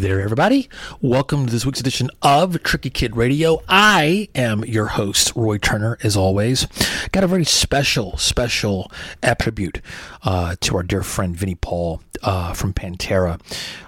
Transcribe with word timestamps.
There, 0.00 0.22
everybody. 0.22 0.66
Welcome 1.02 1.44
to 1.44 1.52
this 1.52 1.66
week's 1.66 1.80
edition 1.80 2.08
of 2.22 2.62
Tricky 2.62 2.88
Kid 2.88 3.16
Radio. 3.16 3.62
I 3.68 4.30
am 4.34 4.64
your 4.64 4.86
host, 4.86 5.30
Roy 5.36 5.58
Turner, 5.58 5.98
as 6.02 6.16
always. 6.16 6.66
Got 7.12 7.22
a 7.22 7.26
very 7.26 7.44
special, 7.44 8.16
special 8.16 8.90
attribute 9.22 9.82
uh, 10.22 10.56
to 10.60 10.76
our 10.76 10.82
dear 10.82 11.02
friend 11.02 11.36
Vinnie 11.36 11.54
Paul 11.54 12.02
uh, 12.22 12.52
from 12.52 12.72
Pantera, 12.72 13.40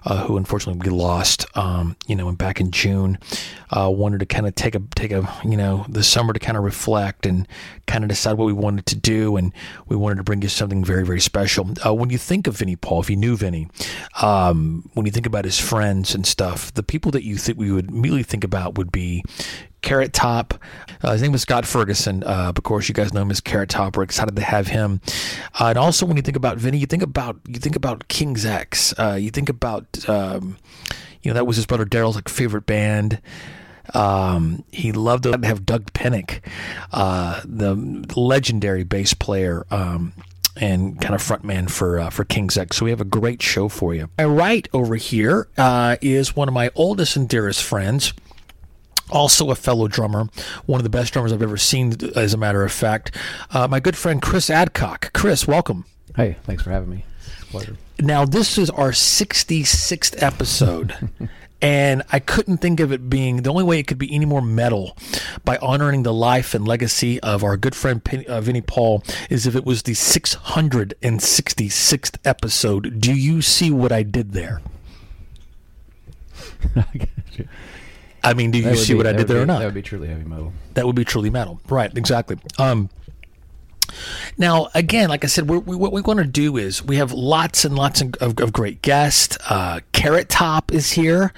uh, 0.05 0.25
who 0.25 0.37
unfortunately 0.37 0.89
we 0.89 0.97
lost, 0.97 1.45
um, 1.57 1.97
you 2.07 2.17
know, 2.17 2.31
back 2.33 2.61
in 2.61 2.71
June. 2.71 3.19
Uh, 3.71 3.89
wanted 3.91 4.21
to 4.21 4.27
kind 4.27 4.47
of 4.47 4.55
take 4.55 4.75
a, 4.75 4.83
take 4.95 5.13
a, 5.13 5.27
you 5.45 5.57
know, 5.57 5.87
the 5.89 6.03
summer 6.03 6.33
to 6.33 6.39
kind 6.39 6.59
of 6.59 6.65
reflect 6.65 7.25
and 7.25 7.49
kind 7.87 8.05
of 8.05 8.09
decide 8.09 8.35
what 8.35 8.45
we 8.45 8.53
wanted 8.53 8.85
to 8.87 8.97
do. 8.97 9.37
And 9.37 9.53
we 9.89 9.97
wanted 9.97 10.17
to 10.17 10.23
bring 10.23 10.43
you 10.43 10.49
something 10.49 10.85
very, 10.85 11.05
very 11.05 11.21
special. 11.21 11.71
Uh, 11.85 11.95
when 11.95 12.11
you 12.11 12.19
think 12.19 12.47
of 12.47 12.59
Vinnie 12.59 12.77
Paul, 12.77 13.01
if 13.01 13.09
you 13.09 13.17
knew 13.17 13.37
Vinnie, 13.37 13.69
um, 14.21 14.91
when 14.95 15.07
you 15.07 15.13
think 15.13 15.27
about 15.27 15.45
his 15.45 15.59
friends 15.59 16.15
and 16.15 16.27
stuff, 16.27 16.73
the 16.75 16.83
people 16.83 17.11
that 17.13 17.25
you 17.25 17.37
think 17.37 17.59
we 17.59 17.73
would 17.73 17.89
immediately 17.89 18.23
think 18.23 18.45
about 18.45 18.77
would 18.77 18.93
be 18.93 19.25
Carrot 19.83 20.13
Top. 20.13 20.55
Uh, 21.03 21.13
his 21.13 21.23
name 21.23 21.33
was 21.33 21.43
Scott 21.43 21.67
Ferguson. 21.67 22.23
Uh, 22.25 22.53
of 22.57 22.63
course, 22.63 22.89
you 22.89 22.95
guys 22.95 23.13
know 23.13 23.23
him 23.23 23.31
as 23.31 23.41
Carrot 23.41 23.69
Top. 23.69 23.97
We're 23.97 24.05
excited 24.05 24.37
to 24.37 24.43
have 24.43 24.69
him. 24.69 25.01
Uh, 25.61 25.67
and 25.67 25.79
also, 25.79 26.07
when 26.07 26.17
you 26.17 26.23
think 26.23 26.37
about 26.37 26.59
Vinnie, 26.59 26.79
you 26.79 26.87
think 26.87 27.03
about 27.03 27.41
you 27.47 27.57
think 27.57 27.77
about 27.77 28.09
King's 28.09 28.47
X. 28.47 28.95
Uh, 28.99 29.19
you 29.21 29.31
think 29.31 29.49
about 29.49 30.09
um, 30.09 30.57
you 31.23 31.31
know 31.31 31.35
that 31.35 31.47
was 31.47 31.57
his 31.57 31.67
brother 31.67 31.85
Darrell's 31.85 32.17
like 32.17 32.29
favorite 32.29 32.67
band. 32.67 33.21
Um, 33.95 34.65
he 34.71 34.93
loved 34.93 35.25
to 35.25 35.39
have 35.43 35.67
Dug 35.67 35.93
Pinnick, 35.93 36.41
uh, 36.93 37.41
the 37.45 37.75
legendary 38.17 38.85
bass 38.85 39.15
player. 39.15 39.67
Um, 39.71 40.13
and 40.55 41.01
kind 41.01 41.15
of 41.15 41.23
frontman 41.23 41.71
for 41.71 41.99
uh, 41.99 42.11
for 42.11 42.25
King's 42.25 42.59
X. 42.59 42.77
So 42.77 42.85
we 42.85 42.91
have 42.91 43.01
a 43.01 43.07
great 43.07 43.41
show 43.41 43.71
for 43.71 43.95
you. 43.95 44.11
My 44.19 44.27
right 44.27 44.69
over 44.75 44.97
here 44.97 45.49
uh, 45.57 45.97
is 46.03 46.37
one 46.37 46.47
of 46.47 46.53
my 46.53 46.71
oldest 46.75 47.17
and 47.17 47.27
dearest 47.27 47.63
friends. 47.63 48.13
Also, 49.13 49.51
a 49.51 49.55
fellow 49.55 49.89
drummer, 49.89 50.29
one 50.67 50.81
of 50.81 50.85
the 50.85 50.91
best 50.91 51.13
drummers 51.13 51.33
I've 51.33 51.43
ever 51.43 51.57
seen, 51.57 51.95
as 52.17 52.35
a 52.35 52.39
matter 52.39 52.65
of 52.65 52.73
fact. 52.73 53.15
Uh, 53.51 53.69
my 53.69 53.79
good 53.79 53.97
friend 53.97 54.21
Chris 54.21 54.51
Adcock. 54.51 55.13
Chris, 55.13 55.47
welcome. 55.47 55.85
Hey, 56.17 56.37
thanks 56.45 56.63
for 56.63 56.71
having 56.71 56.91
me. 56.91 57.05
Pleasure. 57.51 57.77
Now, 58.01 58.25
this 58.25 58.59
is 58.59 58.71
our 58.71 58.91
66th 58.91 60.23
episode. 60.23 61.11
and 61.63 62.03
I 62.11 62.19
couldn't 62.19 62.59
think 62.59 62.81
of 62.81 62.91
it 62.91 63.09
being 63.09 63.43
the 63.43 63.51
only 63.51 63.63
way 63.63 63.79
it 63.79 63.87
could 63.87 63.99
be 63.99 64.13
any 64.13 64.27
more 64.27 64.43
metal 64.43 64.97
by 65.45 65.59
honoring 65.59 66.03
the 66.03 66.13
life 66.13 66.55
and 66.55 66.67
legacy 66.67 67.21
of 67.21 67.45
our 67.45 67.57
good 67.57 67.77
friend 67.77 68.03
Penny, 68.03 68.27
uh, 68.27 68.41
Vinnie 68.41 68.61
Paul 68.61 69.05
is 69.31 69.47
if 69.47 69.55
it 69.55 69.65
was 69.65 69.85
the 69.85 69.93
666th 69.93 72.17
episode. 72.25 73.01
Do 73.01 73.15
you 73.15 73.43
see 73.43 73.71
what 73.71 73.93
I 73.93 74.03
did 74.03 74.33
there? 74.33 74.61
I 78.25 78.35
mean, 78.35 78.51
do 78.51 78.59
you 78.59 78.77
see 78.77 78.93
be, 78.93 78.99
what 78.99 79.07
I 79.07 79.13
did 79.13 79.29
there 79.29 79.39
be, 79.39 79.43
or 79.43 79.47
not? 79.47 79.59
That 79.59 79.67
would 79.67 79.75
be 79.75 79.83
truly 79.83 80.09
heavy 80.09 80.25
metal. 80.25 80.53
That 80.75 80.87
would 80.87 80.97
be 80.97 81.05
truly 81.05 81.31
metal, 81.31 81.61
right? 81.69 81.97
Exactly. 81.97 82.39
Um, 82.59 82.89
now, 84.39 84.69
again, 84.75 85.09
like 85.09 85.25
I 85.25 85.27
said, 85.27 85.49
we 85.49 85.59
what 85.59 85.93
we 85.93 86.01
want 86.01 86.19
to 86.19 86.25
do 86.25 86.57
is 86.57 86.83
we 86.83 86.97
have 86.97 87.13
lots 87.13 87.65
and 87.65 87.75
lots 87.75 88.01
of, 88.01 88.15
of, 88.21 88.53
great 88.53 88.83
guests. 88.83 89.37
Uh, 89.49 89.81
Carrot 89.93 90.29
Top 90.29 90.73
is 90.73 90.93
here, 90.93 91.33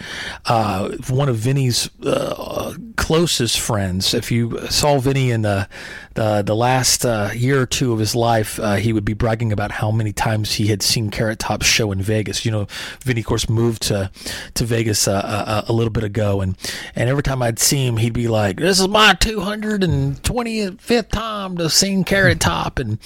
uh, 0.47 0.91
one 1.09 1.29
of 1.29 1.37
Vinnie's 1.37 1.91
uh, 2.05 2.75
closest 2.97 3.61
friends. 3.61 4.15
If 4.15 4.31
you 4.31 4.67
saw 4.69 4.99
Vinnie 4.99 5.31
in 5.31 5.43
the 5.43 5.69
the, 6.15 6.43
the 6.43 6.55
last 6.55 7.05
uh, 7.05 7.31
year 7.35 7.63
or 7.63 7.67
two 7.67 7.93
of 7.93 7.99
his 7.99 8.15
life, 8.15 8.61
uh, 8.61 8.77
he 8.77 8.93
would 8.93 9.05
be 9.05 9.15
bragging 9.15 9.53
about 9.53 9.73
how 9.73 9.91
many 9.91 10.13
times 10.13 10.55
he 10.55 10.69
had 10.69 10.81
seen 10.83 11.11
Carrot 11.11 11.41
Top's 11.41 11.67
show 11.67 11.91
in 11.91 12.01
Vegas. 12.01 12.45
You 12.45 12.53
know, 12.53 12.67
Vinnie, 13.01 13.21
of 13.21 13.27
course, 13.27 13.49
moved 13.49 13.83
to 13.83 14.11
to 14.55 14.65
Vegas 14.65 15.09
uh, 15.09 15.65
a, 15.67 15.71
a 15.71 15.73
little 15.73 15.91
bit 15.91 16.05
ago, 16.05 16.41
and 16.41 16.57
and 16.95 17.09
every 17.09 17.23
time 17.23 17.43
I'd 17.43 17.59
see 17.59 17.87
him, 17.87 17.97
he'd 17.97 18.13
be 18.13 18.29
like, 18.29 18.59
"This 18.59 18.81
is 18.81 18.89
my 18.89 19.15
225th 19.15 21.09
time 21.09 21.57
to 21.59 21.69
see 21.69 22.03
Carrot 22.05 22.34
Top," 22.41 22.79
and 22.79 22.99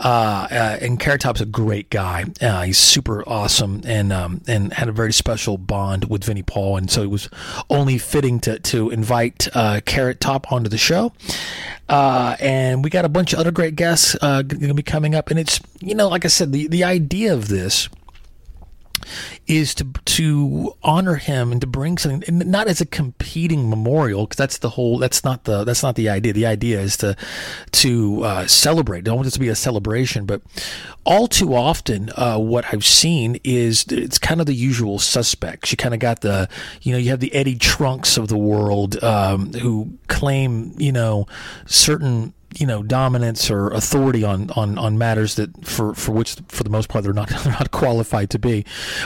uh, 0.00 0.48
uh, 0.50 0.78
and 0.80 0.98
Carrot 0.98 1.20
Top's 1.22 1.40
a 1.40 1.46
great 1.46 1.90
guy. 1.90 2.24
Uh, 2.40 2.62
he's 2.62 2.78
super 2.78 3.26
awesome, 3.28 3.82
and 3.84 4.12
um, 4.12 4.40
and 4.46 4.72
had 4.72 4.88
a 4.88 4.92
very 4.92 5.12
special 5.12 5.58
bond 5.58 6.04
with 6.04 6.24
Vinnie 6.24 6.42
Paul, 6.42 6.76
and 6.76 6.90
so 6.90 7.02
it 7.02 7.10
was 7.10 7.28
only 7.70 7.98
fitting 7.98 8.40
to 8.40 8.58
to 8.58 8.90
invite 8.90 9.48
uh, 9.54 9.80
Carrot 9.84 10.20
Top 10.20 10.52
onto 10.52 10.68
the 10.68 10.78
show. 10.78 11.12
Uh, 11.88 12.36
and 12.40 12.82
we 12.82 12.90
got 12.90 13.04
a 13.04 13.08
bunch 13.08 13.32
of 13.32 13.38
other 13.38 13.52
great 13.52 13.76
guests 13.76 14.16
uh, 14.20 14.42
going 14.42 14.68
to 14.68 14.74
be 14.74 14.82
coming 14.82 15.14
up, 15.14 15.30
and 15.30 15.38
it's 15.38 15.60
you 15.80 15.94
know, 15.94 16.08
like 16.08 16.24
I 16.24 16.28
said, 16.28 16.52
the 16.52 16.66
the 16.68 16.84
idea 16.84 17.32
of 17.32 17.48
this 17.48 17.88
is 19.46 19.74
to 19.76 19.84
to 20.04 20.74
honor 20.82 21.16
him 21.16 21.52
and 21.52 21.60
to 21.60 21.66
bring 21.66 21.98
something 21.98 22.38
not 22.38 22.68
as 22.68 22.80
a 22.80 22.86
competing 22.86 23.68
memorial 23.70 24.26
because 24.26 24.36
that's 24.36 24.58
the 24.58 24.70
whole 24.70 24.98
that's 24.98 25.24
not 25.24 25.44
the 25.44 25.64
that's 25.64 25.82
not 25.82 25.94
the 25.94 26.08
idea. 26.08 26.32
The 26.32 26.46
idea 26.46 26.80
is 26.80 26.96
to 26.98 27.16
to 27.72 28.22
uh, 28.24 28.46
celebrate. 28.46 29.04
Don't 29.04 29.16
want 29.16 29.28
it 29.28 29.32
to 29.32 29.40
be 29.40 29.48
a 29.48 29.54
celebration 29.54 30.26
but 30.26 30.42
all 31.04 31.28
too 31.28 31.54
often 31.54 32.10
uh, 32.16 32.38
what 32.38 32.64
I've 32.72 32.84
seen 32.84 33.38
is 33.44 33.84
it's 33.88 34.18
kind 34.18 34.40
of 34.40 34.46
the 34.46 34.54
usual 34.54 34.98
suspects. 34.98 35.70
You 35.70 35.76
kind 35.76 35.94
of 35.94 36.00
got 36.00 36.20
the 36.20 36.48
you 36.82 36.92
know 36.92 36.98
you 36.98 37.10
have 37.10 37.20
the 37.20 37.34
Eddie 37.34 37.56
Trunks 37.56 38.16
of 38.16 38.28
the 38.28 38.36
world 38.36 39.02
um, 39.02 39.52
who 39.52 39.98
claim 40.08 40.74
you 40.78 40.92
know 40.92 41.26
certain 41.66 42.34
you 42.54 42.66
know 42.66 42.82
dominance 42.82 43.50
or 43.50 43.68
authority 43.68 44.24
on, 44.24 44.50
on, 44.50 44.78
on 44.78 44.98
matters 44.98 45.34
that 45.34 45.66
for, 45.66 45.94
for 45.94 46.12
which 46.12 46.36
for 46.48 46.62
the 46.62 46.70
most 46.70 46.88
part 46.88 47.04
they're 47.04 47.12
not 47.12 47.28
they're 47.44 47.52
not 47.52 47.70
qualified 47.70 48.30
to 48.30 48.38
be. 48.38 48.64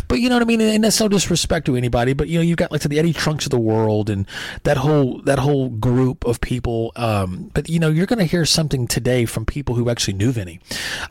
But 0.09 0.21
you 0.21 0.28
know 0.28 0.37
what 0.37 0.43
I 0.43 0.47
mean, 0.47 0.61
and 0.61 0.84
that's 0.84 1.01
no 1.01 1.09
disrespect 1.09 1.67
to 1.67 1.77
anybody. 1.77 2.12
But 2.12 2.28
you 2.28 2.39
know 2.39 2.43
you've 2.43 2.56
got 2.56 2.71
like 2.71 2.83
to 2.83 2.89
the 2.89 2.99
Eddie 2.99 3.12
Trunks 3.12 3.47
of 3.47 3.51
the 3.51 3.59
world 3.59 4.11
and 4.11 4.27
that 4.65 4.77
whole 4.77 5.21
that 5.23 5.39
whole 5.39 5.69
group 5.69 6.25
of 6.25 6.41
people. 6.41 6.93
Um, 6.97 7.51
but 7.55 7.69
you 7.69 7.78
know 7.78 7.89
you're 7.89 8.06
going 8.06 8.19
to 8.19 8.25
hear 8.25 8.45
something 8.45 8.87
today 8.87 9.25
from 9.25 9.45
people 9.45 9.75
who 9.75 9.91
actually 9.91 10.15
knew 10.15 10.33
Vinnie, 10.33 10.61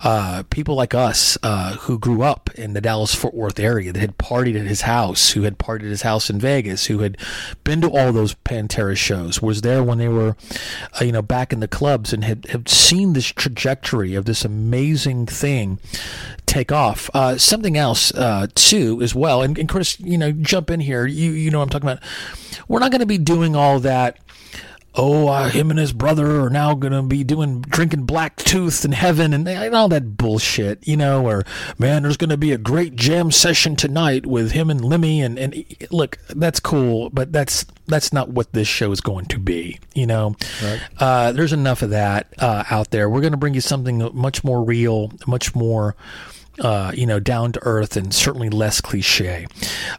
uh, 0.03 0.43
people 0.49 0.75
like 0.75 0.93
us 0.93 1.37
uh, 1.43 1.75
who 1.75 1.99
grew 1.99 2.21
up 2.21 2.49
in 2.55 2.73
the 2.73 2.81
Dallas 2.81 3.13
Fort 3.13 3.33
Worth 3.33 3.59
area 3.59 3.91
that 3.91 3.99
had 3.99 4.17
partied 4.17 4.59
at 4.59 4.67
his 4.67 4.81
house, 4.81 5.31
who 5.31 5.43
had 5.43 5.57
partied 5.57 5.83
at 5.83 5.89
his 5.89 6.03
house 6.03 6.29
in 6.29 6.39
Vegas, 6.39 6.85
who 6.85 6.99
had 6.99 7.17
been 7.63 7.81
to 7.81 7.89
all 7.89 8.11
those 8.11 8.35
Pantera 8.35 8.95
shows, 8.95 9.41
was 9.41 9.61
there 9.61 9.83
when 9.83 9.97
they 9.97 10.07
were, 10.07 10.35
uh, 10.99 11.03
you 11.03 11.11
know, 11.11 11.21
back 11.21 11.51
in 11.51 11.59
the 11.59 11.67
clubs 11.67 12.13
and 12.13 12.18
had, 12.23 12.45
have 12.47 12.67
seen 12.67 13.13
this 13.13 13.27
trajectory 13.27 14.15
of 14.15 14.25
this 14.25 14.45
amazing 14.45 15.25
thing 15.25 15.79
take 16.45 16.71
off. 16.71 17.09
Uh, 17.13 17.37
something 17.37 17.77
else 17.77 18.13
uh, 18.13 18.47
too, 18.55 19.01
as 19.01 19.13
well. 19.13 19.41
And, 19.41 19.57
and 19.57 19.69
Chris, 19.69 19.99
you 19.99 20.17
know, 20.17 20.31
jump 20.31 20.69
in 20.69 20.79
here. 20.79 21.05
You 21.05 21.31
you 21.31 21.51
know 21.51 21.59
what 21.59 21.65
I'm 21.65 21.69
talking 21.69 21.89
about. 21.89 22.03
We're 22.67 22.79
not 22.79 22.91
going 22.91 23.01
to 23.01 23.07
be 23.07 23.17
doing 23.17 23.55
all 23.55 23.79
that 23.81 24.17
oh, 24.95 25.27
uh, 25.27 25.49
him 25.49 25.69
and 25.69 25.79
his 25.79 25.93
brother 25.93 26.41
are 26.41 26.49
now 26.49 26.73
going 26.73 26.93
to 26.93 27.01
be 27.01 27.23
doing 27.23 27.61
drinking 27.61 28.05
black 28.05 28.35
tooth 28.37 28.83
in 28.83 28.91
heaven 28.91 29.33
and, 29.33 29.47
and, 29.47 29.75
all 29.75 29.87
that 29.89 30.17
bullshit, 30.17 30.85
you 30.87 30.97
know, 30.97 31.25
or 31.27 31.43
man, 31.77 32.03
there's 32.03 32.17
going 32.17 32.29
to 32.29 32.37
be 32.37 32.51
a 32.51 32.57
great 32.57 32.95
jam 32.95 33.31
session 33.31 33.75
tonight 33.75 34.25
with 34.25 34.51
him 34.51 34.69
and 34.69 34.83
Lemmy. 34.83 35.21
And, 35.21 35.37
and 35.37 35.65
look, 35.91 36.17
that's 36.29 36.59
cool, 36.59 37.09
but 37.11 37.31
that's, 37.31 37.65
that's 37.87 38.11
not 38.11 38.29
what 38.29 38.51
this 38.53 38.67
show 38.67 38.91
is 38.91 39.01
going 39.01 39.25
to 39.27 39.39
be, 39.39 39.79
you 39.93 40.07
know. 40.07 40.35
Right. 40.63 40.81
Uh, 40.97 41.31
there's 41.31 41.53
enough 41.53 41.81
of 41.81 41.91
that 41.91 42.33
uh, 42.39 42.63
out 42.69 42.91
there. 42.91 43.09
We're 43.09 43.21
going 43.21 43.31
to 43.31 43.37
bring 43.37 43.53
you 43.53 43.61
something 43.61 44.09
much 44.13 44.43
more 44.43 44.63
real, 44.63 45.11
much 45.27 45.55
more 45.55 45.95
uh, 46.59 46.91
you 46.93 47.05
know, 47.05 47.19
down 47.19 47.51
to 47.53 47.59
earth 47.63 47.95
and 47.97 48.13
certainly 48.13 48.49
less 48.49 48.81
cliche. 48.81 49.47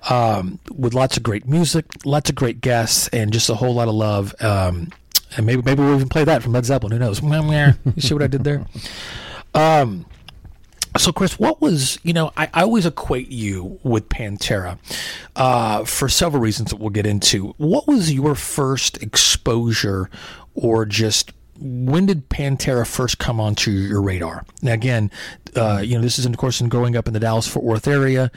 Um, 0.09 0.59
with 0.71 0.95
lots 0.95 1.17
of 1.17 1.23
great 1.23 1.47
music, 1.47 1.87
lots 2.05 2.31
of 2.31 2.37
great 2.37 2.61
guests, 2.61 3.09
and 3.09 3.33
just 3.33 3.49
a 3.49 3.55
whole 3.55 3.75
lot 3.75 3.89
of 3.89 3.95
love. 3.95 4.35
Um, 4.41 4.91
and 5.37 5.47
maybe 5.47 5.63
maybe 5.63 5.83
we'll 5.83 5.95
even 5.95 6.09
play 6.09 6.25
that 6.25 6.43
from 6.43 6.53
Led 6.53 6.65
Zeppelin. 6.65 6.93
Who 6.93 6.99
knows? 6.99 7.23
you 7.95 8.03
see 8.03 8.15
what 8.15 8.23
I 8.23 8.27
did 8.27 8.45
there? 8.45 8.67
Um, 9.55 10.07
so, 10.97 11.13
Chris, 11.13 11.39
what 11.39 11.61
was, 11.61 12.01
you 12.03 12.13
know, 12.13 12.33
I, 12.37 12.51
I 12.53 12.63
always 12.63 12.85
equate 12.85 13.31
you 13.31 13.79
with 13.85 14.09
Pantera 14.09 14.79
uh, 15.37 15.85
for 15.85 16.09
several 16.09 16.43
reasons 16.43 16.71
that 16.71 16.77
we'll 16.77 16.91
get 16.91 17.07
into. 17.07 17.55
What 17.59 17.87
was 17.87 18.13
your 18.13 18.35
first 18.35 19.01
exposure 19.01 20.11
or 20.55 20.85
just 20.87 21.33
when 21.61 22.07
did 22.07 22.29
Pantera 22.29 22.87
first 22.87 23.19
come 23.19 23.39
onto 23.39 23.71
your 23.71 24.01
radar? 24.01 24.45
Now, 24.63 24.73
again, 24.73 25.11
uh, 25.55 25.83
you 25.85 25.97
know, 25.97 26.03
this 26.03 26.19
is, 26.19 26.25
of 26.25 26.37
course, 26.37 26.61
in 26.61 26.69
growing 26.69 26.97
up 26.97 27.07
in 27.07 27.13
the 27.13 27.21
Dallas 27.21 27.47
Fort 27.47 27.65
Worth 27.65 27.87
area. 27.87 28.31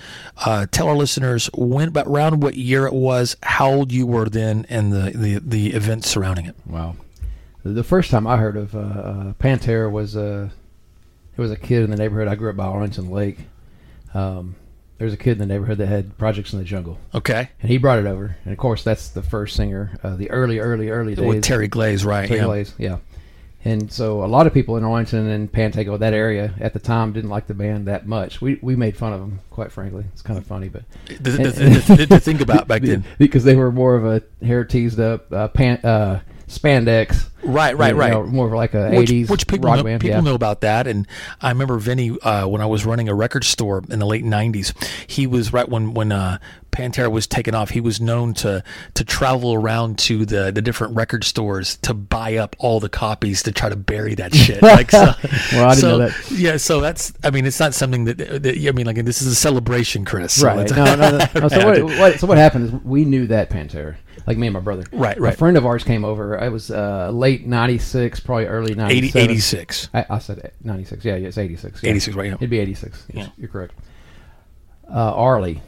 Uh, 0.46 0.66
tell 0.70 0.88
our 0.88 0.96
listeners 0.96 1.50
when, 1.54 1.88
about 1.88 2.08
around 2.08 2.42
what 2.44 2.56
year 2.56 2.86
it 2.86 2.94
was, 2.94 3.38
how 3.44 3.72
old 3.72 3.92
you 3.92 4.06
were 4.06 4.28
then, 4.28 4.66
and 4.70 4.92
the, 4.92 5.12
the, 5.16 5.40
the 5.40 5.74
events 5.74 6.10
surrounding 6.10 6.46
it. 6.46 6.56
Wow. 6.66 6.98
The 7.64 7.84
first 7.84 8.12
time 8.12 8.28
I 8.28 8.36
heard 8.36 8.58
of 8.58 8.76
uh, 8.76 8.80
uh 8.80 9.34
Pantera 9.36 9.90
was 9.90 10.18
uh, 10.18 10.50
it 11.38 11.42
was 11.42 11.50
a 11.50 11.56
kid 11.56 11.84
in 11.84 11.92
the 11.92 11.96
neighborhood. 11.96 12.28
I 12.28 12.36
grew 12.36 12.50
up 12.50 12.58
by 12.58 12.66
Arlington 12.66 13.10
Lake. 13.10 13.38
Um, 14.14 14.56
there 14.98 15.06
was 15.06 15.14
a 15.14 15.18
kid 15.18 15.34
in 15.34 15.38
the 15.38 15.46
neighborhood 15.46 15.78
that 15.78 15.88
had 15.88 16.18
Projects 16.18 16.52
in 16.52 16.60
the 16.60 16.66
Jungle. 16.66 17.00
Okay. 17.16 17.50
And 17.62 17.72
he 17.72 17.78
brought 17.78 18.00
it 18.00 18.06
over. 18.06 18.36
And 18.44 18.52
of 18.52 18.58
course, 18.60 18.84
that's 18.84 19.10
the 19.10 19.24
first 19.24 19.56
singer, 19.56 19.98
uh, 20.04 20.18
the 20.18 20.30
early, 20.30 20.60
early, 20.60 20.90
early 20.90 21.16
days. 21.16 21.26
With 21.26 21.42
Terry 21.42 21.70
Glaze, 21.70 22.04
right? 22.04 22.28
Terry 22.28 22.42
yeah. 22.42 22.46
Glaze, 22.46 22.74
yeah 22.78 22.98
And 23.66 23.92
so 23.92 24.24
a 24.24 24.28
lot 24.28 24.46
of 24.46 24.54
people 24.54 24.76
in 24.76 24.84
Arlington 24.84 25.28
and 25.28 25.52
Pantego, 25.52 25.98
that 26.00 26.14
area 26.14 26.54
at 26.60 26.74
the 26.74 26.80
time, 26.80 27.14
didn't 27.14 27.30
like 27.30 27.48
the 27.48 27.54
band 27.54 27.88
that 27.88 28.06
much. 28.06 28.42
We 28.42 28.60
we 28.62 28.76
made 28.76 28.98
fun 28.98 29.14
of 29.14 29.22
them, 29.22 29.40
quite 29.52 29.72
frankly. 29.72 30.06
It's 30.12 30.22
kind 30.22 30.38
of 30.38 30.46
funny, 30.46 30.68
but 30.68 30.84
The, 31.08 31.14
the, 31.32 31.96
the, 31.96 32.06
the, 32.10 32.20
thing 32.20 32.42
about 32.42 32.68
back 32.68 32.82
then. 32.82 33.06
because 33.18 33.44
they 33.44 33.56
were 33.56 33.72
more 33.72 33.96
of 33.96 34.06
a 34.06 34.46
hair 34.46 34.66
teased 34.66 35.00
up 35.00 35.32
uh, 35.32 35.48
pant, 35.48 35.86
uh, 35.86 36.20
spandex. 36.58 37.30
Right, 37.46 37.78
right, 37.78 37.94
you 37.94 38.00
right. 38.00 38.26
more 38.26 38.48
of 38.48 38.54
like 38.54 38.74
a 38.74 38.90
which, 38.92 39.10
80s 39.10 39.30
which 39.30 39.48
people 39.48 39.68
rock 39.68 39.78
know, 39.78 39.84
band. 39.84 40.02
people 40.02 40.16
yeah. 40.18 40.22
know 40.22 40.36
about 40.36 40.62
that. 40.62 40.88
And 40.88 41.06
I 41.42 41.50
remember 41.50 41.78
Vinnie 41.78 42.18
uh, 42.22 42.48
when 42.48 42.62
I 42.62 42.66
was 42.66 42.86
running 42.86 43.10
a 43.10 43.14
record 43.14 43.44
store 43.44 43.84
in 43.90 44.00
the 44.00 44.06
late 44.06 44.24
'90s. 44.24 44.74
He 45.08 45.28
was 45.28 45.52
right 45.52 45.68
when 45.68 45.94
when 45.94 46.14
uh, 46.14 46.38
Pantera 46.72 47.12
was 47.12 47.28
taken 47.28 47.54
off. 47.54 47.70
He 47.72 47.82
was 47.82 48.00
known 48.00 48.34
to 48.36 48.64
to 48.94 49.04
travel 49.04 49.54
around 49.54 50.00
to 50.00 50.26
the 50.26 50.52
the 50.54 50.62
different 50.62 50.96
record 50.96 51.26
stores 51.26 51.76
to 51.78 51.94
buy 51.94 52.38
up 52.38 52.56
all 52.60 52.80
the 52.80 52.88
copies 52.90 53.44
to 53.44 53.52
try 53.52 53.68
to 53.68 53.76
bury 53.76 54.16
that 54.16 54.34
shit. 54.34 54.62
Like, 54.74 54.90
so, 54.92 55.14
Well, 55.52 55.70
I 55.70 55.76
didn't 55.76 55.76
so, 55.76 55.90
know 55.90 55.98
that. 56.08 56.32
Yeah, 56.32 56.58
so 56.58 56.80
that's. 56.80 57.12
I 57.24 57.30
mean, 57.30 57.46
it's 57.46 57.60
not 57.60 57.74
something 57.74 58.06
that, 58.06 58.18
that 58.18 58.56
I 58.58 58.72
mean, 58.72 58.86
like 58.86 58.96
this 59.04 59.22
is 59.22 59.28
a 59.28 59.36
celebration, 59.36 60.06
Chris. 60.06 60.42
Right. 60.42 60.60
it's- 60.60 60.76
No, 60.76 60.96
no, 60.96 61.18
no. 61.18 61.40
no. 61.42 61.48
So, 61.54 61.66
what, 61.66 62.00
what, 62.00 62.20
so 62.20 62.28
what 62.28 62.38
happened 62.38 62.66
is 62.66 62.72
we 62.84 63.04
knew 63.06 63.28
that 63.28 63.50
Pantera, 63.50 63.96
like 64.26 64.38
me 64.38 64.48
and 64.48 64.54
my 64.54 64.60
brother. 64.60 64.84
Right, 64.92 65.20
right. 65.20 65.34
A 65.34 65.38
friend 65.38 65.58
of 65.58 65.66
ours 65.66 65.84
came 65.84 66.06
over. 66.06 66.38
It 66.38 66.50
was 66.50 66.72
uh, 66.72 67.10
late 67.12 67.46
'96, 67.46 68.20
probably 68.22 68.46
early 68.46 68.72
80, 68.72 68.76
'97. 68.76 69.32
86. 69.32 69.90
I, 69.94 70.06
I 70.10 70.20
said 70.20 70.52
96. 70.64 71.06
Yeah, 71.06 71.16
yeah, 71.16 71.28
it's 71.28 71.38
86. 71.38 71.84
Yeah. 71.84 71.90
86, 71.90 72.18
right, 72.18 72.26
yeah. 72.28 72.36
It'd 72.36 72.50
be 72.50 72.60
86. 72.60 73.06
Yeah. 73.14 73.30
You're 73.38 73.50
correct. 73.50 73.74
Uh, 74.90 75.14
Arlie 75.16 75.62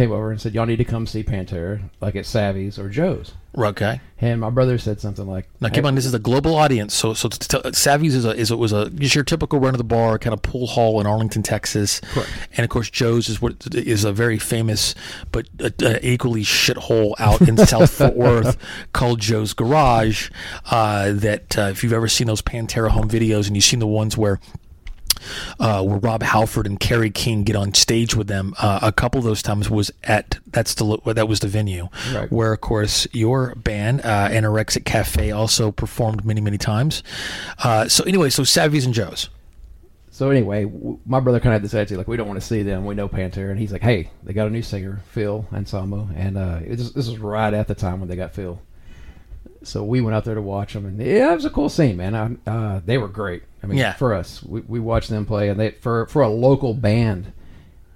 came 0.00 0.12
over 0.12 0.30
and 0.30 0.40
said, 0.40 0.54
"Y'all 0.54 0.66
need 0.66 0.76
to 0.76 0.84
come 0.84 1.06
see 1.06 1.22
Pantera, 1.22 1.82
like 2.00 2.16
at 2.16 2.24
Savvy's 2.24 2.78
or 2.78 2.88
Joe's." 2.88 3.32
Okay. 3.56 4.00
And 4.20 4.40
my 4.40 4.48
brother 4.48 4.78
said 4.78 5.00
something 5.00 5.26
like, 5.26 5.48
Now, 5.60 5.70
keep 5.70 5.84
on. 5.84 5.94
This 5.94 6.06
is 6.06 6.14
a 6.14 6.18
global 6.18 6.54
audience, 6.54 6.94
so 6.94 7.14
so 7.14 7.28
t- 7.28 7.38
t- 7.38 7.72
Savvy's 7.72 8.14
is 8.14 8.24
a 8.24 8.30
is 8.30 8.50
a, 8.50 8.56
was 8.56 8.72
a 8.72 8.88
just 8.90 9.14
your 9.14 9.24
typical 9.24 9.58
run 9.58 9.74
of 9.74 9.78
the 9.78 9.84
bar 9.84 10.18
kind 10.18 10.32
of 10.32 10.40
pool 10.40 10.66
hall 10.66 11.00
in 11.00 11.06
Arlington, 11.06 11.42
Texas. 11.42 12.00
Correct. 12.00 12.30
And 12.56 12.64
of 12.64 12.70
course, 12.70 12.88
Joe's 12.88 13.28
is 13.28 13.42
what 13.42 13.66
is 13.74 14.04
a 14.04 14.12
very 14.12 14.38
famous 14.38 14.94
but 15.32 15.48
uh, 15.62 15.70
uh, 15.82 15.98
equally 16.02 16.42
shithole 16.42 17.14
out 17.18 17.42
in 17.42 17.56
South 17.58 17.90
Fort 17.90 18.14
Worth 18.16 18.56
called 18.92 19.20
Joe's 19.20 19.52
Garage. 19.52 20.30
Uh, 20.70 21.12
that 21.12 21.58
uh, 21.58 21.62
if 21.62 21.82
you've 21.82 21.92
ever 21.92 22.08
seen 22.08 22.26
those 22.26 22.42
Pantera 22.42 22.90
home 22.90 23.08
videos 23.08 23.48
and 23.48 23.56
you've 23.56 23.64
seen 23.64 23.80
the 23.80 23.86
ones 23.86 24.16
where 24.16 24.38
uh, 25.58 25.82
where 25.82 25.98
Rob 25.98 26.22
Halford 26.22 26.66
and 26.66 26.78
Kerry 26.78 27.10
King 27.10 27.42
get 27.44 27.56
on 27.56 27.74
stage 27.74 28.14
with 28.14 28.26
them. 28.26 28.54
Uh, 28.58 28.78
a 28.82 28.92
couple 28.92 29.18
of 29.18 29.24
those 29.24 29.42
times 29.42 29.68
was 29.70 29.90
at 30.04 30.38
that's 30.46 30.74
the 30.74 30.98
that 31.14 31.28
was 31.28 31.40
the 31.40 31.48
venue 31.48 31.88
Right. 32.12 32.30
where, 32.32 32.52
of 32.52 32.60
course, 32.60 33.06
your 33.12 33.54
band 33.54 34.00
uh, 34.02 34.28
Anorexic 34.28 34.84
Cafe 34.84 35.30
also 35.30 35.70
performed 35.70 36.24
many 36.24 36.40
many 36.40 36.58
times. 36.58 37.02
Uh, 37.62 37.88
so 37.88 38.04
anyway, 38.04 38.30
so 38.30 38.44
Savvy's 38.44 38.84
and 38.84 38.94
Joe's. 38.94 39.28
So 40.12 40.28
anyway, 40.28 40.64
w- 40.64 40.98
my 41.06 41.18
brother 41.20 41.40
kind 41.40 41.54
of 41.54 41.60
had 41.60 41.62
this 41.62 41.72
attitude, 41.72 41.96
like 41.96 42.08
we 42.08 42.16
don't 42.18 42.28
want 42.28 42.38
to 42.40 42.46
see 42.46 42.62
them. 42.62 42.84
We 42.84 42.94
know 42.94 43.08
Pantera, 43.08 43.50
and 43.50 43.58
he's 43.58 43.72
like, 43.72 43.80
"Hey, 43.80 44.10
they 44.22 44.32
got 44.34 44.48
a 44.48 44.50
new 44.50 44.60
singer, 44.60 45.00
Phil 45.12 45.46
Anselmo, 45.52 46.10
and 46.14 46.36
uh, 46.36 46.58
it 46.62 46.70
was, 46.78 46.92
this 46.92 47.06
was 47.08 47.18
right 47.18 47.54
at 47.54 47.68
the 47.68 47.74
time 47.74 48.00
when 48.00 48.08
they 48.08 48.16
got 48.16 48.34
Phil." 48.34 48.60
So 49.62 49.84
we 49.84 50.00
went 50.00 50.14
out 50.14 50.24
there 50.24 50.34
to 50.34 50.42
watch 50.42 50.72
them, 50.74 50.84
and 50.86 50.98
yeah, 51.00 51.32
it 51.32 51.36
was 51.36 51.44
a 51.44 51.50
cool 51.50 51.68
scene, 51.68 51.96
man. 51.96 52.14
I, 52.46 52.50
uh, 52.50 52.80
they 52.84 52.98
were 52.98 53.08
great. 53.08 53.42
I 53.62 53.66
mean, 53.66 53.78
Yeah. 53.78 53.92
for 53.94 54.14
us, 54.14 54.42
we, 54.42 54.60
we 54.62 54.80
watched 54.80 55.10
them 55.10 55.26
play, 55.26 55.48
and 55.48 55.58
they 55.60 55.70
for 55.72 56.06
for 56.06 56.22
a 56.22 56.28
local 56.28 56.72
band, 56.74 57.32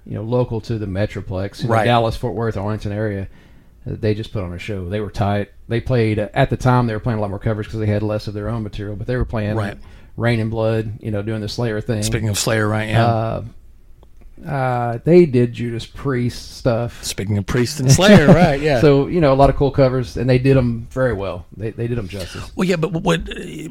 you 0.05 0.13
know, 0.13 0.23
local 0.23 0.61
to 0.61 0.77
the 0.77 0.85
Metroplex, 0.85 1.67
Right. 1.67 1.85
Dallas, 1.85 2.15
Fort 2.15 2.35
Worth, 2.35 2.55
Arlington 2.57 2.91
area. 2.91 3.27
uh, 3.87 3.91
They 3.99 4.13
just 4.13 4.31
put 4.31 4.43
on 4.43 4.53
a 4.53 4.59
show. 4.59 4.89
They 4.89 4.99
were 4.99 5.09
tight. 5.09 5.49
They 5.67 5.81
played 5.81 6.19
uh, 6.19 6.29
at 6.33 6.49
the 6.49 6.57
time. 6.57 6.85
They 6.87 6.93
were 6.93 6.99
playing 6.99 7.17
a 7.19 7.21
lot 7.21 7.29
more 7.31 7.39
covers 7.39 7.65
because 7.65 7.79
they 7.79 7.87
had 7.87 8.03
less 8.03 8.27
of 8.27 8.33
their 8.35 8.49
own 8.49 8.61
material. 8.63 8.95
But 8.95 9.07
they 9.07 9.15
were 9.15 9.25
playing 9.25 9.55
Right. 9.55 9.77
Raining 10.17 10.49
Blood. 10.49 10.99
You 11.01 11.11
know, 11.11 11.21
doing 11.23 11.41
the 11.41 11.49
Slayer 11.49 11.81
thing. 11.81 12.03
Speaking 12.03 12.29
of 12.29 12.37
Slayer, 12.37 12.67
right? 12.67 12.89
Yeah. 12.89 13.05
Uh, 13.05 13.43
uh, 14.45 14.99
they 15.05 15.25
did 15.25 15.53
Judas 15.53 15.85
Priest 15.85 16.57
stuff. 16.57 17.03
Speaking 17.03 17.37
of 17.37 17.45
Priest 17.45 17.79
and 17.79 17.91
Slayer, 17.99 18.27
right? 18.27 18.59
Yeah. 18.59 18.81
So 18.81 19.07
you 19.07 19.21
know 19.21 19.31
a 19.33 19.35
lot 19.35 19.49
of 19.49 19.55
cool 19.55 19.71
covers, 19.71 20.17
and 20.17 20.29
they 20.29 20.39
did 20.39 20.57
them 20.57 20.87
very 20.91 21.13
well. 21.13 21.45
They 21.55 21.71
they 21.71 21.87
did 21.87 21.97
them 21.97 22.07
justice. 22.07 22.51
Well, 22.55 22.67
yeah, 22.67 22.75
but 22.75 22.91
what? 22.91 23.21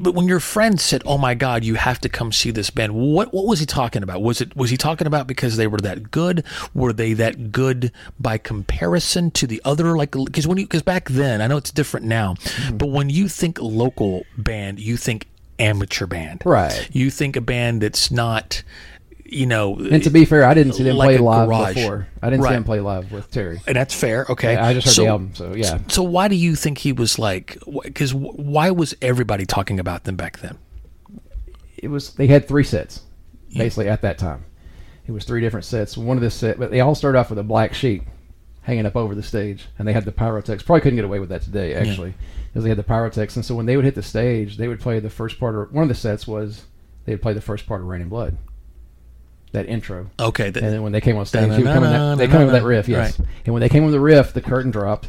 But 0.00 0.14
when 0.14 0.26
your 0.26 0.40
friend 0.40 0.80
said, 0.80 1.02
"Oh 1.04 1.18
my 1.18 1.34
God, 1.34 1.64
you 1.64 1.74
have 1.74 2.00
to 2.00 2.08
come 2.08 2.32
see 2.32 2.50
this 2.50 2.70
band," 2.70 2.94
what 2.94 3.34
what 3.34 3.46
was 3.46 3.60
he 3.60 3.66
talking 3.66 4.02
about? 4.02 4.22
Was 4.22 4.40
it 4.40 4.56
was 4.56 4.70
he 4.70 4.76
talking 4.76 5.06
about 5.06 5.26
because 5.26 5.56
they 5.56 5.66
were 5.66 5.78
that 5.78 6.10
good? 6.10 6.44
Were 6.72 6.92
they 6.92 7.12
that 7.12 7.52
good 7.52 7.92
by 8.18 8.38
comparison 8.38 9.30
to 9.32 9.46
the 9.46 9.60
other? 9.64 9.96
Like, 9.96 10.12
because 10.12 10.46
when 10.46 10.58
you 10.58 10.64
because 10.64 10.82
back 10.82 11.08
then, 11.10 11.42
I 11.42 11.46
know 11.46 11.56
it's 11.58 11.70
different 11.72 12.06
now, 12.06 12.34
Mm-hmm. 12.34 12.76
but 12.78 12.86
when 12.88 13.10
you 13.10 13.28
think 13.28 13.60
local 13.60 14.24
band, 14.38 14.78
you 14.80 14.96
think 14.96 15.26
amateur 15.58 16.06
band, 16.06 16.42
Right. 16.44 16.88
You 16.92 17.10
think 17.10 17.36
a 17.36 17.40
band 17.40 17.82
that's 17.82 18.10
not, 18.10 18.62
you 19.24 19.46
know, 19.46 19.76
And 19.76 20.02
to 20.04 20.10
be 20.10 20.24
fair, 20.24 20.44
I 20.44 20.54
didn't 20.54 20.74
see 20.74 20.82
them 20.82 20.96
Like 20.96 21.08
play 21.08 21.18
live 21.18 21.48
garage. 21.48 21.74
before. 21.74 22.06
I 22.22 22.30
didn't 22.30 22.42
Right. 22.42 22.50
see 22.50 22.54
them 22.54 22.64
play 22.64 22.80
live 22.80 23.10
with 23.10 23.30
Terry. 23.30 23.60
and 23.66 23.74
that's 23.76 23.94
fair. 23.94 24.26
Okay, 24.28 24.56
I 24.56 24.74
just 24.74 24.86
heard 24.86 24.92
So- 24.94 25.02
the 25.02 25.08
album, 25.08 25.30
so 25.34 25.54
yeah. 25.54 25.78
So 25.88 26.02
why 26.02 26.28
do 26.28 26.36
you 26.36 26.54
think 26.54 26.78
he 26.78 26.92
was 26.92 27.18
like? 27.18 27.58
Because 27.82 28.12
why 28.14 28.70
was 28.70 28.94
everybody 29.02 29.46
talking 29.46 29.80
about 29.80 30.04
them 30.04 30.16
back 30.16 30.40
then? 30.40 30.58
It 31.76 31.88
was 31.88 32.10
they 32.10 32.26
had 32.26 32.46
three 32.48 32.64
sets 32.64 33.00
basically 33.56 33.88
at 33.88 34.02
that 34.02 34.18
time. 34.18 34.44
It 35.06 35.12
was 35.12 35.24
three 35.24 35.40
different 35.40 35.64
sets. 35.66 35.96
One 35.98 36.16
of 36.16 36.22
the 36.22 36.30
set, 36.30 36.58
but 36.58 36.70
they 36.70 36.80
all 36.80 36.94
started 36.94 37.18
off 37.18 37.30
with 37.30 37.38
a 37.38 37.42
black 37.42 37.74
sheet 37.74 38.02
hanging 38.62 38.86
up 38.86 38.96
over 38.96 39.14
the 39.14 39.22
stage, 39.22 39.66
and 39.78 39.86
they 39.86 39.92
had 39.92 40.04
the 40.06 40.12
pyrotechs. 40.12 40.62
Probably 40.62 40.80
couldn't 40.80 40.96
get 40.96 41.04
away 41.04 41.18
with 41.18 41.28
that 41.28 41.42
today, 41.42 41.74
actually, 41.74 42.14
because 42.48 42.62
they 42.62 42.70
had 42.70 42.78
the 42.78 42.82
pyrotechs. 42.82 43.36
And 43.36 43.44
so 43.44 43.54
when 43.54 43.66
they 43.66 43.76
would 43.76 43.84
hit 43.84 43.94
the 43.94 44.02
stage, 44.02 44.56
they 44.56 44.66
would 44.68 44.80
play 44.80 44.98
the 45.00 45.10
first 45.10 45.38
part. 45.38 45.54
Of, 45.54 45.72
one 45.72 45.82
of 45.82 45.88
the 45.88 45.94
sets 45.94 46.26
was 46.26 46.64
they 47.04 47.12
would 47.12 47.20
play 47.20 47.34
the 47.34 47.42
first 47.42 47.66
part 47.66 47.82
of 47.82 47.86
Raining 47.86 48.08
Blood, 48.08 48.38
that 49.54 49.66
intro. 49.66 50.10
Okay, 50.20 50.50
the, 50.50 50.62
And 50.62 50.72
then 50.72 50.82
when 50.82 50.92
they 50.92 51.00
came 51.00 51.16
on 51.16 51.24
stage, 51.26 51.50
he 51.52 51.62
would 51.62 51.72
come 51.72 51.84
in 51.84 51.90
that, 51.90 52.18
they 52.18 52.28
come 52.28 52.42
in 52.42 52.46
with 52.48 52.54
that 52.54 52.64
riff, 52.64 52.88
yes. 52.88 53.18
Right. 53.18 53.28
And 53.46 53.54
when 53.54 53.60
they 53.60 53.68
came 53.68 53.84
with 53.84 53.92
the 53.92 54.00
riff, 54.00 54.32
the 54.32 54.42
curtain 54.42 54.70
dropped, 54.70 55.08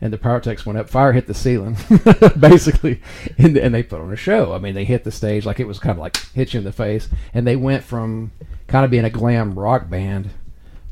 and 0.00 0.12
the 0.12 0.18
pyrotechs 0.18 0.64
went 0.64 0.78
up. 0.78 0.88
Fire 0.88 1.12
hit 1.12 1.26
the 1.26 1.34
ceiling, 1.34 1.76
basically, 2.38 3.02
and, 3.38 3.56
and 3.56 3.74
they 3.74 3.82
put 3.82 4.00
on 4.00 4.12
a 4.12 4.16
show. 4.16 4.54
I 4.54 4.58
mean, 4.58 4.74
they 4.74 4.84
hit 4.84 5.04
the 5.04 5.10
stage 5.10 5.44
like 5.44 5.60
it 5.60 5.66
was 5.66 5.78
kind 5.78 5.92
of 5.92 5.98
like 5.98 6.16
hit 6.32 6.54
you 6.54 6.58
in 6.58 6.64
the 6.64 6.72
face, 6.72 7.08
and 7.34 7.46
they 7.46 7.56
went 7.56 7.84
from 7.84 8.32
kind 8.66 8.84
of 8.84 8.90
being 8.90 9.04
a 9.04 9.10
glam 9.10 9.58
rock 9.58 9.90
band 9.90 10.30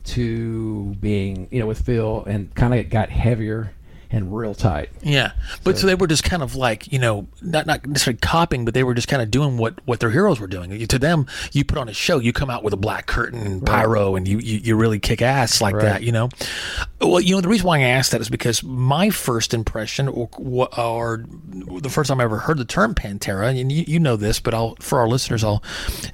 to 0.04 0.96
being, 1.00 1.48
you 1.50 1.60
know, 1.60 1.66
with 1.66 1.80
Phil, 1.80 2.24
and 2.26 2.54
kind 2.54 2.74
of 2.74 2.90
got 2.90 3.10
heavier 3.10 3.72
and 4.10 4.34
real 4.34 4.54
tight. 4.54 4.90
Yeah, 5.02 5.32
but 5.64 5.78
so, 5.78 5.86
they 5.86 5.94
were 5.94 6.06
just 6.06 6.24
kind 6.24 6.42
of 6.42 6.54
like 6.56 6.92
you 6.92 6.98
know 6.98 7.26
not 7.42 7.66
not 7.66 7.86
necessarily 7.86 8.18
copying, 8.18 8.64
but 8.64 8.74
they 8.74 8.82
were 8.84 8.94
just 8.94 9.08
kind 9.08 9.20
of 9.22 9.30
doing 9.30 9.56
what 9.58 9.74
what 9.86 10.00
their 10.00 10.10
heroes 10.10 10.40
were 10.40 10.46
doing. 10.46 10.70
You- 10.72 10.86
To 10.86 10.98
them, 10.98 11.26
you 11.52 11.64
put 11.64 11.76
on 11.78 11.88
a 11.88 11.92
show, 11.92 12.18
you 12.18 12.32
come 12.32 12.48
out 12.50 12.62
with 12.64 12.72
a 12.72 12.76
black 12.78 13.06
curtain 13.06 13.46
and 13.46 13.64
pyro, 13.66 14.16
and 14.16 14.26
you, 14.26 14.38
you 14.38 14.58
you 14.58 14.76
really 14.76 14.98
kick 14.98 15.20
ass 15.22 15.60
like 15.60 15.74
Right. 15.74 15.82
that. 15.84 16.02
You 16.02 16.12
know, 16.12 16.28
well, 17.00 17.20
you 17.20 17.34
know 17.34 17.40
the 17.42 17.48
reason 17.48 17.66
why 17.66 17.78
I 17.78 17.82
asked 17.82 18.12
that 18.12 18.20
is 18.20 18.30
because 18.30 18.62
my 18.62 19.10
first 19.10 19.52
impression, 19.52 20.08
or, 20.08 20.28
or 20.78 21.24
the 21.80 21.90
first 21.90 22.08
time 22.08 22.20
I 22.20 22.24
ever 22.24 22.38
heard 22.38 22.56
the 22.58 22.64
term 22.64 22.94
Pantera, 22.94 23.58
and 23.60 23.70
you, 23.70 23.84
you 23.86 24.00
know 24.00 24.16
this, 24.16 24.40
but 24.40 24.54
I'll 24.54 24.76
for 24.80 24.98
our 25.00 25.08
listeners, 25.08 25.44
I'll 25.44 25.62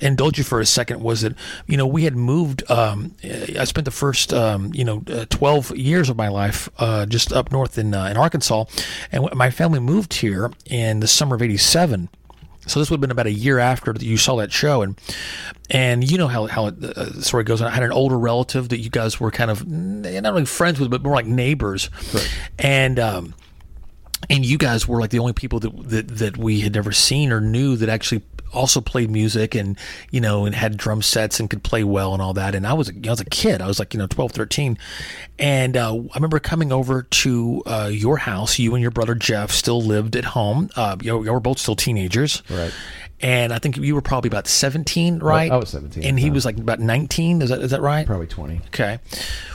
indulge 0.01 0.39
you 0.39 0.45
for 0.45 0.61
a 0.61 0.67
second. 0.67 1.01
Was 1.03 1.21
that 1.23 1.35
you 1.67 1.77
know 1.77 1.87
we 1.87 2.05
had 2.05 2.17
moved? 2.17 2.69
Um, 2.71 3.15
I 3.23 3.65
spent 3.65 3.85
the 3.85 3.91
first 3.91 4.33
um, 4.33 4.73
you 4.75 4.85
know 4.85 5.03
uh, 5.09 5.27
twelve 5.31 5.77
years 5.77 6.09
of 6.11 6.17
my 6.17 6.29
life 6.29 6.69
uh, 6.79 7.07
just 7.07 7.33
up 7.33 7.53
north 7.53 7.79
in 7.79 7.84
uh, 7.93 8.05
in 8.05 8.17
Arkansas, 8.17 8.65
and 9.13 9.29
my 9.35 9.51
family 9.51 9.81
moved 9.81 10.15
here 10.15 10.51
in 10.67 11.01
the 11.01 11.09
summer 11.09 11.35
of 11.35 11.43
'87. 11.43 12.09
So 12.67 12.81
this 12.81 12.91
would 12.91 12.97
have 12.97 13.01
been 13.03 13.11
about 13.11 13.27
a 13.27 13.33
year 13.33 13.59
after 13.59 13.93
that 13.93 14.03
you 14.03 14.17
saw 14.17 14.37
that 14.37 14.53
show, 14.53 14.83
and 14.83 14.99
and 15.71 16.09
you 16.09 16.17
know 16.17 16.29
how 16.29 16.47
how 16.47 16.69
it, 16.69 16.83
uh, 16.83 17.05
the 17.11 17.23
story 17.23 17.45
goes. 17.45 17.61
I 17.61 17.71
had 17.71 17.83
an 17.83 17.93
older 17.93 18.19
relative 18.19 18.71
that 18.71 18.79
you 18.79 18.91
guys 18.91 19.21
were 19.21 19.31
kind 19.31 19.51
of 19.51 19.67
not 19.67 20.25
only 20.25 20.47
friends 20.47 20.81
with, 20.81 20.91
but 20.91 21.03
more 21.03 21.15
like 21.15 21.27
neighbors, 21.27 21.91
and. 22.59 22.99
Um, 22.99 23.35
and 24.31 24.47
you 24.47 24.57
guys 24.57 24.89
were 24.89 25.01
like 25.01 25.11
the 25.11 25.19
only 25.19 25.35
people 25.35 25.61
that, 25.61 25.89
that 25.91 26.09
that 26.09 26.37
we 26.39 26.61
had 26.61 26.73
never 26.73 26.93
seen 26.93 27.31
or 27.31 27.43
knew 27.43 27.77
that 27.77 27.91
actually 27.91 28.23
also 28.55 28.81
played 28.81 29.11
music 29.11 29.55
and 29.55 29.77
you 30.11 30.21
know 30.21 30.47
and 30.47 30.55
had 30.55 30.77
drum 30.77 31.03
sets 31.03 31.41
and 31.41 31.51
could 31.51 31.63
play 31.63 31.85
well 31.85 32.13
and 32.13 32.23
all 32.23 32.33
that. 32.35 32.55
And 32.55 32.67
i 32.67 32.73
was 32.73 32.91
I 32.91 33.11
was 33.11 33.21
a 33.21 33.25
kid. 33.27 33.61
I 33.61 33.67
was 33.67 33.79
like 33.79 33.93
you 33.95 33.99
know 33.99 34.07
12 34.07 34.33
13 34.33 34.79
and 35.39 35.77
uh, 35.77 35.95
i 35.95 36.15
remember 36.15 36.39
coming 36.39 36.73
over 36.73 37.03
to 37.03 37.63
uh, 37.67 37.91
your 37.93 38.19
house. 38.19 38.59
You 38.59 38.75
and 38.75 38.83
your 38.83 38.91
brother 38.91 39.15
jeff 39.15 39.51
still 39.51 39.83
lived 39.83 40.17
at 40.17 40.25
home. 40.25 40.71
Uh, 40.77 40.97
you, 41.03 41.25
you 41.25 41.33
were 41.33 41.41
both 41.41 41.59
still 41.59 41.77
teenagers. 41.77 42.43
Right. 42.49 42.73
and 43.21 43.53
i 43.53 43.59
think 43.59 43.77
you 43.77 43.95
were 43.95 44.01
probably 44.03 44.29
about 44.29 44.47
17 44.47 45.19
right? 45.21 45.51
I 45.51 45.57
was 45.57 45.71
17 45.71 46.05
and 46.05 46.19
he 46.19 46.31
was 46.31 46.45
like 46.45 46.59
about 46.59 46.81
19 46.81 47.43
is 47.43 47.51
that 47.51 47.61
is 47.61 47.71
that 47.71 47.81
right? 47.81 48.07
Probably 48.07 48.27
20. 48.27 48.61
Okay. 48.69 48.99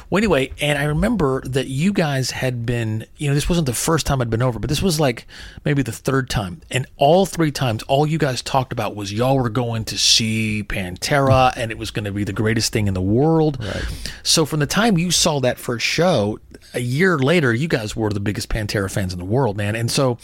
Well, 0.09 0.17
anyway, 0.17 0.51
and 0.59 0.79
I 0.79 0.85
remember 0.85 1.41
that 1.41 1.67
you 1.67 1.93
guys 1.93 2.31
had 2.31 2.65
been, 2.65 3.05
you 3.17 3.27
know, 3.27 3.35
this 3.35 3.47
wasn't 3.47 3.67
the 3.67 3.73
first 3.73 4.07
time 4.07 4.21
I'd 4.21 4.29
been 4.29 4.41
over, 4.41 4.57
but 4.57 4.67
this 4.67 4.81
was 4.81 4.99
like 4.99 5.27
maybe 5.63 5.83
the 5.83 5.91
third 5.91 6.31
time. 6.31 6.61
And 6.71 6.87
all 6.97 7.27
three 7.27 7.51
times, 7.51 7.83
all 7.83 8.07
you 8.07 8.17
guys 8.17 8.41
talked 8.41 8.73
about 8.73 8.95
was 8.95 9.13
y'all 9.13 9.37
were 9.37 9.49
going 9.49 9.85
to 9.85 9.99
see 9.99 10.63
Pantera 10.63 11.53
and 11.55 11.69
it 11.69 11.77
was 11.77 11.91
going 11.91 12.05
to 12.05 12.11
be 12.11 12.23
the 12.23 12.33
greatest 12.33 12.73
thing 12.73 12.87
in 12.87 12.95
the 12.95 13.01
world. 13.01 13.63
Right. 13.63 13.85
So 14.23 14.45
from 14.45 14.59
the 14.59 14.65
time 14.65 14.97
you 14.97 15.11
saw 15.11 15.39
that 15.41 15.59
first 15.59 15.85
show, 15.85 16.39
a 16.73 16.79
year 16.79 17.19
later, 17.19 17.53
you 17.53 17.67
guys 17.67 17.95
were 17.95 18.09
the 18.09 18.19
biggest 18.19 18.49
Pantera 18.49 18.91
fans 18.91 19.13
in 19.13 19.19
the 19.19 19.25
world, 19.25 19.57
man. 19.57 19.75
And 19.75 19.91
so, 19.91 20.17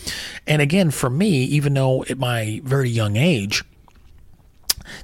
and 0.48 0.64
again, 0.64 0.90
for 0.90 1.12
me, 1.12 1.44
even 1.44 1.76
though 1.76 2.04
at 2.06 2.18
my 2.18 2.60
very 2.64 2.90
young 2.90 3.18
age, 3.18 3.64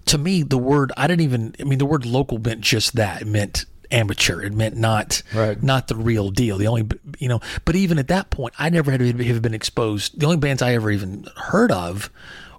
to 0.05 0.17
me, 0.17 0.43
the 0.43 0.57
word 0.57 0.91
I 0.97 1.07
didn't 1.07 1.21
even. 1.21 1.55
I 1.59 1.63
mean, 1.63 1.79
the 1.79 1.85
word 1.85 2.05
local 2.05 2.37
meant 2.37 2.61
just 2.61 2.95
that. 2.95 3.23
It 3.23 3.27
meant 3.27 3.65
amateur. 3.91 4.41
It 4.41 4.53
meant 4.53 4.75
not 4.77 5.21
Right. 5.33 5.61
not 5.61 5.87
the 5.87 5.95
real 5.95 6.29
deal. 6.31 6.57
The 6.57 6.67
only 6.67 6.87
you 7.19 7.27
know. 7.27 7.39
But 7.65 7.75
even 7.75 7.99
at 7.99 8.07
that 8.09 8.29
point, 8.29 8.53
I 8.57 8.69
never 8.69 8.91
had 8.91 9.01
have 9.01 9.41
been 9.41 9.53
exposed. 9.53 10.19
The 10.19 10.25
only 10.25 10.37
bands 10.37 10.61
I 10.61 10.73
ever 10.73 10.91
even 10.91 11.27
heard 11.35 11.71
of 11.71 12.09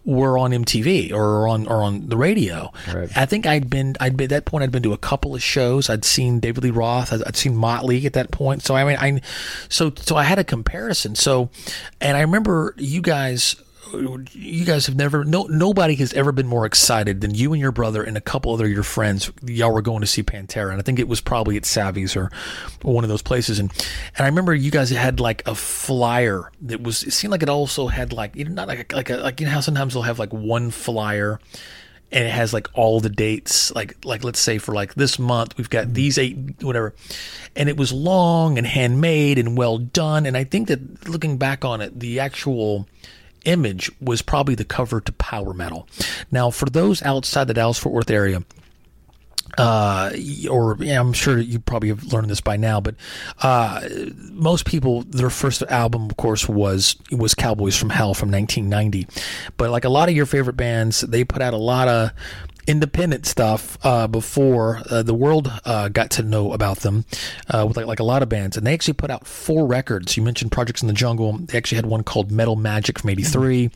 were 0.04 0.36
on 0.36 0.50
MTV 0.50 1.12
or 1.12 1.46
on 1.46 1.66
or 1.68 1.82
on 1.82 2.08
the 2.08 2.16
radio. 2.16 2.72
Right. 2.92 3.08
I 3.16 3.24
think 3.24 3.46
I'd 3.46 3.70
been 3.70 3.94
I'd 4.00 4.16
been 4.16 4.24
at 4.24 4.30
that 4.30 4.44
point 4.46 4.64
I'd 4.64 4.72
been 4.72 4.82
to 4.82 4.92
a 4.92 4.98
couple 4.98 5.34
of 5.34 5.42
shows. 5.42 5.88
I'd 5.88 6.04
seen 6.04 6.40
David 6.40 6.64
Lee 6.64 6.70
Roth. 6.70 7.12
I'd, 7.12 7.22
I'd 7.22 7.36
seen 7.36 7.54
Motley 7.54 8.04
at 8.04 8.14
that 8.14 8.32
point. 8.32 8.62
So 8.62 8.74
I 8.74 8.84
mean 8.84 8.96
I 8.98 9.20
so 9.68 9.92
so 9.96 10.16
I 10.16 10.24
had 10.24 10.40
a 10.40 10.44
comparison. 10.44 11.14
So 11.14 11.50
and 12.00 12.16
I 12.16 12.20
remember 12.22 12.74
you 12.78 13.00
guys 13.00 13.54
you 13.98 14.64
guys 14.64 14.86
have 14.86 14.96
never 14.96 15.24
no 15.24 15.44
nobody 15.44 15.94
has 15.96 16.12
ever 16.14 16.32
been 16.32 16.46
more 16.46 16.66
excited 16.66 17.20
than 17.20 17.34
you 17.34 17.52
and 17.52 17.60
your 17.60 17.72
brother 17.72 18.02
and 18.02 18.16
a 18.16 18.20
couple 18.20 18.52
other 18.52 18.68
your 18.68 18.82
friends. 18.82 19.30
Y'all 19.44 19.72
were 19.72 19.82
going 19.82 20.00
to 20.00 20.06
see 20.06 20.22
Pantera 20.22 20.70
and 20.70 20.78
I 20.78 20.82
think 20.82 20.98
it 20.98 21.08
was 21.08 21.20
probably 21.20 21.56
at 21.56 21.64
Savvy's 21.64 22.16
or, 22.16 22.30
one 22.82 23.04
of 23.04 23.10
those 23.10 23.22
places. 23.22 23.58
And 23.58 23.70
and 24.16 24.24
I 24.24 24.26
remember 24.28 24.54
you 24.54 24.70
guys 24.70 24.90
had 24.90 25.20
like 25.20 25.46
a 25.46 25.54
flyer 25.54 26.50
that 26.62 26.82
was 26.82 27.02
it 27.02 27.12
seemed 27.12 27.30
like 27.30 27.42
it 27.42 27.48
also 27.48 27.88
had 27.88 28.12
like 28.12 28.36
you 28.36 28.44
know 28.44 28.52
not 28.52 28.68
like 28.68 28.92
a, 28.92 28.96
like 28.96 29.10
a, 29.10 29.16
like 29.16 29.40
you 29.40 29.46
know 29.46 29.52
how 29.52 29.60
sometimes 29.60 29.94
they'll 29.94 30.02
have 30.02 30.18
like 30.18 30.32
one 30.32 30.70
flyer 30.70 31.38
and 32.10 32.24
it 32.24 32.30
has 32.30 32.52
like 32.52 32.68
all 32.74 33.00
the 33.00 33.08
dates 33.08 33.74
like 33.74 34.04
like 34.04 34.24
let's 34.24 34.40
say 34.40 34.58
for 34.58 34.74
like 34.74 34.94
this 34.94 35.18
month 35.18 35.56
we've 35.56 35.70
got 35.70 35.92
these 35.92 36.18
eight 36.18 36.36
whatever. 36.62 36.94
And 37.54 37.68
it 37.68 37.76
was 37.76 37.92
long 37.92 38.58
and 38.58 38.66
handmade 38.66 39.38
and 39.38 39.56
well 39.56 39.78
done. 39.78 40.26
And 40.26 40.36
i 40.36 40.44
think 40.44 40.68
that 40.68 41.08
looking 41.08 41.38
back 41.38 41.64
on 41.64 41.80
it 41.80 41.98
the 41.98 42.20
actual 42.20 42.86
image 43.44 43.90
was 44.00 44.22
probably 44.22 44.54
the 44.54 44.64
cover 44.64 45.00
to 45.00 45.12
power 45.12 45.52
metal 45.52 45.88
now 46.30 46.50
for 46.50 46.66
those 46.66 47.02
outside 47.02 47.46
the 47.46 47.54
dallas 47.54 47.78
fort 47.78 47.94
worth 47.94 48.10
area 48.10 48.42
uh, 49.58 50.10
or 50.50 50.76
yeah, 50.80 50.98
I'm 50.98 51.12
sure 51.12 51.38
you 51.38 51.58
probably 51.58 51.90
have 51.90 52.12
learned 52.12 52.30
this 52.30 52.40
by 52.40 52.56
now, 52.56 52.80
but 52.80 52.94
uh, 53.42 53.86
most 54.30 54.64
people, 54.64 55.02
their 55.02 55.30
first 55.30 55.62
album, 55.64 56.06
of 56.06 56.16
course, 56.16 56.48
was 56.48 56.96
was 57.10 57.34
Cowboys 57.34 57.76
from 57.76 57.90
Hell 57.90 58.14
from 58.14 58.30
1990. 58.30 59.06
But 59.56 59.70
like 59.70 59.84
a 59.84 59.90
lot 59.90 60.08
of 60.08 60.14
your 60.14 60.26
favorite 60.26 60.56
bands, 60.56 61.02
they 61.02 61.24
put 61.24 61.42
out 61.42 61.52
a 61.52 61.58
lot 61.58 61.88
of 61.88 62.12
independent 62.66 63.26
stuff 63.26 63.76
uh, 63.82 64.06
before 64.06 64.80
uh, 64.90 65.02
the 65.02 65.14
world 65.14 65.52
uh, 65.64 65.88
got 65.88 66.10
to 66.12 66.22
know 66.22 66.52
about 66.52 66.78
them, 66.80 67.04
uh, 67.48 67.64
with 67.66 67.76
like, 67.76 67.86
like 67.86 68.00
a 68.00 68.04
lot 68.04 68.22
of 68.22 68.28
bands, 68.28 68.56
and 68.56 68.66
they 68.66 68.72
actually 68.74 68.94
put 68.94 69.10
out 69.10 69.26
four 69.26 69.66
records. 69.66 70.16
You 70.16 70.22
mentioned 70.22 70.52
Projects 70.52 70.82
in 70.82 70.88
the 70.88 70.94
Jungle. 70.94 71.38
They 71.38 71.58
actually 71.58 71.76
had 71.76 71.86
one 71.86 72.02
called 72.04 72.30
Metal 72.30 72.56
Magic 72.56 72.98
from 72.98 73.10
'83, 73.10 73.70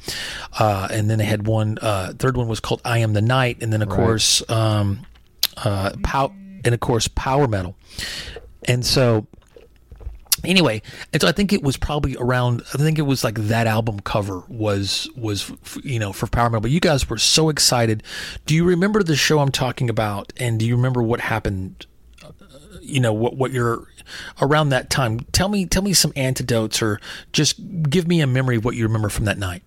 uh, 0.58 0.88
and 0.90 1.10
then 1.10 1.18
they 1.18 1.24
had 1.24 1.46
one. 1.46 1.78
Uh, 1.80 2.12
third 2.18 2.36
one 2.36 2.48
was 2.48 2.60
called 2.60 2.80
I 2.84 2.98
Am 2.98 3.12
the 3.12 3.22
Night, 3.22 3.58
and 3.60 3.72
then 3.72 3.82
of 3.82 3.88
Right. 3.88 3.96
course. 3.96 4.42
Um, 4.50 5.00
uh, 5.56 5.92
pow- 6.02 6.32
and 6.64 6.74
of 6.74 6.80
course 6.80 7.08
power 7.08 7.48
metal. 7.48 7.76
And 8.68 8.84
so, 8.84 9.26
anyway, 10.46 10.82
and 11.12 11.20
so 11.20 11.28
I 11.28 11.32
think 11.32 11.52
it 11.52 11.62
was 11.62 11.76
probably 11.76 12.16
around. 12.16 12.62
I 12.72 12.78
think 12.78 12.98
it 12.98 13.02
was 13.02 13.22
like 13.24 13.34
that 13.34 13.66
album 13.66 14.00
cover 14.00 14.42
was 14.48 15.08
was 15.16 15.52
you 15.84 15.98
know 15.98 16.12
for 16.12 16.26
power 16.26 16.48
metal. 16.48 16.60
But 16.62 16.70
you 16.70 16.80
guys 16.80 17.08
were 17.08 17.18
so 17.18 17.48
excited. 17.48 18.02
Do 18.46 18.54
you 18.54 18.64
remember 18.64 19.02
the 19.02 19.16
show 19.16 19.40
I'm 19.40 19.50
talking 19.52 19.90
about? 19.90 20.32
And 20.38 20.58
do 20.58 20.66
you 20.66 20.76
remember 20.76 21.02
what 21.02 21.20
happened? 21.20 21.86
uh, 22.24 22.30
You 22.80 23.00
know 23.00 23.12
what 23.12 23.36
what 23.36 23.50
you're 23.52 23.86
around 24.40 24.68
that 24.70 24.88
time. 24.90 25.20
Tell 25.32 25.48
me 25.48 25.66
tell 25.66 25.82
me 25.82 25.92
some 25.92 26.12
antidotes 26.16 26.80
or 26.80 27.00
just 27.32 27.56
give 27.90 28.06
me 28.06 28.20
a 28.20 28.26
memory 28.26 28.56
of 28.56 28.64
what 28.64 28.76
you 28.76 28.84
remember 28.84 29.08
from 29.08 29.24
that 29.24 29.38
night. 29.38 29.62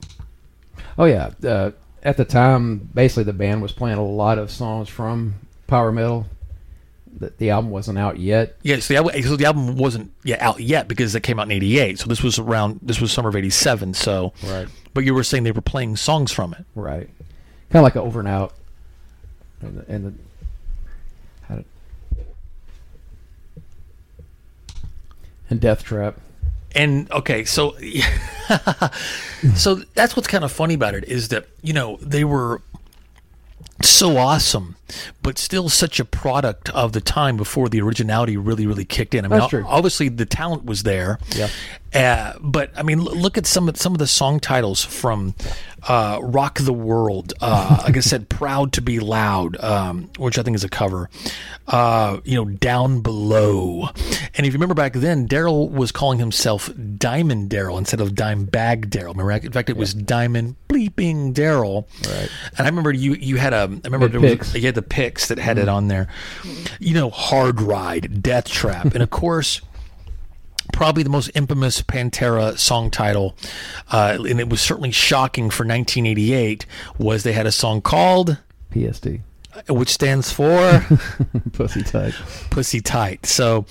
Oh 0.97 1.05
yeah. 1.05 1.31
Uh, 1.43 1.71
at 2.03 2.15
the 2.17 2.25
time, 2.25 2.89
basically 2.93 3.23
the 3.23 3.33
band 3.33 3.61
was 3.61 3.71
playing 3.73 3.97
a 3.97 4.05
lot 4.05 4.37
of 4.37 4.49
songs 4.49 4.87
from 4.87 5.35
power 5.67 5.91
metal. 5.91 6.25
The, 7.19 7.33
the 7.37 7.49
album 7.49 7.69
wasn't 7.71 7.97
out 7.99 8.17
yet. 8.17 8.55
Yes, 8.63 8.87
the 8.87 8.95
album, 8.95 9.21
so 9.23 9.35
the 9.35 9.45
album 9.45 9.75
wasn't 9.75 10.11
yet 10.23 10.41
out 10.41 10.59
yet 10.61 10.87
because 10.87 11.13
it 11.15 11.21
came 11.23 11.39
out 11.39 11.47
in 11.47 11.51
'88. 11.51 11.99
So 11.99 12.07
this 12.07 12.23
was 12.23 12.39
around 12.39 12.79
this 12.81 13.01
was 13.01 13.11
summer 13.11 13.29
of 13.29 13.35
'87. 13.35 13.93
So, 13.93 14.33
Right. 14.43 14.67
but 14.93 15.03
you 15.03 15.13
were 15.13 15.23
saying 15.23 15.43
they 15.43 15.51
were 15.51 15.59
playing 15.61 15.97
songs 15.97 16.31
from 16.31 16.53
it. 16.53 16.65
Right. 16.75 17.09
Kind 17.69 17.81
of 17.81 17.83
like 17.83 17.95
an 17.95 18.01
over 18.01 18.19
and 18.19 18.27
out. 18.29 18.53
And 19.61 19.77
the, 19.79 19.91
and 19.93 20.05
the 20.05 20.13
how 21.47 21.55
did, 21.55 21.65
and 25.49 25.59
Death 25.59 25.83
Trap. 25.83 26.17
And 26.75 27.11
okay, 27.11 27.43
so 27.45 27.75
so 29.55 29.75
that's 29.95 30.15
what's 30.15 30.27
kind 30.27 30.43
of 30.43 30.51
funny 30.51 30.75
about 30.75 30.93
it 30.93 31.03
is 31.05 31.29
that 31.29 31.47
you 31.63 31.73
know 31.73 31.97
they 32.01 32.23
were 32.23 32.61
so 33.81 34.17
awesome, 34.17 34.75
but 35.21 35.37
still 35.37 35.69
such 35.69 35.99
a 35.99 36.05
product 36.05 36.69
of 36.71 36.93
the 36.93 37.01
time 37.01 37.37
before 37.37 37.69
the 37.69 37.81
originality 37.81 38.37
really 38.37 38.65
really 38.67 38.85
kicked 38.85 39.13
in. 39.13 39.25
I 39.25 39.27
mean, 39.27 39.39
obviously 39.67 40.09
the 40.09 40.25
talent 40.25 40.65
was 40.65 40.83
there. 40.83 41.19
Yeah. 41.35 41.49
Uh, 41.93 42.33
but 42.39 42.71
I 42.77 42.83
mean, 42.83 42.99
l- 42.99 43.15
look 43.15 43.37
at 43.37 43.45
some 43.47 43.67
of 43.67 43.77
some 43.77 43.93
of 43.93 43.99
the 43.99 44.07
song 44.07 44.39
titles 44.39 44.83
from 44.83 45.33
uh, 45.87 46.19
"Rock 46.21 46.59
the 46.59 46.73
World." 46.73 47.33
Uh, 47.41 47.81
like 47.83 47.97
I 47.97 48.01
said, 48.01 48.29
"Proud 48.29 48.73
to 48.73 48.81
Be 48.81 48.99
Loud," 48.99 49.57
um, 49.63 50.09
which 50.17 50.37
I 50.37 50.43
think 50.43 50.55
is 50.55 50.63
a 50.63 50.69
cover. 50.69 51.09
Uh, 51.67 52.19
you 52.23 52.35
know, 52.35 52.45
"Down 52.45 53.01
Below," 53.01 53.89
and 54.35 54.45
if 54.45 54.47
you 54.47 54.53
remember 54.53 54.75
back 54.75 54.93
then, 54.93 55.25
Darrell 55.25 55.69
was 55.69 55.91
calling 55.91 56.19
himself 56.19 56.69
Diamond 56.97 57.49
Darrell 57.49 57.77
instead 57.77 58.01
of 58.01 58.11
Dimebag 58.11 58.89
Darrell. 58.89 59.13
Remember, 59.13 59.31
in 59.31 59.51
fact, 59.51 59.69
it 59.69 59.77
was 59.77 59.93
Diamond 59.93 60.55
Bleeping 60.67 61.33
Darrell. 61.33 61.87
Right. 62.07 62.29
And 62.57 62.65
I 62.65 62.69
remember 62.69 62.91
you 62.91 63.15
you 63.15 63.37
had 63.37 63.53
a 63.53 63.57
I 63.57 63.65
remember 63.65 64.07
Had 64.07 64.11
there 64.11 64.37
was 64.37 64.55
you 64.55 64.61
had 64.61 64.75
the 64.75 64.81
pics 64.81 65.27
that 65.27 65.37
had 65.37 65.57
it 65.57 65.67
on 65.69 65.87
there. 65.87 66.07
You 66.79 66.93
know, 66.93 67.09
Hard 67.09 67.61
Ride, 67.61 68.21
Death 68.21 68.47
Trap, 68.47 68.93
and 68.93 69.03
of 69.03 69.09
course 69.09 69.61
probably 70.73 71.03
the 71.03 71.09
most 71.09 71.31
infamous 71.35 71.81
Pantera 71.81 72.57
song 72.57 72.89
title, 72.91 73.35
uh, 73.91 74.17
and 74.27 74.39
it 74.39 74.49
was 74.49 74.61
certainly 74.61 74.91
shocking 74.91 75.49
for 75.49 75.63
1988, 75.65 76.65
was 76.97 77.23
they 77.23 77.33
had 77.33 77.45
a 77.45 77.51
song 77.51 77.81
called, 77.81 78.37
PST. 78.73 79.07
which 79.67 79.89
stands 79.89 80.31
for 80.31 80.85
Pussy 81.53 81.83
tight. 81.83 82.13
Pussy 82.49 82.81
Tight. 82.81 83.25
So 83.25 83.65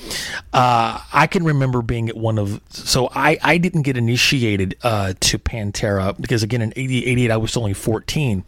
uh, 0.53 1.01
I 1.13 1.27
can 1.29 1.45
remember 1.45 1.83
being 1.83 2.09
at 2.09 2.17
one 2.17 2.39
of, 2.39 2.61
so 2.69 3.09
I, 3.15 3.39
I 3.43 3.59
didn't 3.59 3.83
get 3.83 3.97
initiated 3.97 4.77
uh, 4.83 5.15
to 5.21 5.39
Pantera 5.39 6.21
because, 6.21 6.43
again, 6.43 6.63
in 6.63 6.73
80, 6.77 7.07
88, 7.07 7.31
I 7.31 7.37
was 7.37 7.57
only 7.57 7.73
14. 7.75 8.45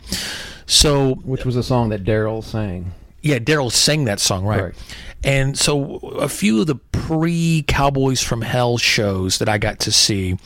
So 0.67 1.15
Which 1.25 1.45
was 1.45 1.57
a 1.57 1.63
song 1.63 1.89
that 1.91 2.05
Darrell 2.05 2.43
sang. 2.43 2.93
Yeah, 3.23 3.39
Darrell 3.39 3.71
sang 3.71 4.05
that 4.07 4.19
song, 4.19 4.45
right? 4.47 4.63
Right. 4.63 4.75
And 5.23 5.59
so 5.59 5.97
a 5.97 6.29
few 6.29 6.61
of 6.61 6.67
the 6.67 6.77
pre 6.77 7.65
Cowboys 7.67 8.23
from 8.23 8.43
Hell 8.43 8.79
shows 8.79 9.39
that 9.39 9.49
I 9.49 9.59
got 9.59 9.81
to 9.81 9.93
see 9.93 10.39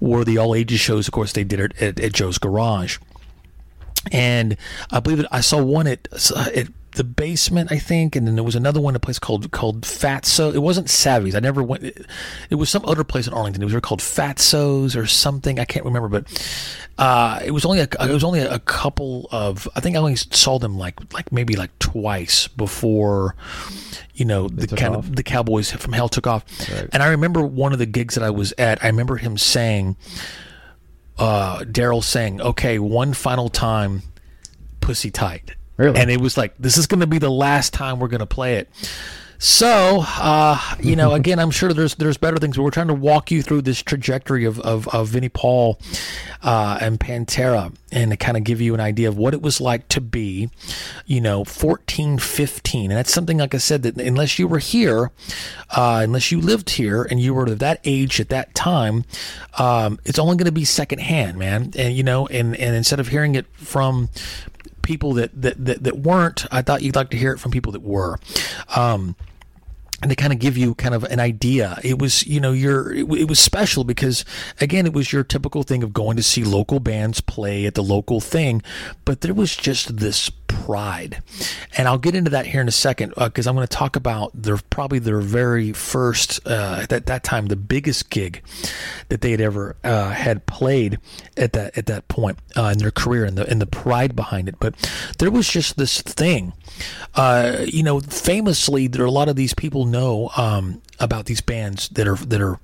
were 0.00 0.24
the 0.24 0.38
all 0.38 0.54
ages 0.54 0.80
shows. 0.80 1.06
Of 1.06 1.12
course, 1.12 1.32
they 1.32 1.44
did 1.44 1.60
it 1.60 1.82
at, 1.82 2.00
at 2.00 2.12
Joe's 2.12 2.38
Garage. 2.38 2.98
And 4.10 4.56
I 4.90 5.00
believe 5.00 5.24
I 5.30 5.40
saw 5.40 5.62
one 5.62 5.86
at, 5.86 6.08
at 6.36 6.68
the 6.94 7.04
basement, 7.04 7.72
I 7.72 7.78
think, 7.78 8.16
and 8.16 8.26
then 8.26 8.34
there 8.34 8.44
was 8.44 8.54
another 8.54 8.80
one, 8.80 8.94
a 8.94 9.00
place 9.00 9.18
called 9.18 9.50
called 9.50 9.82
Fatso. 9.82 10.54
It 10.54 10.58
wasn't 10.58 10.90
Savvy's. 10.90 11.34
I 11.34 11.40
never 11.40 11.62
went. 11.62 11.84
It, 11.84 12.06
it 12.50 12.54
was 12.56 12.68
some 12.68 12.84
other 12.84 13.04
place 13.04 13.26
in 13.26 13.32
Arlington. 13.32 13.62
It 13.62 13.72
was 13.72 13.80
called 13.80 14.00
Fatso's 14.00 14.94
or 14.94 15.06
something. 15.06 15.58
I 15.58 15.64
can't 15.64 15.84
remember, 15.84 16.08
but 16.08 16.26
uh, 16.98 17.40
it 17.44 17.52
was 17.52 17.64
only 17.64 17.80
a, 17.80 17.84
it 17.84 18.12
was 18.12 18.24
only 18.24 18.40
a 18.40 18.58
couple 18.58 19.28
of. 19.30 19.68
I 19.74 19.80
think 19.80 19.96
I 19.96 20.00
only 20.00 20.16
saw 20.16 20.58
them 20.58 20.78
like 20.78 21.14
like 21.14 21.32
maybe 21.32 21.56
like 21.56 21.76
twice 21.78 22.48
before, 22.48 23.36
you 24.22 24.26
know, 24.26 24.46
the 24.46 24.68
kind 24.68 24.94
off. 24.94 25.08
of 25.08 25.16
the 25.16 25.24
Cowboys 25.24 25.72
from 25.72 25.92
Hell 25.92 26.08
took 26.08 26.28
off. 26.28 26.44
Right. 26.70 26.88
And 26.92 27.02
I 27.02 27.08
remember 27.08 27.44
one 27.44 27.72
of 27.72 27.80
the 27.80 27.86
gigs 27.86 28.14
that 28.14 28.22
I 28.22 28.30
was 28.30 28.54
at. 28.56 28.84
I 28.84 28.86
remember 28.86 29.16
him 29.16 29.36
saying, 29.36 29.96
uh, 31.18 31.64
Darrell 31.64 32.02
saying, 32.02 32.40
"Okay, 32.40 32.78
one 32.78 33.14
final 33.14 33.48
time, 33.48 34.02
pussy 34.80 35.10
tight." 35.10 35.56
Really? 35.76 35.98
And 35.98 36.08
it 36.08 36.20
was 36.20 36.36
like, 36.36 36.54
this 36.56 36.78
is 36.78 36.86
going 36.86 37.00
to 37.00 37.08
be 37.08 37.18
the 37.18 37.32
last 37.32 37.72
time 37.72 37.98
we're 37.98 38.06
going 38.06 38.20
to 38.20 38.26
play 38.26 38.58
it. 38.58 38.68
So, 39.44 40.04
uh, 40.06 40.76
you 40.78 40.94
know, 40.94 41.14
again, 41.14 41.40
I'm 41.40 41.50
sure 41.50 41.72
there's 41.72 41.96
there's 41.96 42.16
better 42.16 42.36
things, 42.36 42.56
but 42.56 42.62
we're 42.62 42.70
trying 42.70 42.86
to 42.86 42.94
walk 42.94 43.32
you 43.32 43.42
through 43.42 43.62
this 43.62 43.82
trajectory 43.82 44.44
of 44.44 44.60
of, 44.60 44.86
of 44.94 45.08
Vinnie 45.08 45.28
Paul 45.28 45.80
uh, 46.44 46.78
and 46.80 47.00
Pantera, 47.00 47.74
and 47.90 48.12
to 48.12 48.16
kind 48.16 48.36
of 48.36 48.44
give 48.44 48.60
you 48.60 48.72
an 48.72 48.78
idea 48.78 49.08
of 49.08 49.18
what 49.18 49.34
it 49.34 49.42
was 49.42 49.60
like 49.60 49.88
to 49.88 50.00
be, 50.00 50.48
you 51.06 51.20
know, 51.20 51.42
14, 51.42 52.18
15, 52.18 52.92
and 52.92 52.96
that's 52.96 53.12
something 53.12 53.38
like 53.38 53.52
I 53.52 53.58
said 53.58 53.82
that 53.82 54.00
unless 54.00 54.38
you 54.38 54.46
were 54.46 54.60
here, 54.60 55.10
uh, 55.70 56.02
unless 56.04 56.30
you 56.30 56.40
lived 56.40 56.70
here 56.70 57.02
and 57.02 57.18
you 57.18 57.34
were 57.34 57.46
of 57.46 57.58
that 57.58 57.80
age 57.82 58.20
at 58.20 58.28
that 58.28 58.54
time, 58.54 59.04
um, 59.58 59.98
it's 60.04 60.20
only 60.20 60.36
going 60.36 60.46
to 60.46 60.52
be 60.52 60.64
secondhand, 60.64 61.36
man. 61.36 61.72
And 61.76 61.96
you 61.96 62.04
know, 62.04 62.28
and 62.28 62.56
and 62.56 62.76
instead 62.76 63.00
of 63.00 63.08
hearing 63.08 63.34
it 63.34 63.46
from 63.54 64.08
people 64.82 65.14
that, 65.14 65.30
that, 65.40 65.64
that, 65.64 65.82
that 65.82 65.98
weren't, 65.98 66.44
I 66.52 66.62
thought 66.62 66.82
you'd 66.82 66.96
like 66.96 67.10
to 67.10 67.16
hear 67.16 67.32
it 67.32 67.38
from 67.38 67.50
people 67.50 67.72
that 67.72 67.82
were. 67.82 68.18
Um, 68.76 69.16
and 70.02 70.10
they 70.10 70.16
kind 70.16 70.32
of 70.32 70.40
give 70.40 70.58
you 70.58 70.74
kind 70.74 70.94
of 70.94 71.04
an 71.04 71.20
idea. 71.20 71.78
It 71.84 72.00
was, 72.00 72.26
you 72.26 72.40
know, 72.40 72.52
your 72.52 72.92
it, 72.92 73.04
it, 73.04 73.28
was 73.28 73.38
special 73.38 73.84
because 73.84 74.24
again, 74.60 74.84
it 74.84 74.92
was 74.92 75.12
your 75.12 75.22
typical 75.22 75.62
thing 75.62 75.82
of 75.82 75.92
going 75.92 76.16
to 76.16 76.22
see 76.22 76.42
local 76.42 76.80
bands 76.80 77.20
play 77.20 77.66
at 77.66 77.74
the 77.74 77.82
local 77.82 78.20
thing, 78.20 78.62
but 79.04 79.20
there 79.20 79.32
was 79.32 79.56
just 79.56 79.98
this 79.98 80.28
pride. 80.52 81.22
And 81.76 81.88
I'll 81.88 81.98
get 81.98 82.14
into 82.14 82.30
that 82.30 82.46
here 82.46 82.60
in 82.60 82.68
a 82.68 82.72
second 82.72 83.14
because 83.16 83.46
uh, 83.46 83.50
I'm 83.50 83.56
going 83.56 83.66
to 83.66 83.76
talk 83.76 83.96
about 83.96 84.30
their 84.34 84.58
probably 84.70 84.98
their 84.98 85.20
very 85.20 85.72
first 85.72 86.46
uh, 86.46 86.86
at 86.90 87.06
that 87.06 87.24
time 87.24 87.46
the 87.46 87.56
biggest 87.56 88.10
gig 88.10 88.42
that 89.08 89.20
they 89.20 89.30
had 89.30 89.40
ever 89.40 89.76
uh, 89.82 90.10
had 90.10 90.46
played 90.46 90.98
at 91.36 91.52
that 91.54 91.76
at 91.76 91.86
that 91.86 92.08
point 92.08 92.38
uh, 92.56 92.70
in 92.72 92.78
their 92.78 92.90
career 92.90 93.24
and 93.24 93.36
the 93.36 93.48
and 93.48 93.60
the 93.60 93.66
pride 93.66 94.14
behind 94.14 94.48
it. 94.48 94.56
But 94.60 94.74
there 95.18 95.30
was 95.30 95.48
just 95.48 95.76
this 95.76 96.00
thing, 96.02 96.52
uh, 97.14 97.64
you 97.66 97.82
know, 97.82 98.00
famously 98.00 98.86
there 98.86 99.02
are 99.02 99.06
a 99.06 99.10
lot 99.10 99.28
of 99.28 99.36
these 99.36 99.54
people 99.54 99.86
know 99.86 100.30
um, 100.36 100.82
about 101.00 101.26
these 101.26 101.40
bands 101.40 101.88
that 101.90 102.06
are 102.06 102.16
that 102.16 102.40
are 102.40 102.60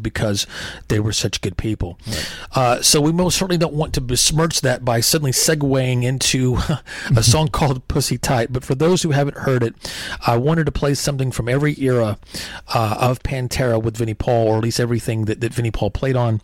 because 0.00 0.46
they 0.88 1.00
were 1.00 1.12
such 1.12 1.40
good 1.40 1.56
people. 1.56 1.98
Right. 2.06 2.32
Uh, 2.52 2.82
so 2.82 3.00
we 3.00 3.12
most 3.12 3.36
certainly 3.36 3.58
don't 3.58 3.74
want 3.74 3.94
to 3.94 4.00
besmirch 4.00 4.60
that 4.60 4.84
by 4.84 5.00
suddenly 5.00 5.32
segueing 5.32 6.02
into 6.02 6.58
a 7.16 7.22
song 7.22 7.48
called 7.52 7.86
Pussy 7.88 8.18
Tight. 8.18 8.52
But 8.52 8.64
for 8.64 8.74
those 8.74 9.02
who 9.02 9.10
haven't 9.10 9.38
heard 9.38 9.62
it, 9.62 9.74
I 10.26 10.36
wanted 10.36 10.66
to 10.66 10.72
play 10.72 10.94
something 10.94 11.30
from 11.30 11.48
every 11.48 11.80
era 11.80 12.18
uh, 12.74 12.96
of 13.00 13.22
Pantera 13.22 13.82
with 13.82 13.96
Vinnie 13.96 14.14
Paul, 14.14 14.48
or 14.48 14.56
at 14.58 14.62
least 14.62 14.80
everything 14.80 15.26
that, 15.26 15.40
that 15.40 15.54
Vinnie 15.54 15.70
Paul 15.70 15.90
played 15.90 16.16
on. 16.16 16.40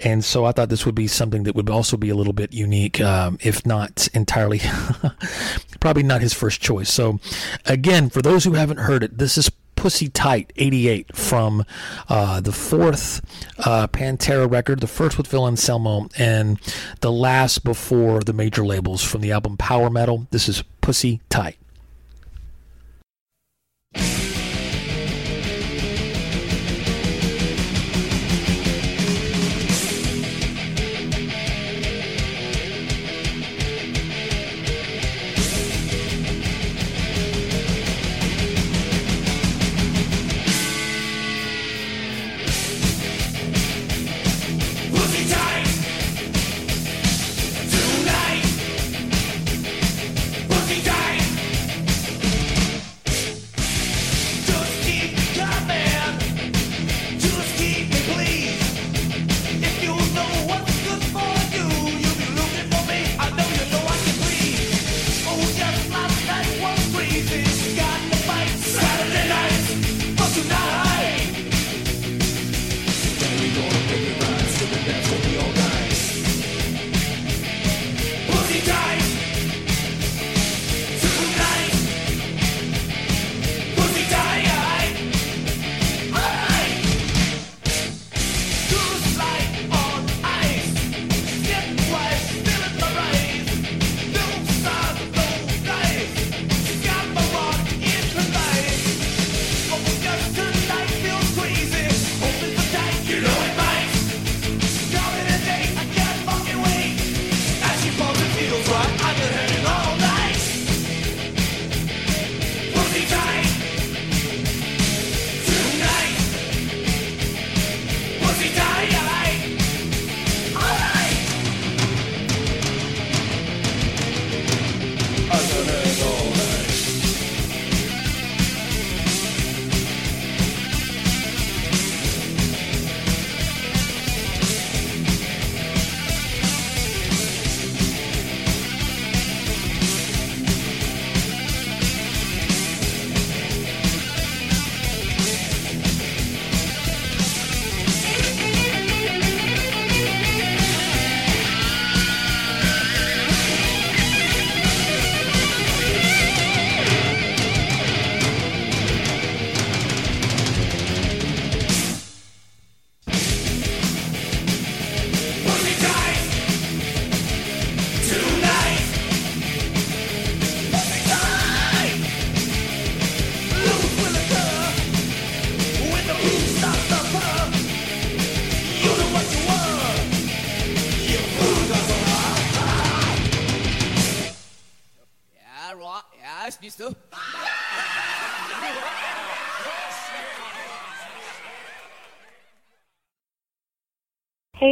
And 0.00 0.24
so 0.24 0.44
I 0.44 0.52
thought 0.52 0.68
this 0.68 0.86
would 0.86 0.94
be 0.94 1.06
something 1.06 1.44
that 1.44 1.54
would 1.54 1.70
also 1.70 1.96
be 1.96 2.08
a 2.08 2.14
little 2.14 2.32
bit 2.32 2.52
unique, 2.52 3.00
um, 3.00 3.38
if 3.42 3.64
not 3.66 4.08
entirely, 4.14 4.60
probably 5.80 6.02
not 6.02 6.20
his 6.20 6.32
first 6.32 6.60
choice. 6.60 6.92
So 6.92 7.20
again, 7.64 8.10
for 8.10 8.22
those 8.22 8.44
who 8.44 8.52
haven't 8.54 8.78
heard 8.78 9.02
it, 9.02 9.18
this 9.18 9.38
is 9.38 9.50
Pussy 9.76 10.08
Tight 10.08 10.52
88 10.56 11.14
from 11.14 11.64
uh, 12.08 12.40
the 12.40 12.52
fourth 12.52 13.20
uh, 13.58 13.86
Pantera 13.88 14.50
record, 14.50 14.80
the 14.80 14.86
first 14.86 15.16
with 15.16 15.26
Phil 15.26 15.46
Anselmo, 15.46 16.08
and 16.18 16.58
the 17.00 17.12
last 17.12 17.62
before 17.62 18.20
the 18.20 18.32
major 18.32 18.66
labels 18.66 19.02
from 19.02 19.20
the 19.20 19.32
album 19.32 19.56
Power 19.56 19.90
Metal. 19.90 20.26
This 20.30 20.48
is 20.48 20.62
Pussy 20.80 21.20
Tight. 21.30 21.58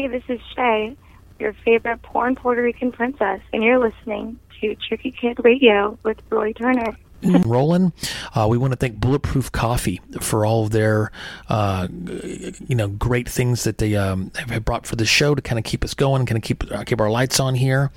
This 0.08 0.22
is 0.28 0.40
Shay, 0.54 0.96
your 1.38 1.54
favorite 1.64 2.02
porn 2.02 2.36
Puerto 2.36 2.62
Rican 2.62 2.92
princess, 2.92 3.40
and 3.54 3.62
you're 3.62 3.78
listening 3.78 4.38
to 4.60 4.76
Tricky 4.86 5.10
Kid 5.10 5.38
Radio 5.42 5.98
with 6.02 6.18
Roy 6.30 6.52
Turner. 6.52 6.96
Rolling. 7.24 7.92
Uh, 8.34 8.46
we 8.48 8.58
want 8.58 8.72
to 8.72 8.76
thank 8.76 9.00
Bulletproof 9.00 9.52
Coffee 9.52 10.00
for 10.20 10.44
all 10.46 10.64
of 10.64 10.70
their, 10.70 11.10
uh, 11.48 11.88
you 11.90 12.74
know, 12.74 12.88
great 12.88 13.28
things 13.28 13.64
that 13.64 13.78
they 13.78 13.96
um, 13.96 14.30
have 14.48 14.64
brought 14.64 14.86
for 14.86 14.96
the 14.96 15.04
show 15.04 15.34
to 15.34 15.42
kind 15.42 15.58
of 15.58 15.64
keep 15.64 15.84
us 15.84 15.94
going, 15.94 16.24
kind 16.26 16.36
of 16.36 16.42
keep 16.42 16.70
uh, 16.70 16.84
keep 16.84 17.00
our 17.00 17.10
lights 17.10 17.40
on 17.40 17.54
here. 17.54 17.90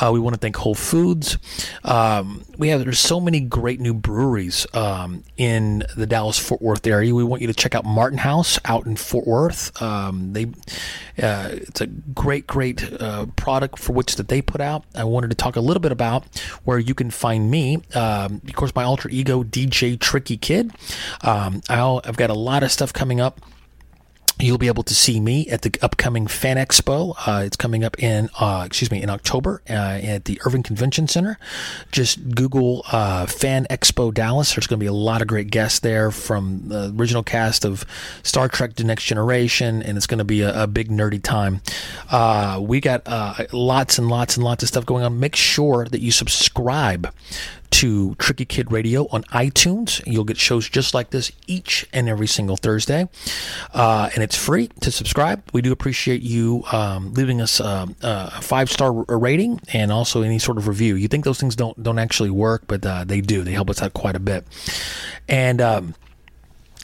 Uh, 0.00 0.10
we 0.12 0.20
want 0.20 0.34
to 0.34 0.40
thank 0.40 0.56
Whole 0.56 0.74
Foods. 0.74 1.38
Um, 1.84 2.44
we 2.56 2.68
have 2.68 2.84
there's 2.84 3.00
so 3.00 3.20
many 3.20 3.40
great 3.40 3.80
new 3.80 3.94
breweries 3.94 4.66
um, 4.74 5.24
in 5.36 5.84
the 5.96 6.06
Dallas 6.06 6.38
Fort 6.38 6.62
Worth 6.62 6.86
area. 6.86 7.14
We 7.14 7.24
want 7.24 7.42
you 7.42 7.48
to 7.48 7.54
check 7.54 7.74
out 7.74 7.84
Martin 7.84 8.18
House 8.18 8.58
out 8.64 8.86
in 8.86 8.96
Fort 8.96 9.26
Worth. 9.26 9.80
Um, 9.80 10.32
they 10.32 10.46
uh, 11.22 11.50
it's 11.52 11.80
a 11.80 11.86
great 11.86 12.46
great 12.46 12.92
uh, 13.00 13.26
product 13.36 13.78
for 13.78 13.92
which 13.92 14.16
that 14.16 14.28
they 14.28 14.42
put 14.42 14.60
out. 14.60 14.84
I 14.94 15.04
wanted 15.04 15.30
to 15.30 15.36
talk 15.36 15.56
a 15.56 15.60
little 15.60 15.80
bit 15.80 15.92
about 15.92 16.24
where 16.64 16.78
you 16.78 16.94
can 16.94 17.10
find 17.10 17.50
me. 17.50 17.82
Um, 17.94 18.40
course, 18.58 18.74
my 18.74 18.84
alter 18.84 19.08
ego, 19.08 19.42
DJ 19.42 19.98
Tricky 19.98 20.36
Kid. 20.36 20.72
Um, 21.22 21.62
I'll, 21.68 22.02
I've 22.04 22.16
got 22.16 22.28
a 22.28 22.34
lot 22.34 22.62
of 22.62 22.70
stuff 22.70 22.92
coming 22.92 23.20
up. 23.20 23.40
You'll 24.40 24.58
be 24.58 24.68
able 24.68 24.84
to 24.84 24.94
see 24.94 25.18
me 25.18 25.48
at 25.48 25.62
the 25.62 25.74
upcoming 25.82 26.28
Fan 26.28 26.58
Expo. 26.58 27.14
Uh, 27.26 27.42
it's 27.44 27.56
coming 27.56 27.82
up 27.82 28.00
in, 28.00 28.30
uh, 28.38 28.62
excuse 28.64 28.88
me, 28.88 29.02
in 29.02 29.10
October 29.10 29.62
uh, 29.68 29.72
at 29.72 30.26
the 30.26 30.40
Irving 30.44 30.62
Convention 30.62 31.08
Center. 31.08 31.40
Just 31.90 32.36
Google 32.36 32.84
uh, 32.92 33.26
Fan 33.26 33.66
Expo 33.68 34.14
Dallas. 34.14 34.54
There's 34.54 34.68
going 34.68 34.78
to 34.78 34.84
be 34.84 34.86
a 34.86 34.92
lot 34.92 35.22
of 35.22 35.28
great 35.28 35.50
guests 35.50 35.80
there 35.80 36.12
from 36.12 36.68
the 36.68 36.94
original 36.96 37.24
cast 37.24 37.64
of 37.64 37.84
Star 38.22 38.48
Trek: 38.48 38.76
The 38.76 38.84
Next 38.84 39.04
Generation, 39.06 39.82
and 39.82 39.96
it's 39.96 40.06
going 40.06 40.18
to 40.18 40.24
be 40.24 40.42
a, 40.42 40.62
a 40.62 40.66
big 40.68 40.88
nerdy 40.88 41.20
time. 41.20 41.60
Uh, 42.08 42.60
we 42.62 42.80
got 42.80 43.02
uh, 43.06 43.34
lots 43.52 43.98
and 43.98 44.08
lots 44.08 44.36
and 44.36 44.44
lots 44.44 44.62
of 44.62 44.68
stuff 44.68 44.86
going 44.86 45.02
on. 45.02 45.18
Make 45.18 45.34
sure 45.34 45.84
that 45.86 46.00
you 46.00 46.12
subscribe 46.12 47.12
to 47.70 48.14
Tricky 48.16 48.44
Kid 48.44 48.72
Radio 48.72 49.06
on 49.10 49.22
iTunes. 49.24 50.02
You'll 50.06 50.24
get 50.24 50.36
shows 50.36 50.68
just 50.68 50.94
like 50.94 51.10
this 51.10 51.32
each 51.46 51.86
and 51.92 52.08
every 52.08 52.26
single 52.26 52.56
Thursday. 52.56 53.08
Uh, 53.72 54.10
and 54.14 54.22
it's 54.22 54.36
free 54.36 54.68
to 54.80 54.90
subscribe. 54.90 55.42
We 55.52 55.62
do 55.62 55.72
appreciate 55.72 56.22
you 56.22 56.64
um, 56.72 57.14
leaving 57.14 57.40
us 57.40 57.60
um, 57.60 57.96
a 58.02 58.40
five 58.40 58.70
star 58.70 58.92
rating 58.92 59.60
and 59.72 59.92
also 59.92 60.22
any 60.22 60.38
sort 60.38 60.58
of 60.58 60.68
review. 60.68 60.94
You 60.94 61.08
think 61.08 61.24
those 61.24 61.40
things 61.40 61.56
don't, 61.56 61.80
don't 61.82 61.98
actually 61.98 62.30
work, 62.30 62.64
but 62.66 62.84
uh, 62.84 63.04
they 63.04 63.20
do. 63.20 63.42
They 63.42 63.52
help 63.52 63.70
us 63.70 63.82
out 63.82 63.94
quite 63.94 64.16
a 64.16 64.20
bit. 64.20 64.44
And, 65.28 65.60
um, 65.60 65.94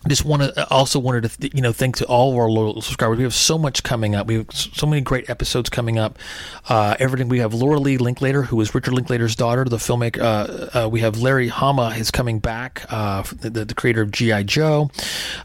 just 0.09 0.25
want 0.25 0.43
to 0.43 0.69
also 0.71 0.99
wanted 0.99 1.31
to 1.31 1.57
you 1.57 1.62
know 1.62 1.73
thank 1.73 1.97
to 1.97 2.07
all 2.07 2.33
of 2.33 2.38
our 2.38 2.51
loyal 2.51 2.81
subscribers. 2.83 3.19
We 3.19 3.25
have 3.25 3.35
so 3.35 3.57
much 3.59 3.83
coming 3.83 4.14
up. 4.14 4.27
We 4.27 4.37
have 4.37 4.47
so 4.53 4.87
many 4.87 5.01
great 5.01 5.31
episodes 5.31 5.71
coming 5.71 5.99
up. 5.99 6.19
Uh, 6.69 6.97
everything 6.99 7.29
we 7.29 7.38
have 7.38 7.55
Lorelei 7.55 7.97
Linklater, 7.97 8.43
who 8.43 8.61
is 8.61 8.75
Richard 8.75 8.95
Linklater's 8.95 9.37
daughter, 9.37 9.64
the 9.64 9.77
filmmaker. 9.77 10.21
Uh, 10.21 10.85
uh, 10.85 10.88
we 10.88 11.01
have 11.01 11.19
Larry 11.19 11.49
Hama 11.49 11.95
is 11.97 12.11
coming 12.11 12.38
back, 12.38 12.85
uh, 12.90 13.23
the, 13.23 13.64
the, 13.64 13.75
creator 13.75 14.03
of 14.03 14.11
GI 14.11 14.45
Joe. 14.45 14.90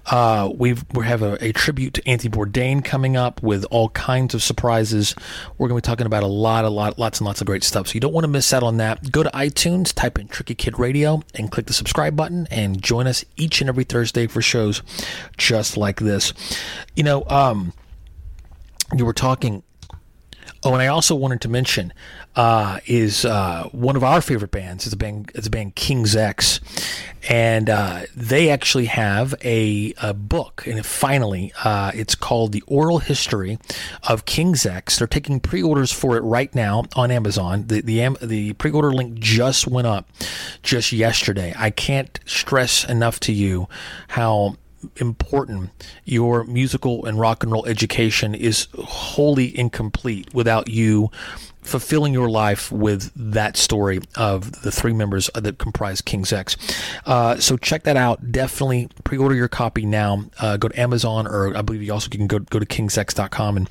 Uh, 0.05 0.51
we 0.53 0.75
we 0.93 1.05
have 1.05 1.21
a, 1.21 1.43
a, 1.43 1.51
tribute 1.51 1.95
to 1.95 2.07
Anthony 2.07 2.29
Bourdain 2.29 2.83
coming 2.83 3.17
up 3.17 3.41
with 3.41 3.65
all 3.71 3.89
kinds 3.89 4.33
of 4.33 4.43
surprises. 4.43 5.15
We're 5.57 5.67
going 5.67 5.81
to 5.81 5.87
be 5.87 5.89
talking 5.89 6.05
about 6.05 6.23
a 6.23 6.27
lot, 6.27 6.65
a 6.65 6.69
lot, 6.69 6.99
lots 6.99 7.19
and 7.19 7.25
lots 7.25 7.41
of 7.41 7.47
great 7.47 7.63
stuff. 7.63 7.87
So 7.87 7.93
you 7.93 7.99
don't 7.99 8.13
want 8.13 8.23
to 8.23 8.29
miss 8.29 8.53
out 8.53 8.63
on 8.63 8.77
that. 8.77 9.11
Go 9.11 9.23
to 9.23 9.29
iTunes, 9.31 9.93
type 9.93 10.19
in 10.19 10.27
Tricky 10.27 10.55
Kid 10.55 10.79
Radio, 10.79 11.21
and 11.35 11.51
click 11.51 11.65
the 11.65 11.73
subscribe 11.73 12.15
button, 12.15 12.47
and 12.51 12.81
join 12.81 13.07
us 13.07 13.25
each 13.35 13.61
and 13.61 13.69
every 13.69 13.83
Thursday 13.83 14.27
for 14.27 14.41
shows 14.49 14.81
just 15.37 15.77
like 15.77 15.99
this. 15.99 16.33
You 16.95 17.03
know, 17.03 17.23
um, 17.27 17.73
you 18.95 19.05
were 19.05 19.13
talking. 19.13 19.63
Oh, 20.63 20.73
and 20.73 20.81
I 20.81 20.87
also 20.87 21.15
wanted 21.15 21.39
to 21.41 21.47
mention 21.47 21.93
uh, 22.39 22.79
is 22.85 23.25
uh, 23.25 23.67
one 23.73 23.97
of 23.97 24.03
our 24.05 24.21
favorite 24.21 24.51
bands. 24.51 24.85
It's 24.85 24.93
a 24.93 24.97
band. 24.97 25.29
It's 25.35 25.47
a 25.47 25.49
band 25.49 25.75
King's 25.75 26.15
X, 26.15 26.61
and 27.27 27.69
uh, 27.69 28.03
they 28.15 28.49
actually 28.49 28.85
have 28.85 29.35
a, 29.43 29.93
a 30.01 30.13
book. 30.13 30.63
And 30.65 30.85
finally, 30.85 31.51
uh, 31.65 31.91
it's 31.93 32.15
called 32.15 32.53
"The 32.53 32.63
Oral 32.65 32.99
History 32.99 33.59
of 34.07 34.23
King's 34.23 34.65
X." 34.65 34.99
They're 34.99 35.05
taking 35.05 35.41
pre-orders 35.41 35.91
for 35.91 36.15
it 36.15 36.21
right 36.21 36.55
now 36.55 36.85
on 36.95 37.11
Amazon. 37.11 37.67
The 37.67 37.81
the 37.81 38.07
the 38.21 38.53
pre-order 38.53 38.93
link 38.93 39.19
just 39.19 39.67
went 39.67 39.87
up 39.87 40.09
just 40.63 40.93
yesterday. 40.93 41.53
I 41.57 41.71
can't 41.71 42.21
stress 42.23 42.85
enough 42.85 43.19
to 43.21 43.33
you 43.33 43.67
how 44.07 44.55
important 44.97 45.69
your 46.05 46.43
musical 46.45 47.05
and 47.05 47.19
rock 47.19 47.43
and 47.43 47.51
roll 47.51 47.65
education 47.65 48.33
is 48.33 48.67
wholly 48.75 49.57
incomplete 49.57 50.33
without 50.33 50.69
you 50.69 51.09
fulfilling 51.61 52.13
your 52.13 52.29
life 52.29 52.71
with 52.71 53.11
that 53.15 53.55
story 53.55 53.99
of 54.15 54.63
the 54.63 54.71
three 54.71 54.93
members 54.93 55.29
that 55.35 55.57
comprise 55.57 56.01
King's 56.01 56.33
X. 56.33 56.57
Uh, 57.05 57.37
so 57.37 57.57
check 57.57 57.83
that 57.83 57.97
out. 57.97 58.31
Definitely 58.31 58.89
pre-order 59.03 59.35
your 59.35 59.47
copy 59.47 59.85
now. 59.85 60.25
Uh, 60.39 60.57
go 60.57 60.67
to 60.67 60.79
Amazon, 60.79 61.27
or 61.27 61.55
I 61.55 61.61
believe 61.61 61.83
you 61.83 61.93
also 61.93 62.09
can 62.09 62.27
go 62.27 62.39
go 62.39 62.59
to 62.59 62.65
kingsx.com 62.65 63.57
and 63.57 63.69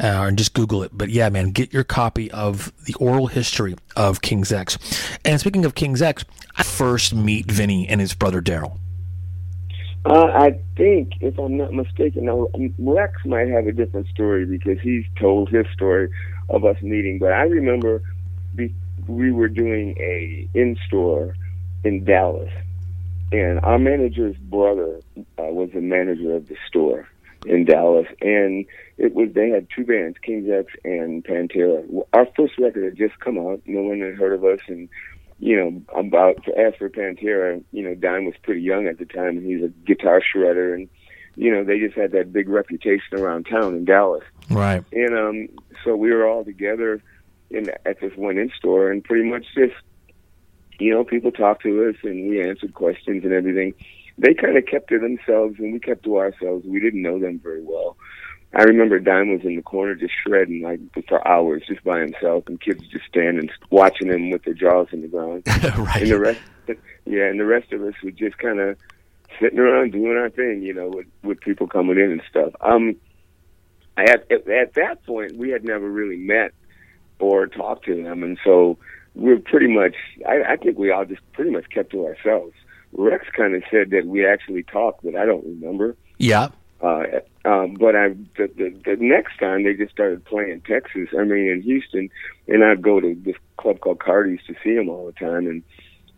uh, 0.00 0.26
and 0.26 0.38
just 0.38 0.54
Google 0.54 0.82
it. 0.82 0.90
But 0.94 1.10
yeah, 1.10 1.28
man, 1.28 1.50
get 1.50 1.72
your 1.72 1.84
copy 1.84 2.30
of 2.30 2.72
the 2.84 2.94
oral 2.94 3.26
history 3.26 3.76
of 3.96 4.22
King's 4.22 4.52
X. 4.52 4.78
And 5.24 5.38
speaking 5.38 5.64
of 5.64 5.74
King's 5.74 6.02
X, 6.02 6.24
I 6.56 6.62
first 6.62 7.14
meet 7.14 7.50
Vinnie 7.50 7.88
and 7.88 8.00
his 8.00 8.14
brother 8.14 8.40
Darrell. 8.40 8.78
Uh, 10.04 10.26
I 10.34 10.60
think, 10.76 11.12
if 11.20 11.38
I'm 11.38 11.56
not 11.56 11.72
mistaken, 11.72 12.26
now 12.26 12.48
Rex 12.78 13.24
might 13.24 13.48
have 13.48 13.66
a 13.66 13.72
different 13.72 14.06
story 14.08 14.44
because 14.44 14.78
he's 14.82 15.04
told 15.18 15.48
his 15.48 15.66
story 15.72 16.10
of 16.50 16.64
us 16.66 16.76
meeting. 16.82 17.18
But 17.18 17.32
I 17.32 17.44
remember 17.44 18.02
be, 18.54 18.74
we 19.06 19.32
were 19.32 19.48
doing 19.48 19.96
a 19.98 20.46
in 20.52 20.76
store 20.86 21.34
in 21.84 22.04
Dallas, 22.04 22.52
and 23.32 23.60
our 23.60 23.78
manager's 23.78 24.36
brother 24.36 25.00
uh, 25.16 25.44
was 25.44 25.70
the 25.72 25.80
manager 25.80 26.36
of 26.36 26.48
the 26.48 26.56
store 26.68 27.08
in 27.46 27.64
Dallas, 27.64 28.06
and 28.20 28.66
it 28.98 29.14
was 29.14 29.30
they 29.34 29.48
had 29.48 29.68
two 29.74 29.84
bands, 29.84 30.18
King's 30.22 30.50
X 30.50 30.70
and 30.84 31.24
Pantera. 31.24 31.82
Our 32.12 32.26
first 32.36 32.58
record 32.58 32.84
had 32.84 32.96
just 32.96 33.18
come 33.20 33.38
out; 33.38 33.62
no 33.64 33.82
one 33.82 34.00
had 34.00 34.16
heard 34.16 34.34
of 34.34 34.44
us, 34.44 34.60
and 34.68 34.88
you 35.38 35.56
know, 35.56 35.82
about 35.98 36.42
to 36.44 36.58
ask 36.58 36.78
for 36.78 36.88
Pantera, 36.88 37.62
you 37.72 37.82
know, 37.82 37.94
Don 37.94 38.24
was 38.24 38.34
pretty 38.42 38.62
young 38.62 38.86
at 38.86 38.98
the 38.98 39.04
time 39.04 39.38
and 39.38 39.46
he's 39.46 39.62
a 39.62 39.68
guitar 39.86 40.20
shredder 40.20 40.74
and 40.74 40.88
you 41.36 41.50
know, 41.50 41.64
they 41.64 41.80
just 41.80 41.96
had 41.96 42.12
that 42.12 42.32
big 42.32 42.48
reputation 42.48 43.18
around 43.18 43.46
town 43.46 43.74
in 43.74 43.84
Dallas. 43.84 44.22
Right. 44.50 44.84
And 44.92 45.18
um 45.18 45.48
so 45.84 45.96
we 45.96 46.12
were 46.12 46.26
all 46.26 46.44
together 46.44 47.02
in 47.50 47.70
at 47.84 48.00
this 48.00 48.12
one 48.16 48.38
in 48.38 48.50
store 48.56 48.90
and 48.90 49.02
pretty 49.02 49.28
much 49.28 49.46
just 49.54 49.74
you 50.78 50.92
know, 50.92 51.04
people 51.04 51.30
talked 51.30 51.62
to 51.62 51.88
us 51.88 51.96
and 52.02 52.28
we 52.28 52.42
answered 52.42 52.74
questions 52.74 53.24
and 53.24 53.32
everything. 53.32 53.74
They 54.18 54.34
kind 54.34 54.56
of 54.56 54.66
kept 54.66 54.88
to 54.88 54.98
themselves 54.98 55.56
and 55.58 55.72
we 55.72 55.80
kept 55.80 56.04
to 56.04 56.18
ourselves. 56.18 56.64
We 56.66 56.80
didn't 56.80 57.02
know 57.02 57.18
them 57.18 57.40
very 57.40 57.62
well. 57.62 57.96
I 58.56 58.62
remember 58.62 59.00
Don 59.00 59.32
was 59.32 59.40
in 59.44 59.56
the 59.56 59.62
corner 59.62 59.94
just 59.94 60.14
shredding 60.24 60.62
like 60.62 60.80
for 61.08 61.26
hours 61.26 61.64
just 61.66 61.82
by 61.82 62.00
himself, 62.00 62.44
and 62.46 62.60
kids 62.60 62.86
just 62.88 63.04
standing 63.06 63.50
watching 63.70 64.08
him 64.08 64.30
with 64.30 64.44
their 64.44 64.54
jaws 64.54 64.88
in 64.92 65.02
the 65.02 65.08
ground. 65.08 65.42
right. 65.78 66.02
And 66.02 66.10
the 66.10 66.18
rest, 66.18 66.40
yeah, 67.04 67.24
and 67.24 67.40
the 67.40 67.44
rest 67.44 67.72
of 67.72 67.82
us 67.82 67.94
were 68.02 68.12
just 68.12 68.38
kind 68.38 68.60
of 68.60 68.76
sitting 69.40 69.58
around 69.58 69.92
doing 69.92 70.16
our 70.16 70.30
thing, 70.30 70.62
you 70.62 70.72
know, 70.72 70.88
with 70.88 71.06
with 71.22 71.40
people 71.40 71.66
coming 71.66 71.98
in 71.98 72.12
and 72.12 72.22
stuff. 72.30 72.52
Um, 72.60 72.96
I 73.96 74.02
had 74.02 74.24
at, 74.30 74.48
at 74.48 74.74
that 74.74 75.04
point 75.04 75.36
we 75.36 75.50
had 75.50 75.64
never 75.64 75.88
really 75.88 76.16
met 76.16 76.52
or 77.18 77.46
talked 77.46 77.86
to 77.86 78.02
them, 78.02 78.22
and 78.22 78.38
so 78.44 78.78
we're 79.14 79.38
pretty 79.38 79.68
much. 79.68 79.96
I, 80.28 80.52
I 80.52 80.56
think 80.56 80.78
we 80.78 80.92
all 80.92 81.04
just 81.04 81.22
pretty 81.32 81.50
much 81.50 81.68
kept 81.70 81.90
to 81.90 82.06
ourselves. 82.06 82.52
Rex 82.92 83.26
kind 83.36 83.56
of 83.56 83.64
said 83.70 83.90
that 83.90 84.06
we 84.06 84.24
actually 84.24 84.62
talked, 84.62 85.02
but 85.02 85.16
I 85.16 85.24
don't 85.24 85.44
remember. 85.44 85.96
Yeah. 86.18 86.50
Uh, 86.80 87.02
um, 87.44 87.74
but 87.74 87.94
I 87.94 88.08
the, 88.36 88.48
the 88.56 88.80
the 88.84 88.96
next 88.98 89.38
time 89.38 89.64
they 89.64 89.74
just 89.74 89.92
started 89.92 90.24
playing 90.24 90.62
Texas. 90.62 91.08
I 91.18 91.24
mean 91.24 91.48
in 91.48 91.62
Houston, 91.62 92.10
and 92.48 92.64
I'd 92.64 92.82
go 92.82 93.00
to 93.00 93.14
this 93.14 93.36
club 93.56 93.80
called 93.80 93.98
Cardi's 93.98 94.40
to 94.46 94.54
see 94.62 94.74
them 94.74 94.88
all 94.88 95.06
the 95.06 95.12
time. 95.12 95.46
And 95.46 95.62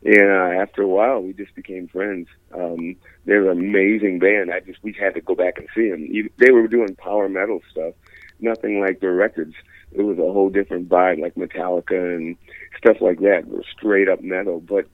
and 0.04 0.30
uh, 0.30 0.62
after 0.62 0.82
a 0.82 0.88
while, 0.88 1.20
we 1.20 1.32
just 1.32 1.54
became 1.54 1.88
friends. 1.88 2.28
Um, 2.54 2.96
they're 3.24 3.50
an 3.50 3.58
amazing 3.58 4.20
band. 4.20 4.52
I 4.52 4.60
just 4.60 4.82
we 4.82 4.92
had 4.92 5.14
to 5.14 5.20
go 5.20 5.34
back 5.34 5.58
and 5.58 5.68
see 5.74 5.90
them. 5.90 6.08
They 6.38 6.52
were 6.52 6.68
doing 6.68 6.94
power 6.94 7.28
metal 7.28 7.60
stuff, 7.72 7.94
nothing 8.38 8.80
like 8.80 9.00
their 9.00 9.14
records. 9.14 9.54
It 9.92 10.02
was 10.02 10.18
a 10.18 10.32
whole 10.32 10.50
different 10.50 10.88
vibe, 10.88 11.20
like 11.20 11.34
Metallica 11.34 12.14
and 12.14 12.36
stuff 12.78 12.98
like 13.00 13.18
that. 13.20 13.48
Were 13.48 13.64
straight 13.76 14.08
up 14.08 14.22
metal, 14.22 14.60
but 14.60 14.86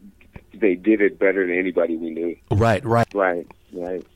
they 0.54 0.74
did 0.74 1.00
it 1.00 1.18
better 1.18 1.46
than 1.46 1.56
anybody 1.56 1.96
we 1.96 2.10
knew. 2.10 2.36
Right, 2.50 2.84
right, 2.84 3.12
right, 3.14 3.46
right. 3.72 4.06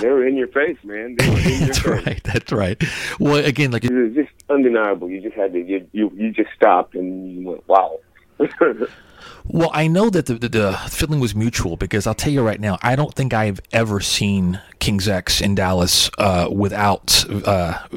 They 0.00 0.08
were 0.08 0.26
in 0.26 0.36
your 0.36 0.48
face, 0.48 0.78
man. 0.84 1.16
that's 1.18 1.78
face. 1.78 1.84
right. 1.84 2.22
That's 2.22 2.52
right. 2.52 2.82
Well, 3.18 3.44
again, 3.44 3.70
like 3.70 3.84
it 3.84 3.92
was 3.92 4.14
just 4.14 4.30
undeniable. 4.48 5.10
You 5.10 5.20
just 5.20 5.34
had 5.34 5.52
to 5.52 5.58
you 5.58 5.88
you, 5.92 6.10
you 6.14 6.30
just 6.32 6.50
stopped 6.54 6.94
and 6.94 7.32
you 7.32 7.48
went, 7.48 7.68
wow. 7.68 7.98
well, 9.48 9.70
I 9.72 9.88
know 9.88 10.10
that 10.10 10.26
the, 10.26 10.34
the, 10.34 10.48
the, 10.48 10.72
feeling 10.88 11.18
was 11.18 11.34
mutual 11.34 11.76
because 11.76 12.06
I'll 12.06 12.14
tell 12.14 12.32
you 12.32 12.42
right 12.42 12.60
now, 12.60 12.78
I 12.82 12.94
don't 12.94 13.12
think 13.12 13.34
I've 13.34 13.60
ever 13.72 13.98
seen 14.00 14.60
King's 14.78 15.08
X 15.08 15.40
in 15.40 15.56
Dallas 15.56 16.08
uh, 16.18 16.48
without 16.52 17.24
uh, 17.28 17.78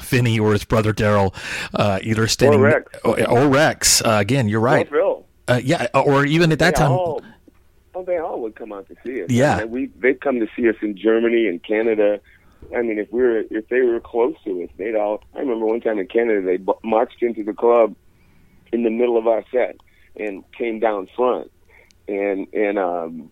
Vinnie 0.00 0.38
or 0.38 0.52
his 0.52 0.64
brother 0.64 0.92
Darrell 0.92 1.34
uh, 1.74 1.98
either 2.02 2.28
standing 2.28 2.60
or 2.60 2.64
Rex. 2.64 2.92
Or, 3.04 3.28
or 3.28 3.48
Rex. 3.48 4.00
Uh, 4.00 4.18
again, 4.20 4.48
you're 4.48 4.60
right. 4.60 4.86
Or 4.92 5.23
uh, 5.48 5.60
yeah, 5.62 5.86
or 5.94 6.24
even 6.26 6.52
at 6.52 6.58
that 6.60 6.76
time. 6.76 6.92
All, 6.92 7.22
Oh, 7.96 8.02
they 8.04 8.18
all 8.18 8.40
would 8.40 8.56
come 8.56 8.72
out 8.72 8.88
to 8.88 8.96
see 9.06 9.22
us. 9.22 9.30
Yeah. 9.30 9.54
I 9.56 9.60
mean, 9.60 9.70
we 9.70 9.86
they'd 9.86 10.20
come 10.20 10.40
to 10.40 10.48
see 10.56 10.68
us 10.68 10.74
in 10.82 10.96
Germany 10.96 11.46
and 11.46 11.62
Canada. 11.62 12.20
I 12.76 12.82
mean, 12.82 12.98
if 12.98 13.12
we 13.12 13.22
were 13.22 13.44
if 13.50 13.68
they 13.68 13.82
were 13.82 14.00
close 14.00 14.34
to 14.44 14.64
us, 14.64 14.70
they'd 14.76 14.96
all. 14.96 15.22
I 15.34 15.38
remember 15.38 15.64
one 15.66 15.80
time 15.80 16.00
in 16.00 16.08
Canada, 16.08 16.42
they 16.42 16.56
bu- 16.56 16.72
marched 16.82 17.22
into 17.22 17.44
the 17.44 17.52
club 17.52 17.94
in 18.72 18.82
the 18.82 18.90
middle 18.90 19.16
of 19.16 19.28
our 19.28 19.44
set 19.52 19.76
and 20.16 20.42
came 20.58 20.80
down 20.80 21.08
front, 21.14 21.52
and 22.08 22.48
and 22.52 22.78
um 22.80 23.30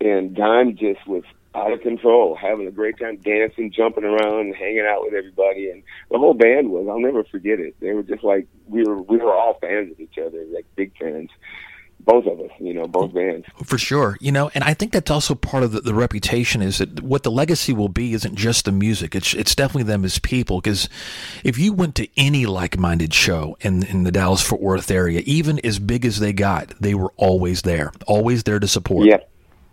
and 0.00 0.34
Don 0.36 0.76
just 0.76 1.06
was 1.06 1.22
out 1.54 1.72
of 1.72 1.80
control, 1.82 2.34
having 2.34 2.66
a 2.66 2.70
great 2.70 2.98
time 2.98 3.16
dancing, 3.16 3.70
jumping 3.70 4.04
around, 4.04 4.54
hanging 4.54 4.86
out 4.88 5.02
with 5.02 5.14
everybody, 5.14 5.70
and 5.70 5.82
the 6.10 6.18
whole 6.18 6.34
band 6.34 6.70
was. 6.70 6.86
I'll 6.88 7.00
never 7.00 7.24
forget 7.24 7.60
it. 7.60 7.74
They 7.80 7.92
were 7.92 8.02
just 8.02 8.24
like 8.24 8.46
we 8.66 8.84
were. 8.84 9.02
We 9.02 9.18
were 9.18 9.34
all 9.34 9.58
fans 9.60 9.92
of 9.92 10.00
each 10.00 10.18
other, 10.18 10.44
like 10.52 10.66
big 10.76 10.96
fans. 10.98 11.30
Both 12.04 12.26
of 12.26 12.40
us, 12.40 12.50
you 12.58 12.74
know, 12.74 12.88
both 12.88 13.12
oh, 13.12 13.14
bands. 13.14 13.46
For 13.62 13.78
sure, 13.78 14.16
you 14.20 14.32
know, 14.32 14.50
and 14.56 14.64
I 14.64 14.74
think 14.74 14.90
that's 14.90 15.10
also 15.10 15.36
part 15.36 15.62
of 15.62 15.70
the, 15.70 15.82
the 15.82 15.94
reputation 15.94 16.60
is 16.60 16.78
that 16.78 17.00
what 17.00 17.22
the 17.22 17.30
legacy 17.30 17.72
will 17.72 17.88
be 17.88 18.12
isn't 18.12 18.34
just 18.34 18.64
the 18.64 18.72
music; 18.72 19.14
it's 19.14 19.34
it's 19.34 19.54
definitely 19.54 19.84
them 19.84 20.04
as 20.04 20.18
people. 20.18 20.60
Because 20.60 20.88
if 21.44 21.58
you 21.58 21.72
went 21.72 21.94
to 21.96 22.08
any 22.16 22.46
like-minded 22.46 23.14
show 23.14 23.56
in 23.60 23.84
in 23.84 24.02
the 24.02 24.10
Dallas 24.10 24.42
Fort 24.42 24.60
Worth 24.60 24.90
area, 24.90 25.22
even 25.26 25.60
as 25.64 25.78
big 25.78 26.04
as 26.04 26.18
they 26.18 26.32
got, 26.32 26.74
they 26.80 26.94
were 26.94 27.12
always 27.16 27.62
there, 27.62 27.92
always 28.06 28.42
there 28.42 28.58
to 28.58 28.66
support. 28.66 29.06
Yeah. 29.06 29.18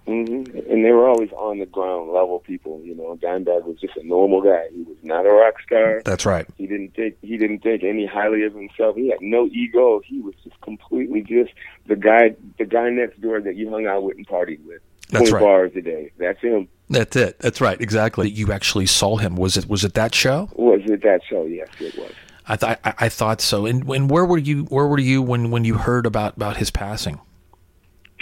Hmm 0.09 0.43
And 0.69 0.83
they 0.83 0.91
were 0.91 1.07
always 1.07 1.31
on 1.33 1.59
the 1.59 1.67
ground 1.67 2.11
level 2.11 2.39
people. 2.39 2.81
You 2.83 2.95
know, 2.95 3.15
Dimebag 3.21 3.63
was 3.63 3.77
just 3.79 3.95
a 3.95 4.03
normal 4.03 4.41
guy. 4.41 4.67
He 4.73 4.81
was 4.81 4.97
not 5.03 5.25
a 5.25 5.29
rock 5.29 5.61
star. 5.61 6.01
That's 6.03 6.25
right. 6.25 6.47
He 6.57 6.65
didn't 6.65 6.95
take 6.95 7.17
he 7.21 7.37
didn't 7.37 7.59
think 7.59 7.83
any 7.83 8.07
highly 8.07 8.43
of 8.43 8.53
himself. 8.55 8.95
He 8.95 9.09
had 9.09 9.21
no 9.21 9.45
ego. 9.47 10.01
He 10.03 10.19
was 10.19 10.33
just 10.43 10.59
completely 10.61 11.21
just 11.21 11.51
the 11.85 11.95
guy 11.95 12.35
the 12.57 12.65
guy 12.65 12.89
next 12.89 13.21
door 13.21 13.39
that 13.39 13.55
you 13.55 13.69
hung 13.69 13.85
out 13.85 14.03
with 14.03 14.17
and 14.17 14.27
partied 14.27 14.65
with. 14.65 14.81
That's 15.09 15.29
Twenty 15.29 15.45
right. 15.45 15.51
hours 15.51 15.71
a 15.75 15.81
day. 15.81 16.11
That's 16.17 16.39
him. 16.39 16.67
That's 16.89 17.15
it. 17.15 17.39
That's 17.39 17.61
right. 17.61 17.79
Exactly. 17.79 18.29
You 18.29 18.51
actually 18.51 18.87
saw 18.87 19.17
him. 19.17 19.35
Was 19.35 19.57
it 19.57 19.67
was 19.67 19.83
it 19.83 19.93
that 19.93 20.15
show? 20.15 20.49
Was 20.55 20.81
it 20.85 21.03
that 21.03 21.21
show? 21.23 21.45
Yes, 21.45 21.67
it 21.79 21.95
was. 21.97 22.11
I 22.47 22.55
thought 22.55 22.79
I, 22.83 22.93
I 22.97 23.09
thought 23.09 23.41
so. 23.41 23.67
And 23.67 23.83
when 23.83 24.07
where 24.07 24.25
were 24.25 24.39
you? 24.39 24.63
Where 24.65 24.87
were 24.87 24.99
you 24.99 25.21
when 25.21 25.51
when 25.51 25.65
you 25.65 25.75
heard 25.75 26.07
about 26.07 26.35
about 26.35 26.57
his 26.57 26.71
passing? 26.71 27.19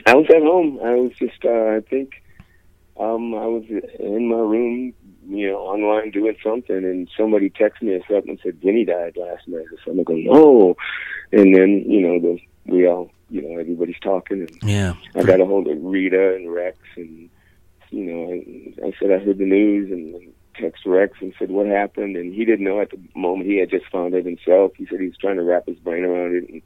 I 0.05 0.15
was 0.15 0.27
at 0.29 0.41
home. 0.41 0.79
I 0.83 0.95
was 0.95 1.11
just 1.13 1.43
uh, 1.43 1.49
I 1.49 1.81
think 1.89 2.23
um 2.99 3.33
I 3.35 3.45
was 3.45 3.63
in 3.99 4.29
my 4.29 4.37
room, 4.37 4.93
you 5.27 5.51
know, 5.51 5.59
online 5.59 6.11
doing 6.11 6.35
something 6.43 6.77
and 6.77 7.09
somebody 7.17 7.49
texted 7.49 7.83
me 7.83 7.93
or 7.93 8.01
something 8.09 8.31
and 8.31 8.39
said 8.41 8.61
Vinnie 8.61 8.85
died 8.85 9.17
last 9.17 9.47
night 9.47 9.65
or 9.85 9.91
I'm 9.91 10.03
go, 10.03 10.15
oh, 10.29 10.77
and 11.31 11.55
then, 11.55 11.83
you 11.87 12.01
know, 12.01 12.19
the 12.19 12.39
we 12.71 12.87
all 12.87 13.11
you 13.29 13.41
know, 13.41 13.59
everybody's 13.59 13.99
talking 14.01 14.41
and 14.41 14.59
Yeah. 14.63 14.93
I 15.15 15.23
got 15.23 15.41
a 15.41 15.45
hold 15.45 15.67
of 15.67 15.77
Rita 15.81 16.35
and 16.35 16.53
Rex, 16.53 16.77
and 16.95 17.29
you 17.89 18.03
know, 18.03 18.31
I, 18.31 18.87
I 18.87 18.93
said 18.99 19.11
I 19.11 19.23
heard 19.23 19.37
the 19.37 19.45
news 19.45 19.91
and 19.91 20.33
text 20.55 20.85
Rex 20.85 21.17
and 21.21 21.33
said 21.37 21.51
what 21.51 21.67
happened, 21.67 22.15
and 22.15 22.33
he 22.33 22.45
didn't 22.45 22.65
know 22.65 22.81
at 22.81 22.91
the 22.91 22.99
moment. 23.15 23.49
He 23.49 23.57
had 23.57 23.69
just 23.69 23.85
found 23.91 24.13
it 24.13 24.25
himself. 24.25 24.71
He 24.77 24.85
said 24.87 24.99
he 24.99 25.07
was 25.07 25.17
trying 25.17 25.37
to 25.37 25.43
wrap 25.43 25.67
his 25.67 25.77
brain 25.77 26.03
around 26.03 26.35
it, 26.35 26.49
and 26.49 26.61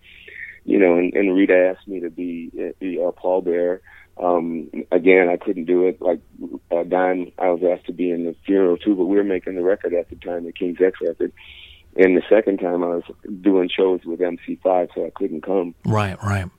you 0.65 0.79
know, 0.79 0.97
and, 0.97 1.13
and 1.13 1.35
Rita 1.35 1.73
asked 1.75 1.87
me 1.87 1.99
to 2.01 2.09
be 2.09 2.49
the 2.79 3.01
uh, 3.01 3.11
pallbearer. 3.11 3.79
Um, 4.21 4.69
again, 4.91 5.29
I 5.29 5.37
couldn't 5.37 5.65
do 5.65 5.87
it. 5.87 6.01
Like 6.01 6.19
uh, 6.71 6.83
Don, 6.83 7.31
I 7.39 7.49
was 7.49 7.61
asked 7.63 7.87
to 7.87 7.93
be 7.93 8.11
in 8.11 8.25
the 8.25 8.35
funeral 8.45 8.77
too, 8.77 8.95
but 8.95 9.05
we 9.05 9.17
were 9.17 9.23
making 9.23 9.55
the 9.55 9.63
record 9.63 9.93
at 9.93 10.09
the 10.09 10.15
time, 10.17 10.45
the 10.45 10.51
King's 10.51 10.81
X 10.81 10.99
record. 11.01 11.31
And 11.95 12.15
the 12.15 12.23
second 12.29 12.59
time 12.59 12.83
I 12.83 12.87
was 12.87 13.03
doing 13.41 13.69
shows 13.69 14.01
with 14.05 14.19
MC5, 14.19 14.89
so 14.95 15.05
I 15.05 15.09
couldn't 15.13 15.41
come. 15.41 15.75
Right. 15.85 16.21
Right. 16.23 16.49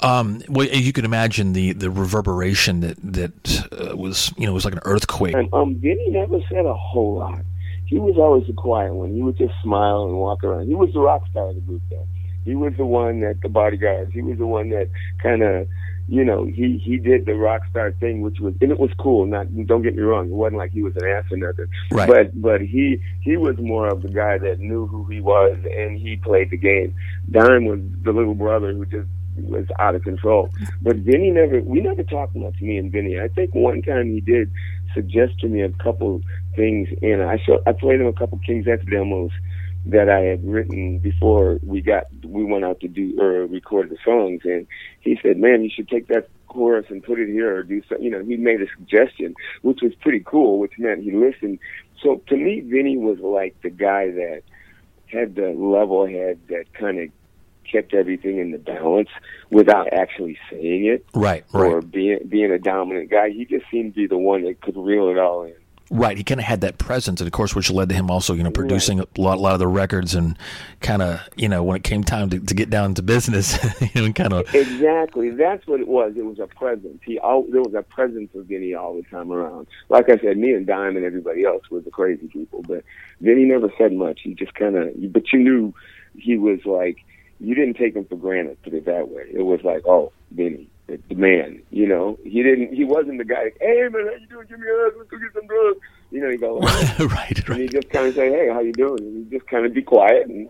Um, 0.00 0.42
well, 0.48 0.66
you 0.66 0.92
can 0.92 1.04
imagine 1.04 1.54
the, 1.54 1.72
the 1.72 1.90
reverberation 1.90 2.80
that 2.80 2.98
that 3.02 3.68
uh, 3.72 3.96
was 3.96 4.30
you 4.36 4.44
know 4.44 4.52
it 4.52 4.54
was 4.54 4.64
like 4.66 4.74
an 4.74 4.82
earthquake. 4.84 5.34
And 5.34 5.52
um, 5.54 5.76
Vinnie 5.76 6.10
never 6.10 6.38
said 6.50 6.66
a 6.66 6.74
whole 6.74 7.16
lot. 7.16 7.40
He 7.86 7.98
was 7.98 8.16
always 8.18 8.46
the 8.46 8.52
quiet 8.52 8.92
one. 8.92 9.14
He 9.14 9.22
would 9.22 9.38
just 9.38 9.54
smile 9.62 10.04
and 10.04 10.16
walk 10.16 10.44
around. 10.44 10.66
He 10.66 10.74
was 10.74 10.92
the 10.92 11.00
rock 11.00 11.22
star 11.30 11.48
of 11.48 11.54
the 11.54 11.60
group, 11.62 11.82
though. 11.88 12.06
He 12.46 12.54
was 12.54 12.72
the 12.76 12.86
one 12.86 13.20
that 13.20 13.42
the 13.42 13.48
bodyguards. 13.48 14.12
He 14.14 14.22
was 14.22 14.38
the 14.38 14.46
one 14.46 14.70
that 14.70 14.88
kind 15.20 15.42
of, 15.42 15.66
you 16.08 16.24
know, 16.24 16.44
he 16.44 16.78
he 16.78 16.96
did 16.96 17.26
the 17.26 17.34
rock 17.34 17.62
star 17.68 17.90
thing, 17.90 18.22
which 18.22 18.38
was 18.38 18.54
and 18.60 18.70
it 18.70 18.78
was 18.78 18.90
cool. 19.00 19.26
Not 19.26 19.48
don't 19.66 19.82
get 19.82 19.96
me 19.96 20.02
wrong. 20.02 20.26
It 20.26 20.32
wasn't 20.32 20.58
like 20.58 20.70
he 20.70 20.82
was 20.82 20.94
an 20.94 21.04
ass 21.04 21.24
or 21.32 21.38
nothing. 21.38 21.66
Right. 21.90 22.08
But 22.08 22.40
but 22.40 22.60
he 22.60 23.02
he 23.20 23.36
was 23.36 23.56
more 23.58 23.88
of 23.88 24.02
the 24.02 24.10
guy 24.10 24.38
that 24.38 24.60
knew 24.60 24.86
who 24.86 25.04
he 25.06 25.20
was 25.20 25.58
and 25.76 25.98
he 25.98 26.16
played 26.16 26.50
the 26.50 26.56
game. 26.56 26.94
Don 27.32 27.64
was 27.64 27.80
the 28.04 28.12
little 28.12 28.36
brother 28.36 28.72
who 28.72 28.86
just 28.86 29.08
was 29.42 29.66
out 29.78 29.94
of 29.94 30.02
control. 30.02 30.50
But 30.80 30.96
Vinnie 30.96 31.30
never, 31.30 31.60
we 31.60 31.80
never 31.80 32.02
talked 32.02 32.34
much, 32.34 32.60
me 32.60 32.78
and 32.78 32.90
Vinnie. 32.90 33.20
I 33.20 33.28
think 33.28 33.54
one 33.54 33.82
time 33.82 34.06
he 34.06 34.20
did 34.20 34.50
suggest 34.94 35.38
to 35.40 35.48
me 35.48 35.60
a 35.62 35.68
couple 35.70 36.22
things, 36.54 36.88
and 37.02 37.22
I 37.22 37.36
show, 37.44 37.62
I 37.66 37.72
played 37.72 38.00
him 38.00 38.06
a 38.06 38.12
couple 38.12 38.38
King's 38.38 38.66
X 38.66 38.82
demos 38.90 39.30
that 39.86 40.10
I 40.10 40.20
had 40.20 40.44
written 40.44 40.98
before 40.98 41.58
we 41.62 41.80
got, 41.80 42.04
we 42.24 42.44
went 42.44 42.64
out 42.64 42.80
to 42.80 42.88
do, 42.88 43.16
or 43.20 43.46
record 43.46 43.90
the 43.90 43.96
songs, 44.04 44.42
and 44.44 44.66
he 45.00 45.18
said, 45.22 45.38
man, 45.38 45.62
you 45.62 45.70
should 45.74 45.88
take 45.88 46.08
that 46.08 46.28
chorus 46.48 46.86
and 46.88 47.02
put 47.02 47.20
it 47.20 47.28
here 47.28 47.54
or 47.56 47.62
do 47.62 47.82
something. 47.88 48.04
You 48.04 48.10
know, 48.10 48.24
he 48.24 48.36
made 48.36 48.60
a 48.60 48.66
suggestion, 48.76 49.34
which 49.62 49.80
was 49.82 49.94
pretty 49.94 50.22
cool, 50.24 50.58
which 50.58 50.72
meant 50.78 51.02
he 51.02 51.12
listened. 51.12 51.58
So 52.02 52.22
to 52.28 52.36
me, 52.36 52.60
Vinnie 52.60 52.98
was 52.98 53.18
like 53.20 53.60
the 53.62 53.70
guy 53.70 54.10
that 54.10 54.42
had 55.06 55.36
the 55.36 55.50
level 55.50 56.06
head 56.06 56.40
that 56.48 56.72
kind 56.74 56.98
of 56.98 57.08
kept 57.70 57.94
everything 57.94 58.38
in 58.38 58.50
the 58.52 58.58
balance 58.58 59.08
without 59.50 59.92
actually 59.92 60.38
saying 60.50 60.86
it 60.86 61.04
Right. 61.14 61.44
or 61.52 61.80
Right. 61.80 61.90
being 61.90 62.18
being 62.28 62.50
a 62.52 62.58
dominant 62.58 63.10
guy. 63.10 63.30
He 63.30 63.44
just 63.44 63.66
seemed 63.70 63.94
to 63.94 64.00
be 64.00 64.06
the 64.06 64.18
one 64.18 64.42
that 64.44 64.60
could 64.60 64.76
reel 64.76 65.08
it 65.08 65.18
all 65.18 65.42
in. 65.44 65.54
Right. 65.90 66.16
He 66.16 66.24
kind 66.24 66.40
of 66.40 66.46
had 66.46 66.62
that 66.62 66.78
presence, 66.78 67.20
and 67.20 67.28
of 67.28 67.32
course, 67.32 67.54
which 67.54 67.70
led 67.70 67.88
to 67.90 67.94
him 67.94 68.10
also, 68.10 68.34
you 68.34 68.42
know, 68.42 68.50
producing 68.50 69.00
a 69.00 69.06
lot, 69.16 69.38
a 69.38 69.40
lot 69.40 69.52
of 69.52 69.60
the 69.60 69.68
records, 69.68 70.14
and 70.14 70.36
kind 70.80 71.00
of, 71.00 71.20
you 71.36 71.48
know, 71.48 71.62
when 71.62 71.76
it 71.76 71.84
came 71.84 72.02
time 72.02 72.28
to, 72.30 72.40
to 72.40 72.54
get 72.54 72.70
down 72.70 72.94
to 72.94 73.02
business, 73.02 73.56
you 73.94 74.02
know, 74.02 74.12
kind 74.12 74.32
of. 74.32 74.52
Exactly, 74.54 75.30
that's 75.30 75.66
what 75.66 75.80
it 75.80 75.86
was. 75.86 76.14
It 76.16 76.24
was 76.24 76.38
a 76.40 76.48
presence. 76.48 77.00
He 77.04 77.20
al- 77.20 77.46
there 77.50 77.62
was 77.62 77.74
a 77.74 77.82
presence 77.82 78.34
of 78.34 78.46
Vinnie 78.46 78.74
all 78.74 78.96
the 78.96 79.04
time 79.04 79.30
around. 79.30 79.68
Like 79.88 80.08
I 80.08 80.16
said, 80.18 80.36
me 80.36 80.52
and 80.52 80.66
Dime 80.66 80.96
and 80.96 81.04
everybody 81.04 81.44
else 81.44 81.70
were 81.70 81.80
the 81.80 81.90
crazy 81.90 82.26
people, 82.26 82.62
but 82.62 82.82
Vinnie 83.20 83.44
never 83.44 83.70
said 83.78 83.92
much. 83.92 84.20
He 84.22 84.34
just 84.34 84.54
kind 84.54 84.76
of, 84.76 85.12
but 85.12 85.32
you 85.32 85.38
knew 85.38 85.74
he 86.14 86.36
was 86.36 86.64
like 86.64 87.04
you 87.40 87.54
didn't 87.54 87.74
take 87.74 87.94
him 87.94 88.04
for 88.04 88.16
granted. 88.16 88.60
Put 88.62 88.74
it 88.74 88.86
that 88.86 89.08
way. 89.08 89.26
It 89.30 89.42
was 89.42 89.60
like, 89.62 89.86
oh, 89.86 90.12
Vinnie, 90.30 90.68
the 90.86 91.14
man. 91.14 91.62
You 91.70 91.86
know, 91.88 92.18
he 92.24 92.42
didn't. 92.42 92.74
He 92.74 92.84
wasn't 92.84 93.18
the 93.18 93.24
guy. 93.24 93.44
Like, 93.44 93.56
hey 93.60 93.88
man, 93.90 94.06
how 94.06 94.12
you 94.14 94.26
doing? 94.28 94.46
Give 94.48 94.58
me 94.60 94.66
a 94.68 94.74
hug. 94.84 94.92
Let's 94.98 95.10
go 95.10 95.18
get 95.18 95.32
some 95.34 95.46
drugs. 95.46 95.78
You 96.10 96.20
know, 96.20 96.30
he 96.30 96.36
go. 96.36 96.58
right. 96.60 96.98
right. 97.00 97.48
And 97.48 97.58
he 97.60 97.68
just 97.68 97.90
kind 97.90 98.06
of 98.06 98.14
say, 98.14 98.30
"Hey, 98.30 98.48
how 98.52 98.60
you 98.60 98.72
doing?" 98.72 98.98
And 99.00 99.24
he 99.30 99.36
just 99.38 99.48
kind 99.48 99.66
of 99.66 99.74
be 99.74 99.82
quiet 99.82 100.26
and 100.28 100.48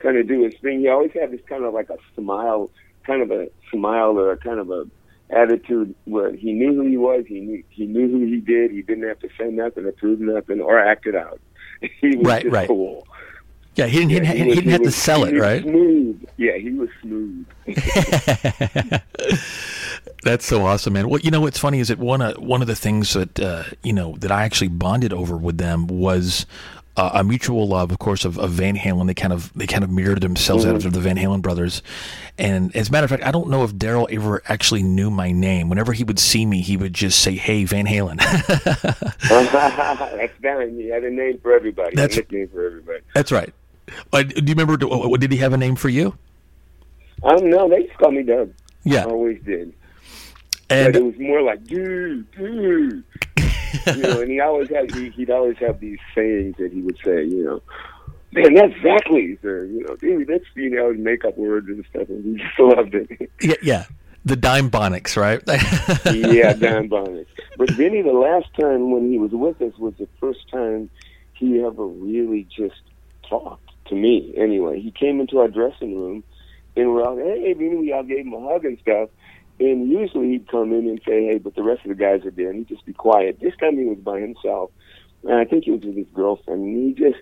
kind 0.00 0.16
of 0.16 0.26
do 0.28 0.42
his 0.44 0.54
thing. 0.62 0.80
He 0.80 0.88
always 0.88 1.12
had 1.12 1.30
this 1.30 1.40
kind 1.48 1.64
of 1.64 1.72
like 1.74 1.90
a 1.90 1.96
smile, 2.14 2.70
kind 3.04 3.22
of 3.22 3.30
a 3.30 3.48
smile 3.70 4.18
or 4.18 4.32
a 4.32 4.36
kind 4.36 4.58
of 4.58 4.70
a 4.70 4.84
attitude 5.30 5.94
where 6.06 6.34
he 6.34 6.52
knew 6.52 6.74
who 6.74 6.86
he 6.86 6.96
was. 6.96 7.24
He 7.28 7.40
knew 7.40 7.62
he 7.70 7.86
knew 7.86 8.08
who 8.10 8.26
he 8.26 8.40
did. 8.40 8.70
He 8.70 8.82
didn't 8.82 9.06
have 9.08 9.18
to 9.20 9.28
say 9.38 9.48
nothing 9.50 9.84
or 9.84 9.92
prove 9.92 10.20
nothing 10.20 10.60
or 10.60 10.78
act 10.78 11.06
it 11.06 11.14
out. 11.14 11.40
He 12.00 12.16
was 12.16 12.26
Right, 12.26 12.42
just 12.42 12.52
right. 12.52 12.66
cool. 12.66 13.06
Yeah. 13.78 13.86
He 13.86 14.04
didn't. 14.04 14.10
he, 14.10 14.16
Yeah, 14.16 14.32
he, 14.34 14.44
was- 14.48 14.54
didn't 14.56 14.70
have 14.72 14.82
to 14.82 14.90
sell 14.90 15.24
it, 15.24 15.32
was 15.34 15.40
right? 15.42 15.62
Smooth. 15.62 16.24
Yeah, 16.36 16.56
he 16.56 16.70
was 16.72 16.88
smooth. 17.02 17.46
That's 20.24 20.44
so 20.46 20.66
awesome, 20.66 20.92
man. 20.94 21.08
Well, 21.08 21.20
you 21.20 21.30
know 21.30 21.40
what's 21.40 21.58
funny 21.58 21.78
is 21.80 21.88
that 21.88 21.98
one 21.98 22.20
of 22.20 22.36
one 22.38 22.60
of 22.60 22.66
the 22.66 22.74
things 22.76 23.12
that 23.14 23.38
uh, 23.40 23.64
you 23.82 23.92
know 23.92 24.16
that 24.18 24.30
I 24.32 24.42
actually 24.44 24.68
bonded 24.68 25.12
over 25.12 25.36
with 25.36 25.58
them 25.58 25.86
was 25.86 26.44
uh, 26.96 27.10
a 27.14 27.22
mutual 27.24 27.68
love, 27.68 27.92
of 27.92 27.98
course, 28.00 28.24
of, 28.24 28.36
of 28.38 28.50
Van 28.50 28.76
Halen. 28.76 29.06
They 29.06 29.14
kind 29.14 29.32
of 29.32 29.52
they 29.54 29.66
kind 29.66 29.84
of 29.84 29.90
mirrored 29.90 30.20
themselves 30.20 30.66
out 30.66 30.74
of 30.84 30.92
the 30.92 31.00
Van 31.00 31.16
Halen 31.16 31.40
brothers. 31.40 31.82
And 32.36 32.74
as 32.76 32.88
a 32.88 32.92
matter 32.92 33.04
of 33.04 33.10
fact, 33.10 33.24
I 33.24 33.30
don't 33.30 33.48
know 33.48 33.62
if 33.64 33.76
Darrell 33.76 34.08
ever 34.10 34.42
actually 34.46 34.82
knew 34.82 35.10
my 35.10 35.30
name. 35.32 35.68
Whenever 35.68 35.92
he 35.92 36.02
would 36.04 36.18
see 36.18 36.44
me, 36.46 36.60
he 36.62 36.76
would 36.76 36.94
just 36.94 37.20
say, 37.20 37.36
"Hey, 37.36 37.64
Van 37.64 37.86
Halen." 37.86 38.18
That's 39.28 40.32
Darren. 40.42 40.76
He 40.80 40.88
had 40.88 41.04
a 41.04 41.10
name 41.10 41.38
for 41.40 41.52
everybody. 41.52 41.94
That's- 41.96 42.16
a 42.16 42.20
nickname 42.20 42.48
for 42.48 42.66
everybody. 42.66 43.00
That's 43.14 43.30
right. 43.32 43.52
Uh, 44.12 44.22
do 44.22 44.42
you 44.44 44.54
remember? 44.54 44.74
uh, 44.84 45.16
Did 45.16 45.32
he 45.32 45.38
have 45.38 45.52
a 45.52 45.56
name 45.56 45.76
for 45.76 45.88
you? 45.88 46.16
I 47.24 47.32
don't 47.32 47.50
know. 47.50 47.68
They 47.68 47.84
just 47.84 47.98
called 47.98 48.14
me 48.14 48.22
Dug. 48.22 48.52
Yeah. 48.84 49.04
Always 49.04 49.42
did. 49.44 49.72
but 50.68 50.94
it 50.96 51.04
was 51.04 51.18
more 51.18 51.42
like, 51.42 51.64
dude, 51.64 52.30
dude. 52.32 53.04
you 53.86 53.96
know, 54.02 54.20
and 54.22 54.30
he 54.30 54.40
always 54.40 54.68
had 54.70 54.94
he, 54.94 55.10
he'd 55.10 55.30
always 55.30 55.56
have 55.58 55.80
these 55.80 55.98
sayings 56.14 56.56
that 56.58 56.72
he 56.72 56.80
would 56.82 56.96
say, 57.04 57.24
you 57.24 57.44
know, 57.44 57.62
man, 58.32 58.54
that's 58.54 58.74
exactly, 58.76 59.38
sir. 59.42 59.64
You 59.64 59.84
know, 59.86 59.96
dude, 59.96 60.28
that's 60.28 60.44
you 60.54 60.70
know, 60.70 60.92
make 60.94 61.24
up 61.24 61.36
words 61.36 61.68
and 61.68 61.84
stuff, 61.90 62.08
and 62.08 62.24
he 62.24 62.42
just 62.44 62.58
loved 62.58 62.94
it. 62.94 63.30
yeah, 63.40 63.54
yeah, 63.62 63.84
the 64.24 64.36
Dime 64.36 64.70
Bonics, 64.70 65.16
right? 65.16 65.42
yeah, 66.34 66.52
Don 66.54 66.88
Bonnet. 66.88 67.26
But 67.56 67.70
Vinnie, 67.72 68.02
the 68.02 68.12
last 68.12 68.46
time 68.58 68.90
when 68.90 69.10
he 69.10 69.18
was 69.18 69.32
with 69.32 69.60
us 69.60 69.76
was 69.78 69.94
the 69.98 70.08
first 70.20 70.48
time 70.50 70.88
he 71.34 71.60
ever 71.60 71.86
really 71.86 72.46
just 72.54 72.80
talked 73.28 73.67
to 73.88 73.94
me. 73.94 74.34
Anyway, 74.36 74.80
he 74.80 74.90
came 74.90 75.20
into 75.20 75.38
our 75.38 75.48
dressing 75.48 75.98
room 75.98 76.24
and 76.76 76.92
we're 76.94 77.02
all, 77.02 77.16
hey, 77.16 77.52
Vinnie, 77.54 77.76
we 77.76 77.92
all 77.92 78.02
gave 78.04 78.26
him 78.26 78.34
a 78.34 78.40
hug 78.48 78.64
and 78.64 78.78
stuff. 78.78 79.08
and 79.60 79.88
usually 79.90 80.28
he'd 80.30 80.48
come 80.48 80.72
in 80.72 80.88
and 80.88 81.00
say, 81.06 81.26
"Hey, 81.26 81.38
but 81.38 81.54
the 81.54 81.62
rest 81.62 81.84
of 81.84 81.88
the 81.88 81.94
guys 81.94 82.24
are 82.24 82.30
there," 82.30 82.50
and 82.50 82.58
he'd 82.58 82.68
just 82.68 82.86
be 82.86 82.92
quiet. 82.92 83.40
This 83.40 83.56
time 83.56 83.76
he 83.76 83.84
was 83.84 83.98
by 83.98 84.20
himself, 84.20 84.70
and 85.24 85.34
I 85.34 85.44
think 85.44 85.64
he 85.64 85.70
was 85.72 85.82
with 85.82 85.96
his 85.96 86.06
girlfriend. 86.14 86.62
And 86.62 86.86
he 86.86 86.92
just 86.94 87.20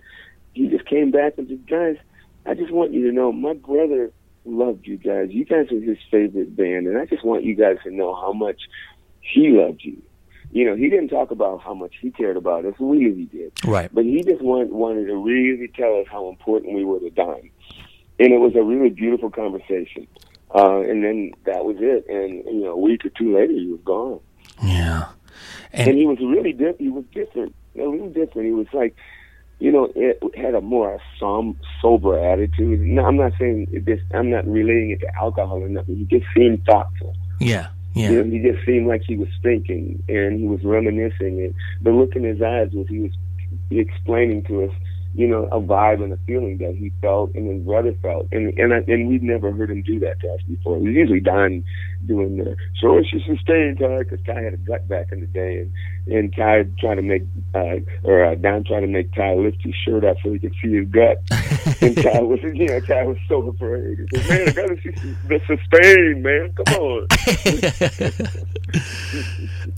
he 0.53 0.67
just 0.67 0.85
came 0.85 1.11
back 1.11 1.37
and 1.37 1.47
said, 1.47 1.67
"Guys, 1.67 1.97
I 2.45 2.53
just 2.53 2.71
want 2.71 2.93
you 2.93 3.07
to 3.07 3.11
know 3.11 3.31
my 3.31 3.53
brother 3.53 4.11
loved 4.45 4.87
you 4.87 4.97
guys. 4.97 5.31
You 5.31 5.45
guys 5.45 5.71
are 5.71 5.79
his 5.79 5.97
favorite 6.11 6.55
band, 6.55 6.87
and 6.87 6.97
I 6.97 7.05
just 7.05 7.23
want 7.23 7.43
you 7.43 7.55
guys 7.55 7.77
to 7.83 7.91
know 7.91 8.13
how 8.13 8.33
much 8.33 8.61
he 9.21 9.49
loved 9.49 9.83
you." 9.83 10.01
You 10.51 10.65
know, 10.65 10.75
he 10.75 10.89
didn't 10.89 11.09
talk 11.09 11.31
about 11.31 11.61
how 11.61 11.73
much 11.73 11.93
he 12.01 12.09
cared 12.11 12.37
about 12.37 12.65
us. 12.65 12.73
We 12.79 12.97
knew 12.97 13.13
he 13.13 13.25
did. 13.25 13.51
Right. 13.65 13.89
But 13.93 14.05
he 14.05 14.23
just 14.23 14.41
wanted, 14.41 14.71
wanted 14.71 15.07
to 15.07 15.15
really 15.15 15.67
tell 15.75 15.99
us 15.99 16.07
how 16.09 16.29
important 16.29 16.73
we 16.73 16.85
were 16.85 16.99
to 16.99 17.09
Don. 17.09 17.49
And 18.19 18.33
it 18.33 18.39
was 18.39 18.55
a 18.55 18.63
really 18.63 18.89
beautiful 18.89 19.29
conversation. 19.29 20.07
Uh, 20.55 20.79
and 20.79 21.03
then 21.03 21.31
that 21.45 21.65
was 21.65 21.75
it. 21.79 22.05
And, 22.07 22.43
you 22.45 22.63
know, 22.63 22.71
a 22.71 22.77
week 22.77 23.05
or 23.05 23.09
two 23.09 23.35
later, 23.35 23.53
he 23.53 23.67
was 23.67 23.81
gone. 23.83 24.19
Yeah. 24.63 25.09
And, 25.73 25.89
and 25.89 25.97
he 25.97 26.05
was 26.05 26.17
really 26.19 26.53
different. 26.53 26.81
He 26.81 26.89
was 26.89 27.03
different, 27.13 27.53
a 27.75 27.83
little 27.83 28.09
different. 28.09 28.47
He 28.47 28.53
was 28.53 28.67
like, 28.73 28.95
you 29.59 29.71
know, 29.71 29.91
it 29.95 30.21
had 30.35 30.55
a 30.55 30.61
more 30.61 30.99
som- 31.19 31.59
sober 31.81 32.17
attitude. 32.17 32.79
No, 32.79 33.05
I'm 33.05 33.17
not 33.17 33.33
saying 33.39 33.83
this, 33.85 33.99
I'm 34.13 34.29
not 34.29 34.47
relating 34.47 34.91
it 34.91 34.99
to 35.01 35.15
alcohol 35.15 35.61
or 35.61 35.69
nothing. 35.69 35.97
He 35.97 36.05
just 36.05 36.25
seemed 36.35 36.63
thoughtful. 36.65 37.15
Yeah. 37.39 37.67
Yeah. 37.97 38.11
You 38.11 38.23
know, 38.23 38.31
he 38.31 38.39
just 38.39 38.65
seemed 38.65 38.87
like 38.87 39.03
he 39.05 39.17
was 39.17 39.29
thinking 39.41 40.03
and 40.07 40.39
he 40.39 40.47
was 40.47 40.63
reminiscing. 40.63 41.41
And 41.41 41.53
the 41.81 41.91
look 41.91 42.15
in 42.15 42.23
his 42.23 42.41
eyes 42.41 42.69
was 42.73 42.87
he 42.87 42.99
was 42.99 43.11
explaining 43.71 44.43
to 44.45 44.65
us, 44.65 44.71
you 45.13 45.27
know, 45.27 45.45
a 45.51 45.59
vibe 45.59 46.03
and 46.03 46.13
a 46.13 46.19
feeling 46.27 46.57
that 46.59 46.75
he 46.75 46.91
felt 47.01 47.33
and 47.35 47.51
his 47.51 47.63
brother 47.63 47.95
felt. 48.01 48.27
And 48.31 48.57
and 48.57 48.73
I, 48.73 48.77
and 48.87 49.07
we've 49.07 49.23
never 49.23 49.51
heard 49.51 49.71
him 49.71 49.81
do 49.81 49.99
that 49.99 50.19
to 50.21 50.33
us 50.33 50.41
before. 50.47 50.77
It 50.77 50.83
usually 50.83 51.19
Don 51.19 51.63
doing 52.07 52.37
the 52.37 52.55
so 52.81 52.97
it's 52.97 53.09
just 53.11 53.41
staying 53.41 53.75
Ty 53.77 53.99
because 53.99 54.19
Ty 54.25 54.41
had 54.41 54.53
a 54.53 54.57
gut 54.57 54.87
back 54.87 55.11
in 55.11 55.21
the 55.21 55.27
day 55.27 55.59
and 55.59 55.71
and 56.07 56.33
Ty 56.35 56.63
tried 56.79 56.95
to 56.95 57.01
make 57.01 57.23
uh, 57.53 57.75
or 58.03 58.23
uh, 58.23 58.35
Don 58.35 58.63
tried 58.63 58.81
to 58.81 58.87
make 58.87 59.13
Ty 59.13 59.33
lift 59.35 59.57
his 59.61 59.75
shirt 59.85 60.03
up 60.05 60.17
so 60.23 60.31
he 60.31 60.39
could 60.39 60.53
see 60.61 60.75
his 60.75 60.87
gut. 60.87 61.21
and 61.81 61.95
Ty 61.97 62.21
was 62.21 62.39
you 62.43 62.67
know 62.67 62.79
Ty 62.79 63.03
was 63.03 63.17
so 63.27 63.47
afraid. 63.47 63.99
He 64.11 64.17
said, 64.17 64.29
"Man, 64.29 64.47
I 64.47 64.51
gotta 64.51 64.81
see 64.81 64.91
the 65.27 65.39
sustain, 65.47 66.21
man. 66.21 66.53
Come 66.53 66.75
on." 66.75 67.07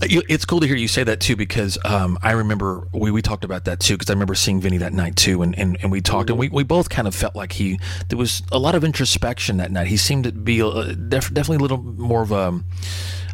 it's 0.02 0.44
cool 0.44 0.60
to 0.60 0.66
hear 0.66 0.76
you 0.76 0.88
say 0.88 1.04
that 1.04 1.20
too 1.20 1.36
because 1.36 1.78
um, 1.84 2.18
I 2.22 2.32
remember 2.32 2.88
we, 2.92 3.10
we 3.10 3.22
talked 3.22 3.44
about 3.44 3.64
that 3.64 3.80
too 3.80 3.94
because 3.94 4.10
I 4.10 4.12
remember 4.14 4.34
seeing 4.34 4.60
Vinnie 4.60 4.78
that 4.78 4.92
night 4.92 5.16
too 5.16 5.42
and, 5.42 5.56
and, 5.58 5.76
and 5.82 5.92
we 5.92 6.00
talked 6.00 6.30
and 6.30 6.38
we, 6.38 6.48
we 6.48 6.64
both 6.64 6.88
kind 6.88 7.06
of 7.06 7.14
felt 7.14 7.36
like 7.36 7.52
he 7.52 7.78
there 8.08 8.18
was 8.18 8.42
a 8.50 8.58
lot 8.58 8.74
of 8.74 8.82
introspection 8.84 9.58
that 9.58 9.70
night. 9.70 9.88
He 9.88 9.96
seemed 9.96 10.24
to 10.24 10.32
be 10.32 10.60
a, 10.60 10.94
def, 10.94 11.32
definitely 11.32 11.56
a 11.56 11.60
little 11.60 11.82
more 11.82 12.19
of 12.22 12.32
a 12.32 12.60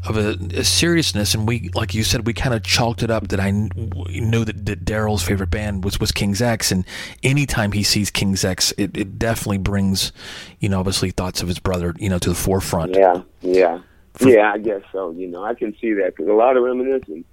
of 0.09 0.17
a, 0.17 0.59
a, 0.59 0.65
seriousness, 0.65 1.35
and 1.35 1.49
we, 1.49 1.71
like 1.75 1.95
you 1.95 2.05
said, 2.05 2.27
we 2.27 2.33
kind 2.33 2.55
of 2.55 2.63
chalked 2.63 3.03
it 3.03 3.11
up 3.11 3.29
that 3.29 3.41
I 3.41 3.51
knew 3.51 4.45
that, 4.45 4.67
that 4.67 4.85
Darrell's 4.85 5.23
favorite 5.23 5.51
band 5.51 5.85
was 5.85 5.99
was 5.99 6.13
King's 6.13 6.41
X, 6.41 6.71
and 6.71 6.85
anytime 7.23 7.73
he 7.73 7.83
sees 7.83 8.11
King's 8.11 8.45
X, 8.45 8.73
it, 8.79 8.97
it 8.97 9.19
definitely 9.19 9.59
brings, 9.59 10.13
you 10.61 10.69
know, 10.69 10.79
obviously 10.79 11.11
thoughts 11.11 11.43
of 11.43 11.49
his 11.49 11.59
brother, 11.59 11.95
you 11.99 12.09
know, 12.09 12.19
to 12.19 12.29
the 12.29 12.35
forefront. 12.35 12.95
Yeah, 12.95 13.23
yeah, 13.41 13.81
yeah. 14.21 14.53
I 14.53 14.59
guess 14.59 14.83
so. 14.93 15.11
You 15.11 15.27
know, 15.27 15.45
I 15.45 15.55
can 15.55 15.77
see 15.81 15.93
that 15.95 16.15
because 16.17 16.29
a 16.29 16.35
lot 16.35 16.57
of 16.57 16.63
reminiscing. 16.63 17.25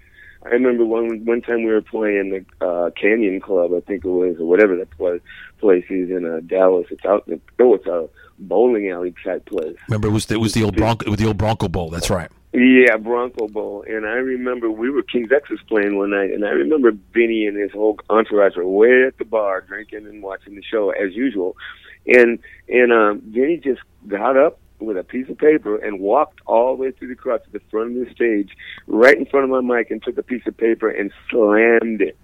I 0.45 0.49
remember 0.49 0.83
one 0.83 1.23
one 1.25 1.41
time 1.41 1.63
we 1.63 1.71
were 1.71 1.81
playing 1.81 2.45
the 2.59 2.65
uh, 2.65 2.89
Canyon 2.91 3.39
Club, 3.39 3.71
I 3.73 3.79
think 3.81 4.03
it 4.03 4.09
was, 4.09 4.37
or 4.39 4.45
whatever 4.45 4.75
that 4.77 4.89
place 4.91 5.21
place 5.59 5.85
is 5.89 6.09
in 6.09 6.25
uh, 6.25 6.41
Dallas. 6.45 6.87
It's 6.89 7.05
out. 7.05 7.27
In, 7.27 7.39
oh, 7.59 7.75
it's 7.75 7.85
a 7.85 8.09
bowling 8.39 8.89
alley 8.89 9.13
type 9.24 9.46
place. 9.46 9.76
Remember, 9.88 10.08
it 10.08 10.12
was 10.12 10.30
it 10.30 10.39
was 10.39 10.54
the 10.54 10.63
old 10.63 10.76
Bronco, 10.76 11.06
it 11.06 11.10
was 11.10 11.19
the 11.19 11.28
old 11.28 11.38
Bronco 11.38 11.67
Bowl. 11.67 11.89
That's 11.89 12.10
right. 12.10 12.30
Yeah, 12.54 12.98
Bronco 12.98 13.48
Bowl. 13.48 13.84
And 13.88 14.06
I 14.06 14.13
remember 14.13 14.69
we 14.69 14.89
were 14.91 15.02
King's 15.02 15.32
X's 15.32 15.60
playing 15.67 15.98
one 15.98 16.12
night, 16.12 16.32
and 16.32 16.46
I 16.46 16.50
remember 16.50 16.91
Vinnie 17.13 17.48
and 17.48 17.58
his 17.58 17.72
whole 17.72 17.98
entourage 18.10 18.56
were 18.56 18.67
way 18.67 19.06
at 19.08 19.17
the 19.17 19.26
bar 19.26 19.62
drinking 19.62 20.06
and 20.06 20.22
watching 20.22 20.56
the 20.56 20.63
show 20.63 20.91
as 20.91 21.13
usual. 21.13 21.58
And 22.06 22.39
and 22.69 22.93
um, 22.93 23.22
Vinnie 23.26 23.58
just 23.58 23.82
got 24.08 24.38
up 24.38 24.60
with 24.80 24.98
a 24.98 25.04
piece 25.04 25.30
of 25.30 25.38
paper 25.38 25.78
and 25.78 26.00
walked 26.00 26.41
all 26.46 26.76
the 26.76 26.82
way 26.82 26.91
through 26.91 27.08
the 27.08 27.15
crowd 27.15 27.43
to 27.46 27.52
the 27.52 27.62
front 27.72 27.98
of 27.98 28.06
the 28.06 28.13
stage, 28.13 28.52
right 28.86 29.17
in 29.17 29.26
front 29.26 29.46
of 29.46 29.50
my 29.50 29.78
mic, 29.78 29.89
and 29.89 30.04
took 30.04 30.17
a 30.17 30.24
piece 30.24 30.46
of 30.46 30.56
paper 30.56 30.89
and 30.89 31.12
slammed 31.30 32.02
it 32.02 32.17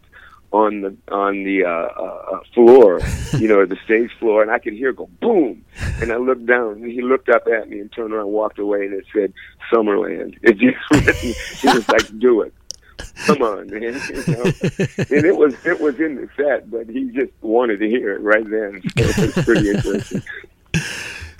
on 0.51 0.81
the 0.81 0.95
on 1.13 1.43
the 1.43 1.63
uh, 1.63 1.69
uh, 1.69 2.39
floor, 2.53 2.99
you 3.37 3.47
know, 3.47 3.65
the 3.65 3.77
stage 3.85 4.11
floor, 4.19 4.41
and 4.41 4.51
I 4.51 4.59
could 4.59 4.73
hear 4.73 4.89
it 4.89 4.95
go 4.95 5.09
boom. 5.21 5.63
And 6.01 6.11
I 6.11 6.17
looked 6.17 6.45
down, 6.45 6.73
and 6.73 6.91
he 6.91 7.01
looked 7.01 7.29
up 7.29 7.47
at 7.47 7.69
me 7.69 7.79
and 7.79 7.91
turned 7.91 8.13
around, 8.13 8.25
and 8.25 8.33
walked 8.33 8.59
away, 8.59 8.85
and 8.85 8.93
it 8.93 9.05
said 9.13 9.33
Summerland. 9.71 10.37
It 10.43 10.57
just. 10.57 11.61
He 11.61 11.67
was 11.67 11.87
like, 11.89 12.19
"Do 12.19 12.41
it." 12.41 12.53
Come 13.25 13.41
on, 13.41 13.69
man. 13.69 14.01
You 14.09 14.33
know? 14.33 14.43
and 14.43 15.25
it 15.25 15.37
was 15.37 15.53
it 15.65 15.79
was 15.79 15.99
in 15.99 16.15
the 16.15 16.29
set, 16.35 16.69
but 16.69 16.89
he 16.89 17.05
just 17.11 17.31
wanted 17.41 17.79
to 17.79 17.87
hear 17.87 18.13
it 18.13 18.21
right 18.21 18.49
then. 18.49 18.81
So 18.97 19.23
it 19.23 19.35
was 19.35 19.45
pretty 19.45 19.69
interesting. 19.69 20.23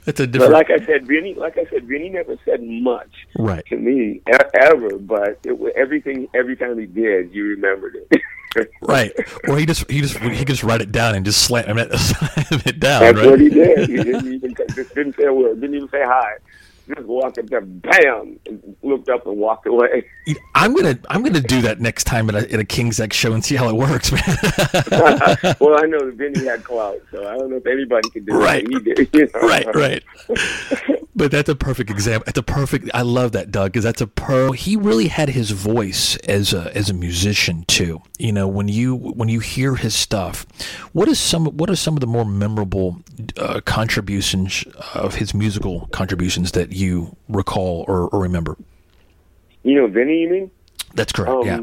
That's 0.06 0.20
a 0.20 0.28
different. 0.28 0.54
But 0.54 0.70
like 0.70 0.82
I 0.82 0.86
said, 0.86 1.08
Vinnie, 1.08 1.34
like 1.36 1.58
I 1.58 1.66
said, 1.66 1.86
Vinnie 1.86 2.10
never 2.10 2.38
said 2.46 2.64
much 2.64 3.12
right. 3.38 3.66
to 3.68 3.78
me 3.78 4.22
ever. 4.28 4.98
But 4.98 5.40
it, 5.44 5.58
was 5.58 5.72
everything, 5.76 6.28
every 6.34 6.56
time 6.56 6.80
he 6.80 6.86
did, 6.86 7.34
you 7.34 7.46
remembered 7.46 7.96
it. 7.96 8.22
right. 8.82 9.12
Or 9.48 9.58
he 9.58 9.66
just 9.66 9.90
he 9.90 10.02
just 10.02 10.18
he 10.18 10.40
could 10.40 10.48
just 10.48 10.64
write 10.64 10.82
it 10.82 10.92
down 10.92 11.16
and 11.16 11.26
just 11.26 11.44
slam 11.44 11.78
it, 11.78 11.92
slam 12.00 12.62
it 12.66 12.80
down. 12.80 13.02
That's 13.02 13.18
right? 13.18 13.30
what 13.30 13.40
he 13.40 13.50
did. 13.50 13.90
He 13.90 13.98
didn't 13.98 14.34
even 14.34 14.56
just 14.74 14.96
didn't 14.96 15.16
say 15.16 15.26
a 15.26 15.34
word. 15.34 15.62
Didn't 15.62 15.76
even 15.76 15.90
say 15.90 16.04
hi. 16.04 16.34
Just 16.96 17.08
walked 17.08 17.38
up 17.38 17.46
there, 17.48 17.62
bam, 17.62 18.40
and 18.48 18.76
looked 18.82 19.10
up 19.10 19.28
and 19.28 19.38
walked 19.38 19.68
away. 19.68 20.06
I'm 20.56 20.74
gonna 20.76 20.98
I'm 21.10 21.22
gonna 21.24 21.40
do 21.40 21.62
that 21.62 21.80
next 21.80 22.06
time 22.06 22.30
at 22.30 22.36
a, 22.36 22.52
at 22.54 22.60
a 22.60 22.66
King's 22.66 23.00
X 23.00 23.16
show 23.16 23.32
and 23.34 23.46
see 23.46 23.56
how 23.56 23.70
it 23.70 23.76
works, 23.76 24.12
man. 24.12 24.22
well, 25.60 25.78
I 25.78 25.86
know 25.86 26.06
that 26.06 26.14
Vinnie 26.16 26.46
had 26.46 26.64
clout, 26.64 27.00
so 27.12 27.28
I 27.28 27.38
don't 27.38 27.52
know 27.52 27.58
if 27.58 27.66
anybody 27.68 28.10
could 28.10 28.26
do 28.26 28.34
Right. 28.34 28.68
what 28.68 28.84
he 28.84 28.94
did. 28.94 29.10
You 29.14 29.30
know? 29.34 29.48
right, 29.48 29.76
right. 29.76 30.04
But 31.16 31.32
that's 31.32 31.50
a 31.50 31.56
perfect 31.56 31.90
example. 31.90 32.24
It's 32.30 32.38
a 32.38 32.44
perfect. 32.44 32.90
I 32.94 33.02
love 33.02 33.34
that, 33.34 33.52
Dug, 33.52 33.74
because 33.74 33.84
that's 33.84 34.00
a 34.00 34.08
per. 34.08 34.54
He 34.54 34.78
really 34.78 35.10
had 35.10 35.28
his 35.30 35.52
voice 35.52 36.16
as 36.28 36.54
a 36.54 36.74
as 36.76 36.90
a 36.90 36.94
musician 36.94 37.66
too. 37.68 38.02
You 38.18 38.32
know, 38.32 38.48
when 38.48 38.70
you 38.70 38.96
when 38.96 39.28
you 39.28 39.42
hear 39.42 39.76
his 39.76 39.94
stuff, 39.94 40.46
what 40.94 41.10
is 41.10 41.20
some 41.20 41.46
what 41.46 41.70
are 41.70 41.76
some 41.76 41.96
of 41.96 42.00
the 42.00 42.08
more 42.08 42.24
memorable 42.24 43.02
uh, 43.38 43.60
contributions 43.66 44.64
of 44.94 45.16
his 45.16 45.34
musical 45.34 45.88
contributions 45.92 46.54
that 46.54 46.72
you 46.72 46.79
recall 47.28 47.86
or, 47.88 48.08
or 48.10 48.22
remember? 48.22 48.58
You 49.64 49.76
know, 49.76 49.88
Vinnie, 49.88 50.22
you 50.22 50.30
mean? 50.30 50.52
That's 50.94 51.12
correct. 51.12 51.32
Um, 51.32 51.46
yeah. 51.46 51.60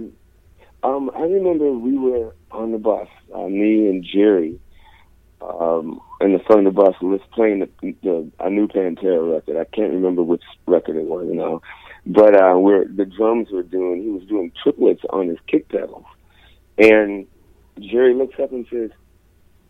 Um, 0.83 1.11
I 1.16 1.22
remember 1.22 1.72
we 1.72 1.96
were 1.98 2.35
on 2.52 2.72
the 2.72 2.79
bus, 2.79 3.09
uh, 3.35 3.48
me 3.48 3.88
and 3.88 4.05
Jerry, 4.05 4.61
um, 5.40 6.00
in 6.20 6.33
the 6.33 6.38
front 6.40 6.66
of 6.66 6.74
the 6.74 6.83
bus, 6.83 6.94
was 7.00 7.20
playing 7.33 7.61
the, 7.61 7.94
the 8.02 8.31
a 8.40 8.50
new 8.50 8.68
Pantera 8.68 9.35
record. 9.35 9.57
I 9.57 9.64
can't 9.64 9.92
remember 9.92 10.22
which 10.22 10.42
record 10.66 10.96
it 10.96 11.05
was 11.05 11.26
now, 11.31 11.61
but 12.07 12.35
uh, 12.35 12.57
we're 12.59 12.87
the 12.87 13.05
drums 13.05 13.48
were 13.50 13.62
doing. 13.62 14.02
He 14.02 14.11
was 14.11 14.22
doing 14.24 14.52
triplets 14.62 15.02
on 15.11 15.29
his 15.29 15.38
kick 15.46 15.68
pedals, 15.68 16.05
and 16.79 17.26
Jerry 17.81 18.14
looks 18.14 18.38
up 18.38 18.52
and 18.52 18.66
says, 18.70 18.90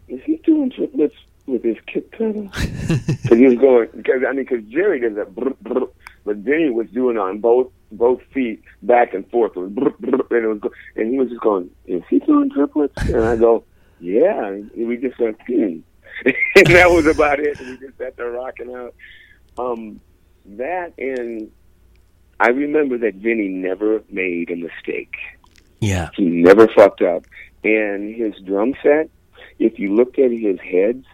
"Is 0.08 0.20
he 0.24 0.36
doing 0.36 0.70
triplets 0.70 1.16
with 1.46 1.62
his 1.64 1.76
kick 1.86 2.10
pedals?" 2.12 2.50
Because 3.22 3.38
he 3.38 3.46
was 3.46 3.58
going 3.58 3.88
because 3.96 4.22
I 4.28 4.32
mean 4.32 4.44
because 4.46 4.64
Jerry 4.66 5.00
does 5.00 5.14
that, 5.16 5.34
brr, 5.34 5.50
brr, 5.62 5.86
but 6.24 6.36
Vinnie 6.36 6.70
was 6.70 6.88
doing 6.90 7.18
on 7.18 7.38
both 7.40 7.68
both 7.92 8.20
feet 8.32 8.62
back 8.82 9.14
and 9.14 9.28
forth, 9.30 9.52
It 9.56 9.60
was 9.60 9.70
brr, 9.72 9.90
brr, 9.98 10.36
and 10.36 10.44
it 10.44 10.48
was 10.48 10.60
go- 10.60 10.72
and 10.96 11.10
he 11.12 11.18
was 11.18 11.28
just 11.28 11.40
going, 11.40 11.70
"Is 11.86 12.02
he 12.10 12.18
doing 12.20 12.50
triplets?" 12.50 12.94
And 13.08 13.24
I 13.24 13.36
go, 13.36 13.64
"Yeah." 14.00 14.46
And 14.48 14.70
we 14.74 14.96
just 14.96 15.18
went, 15.18 15.38
hmm. 15.46 15.78
and 16.56 16.66
that 16.68 16.90
was 16.90 17.06
about 17.06 17.40
it. 17.40 17.58
We 17.60 17.76
just 17.78 17.98
sat 17.98 18.16
there 18.16 18.30
rocking 18.30 18.72
out. 18.74 18.94
Um, 19.58 20.00
that 20.46 20.92
and 20.98 21.50
I 22.40 22.48
remember 22.48 22.96
that 22.98 23.14
Vinnie 23.16 23.48
never 23.48 24.02
made 24.10 24.50
a 24.50 24.56
mistake. 24.56 25.14
yeah. 25.80 26.08
He 26.14 26.24
never 26.24 26.68
fucked 26.68 27.02
up. 27.02 27.24
And 27.64 28.14
his 28.14 28.34
drum 28.44 28.74
set, 28.82 29.10
if 29.58 29.78
you 29.78 29.94
looked 29.94 30.18
at 30.18 30.30
his 30.30 30.58
heads, 30.60 31.04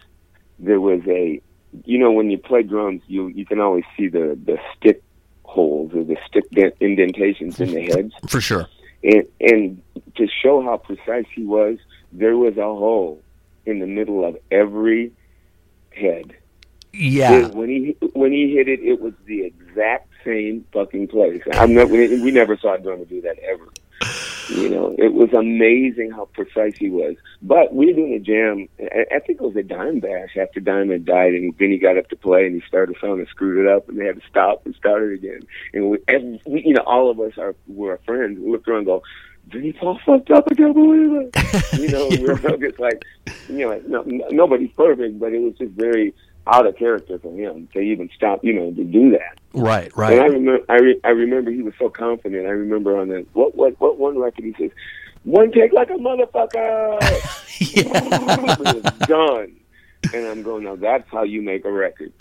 there 0.63 0.79
was 0.79 1.01
a, 1.07 1.41
you 1.85 1.97
know, 1.97 2.11
when 2.11 2.29
you 2.29 2.37
play 2.37 2.63
drums, 2.63 3.01
you 3.07 3.27
you 3.27 3.45
can 3.45 3.59
always 3.59 3.83
see 3.97 4.07
the 4.07 4.37
the 4.45 4.57
stick 4.75 5.03
holes 5.43 5.93
or 5.93 6.03
the 6.03 6.17
stick 6.27 6.49
dent- 6.51 6.75
indentations 6.79 7.59
in 7.59 7.71
the 7.73 7.81
heads. 7.81 8.13
For 8.27 8.41
sure. 8.41 8.67
And 9.03 9.27
and 9.39 9.81
to 10.15 10.27
show 10.27 10.61
how 10.61 10.77
precise 10.77 11.25
he 11.35 11.43
was, 11.43 11.77
there 12.11 12.37
was 12.37 12.57
a 12.57 12.63
hole 12.63 13.21
in 13.65 13.79
the 13.79 13.87
middle 13.87 14.25
of 14.25 14.37
every 14.51 15.11
head. 15.91 16.35
Yeah. 16.93 17.47
When 17.47 17.69
he 17.69 17.97
when 18.13 18.31
he 18.31 18.53
hit 18.55 18.67
it, 18.67 18.79
it 18.81 19.01
was 19.01 19.13
the 19.25 19.43
exact 19.45 20.09
same 20.23 20.65
fucking 20.71 21.07
place. 21.07 21.41
I'm 21.53 21.73
not. 21.73 21.89
We, 21.89 22.21
we 22.21 22.31
never 22.31 22.55
saw 22.57 22.75
a 22.75 22.79
drummer 22.79 23.05
do 23.05 23.21
that 23.21 23.37
ever. 23.39 23.67
You 24.49 24.69
know, 24.69 24.95
it 24.97 25.13
was 25.13 25.31
amazing 25.33 26.11
how 26.11 26.25
precise 26.33 26.75
he 26.77 26.89
was. 26.89 27.15
But 27.41 27.73
we 27.73 27.87
were 27.87 27.93
doing 27.93 28.13
a 28.13 28.19
jam. 28.19 28.67
I, 28.79 29.19
think 29.19 29.39
it 29.39 29.41
was 29.41 29.55
a 29.55 29.63
Dimebash 29.63 30.37
after 30.37 30.59
Diamond 30.59 31.05
died, 31.05 31.33
and 31.33 31.55
Vinnie 31.57 31.77
got 31.77 31.97
up 31.97 32.09
to 32.09 32.15
play, 32.15 32.45
and 32.45 32.55
he 32.55 32.67
started 32.67 32.95
a 32.95 32.99
song 32.99 33.19
and 33.19 33.27
screwed 33.29 33.65
it 33.65 33.71
up, 33.71 33.87
and 33.89 33.99
they 33.99 34.05
had 34.05 34.21
to 34.21 34.27
stop 34.27 34.65
and 34.65 34.75
start 34.75 35.03
it 35.03 35.13
again. 35.13 35.41
And 35.73 35.91
we, 35.91 35.97
and 36.07 36.39
we 36.45 36.63
you 36.65 36.73
know, 36.73 36.83
all 36.85 37.09
of 37.09 37.19
us 37.19 37.37
are 37.37 37.55
were 37.67 37.99
friends. 38.05 38.39
We 38.39 38.51
looked 38.51 38.67
around 38.67 38.79
and 38.79 38.87
go. 38.87 39.03
Vinnie 39.47 39.73
Paul 39.73 39.99
fucked 40.05 40.31
up. 40.31 40.45
I 40.49 40.55
can't 40.55 40.73
believe 40.73 41.11
it. 41.13 41.35
You 41.79 41.89
know, 41.89 42.07
we 42.07 42.19
were 42.19 42.37
just 42.57 42.79
like, 42.79 43.03
you 43.49 43.67
know, 43.67 43.81
no, 43.87 44.03
nobody's 44.29 44.71
perfect, 44.71 45.19
but 45.19 45.33
it 45.33 45.39
was 45.39 45.53
just 45.57 45.71
very 45.71 46.13
out 46.47 46.65
of 46.65 46.77
character 46.77 47.17
for 47.19 47.31
him 47.33 47.67
to 47.73 47.79
even 47.79 48.09
stop, 48.15 48.43
you 48.43 48.53
know, 48.53 48.71
to 48.71 48.83
do 48.83 49.11
that. 49.11 49.37
Right, 49.53 49.95
right. 49.95 50.13
And 50.13 50.21
I 50.21 50.25
remember, 50.25 50.65
I, 50.69 50.75
re- 50.75 50.99
I 51.03 51.09
remember 51.09 51.51
he 51.51 51.61
was 51.61 51.73
so 51.79 51.89
confident. 51.89 52.45
I 52.45 52.51
remember 52.51 52.97
on 52.97 53.09
the 53.09 53.25
what, 53.33 53.55
what, 53.55 53.79
what 53.79 53.97
one 53.97 54.17
record 54.17 54.45
he 54.45 54.55
says, 54.57 54.71
"One 55.23 55.51
take 55.51 55.73
like 55.73 55.89
a 55.89 55.93
motherfucker." 55.93 56.99
done, 59.07 59.55
and 60.13 60.27
I'm 60.27 60.43
going, 60.43 60.63
now 60.63 60.75
that's 60.75 61.09
how 61.09 61.23
you 61.23 61.41
make 61.41 61.65
a 61.65 61.71
record. 61.71 62.11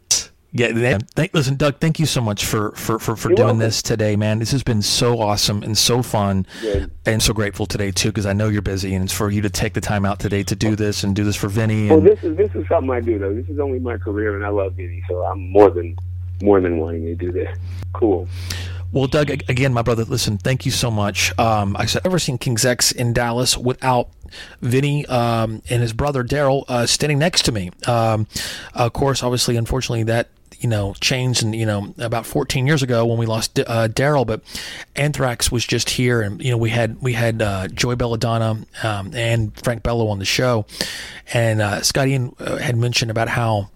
Yeah, 0.54 0.72
that, 0.72 1.10
thank, 1.12 1.32
listen, 1.32 1.56
Dug. 1.56 1.78
Thank 1.80 1.98
you 1.98 2.04
so 2.04 2.20
much 2.20 2.44
for 2.44 2.72
for 2.72 2.98
for, 2.98 3.16
for 3.16 3.30
You're 3.30 3.36
doing 3.36 3.46
welcome. 3.46 3.58
this 3.60 3.82
today, 3.82 4.16
man. 4.16 4.38
This 4.38 4.52
has 4.52 4.62
been 4.62 4.82
so 4.82 5.18
awesome 5.18 5.62
and 5.62 5.76
so 5.78 6.02
fun, 6.02 6.46
Good. 6.60 6.90
and 7.06 7.22
so 7.22 7.32
grateful 7.32 7.64
today 7.64 7.90
too, 7.90 8.10
because 8.10 8.26
I 8.26 8.34
know 8.34 8.48
you're 8.48 8.60
busy, 8.60 8.94
and 8.94 9.02
it's 9.02 9.14
for 9.14 9.30
you 9.30 9.40
to 9.42 9.50
take 9.50 9.72
the 9.72 9.80
time 9.80 10.04
out 10.04 10.18
today 10.18 10.42
to 10.42 10.54
do 10.54 10.76
this 10.76 11.04
and 11.04 11.16
do 11.16 11.24
this 11.24 11.36
for 11.36 11.48
Vinnie. 11.48 11.88
Well, 11.88 12.02
this 12.02 12.22
is 12.22 12.36
this 12.36 12.54
is 12.54 12.68
something 12.68 12.90
I 12.90 13.00
do 13.00 13.18
though. 13.18 13.34
This 13.34 13.48
is 13.48 13.58
only 13.58 13.78
my 13.78 13.96
career, 13.96 14.36
and 14.36 14.44
I 14.44 14.48
love 14.48 14.74
Vinnie, 14.74 15.02
so 15.08 15.22
I'm 15.22 15.50
more 15.50 15.70
than 15.70 15.96
more 16.42 16.60
than 16.60 16.76
wanting 16.76 17.06
to 17.06 17.14
do 17.14 17.32
this. 17.32 17.56
Cool. 17.94 18.28
Well, 18.92 19.06
Dug, 19.06 19.30
again, 19.30 19.72
my 19.72 19.80
brother, 19.80 20.04
listen, 20.04 20.36
thank 20.36 20.66
you 20.66 20.70
so 20.70 20.90
much. 20.90 21.32
Um, 21.38 21.74
I 21.78 21.86
said, 21.86 22.00
I've 22.00 22.04
never 22.04 22.18
seen 22.18 22.36
King's 22.36 22.66
X 22.66 22.92
in 22.92 23.14
Dallas 23.14 23.56
without 23.56 24.10
Vinnie 24.60 25.06
um, 25.06 25.62
and 25.70 25.80
his 25.80 25.94
brother 25.94 26.22
Darrell 26.22 26.66
uh, 26.68 26.84
standing 26.84 27.18
next 27.18 27.46
to 27.46 27.52
me. 27.52 27.70
Um, 27.86 28.26
of 28.74 28.92
course, 28.92 29.22
obviously, 29.22 29.56
unfortunately, 29.56 30.02
that 30.02 30.28
you 30.62 30.68
know 30.68 30.94
changed, 31.00 31.42
and 31.42 31.54
you 31.54 31.66
know 31.66 31.94
about 31.98 32.24
14 32.24 32.66
years 32.66 32.82
ago 32.82 33.04
when 33.04 33.18
we 33.18 33.26
lost 33.26 33.58
uh, 33.58 33.88
Darrell, 33.88 34.24
but 34.24 34.42
Anthrax 34.96 35.50
was 35.50 35.66
just 35.66 35.90
here, 35.90 36.22
and 36.22 36.42
you 36.42 36.50
know 36.50 36.56
we 36.56 36.70
had 36.70 37.00
we 37.02 37.12
had 37.12 37.42
uh, 37.42 37.68
Joey 37.68 37.96
Belladonna 37.96 38.64
um, 38.82 39.10
and 39.14 39.52
Frank 39.62 39.82
Bello 39.82 40.08
on 40.08 40.18
the 40.18 40.24
show, 40.24 40.64
and 41.32 41.60
uh, 41.60 41.82
Scotty 41.82 42.12
Ian, 42.12 42.34
uh, 42.38 42.56
had 42.56 42.76
mentioned 42.76 43.10
about 43.10 43.28
how 43.28 43.70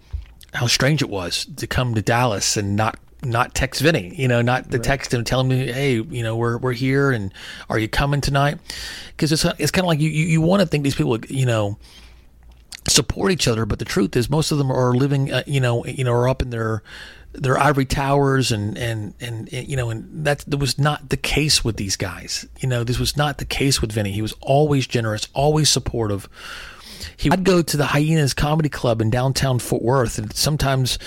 how 0.55 0.67
strange 0.67 1.03
it 1.03 1.11
was 1.11 1.47
to 1.57 1.67
come 1.67 1.95
to 1.95 2.03
Dallas 2.03 2.57
and 2.57 2.77
not 2.77 2.99
not 3.23 3.55
text 3.55 3.81
Vinnie, 3.81 4.15
you 4.15 4.29
know, 4.29 4.43
not 4.43 4.71
to 4.71 4.79
text 4.79 5.13
him, 5.13 5.25
tell 5.25 5.41
him, 5.41 5.51
hey, 5.51 5.95
you 5.95 6.23
know, 6.23 6.37
we're 6.37 6.59
we're 6.59 6.73
here, 6.73 7.11
and 7.11 7.33
are 7.69 7.79
you 7.79 7.89
coming 7.89 8.21
tonight? 8.21 8.59
Because 9.09 9.33
it's 9.33 9.45
it's 9.59 9.71
kind 9.71 9.85
of 9.85 9.89
like 9.89 10.01
you 10.01 10.11
you, 10.11 10.27
you 10.27 10.41
want 10.41 10.61
to 10.61 10.67
think 10.67 10.85
these 10.85 10.95
people, 10.95 11.19
you 11.27 11.47
know, 11.47 11.79
support 12.91 13.33
each 13.33 13.49
other, 13.49 13.67
but 13.67 13.79
the 13.79 13.85
truth 13.85 14.17
is 14.17 14.31
most 14.31 14.51
of 14.51 14.59
them 14.59 14.71
are 14.71 14.95
living, 14.95 15.33
uh, 15.33 15.43
you 15.47 15.61
know, 15.61 15.85
you 15.85 16.05
know, 16.05 16.13
are 16.13 16.29
up 16.29 16.43
in 16.43 16.51
their 16.51 16.83
their 17.33 17.59
ivory 17.59 17.85
towers 17.85 18.51
and, 18.51 18.79
and 18.79 19.15
and 19.21 19.53
you 19.53 19.77
know 19.77 19.91
and 19.91 20.25
that 20.25 20.39
that 20.47 20.57
was 20.57 20.79
not 20.79 21.11
the 21.11 21.17
case 21.17 21.65
with 21.65 21.77
these 21.77 21.97
guys. 21.97 22.47
You 22.61 22.69
know 22.69 22.85
this 22.85 22.99
was 22.99 23.17
not 23.17 23.39
the 23.39 23.45
case 23.45 23.81
with 23.81 23.93
Vinnie. 23.93 24.13
He 24.13 24.23
was 24.23 24.35
always 24.41 24.87
generous 24.87 25.29
always 25.35 25.69
supportive 25.69 26.29
he 27.17 27.31
would 27.31 27.45
go 27.45 27.63
to 27.63 27.77
the 27.77 27.87
Hyenas 27.87 28.35
Comedy 28.35 28.69
Club 28.69 29.01
in 29.01 29.11
downtown 29.11 29.59
Fort 29.59 29.83
Worth, 29.83 30.19
and 30.19 30.35
sometimes, 30.35 30.99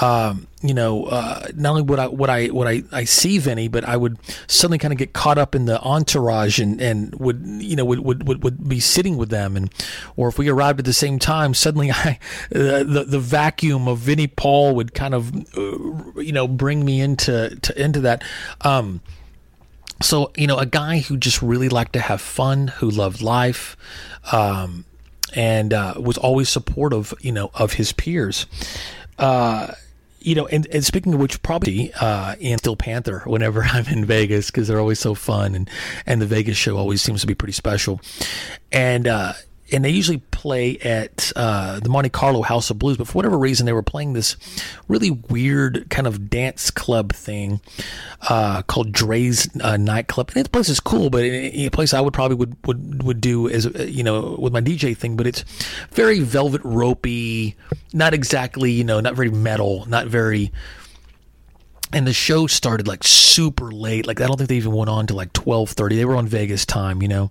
um, 0.00 0.48
you 0.60 0.74
know, 0.74 1.04
uh, 1.04 1.46
not 1.54 1.70
only 1.70 1.82
would 1.82 1.98
I 1.98 2.08
would 2.08 2.30
I 2.30 2.48
would 2.48 2.66
I, 2.66 2.82
I 2.90 3.04
see 3.04 3.38
Vinnie, 3.38 3.68
but 3.68 3.84
I 3.84 3.96
would 3.96 4.18
suddenly 4.48 4.78
kind 4.78 4.92
of 4.92 4.98
get 4.98 5.12
caught 5.12 5.38
up 5.38 5.54
in 5.54 5.66
the 5.66 5.80
entourage 5.80 6.58
and, 6.58 6.80
and 6.80 7.14
would 7.16 7.42
you 7.44 7.76
know 7.76 7.84
would, 7.84 8.00
would, 8.00 8.26
would, 8.26 8.42
would 8.42 8.68
be 8.68 8.80
sitting 8.80 9.16
with 9.16 9.30
them, 9.30 9.56
and 9.56 9.72
or 10.16 10.28
if 10.28 10.38
we 10.38 10.48
arrived 10.48 10.80
at 10.80 10.84
the 10.84 10.92
same 10.92 11.18
time, 11.18 11.54
suddenly 11.54 11.90
I 11.92 12.18
the 12.50 13.04
the 13.06 13.20
vacuum 13.20 13.86
of 13.86 13.98
Vinnie 13.98 14.26
Paul 14.26 14.74
would 14.74 14.94
kind 14.94 15.14
of 15.14 15.34
uh, 15.56 16.20
you 16.20 16.32
know 16.32 16.48
bring 16.48 16.84
me 16.84 17.00
into 17.00 17.56
to, 17.56 17.82
into 17.82 18.00
that. 18.00 18.24
Um, 18.62 19.00
so 20.00 20.32
you 20.36 20.46
know, 20.46 20.58
a 20.58 20.66
guy 20.66 20.98
who 20.98 21.16
just 21.16 21.40
really 21.42 21.68
liked 21.68 21.92
to 21.92 22.00
have 22.00 22.20
fun, 22.20 22.68
who 22.68 22.90
loved 22.90 23.22
life. 23.22 23.76
Um, 24.32 24.84
and 25.34 25.72
uh, 25.72 25.94
was 25.98 26.18
always 26.18 26.48
supportive, 26.48 27.14
you 27.20 27.32
know, 27.32 27.50
of 27.54 27.74
his 27.74 27.92
peers. 27.92 28.46
Uh, 29.18 29.74
you 30.20 30.34
know, 30.34 30.46
and, 30.46 30.66
and 30.72 30.84
speaking 30.84 31.14
of 31.14 31.20
which, 31.20 31.42
probably 31.42 31.92
uh, 31.94 32.36
in 32.38 32.58
Steel 32.58 32.76
Panther 32.76 33.22
whenever 33.26 33.62
I'm 33.64 33.86
in 33.86 34.04
Vegas 34.04 34.50
because 34.50 34.68
they're 34.68 34.80
always 34.80 35.00
so 35.00 35.14
fun, 35.14 35.54
and 35.54 35.70
and 36.06 36.20
the 36.20 36.26
Vegas 36.26 36.56
show 36.56 36.76
always 36.76 37.02
seems 37.02 37.20
to 37.22 37.26
be 37.26 37.34
pretty 37.34 37.52
special, 37.52 38.00
and. 38.70 39.06
Uh, 39.06 39.32
and 39.72 39.84
they 39.84 39.90
usually 39.90 40.18
play 40.18 40.76
at 40.78 41.32
uh, 41.34 41.80
the 41.80 41.88
Monte 41.88 42.10
Carlo 42.10 42.42
House 42.42 42.68
of 42.70 42.78
Blues, 42.78 42.96
but 42.96 43.06
for 43.06 43.14
whatever 43.14 43.38
reason, 43.38 43.64
they 43.64 43.72
were 43.72 43.82
playing 43.82 44.12
this 44.12 44.36
really 44.88 45.10
weird 45.10 45.88
kind 45.88 46.06
of 46.06 46.28
dance 46.28 46.70
club 46.70 47.12
thing 47.12 47.60
uh, 48.28 48.62
called 48.62 48.92
Drai's 48.92 49.48
uh, 49.62 49.76
nightclub. 49.76 50.32
And 50.34 50.44
the 50.44 50.50
place 50.50 50.68
is 50.68 50.80
cool, 50.80 51.10
but 51.10 51.22
a 51.22 51.70
place 51.70 51.94
I 51.94 52.00
would 52.00 52.12
probably 52.12 52.36
would 52.36 52.56
would 52.66 53.02
would 53.02 53.20
do 53.20 53.48
as 53.48 53.66
uh, 53.66 53.86
you 53.88 54.02
know 54.02 54.36
with 54.38 54.52
my 54.52 54.60
DJ 54.60 54.96
thing. 54.96 55.16
But 55.16 55.26
it's 55.26 55.44
very 55.92 56.20
velvet 56.20 56.60
ropey, 56.64 57.56
not 57.92 58.14
exactly 58.14 58.72
you 58.72 58.84
know 58.84 59.00
not 59.00 59.14
very 59.14 59.30
metal, 59.30 59.86
not 59.86 60.06
very 60.06 60.52
and 61.92 62.06
the 62.06 62.12
show 62.12 62.46
started 62.46 62.88
like 62.88 63.04
super 63.04 63.70
late. 63.70 64.06
Like 64.06 64.20
I 64.20 64.26
don't 64.26 64.36
think 64.36 64.48
they 64.48 64.56
even 64.56 64.72
went 64.72 64.90
on 64.90 65.06
to 65.08 65.14
like 65.14 65.32
twelve 65.32 65.70
thirty. 65.70 65.96
They 65.96 66.04
were 66.04 66.16
on 66.16 66.26
Vegas 66.26 66.66
time, 66.66 67.02
you 67.02 67.08
know. 67.08 67.30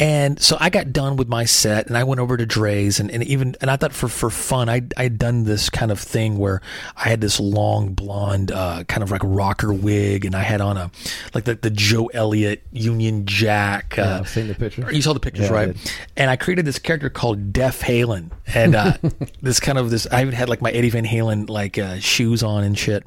And 0.00 0.40
so 0.40 0.56
I 0.58 0.70
got 0.70 0.94
done 0.94 1.16
with 1.16 1.28
my 1.28 1.44
set, 1.44 1.86
and 1.86 1.94
I 1.98 2.04
went 2.04 2.20
over 2.22 2.38
to 2.38 2.46
Drai's, 2.46 3.00
and, 3.00 3.10
and 3.10 3.22
even 3.24 3.54
and 3.60 3.70
I 3.70 3.76
thought 3.76 3.92
for 3.92 4.08
for 4.08 4.30
fun, 4.30 4.70
I 4.70 4.80
I 4.96 5.02
had 5.02 5.18
done 5.18 5.44
this 5.44 5.68
kind 5.68 5.92
of 5.92 6.00
thing 6.00 6.38
where 6.38 6.62
I 6.96 7.10
had 7.10 7.20
this 7.20 7.38
long 7.38 7.92
blonde, 7.92 8.50
uh, 8.50 8.84
kind 8.84 9.02
of 9.02 9.10
like 9.10 9.20
rocker 9.22 9.74
wig, 9.74 10.24
and 10.24 10.34
I 10.34 10.40
had 10.40 10.62
on 10.62 10.78
a 10.78 10.90
like 11.34 11.44
the, 11.44 11.54
the 11.56 11.68
Joe 11.68 12.06
Elliott 12.14 12.62
Union 12.72 13.26
Jack. 13.26 13.98
Uh, 13.98 14.02
Yeah, 14.02 14.18
I've 14.20 14.28
seen 14.30 14.48
the 14.48 14.54
picture. 14.54 14.90
you 14.90 15.02
saw 15.02 15.12
the 15.12 15.20
pictures, 15.20 15.50
Yeah, 15.50 15.54
right? 15.54 15.66
did. 15.76 15.92
And 16.16 16.30
I 16.30 16.36
created 16.36 16.64
this 16.64 16.78
character 16.78 17.10
called 17.10 17.52
Def 17.52 17.82
Halen, 17.82 18.30
and 18.54 18.74
uh, 18.74 18.94
this 19.42 19.60
kind 19.60 19.76
of 19.76 19.90
this. 19.90 20.06
I 20.10 20.22
even 20.22 20.32
had 20.32 20.48
like 20.48 20.62
my 20.62 20.70
Eddie 20.70 20.88
Van 20.88 21.04
Halen 21.04 21.50
like 21.50 21.76
uh, 21.76 21.98
shoes 21.98 22.42
on 22.42 22.64
and 22.64 22.78
shit. 22.78 23.04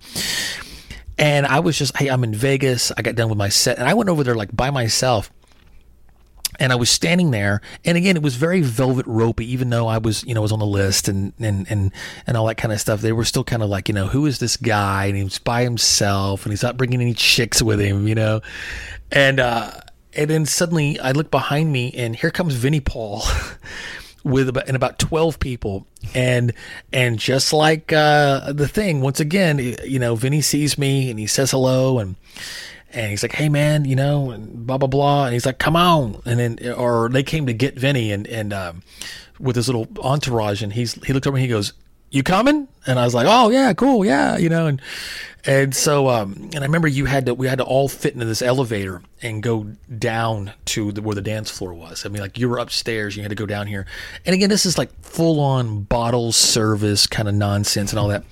And 1.18 1.46
I 1.46 1.60
was 1.60 1.78
just, 1.78 1.96
hey, 1.98 2.10
I'm 2.10 2.24
in 2.24 2.34
Vegas. 2.34 2.92
I 2.98 3.02
got 3.02 3.16
done 3.16 3.30
with 3.30 3.38
my 3.38 3.50
set, 3.50 3.78
and 3.80 3.88
I 3.90 3.96
went 3.96 4.10
over 4.10 4.24
there 4.24 4.36
like 4.36 4.56
by 4.56 4.70
myself. 4.70 5.32
And 6.60 6.72
I 6.72 6.76
was 6.76 6.90
standing 6.90 7.32
there, 7.32 7.62
and 7.84 7.98
again, 7.98 8.16
it 8.16 8.24
was 8.24 8.36
very 8.36 8.62
velvet 8.62 9.06
ropey. 9.08 9.52
Even 9.52 9.70
though 9.70 9.88
I 9.88 9.98
was, 9.98 10.24
you 10.24 10.34
know, 10.34 10.42
was 10.42 10.52
on 10.52 10.60
the 10.60 10.66
list 10.66 11.08
and 11.08 11.34
and 11.40 11.66
and 11.70 11.92
and 12.28 12.38
all 12.38 12.46
that 12.48 12.56
kind 12.56 12.72
of 12.72 12.80
stuff, 12.80 13.02
they 13.02 13.12
were 13.12 13.26
still 13.26 13.44
kind 13.44 13.64
of 13.64 13.70
like, 13.70 13.88
you 13.88 13.96
know, 13.96 14.08
who 14.08 14.26
is 14.26 14.40
this 14.40 14.58
guy? 14.58 15.06
And 15.06 15.18
he's 15.18 15.40
by 15.40 15.64
himself, 15.64 16.46
and 16.46 16.52
he's 16.52 16.64
not 16.64 16.78
bringing 16.78 17.02
any 17.02 17.14
chicks 17.14 17.62
with 17.62 17.80
him, 17.80 18.08
you 18.08 18.16
know. 18.16 18.42
And 19.12 19.40
uh, 19.40 19.72
and 20.16 20.30
then 20.30 20.46
suddenly, 20.46 21.00
I 21.00 21.12
look 21.12 21.32
behind 21.32 21.72
me, 21.72 21.92
and 21.96 22.16
here 22.16 22.32
comes 22.32 22.56
Vinnie 22.56 22.82
Paul. 22.82 23.24
with 24.24 24.48
about 24.48 24.68
and 24.68 24.76
about 24.76 25.00
12 25.00 25.40
people 25.40 25.86
and 26.16 26.54
and 26.94 27.20
just 27.20 27.52
like 27.52 27.92
uh 27.92 28.54
the 28.54 28.68
thing 28.70 29.02
once 29.02 29.20
again 29.20 29.60
you 29.84 30.00
know 30.00 30.16
Vinnie 30.16 30.42
sees 30.42 30.78
me 30.78 31.10
and 31.10 31.20
he 31.20 31.28
says 31.28 31.52
hello 31.52 32.00
and 32.00 32.16
and 32.94 33.10
he's 33.10 33.24
like 33.24 33.34
hey 33.34 33.50
man 33.50 33.86
you 33.86 33.96
know 33.96 34.32
and 34.32 34.66
blah 34.66 34.78
blah 34.78 34.88
blah 34.88 35.26
and 35.26 35.34
he's 35.34 35.46
like 35.46 35.60
come 35.60 35.76
on 35.76 36.22
and 36.26 36.40
then 36.40 36.74
or 36.74 37.10
they 37.10 37.24
came 37.24 37.46
to 37.46 37.54
get 37.54 37.78
Vinnie 37.78 38.12
and 38.12 38.28
and 38.28 38.54
um 38.54 38.84
with 39.40 39.56
his 39.56 39.68
little 39.68 39.88
entourage 40.02 40.62
and 40.62 40.74
he's 40.74 40.94
he 41.06 41.14
looked 41.14 41.28
over 41.28 41.38
and 41.38 41.42
he 41.44 41.50
goes 41.50 41.74
you 42.14 42.22
coming? 42.22 42.68
And 42.86 43.00
I 43.00 43.06
was 43.06 43.16
like, 43.16 43.26
oh 43.28 43.50
yeah, 43.50 43.74
cool, 43.74 44.06
yeah, 44.06 44.38
you 44.38 44.48
know, 44.48 44.68
and 44.68 44.82
and 45.46 45.76
so 45.76 46.08
um 46.08 46.52
and 46.54 46.60
I 46.60 46.62
remember 46.62 46.88
you 46.88 47.06
had 47.06 47.26
to 47.26 47.34
we 47.34 47.48
had 47.48 47.58
to 47.58 47.66
all 47.66 47.90
fit 47.90 48.14
into 48.14 48.26
this 48.26 48.42
elevator 48.42 49.02
and 49.22 49.42
go 49.42 49.64
down 49.98 50.54
to 50.66 50.92
the, 50.92 51.02
where 51.02 51.16
the 51.16 51.22
dance 51.22 51.50
floor 51.50 51.74
was. 51.74 52.06
I 52.06 52.10
mean, 52.10 52.22
like 52.22 52.38
you 52.38 52.48
were 52.48 52.60
upstairs, 52.60 53.18
you 53.18 53.24
had 53.24 53.30
to 53.30 53.36
go 53.36 53.48
down 53.48 53.66
here, 53.66 53.88
and 54.26 54.36
again, 54.36 54.50
this 54.50 54.66
is 54.66 54.78
like 54.78 54.92
full 55.02 55.40
on 55.40 55.84
bottle 55.84 56.32
service 56.32 57.08
kind 57.08 57.28
of 57.28 57.34
nonsense 57.34 57.92
and 57.92 58.00
all 58.00 58.10
that. 58.10 58.24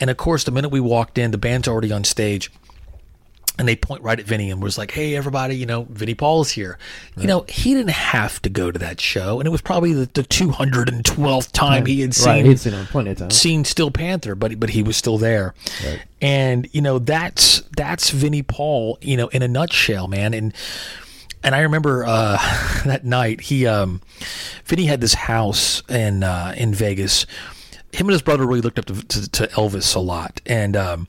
And 0.00 0.08
of 0.08 0.16
course, 0.16 0.44
the 0.44 0.50
minute 0.50 0.70
we 0.70 0.80
walked 0.80 1.18
in, 1.18 1.30
the 1.30 1.38
band's 1.38 1.68
already 1.68 1.92
on 1.92 2.04
stage. 2.04 2.50
And 3.58 3.66
they 3.66 3.74
point 3.74 4.02
right 4.02 4.20
at 4.20 4.26
Vinnie 4.26 4.50
and 4.50 4.62
was 4.62 4.76
like, 4.76 4.90
"Hey, 4.90 5.16
everybody! 5.16 5.56
You 5.56 5.64
know, 5.64 5.86
Vinnie 5.88 6.14
Paul's 6.14 6.50
here. 6.50 6.76
You 7.16 7.26
know, 7.26 7.46
he 7.48 7.72
didn't 7.72 7.90
have 7.90 8.42
to 8.42 8.50
go 8.50 8.70
to 8.70 8.78
that 8.80 9.00
show, 9.00 9.40
and 9.40 9.46
it 9.46 9.50
was 9.50 9.62
probably 9.62 9.94
the, 9.94 10.04
the 10.12 10.24
two 10.24 10.50
hundred 10.50 10.90
and 10.90 11.02
twelfth 11.04 11.52
time 11.52 11.86
he 11.86 12.02
had 12.02 12.14
seen 12.14 12.26
Right, 12.26 12.44
he'd 12.44 12.60
seen 12.60 12.74
him 12.74 12.84
plenty 12.86 13.12
of 13.12 13.16
times. 13.18 13.34
seen 13.40 13.64
Steel 13.64 13.90
Panther, 13.90 14.34
but 14.34 14.60
but 14.60 14.70
he 14.70 14.82
was 14.82 14.98
still 14.98 15.16
there. 15.16 15.54
And 16.20 16.68
you 16.72 16.82
know 16.82 16.98
that's 16.98 17.62
that's 17.76 18.10
Vinnie 18.10 18.42
Paul, 18.42 18.98
you 19.00 19.16
know, 19.16 19.28
in 19.28 19.40
a 19.42 19.48
nutshell, 19.48 20.06
man. 20.06 20.34
And 20.34 20.52
and 21.42 21.54
I 21.54 21.60
remember 21.60 22.04
uh, 22.04 22.36
that 22.84 23.06
night 23.06 23.40
he 23.40 23.66
um, 23.66 24.02
Vinnie 24.66 24.84
had 24.84 25.00
this 25.00 25.14
house 25.14 25.82
in 25.88 26.22
uh, 26.22 26.54
in 26.58 26.74
Vegas. 26.74 27.24
him 27.92 28.06
and 28.06 28.12
his 28.12 28.20
brother 28.22 28.46
really 28.46 28.60
looked 28.60 28.78
up 28.78 28.84
to, 28.86 28.94
to, 29.02 29.30
to 29.30 29.46
Elvis 29.48 29.96
a 29.96 30.00
lot, 30.00 30.42
and 30.44 30.76
um, 30.76 31.08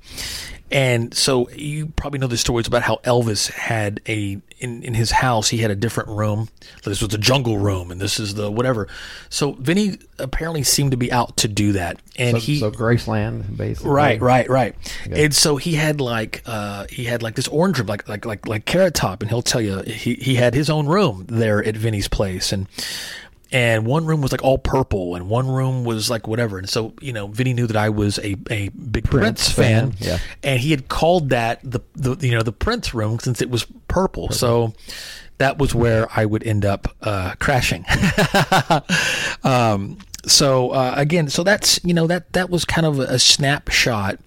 and 0.72 1.14
so 1.14 1.50
you 1.52 1.88
probably 1.88 2.20
know 2.20 2.28
the 2.28 2.38
stories 2.38 2.68
about 2.68 2.82
how 2.82 2.98
Elvis 3.04 3.50
had 3.52 4.02
a 4.08 4.40
in, 4.60 4.84
in 4.84 4.94
his 4.94 5.12
house 5.12 5.50
he 5.50 5.60
had 5.60 5.72
a 5.72 5.76
different 5.76 6.10
room. 6.10 6.50
This 6.84 7.02
was 7.02 7.10
the 7.10 7.18
jungle 7.18 7.58
room, 7.58 7.92
and 7.92 8.02
this 8.02 8.20
is 8.20 8.34
the 8.34 8.52
whatever. 8.52 8.88
So 9.30 9.54
Vinnie 9.54 10.00
apparently 10.20 10.64
seemed 10.64 10.92
to 10.92 10.98
be 10.98 11.12
out 11.12 11.38
to 11.38 11.48
do 11.48 11.74
that, 11.74 12.00
and 12.18 12.38
So, 12.38 12.42
he 12.42 12.60
so 12.60 12.72
Graceland, 12.72 13.56
basically. 13.56 13.92
Right, 13.92 14.20
right, 14.20 14.50
right. 14.50 14.76
And 15.12 15.34
so 15.34 15.58
he 15.58 15.76
had 15.76 16.02
like 16.02 16.42
uh, 16.46 16.88
he 16.90 17.06
had 17.06 17.24
like 17.24 17.36
this 17.36 17.48
orange 17.48 17.78
room, 17.78 17.88
like 17.88 18.08
like 18.10 18.26
like 18.26 18.48
like 18.48 18.66
Carrot 18.66 18.94
Top, 18.94 19.22
and 19.22 19.30
he'll 19.30 19.42
tell 19.42 19.62
you 19.62 19.82
he 19.84 20.16
he 20.16 20.36
had 20.36 20.54
his 20.54 20.70
own 20.70 20.88
room 20.88 21.26
there 21.30 21.64
at 21.64 21.76
Vinnie's 21.78 22.08
place, 22.08 22.52
and 22.52 22.68
and 23.52 23.86
one 23.86 24.06
room 24.06 24.22
was 24.22 24.32
like 24.32 24.44
all 24.44 24.58
purple, 24.58 25.16
and 25.16 25.30
one 25.30 25.48
room 25.48 25.84
was 25.84 26.10
like 26.10 26.28
whatever. 26.28 26.58
And 26.58 26.70
so 26.70 26.94
you 27.02 27.14
know, 27.14 27.28
Vinnie 27.28 27.54
knew 27.54 27.68
that 27.68 27.78
I 27.78 27.90
was 27.90 28.18
a, 28.20 28.36
a 28.50 28.70
big 28.70 29.06
Prince, 29.06 29.10
Prince 29.10 29.52
fan, 29.52 29.92
fan, 29.92 29.98
yeah. 30.00 30.20
and 30.44 30.60
he 30.60 30.72
had 30.72 30.88
called 30.88 31.30
that 31.30 31.60
the 31.64 31.80
the 31.96 32.16
you 32.26 32.34
know 32.34 32.44
the 32.44 32.52
Prince 32.52 32.94
room 32.94 33.20
since 33.20 33.42
it 33.42 33.50
was 33.50 33.66
purple. 33.88 34.32
So 34.32 34.74
that 35.38 35.58
was 35.58 35.74
where 35.74 36.08
I 36.16 36.26
would 36.26 36.44
end 36.44 36.66
up 36.66 36.96
uh, 37.02 37.36
crashing. 37.40 37.86
um, 39.44 39.98
so 40.26 40.72
uh, 40.72 40.94
again, 40.98 41.30
so 41.30 41.44
that's 41.44 41.80
you 41.84 41.94
know 41.94 42.08
that 42.08 42.34
that 42.34 42.50
was 42.50 42.66
kind 42.66 42.86
of 42.86 43.00
a 43.00 43.20
snapshot 43.20 44.20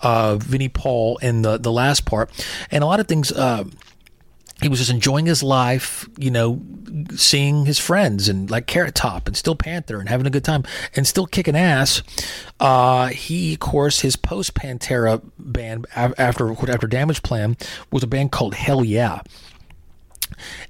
of 0.00 0.42
Vinnie 0.42 0.68
Paul 0.68 1.18
in 1.18 1.42
the 1.42 1.58
the 1.58 1.72
last 1.72 2.04
part, 2.04 2.30
and 2.70 2.84
a 2.84 2.86
lot 2.86 3.00
of 3.00 3.08
things. 3.08 3.32
Uh, 3.32 3.64
he 4.60 4.68
was 4.68 4.78
just 4.78 4.90
enjoying 4.90 5.26
his 5.26 5.42
life, 5.42 6.08
you 6.18 6.30
know, 6.30 6.60
seeing 7.14 7.66
his 7.66 7.78
friends 7.78 8.28
and 8.28 8.50
like 8.50 8.66
Carrot 8.66 8.94
Top 8.94 9.26
and 9.26 9.36
Steel 9.36 9.54
Panther 9.54 10.00
and 10.00 10.08
having 10.08 10.26
a 10.26 10.30
good 10.30 10.44
time 10.44 10.64
and 10.94 11.06
still 11.06 11.26
kicking 11.26 11.56
ass. 11.56 12.02
Uh, 12.58 13.08
he, 13.08 13.54
of 13.54 13.60
course, 13.60 14.00
his 14.00 14.16
post 14.16 14.54
Pantera 14.54 15.22
band 15.38 15.86
after 15.94 16.50
after 16.50 16.88
Damageplan 16.88 17.60
was 17.90 18.02
a 18.02 18.06
band 18.06 18.32
called 18.32 18.54
Hell 18.54 18.84
Yeah 18.84 19.20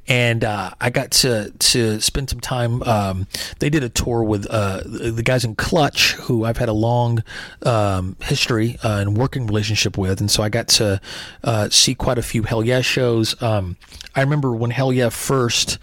and 0.09 0.42
uh, 0.44 0.70
I 0.80 0.90
got 0.90 1.11
to 1.12 1.51
to 1.51 2.01
spend 2.01 2.30
some 2.30 2.40
time. 2.40 2.82
Um, 2.82 3.26
they 3.59 3.70
did 3.70 3.84
a 3.84 3.88
tour 3.88 4.22
with 4.22 4.46
uh, 4.46 4.80
the 4.84 5.22
guys 5.24 5.44
in 5.44 5.55
Clutch, 5.55 6.12
who 6.12 6.44
I've 6.44 6.57
had 6.57 6.68
a 6.68 6.74
long 6.74 7.22
um, 7.62 8.16
history 8.22 8.76
uh, 8.82 8.98
and 8.98 9.16
working 9.16 9.46
relationship 9.46 9.96
with, 9.96 10.20
and 10.20 10.30
so 10.30 10.42
I 10.42 10.48
got 10.48 10.68
to 10.68 11.01
uh, 11.44 11.68
see 11.70 11.94
quite 11.94 12.18
a 12.18 12.22
few 12.22 12.42
Hell 12.42 12.64
Yeah 12.64 12.80
shows. 12.80 13.40
Um, 13.42 13.76
I 14.14 14.22
remember 14.22 14.53
when 14.53 14.70
Hell 14.70 14.92
Yeah 14.92 15.11
first 15.11 15.78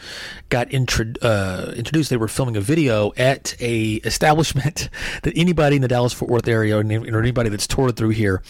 got 0.49 0.72
intro- 0.74 1.13
uh, 1.22 1.74
introduced, 1.76 2.09
they 2.09 2.18
were 2.18 2.28
filming 2.28 2.57
a 2.57 2.61
video 2.61 3.13
at 3.15 3.55
a 3.61 3.95
establishment 3.95 4.89
that 5.24 5.34
anybody 5.38 5.78
in 5.78 5.82
the 5.82 5.88
Dallas 5.88 6.13
Fort 6.13 6.30
Worth 6.30 6.47
area 6.47 6.78
or 6.78 6.82
anybody 6.82 7.49
that's 7.49 7.68
toured 7.68 7.95
through 7.95 8.09
here. 8.09 8.41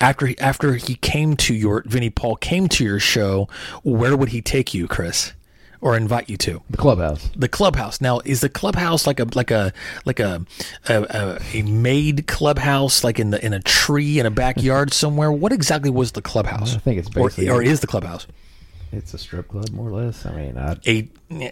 After 0.00 0.26
he, 0.26 0.38
after 0.38 0.74
he 0.74 0.96
came 0.96 1.36
to 1.36 1.54
your 1.54 1.82
Vinnie 1.86 2.10
Paul 2.10 2.36
came 2.36 2.68
to 2.68 2.84
your 2.84 2.98
show, 2.98 3.48
where 3.82 4.16
would 4.16 4.28
he 4.30 4.42
take 4.42 4.74
you, 4.74 4.86
Chris, 4.86 5.32
or 5.80 5.96
invite 5.96 6.28
you 6.28 6.36
to? 6.38 6.62
The 6.68 6.76
clubhouse. 6.76 7.30
The 7.34 7.48
clubhouse. 7.48 8.00
Now, 8.00 8.20
is 8.24 8.42
the 8.42 8.48
clubhouse 8.48 9.06
like 9.06 9.20
a 9.20 9.26
like 9.34 9.50
a 9.50 9.72
like 10.04 10.20
a 10.20 10.44
a, 10.88 11.02
a, 11.02 11.38
a 11.54 11.62
made 11.62 12.26
clubhouse, 12.26 13.04
like 13.04 13.18
in 13.18 13.30
the 13.30 13.44
in 13.44 13.54
a 13.54 13.60
tree 13.60 14.18
in 14.18 14.26
a 14.26 14.30
backyard 14.30 14.92
somewhere? 14.92 15.32
What 15.32 15.52
exactly 15.52 15.90
was 15.90 16.12
the 16.12 16.22
clubhouse? 16.22 16.74
I 16.74 16.78
think 16.78 16.98
it's 16.98 17.16
or, 17.16 17.30
or 17.50 17.62
is 17.62 17.80
the 17.80 17.86
clubhouse 17.86 18.26
It's 18.92 19.12
a 19.14 19.18
strip 19.18 19.48
club, 19.48 19.70
more 19.70 19.88
or 19.88 19.92
less. 19.92 20.24
I 20.24 20.32
mean, 20.34 20.56
I, 20.56 20.76
a? 20.86 21.08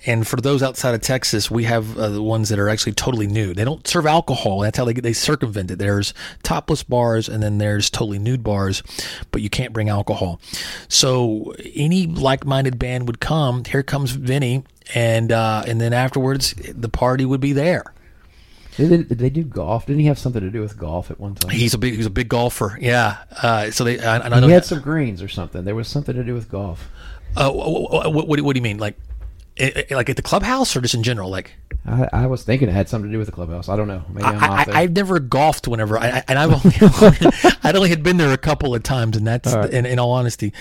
And 0.07 0.27
for 0.27 0.37
those 0.37 0.63
outside 0.63 0.95
of 0.95 1.03
Texas, 1.03 1.51
we 1.51 1.65
have 1.65 1.99
uh, 1.99 2.09
the 2.09 2.23
ones 2.23 2.49
that 2.49 2.59
are 2.59 2.69
actually 2.69 2.93
totally 2.93 3.27
nude. 3.27 3.57
They 3.57 3.65
don't 3.65 3.87
serve 3.87 4.07
alcohol. 4.07 4.61
That's 4.61 4.79
how 4.79 4.85
they 4.85 4.93
they 4.93 5.13
circumvent 5.13 5.71
it. 5.73 5.79
There's 5.79 6.15
topless 6.43 6.85
bars, 6.85 7.29
and 7.29 7.43
then 7.43 7.59
there's 7.59 7.91
totally 7.91 8.21
nude 8.21 8.45
bars, 8.45 8.83
but 9.33 9.43
you 9.43 9.51
can't 9.51 9.73
bring 9.73 9.89
alcohol. 9.89 10.41
So 10.89 11.53
any 11.75 12.07
like-minded 12.07 12.79
band 12.79 13.09
would 13.09 13.21
come. 13.21 13.65
Here 13.65 13.83
comes 13.83 14.13
Vinnie, 14.13 14.65
and 14.95 15.33
uh, 15.33 15.65
and 15.67 15.81
then 15.81 15.93
afterwards, 15.93 16.55
the 16.73 16.89
party 16.89 17.25
would 17.25 17.41
be 17.41 17.53
there. 17.53 17.93
did, 18.77 18.91
they, 18.91 18.97
did 18.99 19.19
they 19.19 19.31
do 19.31 19.43
golf? 19.43 19.87
Didn't 19.87 20.01
he 20.01 20.07
have 20.07 20.19
something 20.19 20.41
to 20.41 20.51
do 20.51 20.61
with 20.61 20.79
golf 20.79 21.11
at 21.11 21.19
one 21.21 21.35
time? 21.35 21.51
He's 21.51 21.75
a 21.75 21.79
big 21.79 21.95
he's 21.95 22.07
a 22.07 22.11
big 22.11 22.29
golfer. 22.29 22.79
Yeah. 22.81 23.19
Uh, 23.43 23.71
so 23.71 23.85
they 23.85 23.99
I, 23.99 24.19
I 24.19 24.29
know 24.29 24.47
he 24.47 24.53
had 24.53 24.65
some 24.65 24.81
greens 24.81 25.21
or 25.21 25.29
something. 25.29 25.65
There 25.65 25.75
was 25.75 25.89
something 25.89 26.15
to 26.15 26.25
do 26.25 26.35
with 26.35 26.49
golf. 26.49 26.89
Uh, 27.37 27.51
what, 27.51 28.13
what, 28.13 28.41
what, 28.41 28.53
do- 28.55 28.59
you 28.59 28.63
mean? 28.63 28.79
Like 28.79 28.97
i- 29.61 29.85
i- 29.91 29.95
like 29.95 30.09
at 30.11 30.17
the 30.17 30.23
clubhouse 30.23 30.75
or 30.77 30.81
just 30.81 30.95
in 30.95 31.03
general? 31.03 31.31
Like 31.31 31.55
I, 31.87 32.09
I 32.13 32.27
was 32.27 32.43
thinking 32.45 32.69
it 32.69 32.73
had 32.73 32.89
something 32.89 33.11
to 33.11 33.13
do 33.15 33.19
with 33.19 33.27
the 33.27 33.33
clubhouse. 33.33 33.69
I 33.69 33.77
don't 33.77 33.89
know. 33.89 34.03
Maybe 34.09 34.25
I'm 34.25 34.43
I, 34.43 34.49
off 34.49 34.67
there. 34.67 34.75
I, 34.77 34.81
I've 34.83 34.93
never 34.93 35.19
golfed 35.21 35.69
whenever 35.69 35.99
I, 35.99 36.09
I- 36.09 36.25
and 36.29 36.39
I've 36.39 36.53
only 36.53 36.77
I'd 37.63 37.77
only 37.77 37.91
had 37.91 38.03
been 38.03 38.17
there 38.17 38.33
a 38.33 38.39
couple 38.39 38.75
of 38.75 38.83
times 38.83 39.17
and 39.17 39.27
that's 39.27 39.53
All 39.53 39.61
right. 39.61 39.71
in, 39.71 39.85
in 39.85 39.99
all 39.99 40.13
honesty. 40.13 40.53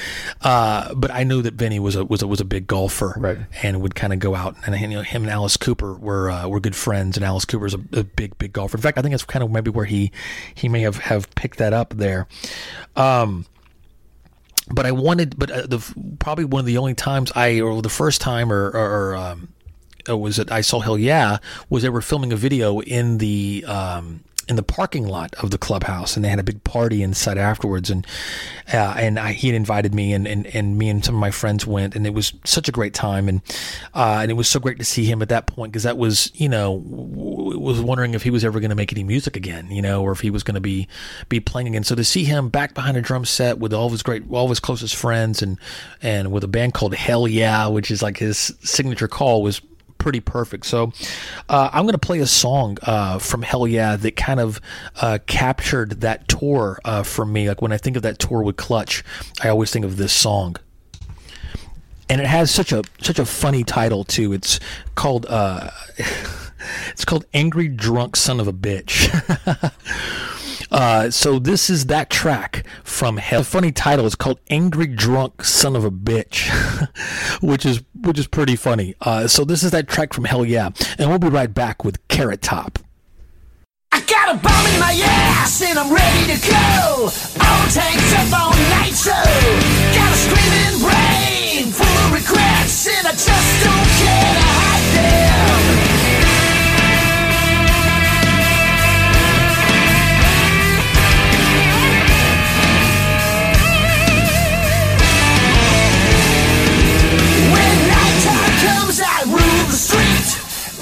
Uh, 0.42 0.94
but 0.96 1.12
I 1.12 1.24
knew 1.24 1.42
that 1.44 1.54
Vinnie 1.54 1.80
was 1.80 1.96
a 1.96 2.04
was 2.06 2.22
a 2.22 2.28
was 2.28 2.42
a 2.42 2.46
big 2.46 2.68
golfer 2.68 3.14
Right. 3.18 3.38
and 3.62 3.82
would 3.82 3.96
kind 3.96 4.12
of 4.14 4.20
go 4.20 4.36
out 4.36 4.56
and 4.66 4.78
you 4.80 4.88
know 4.90 5.02
him 5.02 5.24
and 5.24 5.32
Alice 5.32 5.56
Cooper 5.58 5.94
were 5.94 6.30
uh, 6.30 6.48
were 6.48 6.60
good 6.60 6.76
friends 6.76 7.16
and 7.18 7.26
Alice 7.26 7.46
Cooper's 7.46 7.74
a, 7.74 7.80
a 7.94 8.04
big 8.04 8.38
big 8.38 8.52
golfer. 8.54 8.78
In 8.78 8.82
fact, 8.82 8.98
I 8.98 9.02
think 9.02 9.14
that's 9.14 9.24
kind 9.24 9.44
of 9.44 9.52
maybe 9.52 9.70
where 9.72 9.86
he 9.86 10.12
he 10.56 10.68
may 10.68 10.82
have 10.82 10.98
have 10.98 11.34
picked 11.36 11.58
that 11.60 11.72
up 11.74 11.94
there. 11.96 12.28
Um, 12.96 13.46
but 14.70 14.86
I 14.86 14.92
wanted, 14.92 15.38
but 15.38 15.52
uh, 15.52 15.68
the 15.68 15.80
probably 16.20 16.46
one 16.46 16.62
of 16.62 16.66
the 16.66 16.78
only 16.78 16.94
times 16.94 17.32
I, 17.36 17.62
or 17.62 17.82
the 17.82 17.90
first 17.90 18.22
time, 18.22 18.52
or, 18.52 18.68
or, 18.70 19.12
or 19.12 19.16
um, 19.16 19.50
was 20.08 20.40
it 20.40 20.52
I 20.52 20.62
saw 20.62 20.80
Hell 20.80 20.98
Yeah 20.98 21.38
was 21.70 21.84
they 21.84 21.90
were 21.90 22.02
filming 22.02 22.34
a 22.34 22.36
video 22.36 22.80
in 22.82 23.18
the 23.18 23.64
um, 23.68 24.24
in 24.48 24.56
the 24.56 24.64
parking 24.64 25.08
lot 25.08 25.34
of 25.36 25.52
the 25.52 25.58
clubhouse, 25.58 26.16
and 26.16 26.24
they 26.24 26.30
had 26.30 26.40
a 26.40 26.44
big 26.44 26.64
party 26.64 27.02
inside 27.02 27.38
afterwards, 27.38 27.90
and 27.90 28.06
uh, 28.74 28.96
and 28.98 29.20
I, 29.20 29.34
he 29.34 29.48
had 29.48 29.56
invited 29.56 29.94
me, 29.94 30.14
and, 30.14 30.28
and 30.28 30.48
and 30.48 30.78
me 30.78 30.90
and 30.90 31.04
some 31.04 31.16
of 31.16 31.22
my 31.22 31.32
friends 31.32 31.66
went, 31.66 31.96
and 31.96 32.06
it 32.06 32.14
was 32.14 32.34
such 32.44 32.68
a 32.68 32.72
great 32.72 32.94
time, 32.94 33.30
and 33.30 33.42
uh, 33.94 34.20
and 34.22 34.32
it 34.32 34.36
was 34.36 34.48
so 34.48 34.60
great 34.60 34.78
to 34.80 34.86
see 34.86 35.06
him 35.06 35.22
at 35.22 35.30
that 35.30 35.48
point 35.48 35.72
because 35.72 35.84
that 35.84 35.98
was 35.98 36.32
you 36.36 36.50
know 36.50 36.80
w- 36.80 37.60
was 37.60 37.82
wondering 37.82 38.14
if 38.14 38.24
he 38.24 38.30
was 38.30 38.44
ever 38.44 38.60
going 38.60 38.70
to 38.70 38.76
make 38.76 38.92
any 38.92 39.04
music 39.04 39.36
again, 39.36 39.70
you 39.72 39.82
know, 39.82 40.02
or 40.02 40.12
if 40.12 40.20
he 40.20 40.30
was 40.30 40.44
going 40.44 40.56
to 40.56 40.62
be 40.62 40.88
be 41.30 41.40
playing 41.40 41.68
again. 41.68 41.84
So 41.84 41.96
to 41.96 42.04
see 42.04 42.24
him 42.24 42.50
back 42.50 42.74
behind 42.74 42.98
a 42.98 43.02
drum 43.02 43.26
set 43.26 43.60
with 43.60 43.74
all 43.74 43.86
of 43.86 43.92
his 43.92 44.04
great, 44.04 44.24
all 44.30 44.46
of 44.46 44.50
his 44.50 44.60
closest 44.60 44.96
friends, 44.96 45.42
and 45.42 45.58
and 46.02 46.32
with 46.32 46.44
a 46.44 46.48
band 46.48 46.74
called 46.74 46.94
Hell 46.96 47.28
Yeah, 47.28 47.68
which 47.68 47.92
is 47.92 48.02
like 48.02 48.18
his 48.18 48.54
signature 48.62 49.08
call, 49.08 49.42
was 49.44 49.62
pretty 50.04 50.20
perfect. 50.20 50.66
So 50.66 50.92
uh, 51.48 51.70
I'm 51.72 51.84
going 51.84 51.94
to 51.94 51.98
play 51.98 52.20
a 52.20 52.28
song 52.28 52.78
uh, 52.84 53.20
from 53.20 53.42
Hell 53.42 53.66
Yeah 53.66 53.96
that 53.96 54.18
kind 54.18 54.42
of 54.42 54.60
uh, 55.02 55.20
captured 55.26 56.02
that 56.02 56.28
tour 56.28 56.80
uh, 56.84 57.04
for 57.04 57.26
me. 57.26 57.48
Like 57.48 57.62
when 57.62 57.72
I 57.72 57.78
think 57.78 57.96
of 57.96 58.04
that 58.04 58.20
tour 58.20 58.44
with 58.44 58.58
Clutch, 58.58 59.02
I 59.42 59.48
always 59.48 59.72
think 59.72 59.86
of 59.86 59.96
this 59.96 60.12
song. 60.12 60.58
And 62.10 62.20
it 62.20 62.28
has 62.28 62.52
such 62.52 62.74
a 62.74 62.84
such 63.02 63.18
a 63.18 63.26
funny 63.26 63.64
title 63.64 64.04
too. 64.04 64.34
It's 64.34 64.60
called 64.94 65.26
uh, 65.28 65.72
it's 66.90 67.06
called 67.06 67.26
"Angry 67.34 67.70
Drunk 67.70 68.18
Son 68.18 68.42
of 68.42 68.48
a 68.48 68.54
Bitch." 68.54 69.10
Uh, 70.74 71.12
so 71.12 71.38
this 71.38 71.70
is 71.70 71.86
that 71.86 72.10
track 72.10 72.66
from 72.84 73.18
Hell. 73.18 73.42
The 73.42 73.46
funny 73.46 73.72
title 73.72 74.06
is 74.08 74.16
called 74.16 74.40
"Angry 74.50 74.88
Drunk 74.88 75.44
Son 75.46 75.76
of 75.76 75.86
a 75.86 75.92
Bitch," 75.92 76.50
which 77.42 77.66
is 77.66 77.84
which 77.94 78.18
is 78.18 78.28
pretty 78.28 78.56
funny. 78.56 78.96
Uh, 79.00 79.28
so 79.28 79.46
this 79.46 79.62
is 79.62 79.72
that 79.72 79.88
track 79.88 80.14
from 80.14 80.26
Hell 80.26 80.44
Yeah, 80.44 80.72
and 80.98 81.10
we'll 81.10 81.20
be 81.20 81.30
right 81.30 81.54
back 81.54 81.86
with 81.86 82.06
Carrot 82.08 82.42
Top. 82.42 82.80
I 83.92 84.02
got 84.02 84.34
a 84.34 84.38
bomb 84.40 84.66
in 84.74 84.80
my 84.80 85.00
ass 85.06 85.62
and 85.62 85.78
I'm 85.78 85.94
ready 85.94 86.34
to 86.34 86.50
go. 86.50 87.12
All 87.40 87.68
tanked 87.70 88.18
up 88.18 88.34
got 89.94 90.12
a 90.12 90.18
screaming 90.18 90.80
brain 90.82 91.72
full 91.72 91.86
of 91.86 92.14
regrets, 92.14 92.88
and 92.88 93.08
I 93.08 93.12
just 93.12 93.64
don't 93.64 93.90
care 94.02 94.34
to 94.34 94.42
hide. 94.42 95.53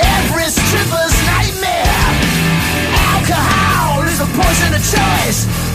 Every 0.03 0.49
stripper's 0.49 1.15
nightmare. 1.25 1.97
Alcohol 3.13 4.03
is 4.03 4.19
a 4.19 4.25
poison 4.25 4.73
of 4.73 4.81
choice. 4.81 5.70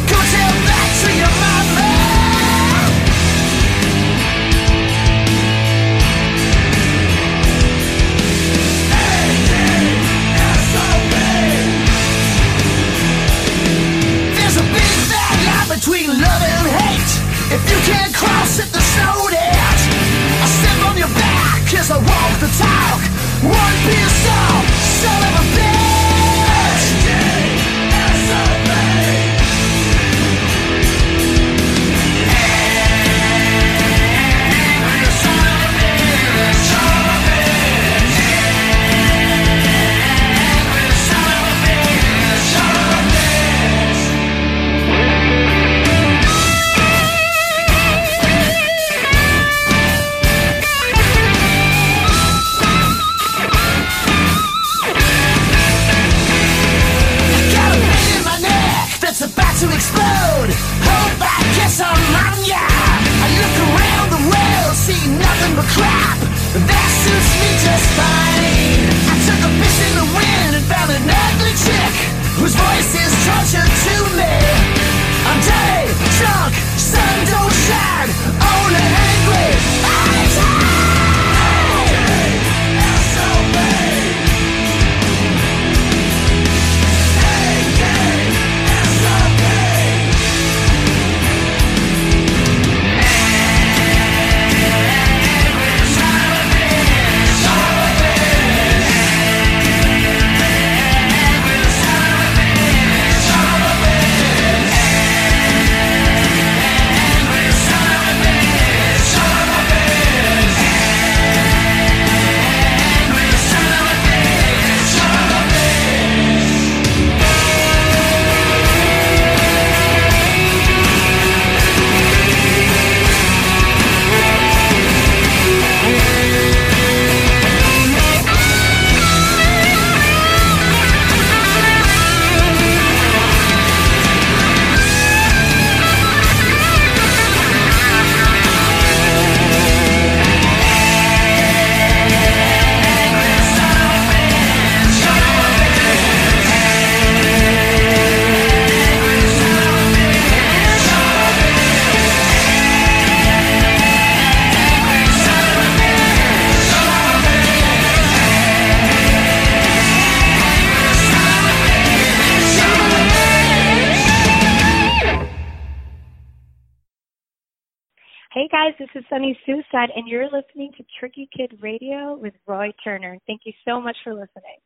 Sunny 169.77 169.93
and 169.95 170.09
you're 170.09 170.25
listening 170.25 170.73
to 170.79 170.85
Tricky 170.99 171.29
Kid 171.37 171.59
Radio 171.61 172.15
with 172.15 172.33
Roy 172.47 172.73
Turner. 172.83 173.19
Thank 173.27 173.43
you 173.45 173.53
so 173.67 173.79
much 173.79 173.97
for 174.03 174.15
listening. 174.15 174.57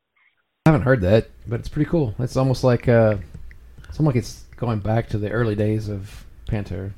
I 0.67 0.71
haven't 0.71 0.83
heard 0.83 1.01
that, 1.01 1.29
but 1.49 1.59
it's 1.59 1.69
pretty 1.69 1.91
cool. 1.91 2.15
It's 2.21 2.37
almost 2.37 2.63
like 2.63 2.87
uh, 2.87 3.17
it's 3.89 3.99
almost 3.99 4.15
like 4.15 4.23
it's 4.23 4.45
going 4.57 4.79
back 4.79 5.09
to 5.09 5.19
the 5.19 5.31
early 5.31 5.57
days 5.57 5.89
of 5.89 6.25
Pantera. 6.47 6.93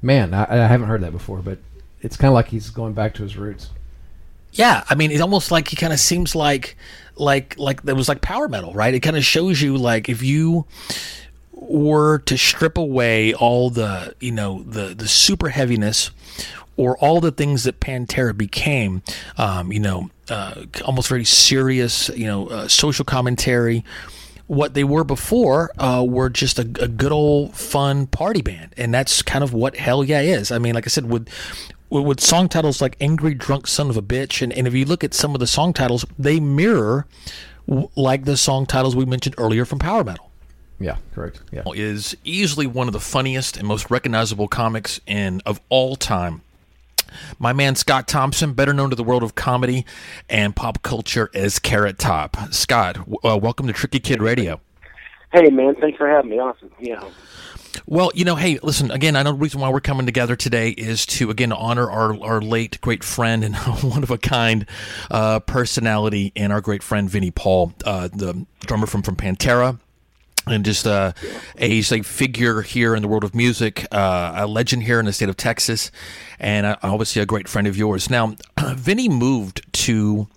Man, 0.00 0.32
I, 0.32 0.44
I 0.44 0.66
haven't 0.66 0.88
heard 0.88 1.02
that 1.02 1.12
before, 1.12 1.40
but 1.40 1.58
it's 2.00 2.16
kind 2.16 2.30
of 2.30 2.34
like 2.34 2.48
he's 2.48 2.70
going 2.70 2.94
back 2.94 3.12
to 3.14 3.22
his 3.22 3.36
roots. 3.36 3.70
Yeah, 4.52 4.84
I 4.88 4.94
mean, 4.94 5.10
it's 5.10 5.20
almost 5.20 5.50
like 5.50 5.68
he 5.68 5.76
kind 5.76 5.92
of 5.92 6.00
seems 6.00 6.34
like 6.34 6.78
like 7.16 7.58
like 7.58 7.82
there 7.82 7.94
was 7.94 8.08
like 8.08 8.22
power 8.22 8.48
metal, 8.48 8.72
right? 8.72 8.94
It 8.94 9.00
kind 9.00 9.18
of 9.18 9.24
shows 9.24 9.60
you 9.60 9.76
like 9.76 10.08
if 10.08 10.22
you 10.22 10.64
were 11.52 12.20
to 12.20 12.38
strip 12.38 12.78
away 12.78 13.34
all 13.34 13.68
the 13.68 14.14
you 14.20 14.32
know 14.32 14.62
the 14.62 14.94
the 14.94 15.08
super 15.08 15.48
heaviness 15.50 16.10
or 16.76 16.96
all 16.98 17.20
the 17.20 17.32
things 17.32 17.64
that 17.64 17.80
Pantera 17.80 18.36
became, 18.36 19.02
um, 19.38 19.72
you 19.72 19.80
know, 19.80 20.10
uh, 20.28 20.64
almost 20.84 21.08
very 21.08 21.24
serious, 21.24 22.08
you 22.10 22.26
know, 22.26 22.48
uh, 22.48 22.68
social 22.68 23.04
commentary. 23.04 23.84
What 24.48 24.74
they 24.74 24.84
were 24.84 25.02
before 25.02 25.72
uh, 25.76 26.04
were 26.08 26.28
just 26.30 26.58
a, 26.58 26.62
a 26.62 26.86
good 26.86 27.10
old 27.10 27.56
fun 27.56 28.06
party 28.06 28.42
band, 28.42 28.74
and 28.76 28.94
that's 28.94 29.20
kind 29.22 29.42
of 29.42 29.52
what 29.52 29.76
Hell 29.76 30.04
Yeah 30.04 30.20
is. 30.20 30.52
I 30.52 30.58
mean, 30.58 30.74
like 30.74 30.86
I 30.86 30.88
said, 30.90 31.10
with 31.10 31.28
with, 31.90 32.04
with 32.04 32.20
song 32.20 32.48
titles 32.48 32.80
like 32.80 32.96
"Angry 33.00 33.34
Drunk 33.34 33.66
Son 33.66 33.90
of 33.90 33.96
a 33.96 34.02
Bitch," 34.02 34.42
and, 34.42 34.52
and 34.52 34.68
if 34.68 34.74
you 34.74 34.84
look 34.84 35.02
at 35.02 35.14
some 35.14 35.34
of 35.34 35.40
the 35.40 35.46
song 35.48 35.72
titles, 35.72 36.04
they 36.16 36.38
mirror 36.38 37.06
w- 37.68 37.88
like 37.96 38.24
the 38.24 38.36
song 38.36 38.66
titles 38.66 38.94
we 38.94 39.04
mentioned 39.04 39.34
earlier 39.38 39.64
from 39.64 39.80
power 39.80 40.04
metal 40.04 40.30
Yeah, 40.78 40.96
correct. 41.12 41.40
Yeah. 41.50 41.62
is 41.74 42.16
easily 42.22 42.68
one 42.68 42.86
of 42.86 42.92
the 42.92 43.00
funniest 43.00 43.56
and 43.56 43.66
most 43.66 43.90
recognizable 43.90 44.46
comics 44.46 45.00
in 45.08 45.42
of 45.44 45.60
all 45.70 45.96
time. 45.96 46.42
My 47.38 47.52
man 47.52 47.74
Scott 47.74 48.08
Thompson, 48.08 48.52
better 48.52 48.72
known 48.72 48.90
to 48.90 48.96
the 48.96 49.04
world 49.04 49.22
of 49.22 49.34
comedy 49.34 49.84
and 50.28 50.54
pop 50.54 50.82
culture 50.82 51.30
as 51.34 51.58
Carrot 51.58 51.98
Top. 51.98 52.36
Scott, 52.50 52.98
uh, 53.24 53.38
welcome 53.38 53.66
to 53.66 53.72
Tricky 53.72 54.00
Kid 54.00 54.20
Radio. 54.20 54.60
Hey, 55.32 55.50
man, 55.50 55.74
thanks 55.76 55.98
for 55.98 56.08
having 56.08 56.30
me. 56.30 56.38
Awesome. 56.38 56.70
Yeah. 56.78 57.02
Well, 57.86 58.10
you 58.14 58.24
know, 58.24 58.36
hey, 58.36 58.58
listen, 58.62 58.90
again, 58.90 59.16
I 59.16 59.22
know 59.22 59.32
the 59.32 59.38
reason 59.38 59.60
why 59.60 59.68
we're 59.68 59.80
coming 59.80 60.06
together 60.06 60.34
today 60.34 60.70
is 60.70 61.04
to, 61.06 61.30
again, 61.30 61.52
honor 61.52 61.90
our, 61.90 62.18
our 62.22 62.40
late 62.40 62.80
great 62.80 63.04
friend 63.04 63.44
and 63.44 63.54
one 63.82 64.02
of 64.02 64.10
a 64.10 64.18
kind 64.18 64.66
uh, 65.10 65.40
personality 65.40 66.32
and 66.34 66.52
our 66.52 66.60
great 66.60 66.82
friend 66.82 67.10
Vinnie 67.10 67.30
Paul, 67.30 67.74
uh, 67.84 68.08
the 68.08 68.46
drummer 68.60 68.86
from, 68.86 69.02
from 69.02 69.16
Pantera. 69.16 69.78
And 70.48 70.64
just 70.64 70.86
uh, 70.86 71.12
a, 71.58 71.78
a 71.78 72.02
figure 72.02 72.62
here 72.62 72.94
in 72.94 73.02
the 73.02 73.08
world 73.08 73.24
of 73.24 73.34
music, 73.34 73.84
uh, 73.90 74.34
a 74.36 74.46
legend 74.46 74.84
here 74.84 75.00
in 75.00 75.06
the 75.06 75.12
state 75.12 75.28
of 75.28 75.36
Texas, 75.36 75.90
and 76.38 76.64
uh, 76.64 76.76
obviously 76.84 77.20
a 77.20 77.26
great 77.26 77.48
friend 77.48 77.66
of 77.66 77.76
yours. 77.76 78.08
Now, 78.08 78.36
Vinnie 78.60 79.08
moved 79.08 79.62
to 79.84 80.28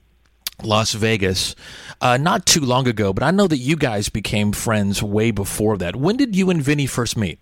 Las 0.63 0.93
Vegas 0.93 1.55
uh, 2.01 2.17
not 2.17 2.45
too 2.45 2.61
long 2.61 2.87
ago, 2.87 3.13
but 3.13 3.23
I 3.23 3.31
know 3.31 3.47
that 3.47 3.57
you 3.57 3.75
guys 3.75 4.09
became 4.09 4.51
friends 4.51 5.03
way 5.03 5.31
before 5.31 5.77
that. 5.77 5.95
When 5.95 6.17
did 6.17 6.35
you 6.35 6.49
and 6.49 6.61
Vinnie 6.61 6.87
first 6.87 7.15
meet? 7.15 7.39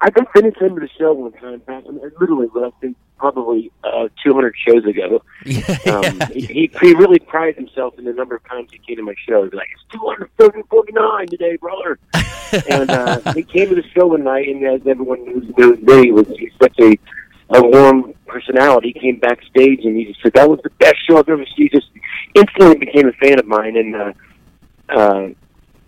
I 0.00 0.10
think 0.10 0.28
Vinnie 0.34 0.52
came 0.52 0.74
to 0.76 0.80
the 0.80 0.88
show 0.98 1.12
one 1.12 1.32
time 1.32 1.62
mean, 1.66 2.00
literally, 2.20 2.48
but 2.52 2.64
I 2.64 2.70
think 2.80 2.96
probably 3.18 3.70
uh, 3.84 4.08
200 4.22 4.54
shows 4.66 4.84
ago. 4.84 5.22
Um, 5.88 6.20
he, 6.32 6.40
he, 6.40 6.70
he 6.80 6.94
really 6.94 7.18
prides 7.18 7.56
himself 7.56 7.98
in 7.98 8.04
the 8.04 8.12
number 8.12 8.36
of 8.36 8.44
times 8.46 8.68
he 8.70 8.78
came 8.78 8.96
to 8.96 9.02
my 9.02 9.14
show. 9.26 9.44
He's 9.44 9.54
like, 9.54 9.68
it's 9.72 9.84
249 9.92 11.26
today, 11.28 11.56
brother. 11.56 11.98
and 12.68 12.90
uh, 12.90 13.32
he 13.32 13.42
came 13.42 13.68
to 13.70 13.74
the 13.74 13.84
show 13.94 14.08
one 14.08 14.24
night, 14.24 14.48
and 14.48 14.62
as 14.64 14.86
everyone 14.86 15.24
knows, 15.24 15.44
knows 15.56 15.78
Vinnie 15.82 16.12
was 16.12 16.28
he's 16.28 16.52
such 16.60 16.78
a, 16.80 16.98
a 17.50 17.62
warm 17.62 18.12
personality. 18.26 18.92
He 18.94 19.00
came 19.00 19.18
backstage, 19.18 19.84
and 19.84 19.96
he 19.96 20.04
just 20.04 20.20
said, 20.22 20.34
that 20.34 20.48
was 20.48 20.60
the 20.62 20.70
best 20.78 20.96
show 21.08 21.18
I've 21.18 21.28
ever 21.28 21.46
seen. 21.46 21.54
He 21.56 21.68
just 21.70 21.88
instantly 22.34 22.76
became 22.76 23.08
a 23.08 23.12
fan 23.12 23.38
of 23.38 23.46
mine, 23.46 23.76
and 23.76 23.96
uh, 23.96 24.12
uh, 24.90 25.28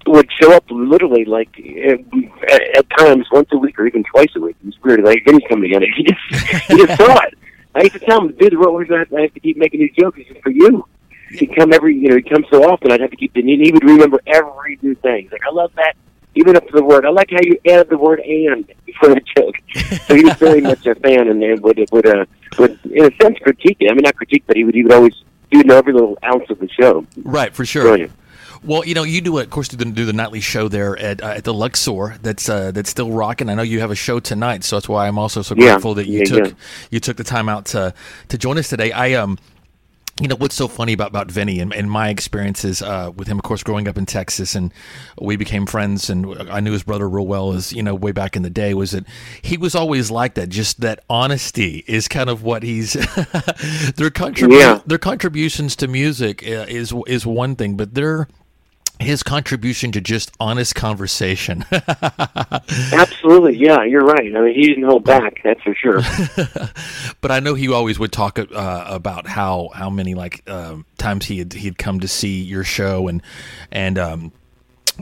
would 0.07 0.29
show 0.41 0.53
up 0.53 0.65
literally 0.71 1.25
like 1.25 1.49
at, 1.59 2.01
at 2.77 2.91
times 2.99 3.27
once 3.31 3.49
a 3.53 3.59
week 3.59 3.79
or 3.79 3.87
even 3.87 4.05
twice 4.05 4.31
a 4.37 4.41
week. 4.41 4.57
It 4.63 4.67
was 4.67 4.83
weird. 4.83 5.05
Like 5.05 5.25
Vinnie's 5.25 5.47
coming 5.49 5.71
together. 5.71 5.87
He 5.97 6.05
just 6.05 6.69
he 6.69 6.87
just 6.87 6.99
saw 6.99 7.19
it. 7.21 7.35
I 7.75 7.83
used 7.83 7.93
to 7.93 7.99
tell 8.01 8.21
him, 8.23 8.33
dude, 8.37 8.55
was 8.59 8.89
that? 8.89 9.07
I 9.17 9.23
have 9.23 9.35
to 9.35 9.41
keep 9.41 9.57
making 9.57 9.81
these 9.81 9.95
jokes. 9.99 10.19
He 10.19 10.35
for 10.43 10.51
you. 10.51 10.87
He'd 11.31 11.55
come 11.55 11.73
every, 11.73 11.97
you 11.97 12.09
know, 12.09 12.17
he'd 12.17 12.29
come 12.29 12.45
so 12.51 12.65
often. 12.65 12.91
I'd 12.91 13.01
have 13.01 13.11
to 13.11 13.17
keep. 13.17 13.37
And 13.37 13.49
he 13.49 13.71
would 13.73 13.85
remember 13.85 14.21
every 14.27 14.79
new 14.83 14.97
thing. 14.97 15.23
He's 15.23 15.33
like, 15.33 15.47
I 15.47 15.53
love 15.53 15.71
that. 15.77 15.95
Even 16.35 16.57
up 16.57 16.67
to 16.67 16.73
the 16.73 16.83
word. 16.83 17.05
I 17.05 17.11
like 17.11 17.31
how 17.31 17.41
you 17.43 17.59
added 17.69 17.89
the 17.91 17.99
word 17.99 18.21
"and" 18.21 18.67
before 18.87 19.11
the 19.11 19.21
joke. 19.37 19.55
So 20.07 20.15
he 20.15 20.25
was 20.25 20.35
very 20.35 20.61
much 20.71 20.87
a 20.87 20.95
fan, 20.97 21.29
and, 21.29 21.43
and 21.43 21.61
would 21.63 21.85
would 21.91 22.07
uh, 22.07 22.25
would 22.59 22.79
in 22.85 23.05
a 23.05 23.11
sense 23.23 23.39
critique 23.41 23.79
it. 23.81 23.91
I 23.91 23.95
mean, 23.95 24.03
not 24.03 24.17
critique, 24.17 24.45
but 24.47 24.57
he 24.57 24.65
would 24.65 24.75
he 24.75 24.85
would 24.85 24.93
always 24.93 25.15
do 25.51 25.63
know 25.65 25.77
every 25.77 25.93
little 25.93 26.19
ounce 26.25 26.49
of 26.49 26.61
the 26.61 26.69
show. 26.69 27.05
Right, 27.25 27.55
for 27.55 27.65
sure. 27.65 27.83
Brilliant. 27.83 28.13
Well, 28.63 28.85
you 28.85 28.95
know, 28.95 29.05
you 29.05 29.21
do, 29.23 29.39
of 29.39 29.51
course, 29.51 29.69
do 29.69 29.77
the, 29.77 29.87
do 29.87 30.05
the 30.05 30.13
nightly 30.13 30.41
show 30.41 30.69
there 30.69 30.99
at 30.99 31.23
uh, 31.23 31.29
at 31.29 31.45
the 31.45 31.55
Luxor. 31.55 32.19
That's 32.23 32.49
uh, 32.49 32.73
that's 32.73 32.91
still 32.91 33.11
rocking. 33.11 33.49
I 33.49 33.55
know 33.55 33.63
you 33.63 33.81
have 33.81 33.91
a 33.91 33.97
show 33.97 34.21
tonight, 34.21 34.65
so 34.65 34.77
that's 34.77 34.89
why 34.89 35.09
I'm 35.09 35.19
also 35.19 35.43
so 35.43 35.55
Yeah, 35.57 35.79
grateful 35.79 35.95
that 35.95 36.09
you 36.09 36.21
yeah, 36.21 36.25
took 36.25 36.47
yeah. 36.47 36.53
you 36.91 37.01
took 37.01 37.17
the 37.17 37.25
time 37.25 37.49
out 37.49 37.65
to 37.67 37.95
to 38.29 38.39
join 38.39 38.59
us 38.59 38.69
today. 38.69 38.93
I 38.93 39.15
um. 39.15 39.39
You 40.21 40.29
know 40.29 40.37
what's 40.37 40.55
so 40.55 40.69
funny 40.69 40.93
about 40.93 41.09
about 41.09 41.31
Vinnie 41.31 41.61
and, 41.61 41.73
and 41.73 41.91
my 41.91 42.11
experiences 42.11 42.83
uh, 42.83 43.11
with 43.17 43.27
him, 43.27 43.39
of 43.39 43.43
course, 43.43 43.63
growing 43.63 43.89
up 43.89 43.97
in 43.97 44.05
Texas, 44.05 44.55
and 44.55 44.71
we 45.19 45.37
became 45.37 45.65
friends, 45.65 46.11
and 46.11 46.27
I 46.51 46.61
knew 46.61 46.73
his 46.73 46.83
brother 46.83 47.09
real 47.09 47.27
well 47.27 47.55
as 47.55 47.73
you 47.73 47.83
know 47.83 47.95
way 47.95 48.13
back 48.13 48.37
in 48.37 48.43
the 48.43 48.51
day. 48.51 48.75
Was 48.75 48.91
that 48.91 49.07
he 49.41 49.57
was 49.57 49.75
always 49.75 50.11
like 50.11 50.35
that? 50.35 50.51
Just 50.51 50.83
that 50.83 51.05
honesty 51.09 51.85
is 51.87 52.07
kind 52.07 52.29
of 52.29 52.43
what 52.43 52.63
he's 52.63 52.93
their 53.97 54.11
contribu- 54.11 54.61
Yeah. 54.61 54.81
their 54.87 54.99
contributions 54.99 55.75
to 55.77 55.89
music 55.89 56.43
uh, 56.47 56.67
is 56.69 56.93
is 57.07 57.25
one 57.25 57.57
thing, 57.57 57.77
but 57.79 57.95
their 57.95 58.29
his 59.01 59.23
contribution 59.23 59.93
to 59.93 60.01
just 60.01 60.33
honest 60.39 60.75
conversation. 60.75 61.65
Absolutely, 62.93 63.57
yeah, 63.57 63.83
you're 63.85 64.05
right. 64.05 64.35
I 64.35 64.41
mean, 64.41 64.55
he 64.55 64.69
didn't 64.69 64.85
hold 64.85 65.05
back. 65.05 65.41
That's 65.43 65.61
for 65.63 65.75
sure. 65.75 66.01
but 67.21 67.31
I 67.31 67.41
know 67.41 67.55
he 67.55 67.73
always 67.73 67.99
would 67.99 68.13
talk 68.13 68.39
uh, 68.39 68.85
about 68.87 69.27
how 69.27 69.71
how 69.75 69.91
many 69.91 70.15
like 70.15 70.49
um, 70.49 70.85
times 70.99 71.27
he 71.27 71.39
had 71.39 71.53
he'd 71.53 71.79
come 71.79 72.01
to 72.01 72.09
see 72.09 72.43
your 72.43 72.65
show 72.65 73.09
and 73.09 73.23
and 73.73 73.99
um, 73.99 74.33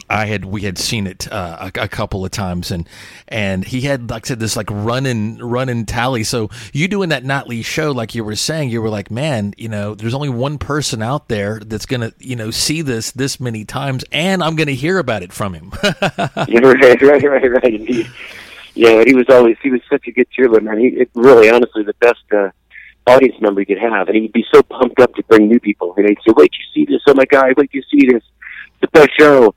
I 0.09 0.27
had 0.27 0.45
we 0.45 0.63
had 0.63 0.79
seen 0.79 1.07
it 1.07 1.31
uh, 1.31 1.71
a, 1.75 1.83
a 1.83 1.89
couple 1.89 2.25
of 2.25 2.31
times 2.31 2.71
and 2.71 2.89
and 3.27 3.65
he 3.65 3.83
had 3.83 4.11
like 4.11 4.27
I 4.27 4.29
said 4.29 4.41
this 4.41 4.57
like 4.57 4.71
running 4.71 5.39
running 5.39 5.87
tally. 5.87 6.25
So 6.25 6.51
you 6.73 6.89
doing 6.89 7.11
that 7.11 7.25
nightly 7.25 7.63
show 7.63 7.93
like 7.93 8.15
you 8.15 8.25
were 8.25 8.37
saying, 8.37 8.71
you 8.71 8.83
were 8.83 8.89
like, 8.89 9.11
man, 9.11 9.55
you 9.57 9.69
know, 9.69 9.95
there's 9.95 10.15
only 10.15 10.29
one 10.29 10.59
person 10.59 11.03
out 11.03 11.29
there 11.29 11.61
that's 11.61 11.87
gonna 11.87 12.13
you 12.19 12.37
know 12.37 12.51
see 12.51 12.83
this 12.83 13.11
this 13.13 13.41
many 13.41 13.65
times, 13.65 14.05
and 14.13 14.43
I'm 14.43 14.57
gonna 14.57 14.73
hear 14.73 14.99
about 14.99 15.23
it 15.23 15.33
from 15.33 15.55
him. 15.55 15.73
Yeah, 16.49 16.61
right, 16.61 17.03
right, 17.03 17.23
right, 17.23 17.51
right. 17.51 17.75
Indeed. 17.75 18.09
Yeah, 18.75 19.03
he 19.05 19.15
was 19.15 19.27
always 19.29 19.57
he 19.63 19.71
was 19.71 19.81
such 19.91 20.07
a 20.07 20.13
good 20.13 20.29
cheerleader. 20.31 20.63
Man, 20.63 20.79
he 20.79 20.87
it 20.87 21.11
really, 21.15 21.51
honestly, 21.51 21.83
the 21.83 21.95
best 21.95 22.23
uh, 22.33 22.51
audience 23.09 23.35
member 23.41 23.61
you 23.61 23.67
could 23.67 23.79
have, 23.79 24.09
and 24.09 24.17
he'd 24.17 24.33
be 24.33 24.45
so 24.53 24.63
pumped 24.63 25.01
up 25.01 25.15
to 25.17 25.23
bring 25.25 25.49
new 25.49 25.59
people. 25.59 25.95
And 25.97 26.09
he'd 26.09 26.19
say, 26.27 26.33
"Wait, 26.37 26.53
you 26.57 26.65
see 26.73 26.91
this? 26.91 27.03
Oh 27.07 27.15
my 27.15 27.25
God! 27.25 27.55
Wait, 27.57 27.71
you 27.73 27.83
see 27.91 28.07
this? 28.07 28.23
The 28.81 28.89
best 28.89 29.11
show." 29.19 29.55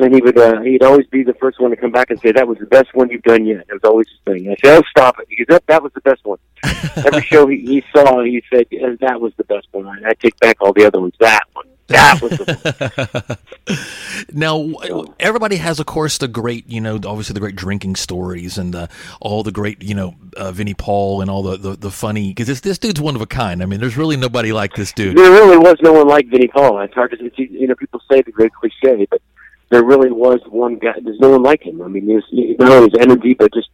And 0.00 0.14
he 0.14 0.20
would 0.20 0.38
uh, 0.38 0.60
he'd 0.62 0.82
always 0.82 1.06
be 1.06 1.22
the 1.22 1.34
first 1.34 1.60
one 1.60 1.70
to 1.70 1.76
come 1.76 1.90
back 1.90 2.10
and 2.10 2.20
say, 2.20 2.32
"That 2.32 2.46
was 2.46 2.58
the 2.58 2.66
best 2.66 2.94
one 2.94 3.10
you've 3.10 3.22
done 3.22 3.44
yet." 3.46 3.66
It 3.68 3.72
was 3.72 3.84
always 3.84 4.08
his 4.08 4.18
thing. 4.24 4.46
And 4.46 4.52
I 4.52 4.56
said, 4.64 4.78
"Oh, 4.78 4.82
stop 4.90 5.18
it!" 5.20 5.28
Because 5.28 5.46
that 5.48 5.66
that 5.66 5.82
was 5.82 5.92
the 5.94 6.00
best 6.02 6.24
one. 6.24 6.38
Every 6.96 7.22
show 7.22 7.46
he, 7.46 7.58
he 7.58 7.84
saw, 7.94 8.22
he 8.22 8.42
said, 8.52 8.66
"Uh, 8.72 8.96
"That 9.00 9.20
was 9.20 9.32
the 9.36 9.44
best 9.44 9.66
one." 9.72 9.86
And 9.86 10.06
I 10.06 10.12
take 10.14 10.38
back 10.40 10.56
all 10.60 10.72
the 10.72 10.86
other 10.86 11.00
ones. 11.00 11.14
That 11.20 11.42
one. 11.52 11.66
That 11.88 12.20
was 12.20 12.32
the 12.32 13.38
one. 13.66 13.76
now 14.32 15.04
everybody 15.18 15.56
has 15.56 15.80
of 15.80 15.86
course 15.86 16.18
the 16.18 16.28
great 16.28 16.68
you 16.68 16.82
know 16.82 16.96
obviously 16.96 17.32
the 17.32 17.40
great 17.40 17.56
drinking 17.56 17.96
stories 17.96 18.58
and 18.58 18.74
the, 18.74 18.90
all 19.20 19.42
the 19.42 19.52
great 19.52 19.82
you 19.82 19.94
know 19.94 20.14
uh, 20.36 20.52
Vinnie 20.52 20.74
Paul 20.74 21.22
and 21.22 21.30
all 21.30 21.42
the 21.42 21.56
the, 21.56 21.76
the 21.76 21.90
funny 21.90 22.28
because 22.28 22.46
this 22.46 22.60
this 22.60 22.78
dude's 22.78 23.00
one 23.00 23.16
of 23.16 23.22
a 23.22 23.26
kind 23.26 23.62
I 23.62 23.66
mean 23.66 23.80
there's 23.80 23.96
really 23.96 24.16
nobody 24.18 24.52
like 24.52 24.74
this 24.74 24.92
dude 24.92 25.16
There 25.16 25.30
really 25.30 25.56
was 25.56 25.76
no 25.80 25.92
one 25.94 26.08
like 26.08 26.28
Vinnie 26.28 26.48
Paul. 26.48 26.78
It's 26.80 26.94
hard 26.94 27.10
to, 27.12 27.30
you 27.36 27.66
know, 27.66 27.74
people 27.74 28.02
say 28.10 28.22
the 28.22 28.32
great 28.32 28.52
cliche, 28.52 29.06
but 29.10 29.22
there 29.70 29.84
really 29.84 30.10
was 30.10 30.40
one 30.48 30.78
guy. 30.78 30.94
There's 31.02 31.20
no 31.20 31.30
one 31.30 31.42
like 31.42 31.62
him. 31.62 31.82
I 31.82 31.88
mean, 31.88 32.06
he 32.06 32.14
was, 32.14 32.24
he, 32.30 32.56
not 32.58 32.70
only 32.70 32.90
his 32.90 33.00
energy, 33.00 33.34
but 33.34 33.52
just 33.52 33.68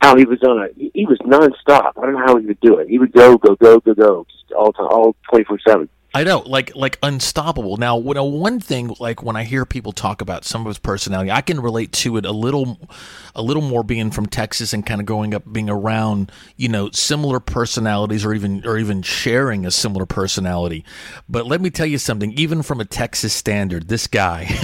how 0.00 0.16
he 0.16 0.24
was 0.24 0.42
on 0.42 0.62
a. 0.62 0.68
He, 0.76 0.90
he 0.94 1.06
was 1.06 1.18
nonstop. 1.18 1.92
I 1.96 2.02
don't 2.02 2.12
know 2.12 2.26
how 2.26 2.36
he 2.36 2.46
would 2.46 2.60
do 2.60 2.78
it. 2.78 2.88
He 2.88 2.98
would 2.98 3.12
go, 3.12 3.38
go, 3.38 3.56
go, 3.56 3.80
go, 3.80 3.94
go, 3.94 4.26
just 4.30 4.52
all 4.52 4.72
time, 4.72 4.88
all 4.90 5.16
twenty 5.28 5.44
four 5.44 5.58
seven. 5.66 5.88
I 6.18 6.24
know, 6.24 6.40
like 6.40 6.74
like 6.74 6.98
unstoppable. 7.00 7.76
Now, 7.76 7.96
one 7.96 8.58
thing, 8.58 8.92
like 8.98 9.22
when 9.22 9.36
I 9.36 9.44
hear 9.44 9.64
people 9.64 9.92
talk 9.92 10.20
about 10.20 10.44
some 10.44 10.62
of 10.62 10.66
his 10.66 10.78
personality, 10.78 11.30
I 11.30 11.42
can 11.42 11.60
relate 11.60 11.92
to 11.92 12.16
it 12.16 12.24
a 12.26 12.32
little, 12.32 12.90
a 13.36 13.42
little 13.42 13.62
more 13.62 13.84
being 13.84 14.10
from 14.10 14.26
Texas 14.26 14.72
and 14.72 14.84
kind 14.84 15.00
of 15.00 15.06
growing 15.06 15.32
up, 15.32 15.44
being 15.52 15.70
around, 15.70 16.32
you 16.56 16.68
know, 16.68 16.90
similar 16.90 17.38
personalities, 17.38 18.24
or 18.24 18.34
even 18.34 18.66
or 18.66 18.78
even 18.78 19.02
sharing 19.02 19.64
a 19.64 19.70
similar 19.70 20.06
personality. 20.06 20.84
But 21.28 21.46
let 21.46 21.60
me 21.60 21.70
tell 21.70 21.86
you 21.86 21.98
something. 21.98 22.32
Even 22.32 22.62
from 22.62 22.80
a 22.80 22.84
Texas 22.84 23.32
standard, 23.32 23.86
this 23.86 24.08
guy 24.08 24.46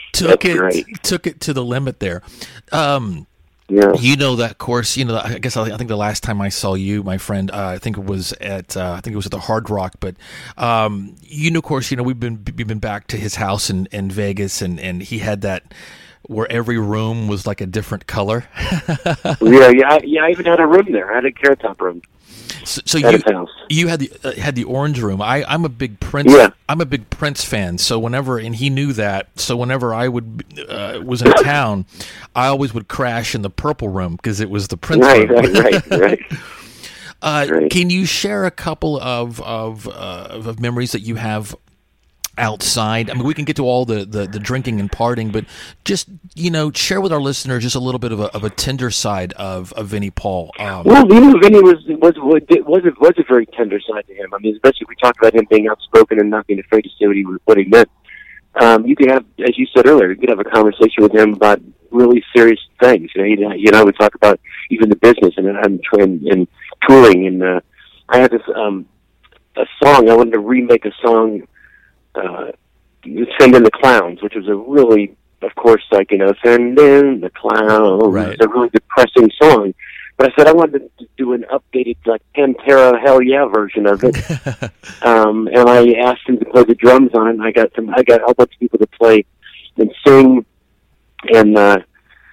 took 0.12 0.42
That's 0.42 0.44
it 0.44 0.58
great. 0.58 1.02
took 1.02 1.26
it 1.26 1.40
to 1.40 1.54
the 1.54 1.64
limit 1.64 2.00
there. 2.00 2.20
Um, 2.70 3.26
You 3.98 4.16
know 4.16 4.36
that 4.36 4.58
course. 4.58 4.96
You 4.96 5.06
know, 5.06 5.18
I 5.18 5.38
guess 5.38 5.56
I, 5.56 5.62
I 5.62 5.76
think 5.76 5.88
the 5.88 5.96
last 5.96 6.22
time 6.22 6.40
I 6.40 6.48
saw 6.50 6.74
you, 6.74 7.02
my 7.02 7.18
friend, 7.18 7.50
uh, 7.50 7.68
I 7.68 7.78
think 7.78 7.96
it 7.96 8.04
was 8.04 8.32
at 8.34 8.76
uh, 8.76 8.92
I 8.92 9.00
think 9.00 9.14
it 9.14 9.16
was 9.16 9.26
at 9.26 9.32
the 9.32 9.40
Hard 9.40 9.70
Rock. 9.70 9.94
But 10.00 10.16
um, 10.56 11.16
you 11.22 11.50
know, 11.50 11.58
of 11.58 11.64
course, 11.64 11.90
you 11.90 11.96
know 11.96 12.02
we've 12.02 12.20
been 12.20 12.44
we've 12.56 12.66
been 12.66 12.78
back 12.78 13.06
to 13.08 13.16
his 13.16 13.36
house 13.36 13.70
in, 13.70 13.86
in 13.86 14.10
Vegas, 14.10 14.60
and, 14.60 14.78
and 14.78 15.02
he 15.02 15.18
had 15.20 15.40
that 15.42 15.72
where 16.26 16.50
every 16.52 16.78
room 16.78 17.28
was 17.28 17.46
like 17.46 17.60
a 17.60 17.66
different 17.66 18.06
color. 18.06 18.44
Yeah, 19.40 19.70
yeah, 19.70 19.92
I, 19.92 20.00
yeah. 20.04 20.24
I 20.24 20.30
even 20.30 20.46
had 20.46 20.60
a 20.60 20.66
room 20.66 20.90
there. 20.90 21.10
I 21.10 21.16
had 21.16 21.24
a 21.24 21.32
carrot 21.32 21.60
top 21.60 21.80
room 21.80 22.02
so, 22.64 22.80
so 22.84 22.98
you 22.98 23.22
you 23.68 23.88
had 23.88 24.00
the 24.00 24.12
uh, 24.24 24.32
had 24.32 24.54
the 24.54 24.64
orange 24.64 25.00
room. 25.00 25.20
I 25.22 25.44
I'm 25.46 25.64
a 25.64 25.68
big 25.68 26.00
Prince. 26.00 26.32
Yeah. 26.32 26.50
I'm 26.68 26.80
a 26.80 26.86
big 26.86 27.08
Prince 27.10 27.44
fan. 27.44 27.78
So 27.78 27.98
whenever 27.98 28.38
and 28.38 28.54
he 28.56 28.70
knew 28.70 28.92
that. 28.94 29.28
So 29.38 29.56
whenever 29.56 29.94
I 29.94 30.08
would 30.08 30.44
uh, 30.68 31.00
was 31.04 31.22
in 31.22 31.32
town, 31.32 31.86
I 32.34 32.46
always 32.48 32.72
would 32.74 32.88
crash 32.88 33.34
in 33.34 33.42
the 33.42 33.50
purple 33.50 33.88
room 33.88 34.16
because 34.16 34.40
it 34.40 34.50
was 34.50 34.68
the 34.68 34.76
Prince 34.76 35.02
Right, 35.02 35.28
room. 35.28 35.52
right, 35.54 35.90
right, 35.90 35.90
right. 36.00 36.20
Uh, 37.20 37.46
Right. 37.48 37.70
Can 37.70 37.88
you 37.88 38.04
share 38.04 38.44
a 38.46 38.50
couple 38.50 38.98
of 39.00 39.40
of, 39.42 39.86
uh, 39.88 39.92
of 40.30 40.46
of 40.48 40.58
memories 40.60 40.92
that 40.92 41.00
you 41.02 41.14
have 41.16 41.54
outside? 42.38 43.10
I 43.10 43.14
mean, 43.14 43.24
we 43.24 43.34
can 43.34 43.44
get 43.44 43.56
to 43.56 43.64
all 43.64 43.84
the, 43.84 44.04
the, 44.04 44.26
the 44.26 44.38
drinking 44.38 44.80
and 44.80 44.90
partying, 44.90 45.32
but 45.32 45.44
just 45.84 46.08
you 46.34 46.50
know, 46.50 46.70
share 46.72 47.00
with 47.00 47.12
our 47.12 47.20
listeners 47.20 47.62
just 47.62 47.76
a 47.76 47.80
little 47.80 47.98
bit 47.98 48.12
of 48.12 48.20
a, 48.20 48.34
of 48.34 48.44
a 48.44 48.50
tender 48.50 48.90
side 48.90 49.32
of, 49.34 49.72
of 49.74 49.88
Vinnie 49.88 50.10
Paul. 50.10 50.52
Um, 50.58 50.84
Well, 50.84 51.06
you 51.06 51.20
know, 51.20 51.38
Vinnie 51.38 51.60
was 51.60 51.84
was 51.86 52.14
was 52.16 52.42
was 52.66 52.84
a, 52.84 53.00
was 53.00 53.14
a 53.18 53.24
very 53.28 53.46
tender 53.46 53.80
side 53.80 54.06
to 54.06 54.14
him. 54.14 54.32
I 54.32 54.38
mean, 54.38 54.54
especially 54.54 54.86
we 54.88 54.96
talk 54.96 55.16
about 55.18 55.34
him 55.34 55.46
being 55.50 55.68
outspoken 55.68 56.20
and 56.20 56.30
not 56.30 56.46
being 56.46 56.60
afraid 56.60 56.82
to 56.82 56.90
say 56.90 57.06
what 57.06 57.16
he 57.16 57.22
what 57.44 57.58
he 57.58 57.64
meant. 57.64 57.90
Um, 58.60 58.86
you 58.86 58.94
could 58.94 59.10
have, 59.10 59.24
as 59.38 59.56
you 59.56 59.66
said 59.74 59.86
earlier, 59.86 60.10
you 60.10 60.18
could 60.18 60.28
have 60.28 60.40
a 60.40 60.44
conversation 60.44 61.02
with 61.02 61.14
him 61.14 61.34
about 61.34 61.60
really 61.90 62.22
serious 62.34 62.60
things. 62.80 63.10
You 63.14 63.22
know, 63.22 63.54
he, 63.54 63.60
you 63.60 63.70
know, 63.70 63.84
we 63.84 63.92
talk 63.92 64.14
about 64.14 64.40
even 64.70 64.88
the 64.88 64.96
business 64.96 65.34
and 65.36 65.46
and, 65.46 65.80
and, 65.92 66.22
and 66.22 66.48
touring. 66.88 67.26
And 67.26 67.42
uh, 67.42 67.60
I 68.08 68.18
had 68.18 68.30
this 68.30 68.42
um, 68.54 68.86
a 69.56 69.66
song. 69.82 70.08
I 70.10 70.16
wanted 70.16 70.32
to 70.32 70.40
remake 70.40 70.84
a 70.84 70.92
song, 71.02 71.42
uh, 72.14 72.52
"Send 73.38 73.54
in 73.54 73.62
the 73.62 73.70
Clowns," 73.70 74.22
which 74.22 74.34
was 74.34 74.48
a 74.48 74.54
really, 74.54 75.16
of 75.42 75.54
course, 75.54 75.82
like 75.90 76.10
you 76.10 76.18
know, 76.18 76.32
"Send 76.44 76.78
in 76.78 77.20
the 77.20 77.30
Clowns." 77.30 78.02
Right. 78.06 78.32
It's 78.32 78.44
a 78.44 78.48
really 78.48 78.70
depressing 78.70 79.30
song. 79.40 79.74
But 80.16 80.32
I 80.32 80.36
said 80.36 80.46
I 80.46 80.52
wanted 80.52 80.90
to 80.98 81.08
do 81.16 81.32
an 81.32 81.44
updated, 81.50 81.96
like 82.06 82.22
Pantera 82.36 83.00
Hell 83.00 83.22
Yeah 83.22 83.46
version 83.46 83.86
of 83.86 84.04
it. 84.04 84.14
um, 85.02 85.48
and 85.48 85.68
I 85.68 85.92
asked 85.94 86.28
him 86.28 86.38
to 86.38 86.44
play 86.44 86.64
the 86.64 86.74
drums 86.74 87.10
on 87.14 87.28
it. 87.28 87.30
And 87.30 87.42
I 87.42 87.50
got 87.50 87.74
some, 87.74 87.90
I 87.90 88.02
got 88.02 88.20
a 88.20 88.24
whole 88.24 88.34
bunch 88.34 88.52
of 88.52 88.60
people 88.60 88.78
to 88.78 88.86
play 88.86 89.24
and 89.78 89.90
sing. 90.06 90.44
And 91.32 91.56
uh, 91.56 91.78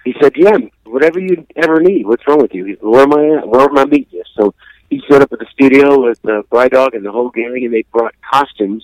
he 0.03 0.13
said, 0.21 0.33
"Yeah, 0.35 0.57
whatever 0.85 1.19
you 1.19 1.45
ever 1.55 1.79
need. 1.79 2.05
What's 2.05 2.27
wrong 2.27 2.39
with 2.41 2.53
you? 2.53 2.65
He 2.65 2.75
said, 2.75 2.83
Where 2.83 3.03
am 3.03 3.13
I 3.13 3.39
at? 3.39 3.47
Where 3.47 3.61
am 3.61 3.77
I 3.77 3.85
meeting 3.85 4.07
you?" 4.11 4.23
So 4.35 4.53
he 4.89 5.01
showed 5.09 5.21
up 5.21 5.31
at 5.31 5.39
the 5.39 5.47
studio 5.51 6.03
with 6.03 6.23
uh, 6.25 6.41
Bride 6.49 6.71
Dog 6.71 6.95
and 6.95 7.05
the 7.05 7.11
whole 7.11 7.29
gang, 7.29 7.61
and 7.63 7.73
they 7.73 7.83
brought 7.91 8.15
costumes. 8.31 8.83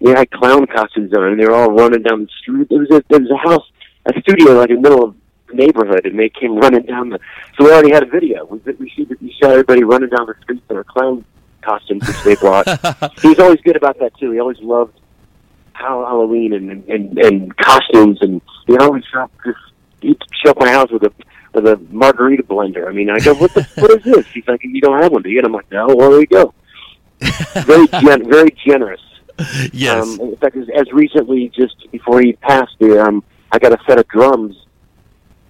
They 0.00 0.10
had 0.10 0.30
clown 0.30 0.66
costumes 0.66 1.12
on, 1.14 1.24
and 1.24 1.40
they 1.40 1.44
were 1.46 1.54
all 1.54 1.70
running 1.72 2.02
down 2.02 2.22
the 2.22 2.28
street. 2.40 2.68
There 2.70 2.78
was 2.78 2.90
a 2.90 3.02
there 3.08 3.20
was 3.20 3.30
a 3.30 3.36
house, 3.36 3.66
a 4.06 4.18
studio, 4.20 4.54
like 4.54 4.70
in 4.70 4.76
the 4.76 4.82
middle 4.82 5.04
of 5.04 5.14
the 5.48 5.54
neighborhood, 5.54 6.06
and 6.06 6.18
they 6.18 6.30
came 6.30 6.56
running 6.56 6.82
down 6.82 7.10
the. 7.10 7.18
So 7.58 7.64
we 7.64 7.72
already 7.72 7.92
had 7.92 8.02
a 8.02 8.06
video. 8.06 8.46
We 8.46 8.58
we 8.78 8.90
see 8.96 9.06
we 9.20 9.32
shot 9.40 9.50
everybody 9.50 9.84
running 9.84 10.08
down 10.08 10.26
the 10.26 10.34
street 10.42 10.62
in 10.68 10.74
their 10.74 10.84
clown 10.84 11.24
costumes, 11.62 12.06
which 12.08 12.22
they 12.24 12.34
brought. 12.36 12.66
he 13.20 13.28
was 13.28 13.38
always 13.38 13.60
good 13.60 13.76
about 13.76 13.98
that 13.98 14.16
too. 14.18 14.30
He 14.32 14.40
always 14.40 14.58
loved 14.60 14.98
Hall- 15.74 16.06
Halloween 16.06 16.54
and 16.54 16.70
and 16.88 17.18
and 17.18 17.56
costumes, 17.58 18.18
and 18.22 18.40
he 18.66 18.76
always 18.78 19.04
showed 19.12 19.28
this. 19.44 19.54
He'd 20.00 20.16
show 20.42 20.52
up 20.52 20.60
my 20.60 20.70
house 20.70 20.90
with 20.90 21.02
a 21.02 21.12
with 21.52 21.66
a 21.66 21.76
margarita 21.90 22.44
blender. 22.44 22.88
I 22.88 22.92
mean, 22.92 23.10
I 23.10 23.18
go, 23.18 23.34
what 23.34 23.52
the 23.52 23.64
what 23.76 23.90
is 23.90 24.02
this? 24.04 24.26
He's 24.32 24.46
like, 24.48 24.60
you 24.62 24.80
don't 24.80 25.02
have 25.02 25.12
one, 25.12 25.22
do 25.22 25.28
you? 25.28 25.38
And 25.38 25.46
I'm 25.46 25.52
like, 25.52 25.70
no. 25.70 25.88
Well, 25.88 26.10
there 26.12 26.20
you 26.20 26.26
go. 26.26 26.54
Very 27.66 27.86
gen- 27.88 28.30
very 28.30 28.50
generous. 28.66 29.00
yes. 29.72 30.02
Um, 30.02 30.20
in 30.20 30.36
fact, 30.36 30.56
as, 30.56 30.68
as 30.74 30.92
recently, 30.92 31.48
just 31.48 31.90
before 31.90 32.20
he 32.20 32.34
passed, 32.34 32.76
the, 32.78 33.02
um, 33.02 33.22
I 33.52 33.58
got 33.58 33.72
a 33.72 33.78
set 33.86 33.98
of 33.98 34.06
drums, 34.08 34.56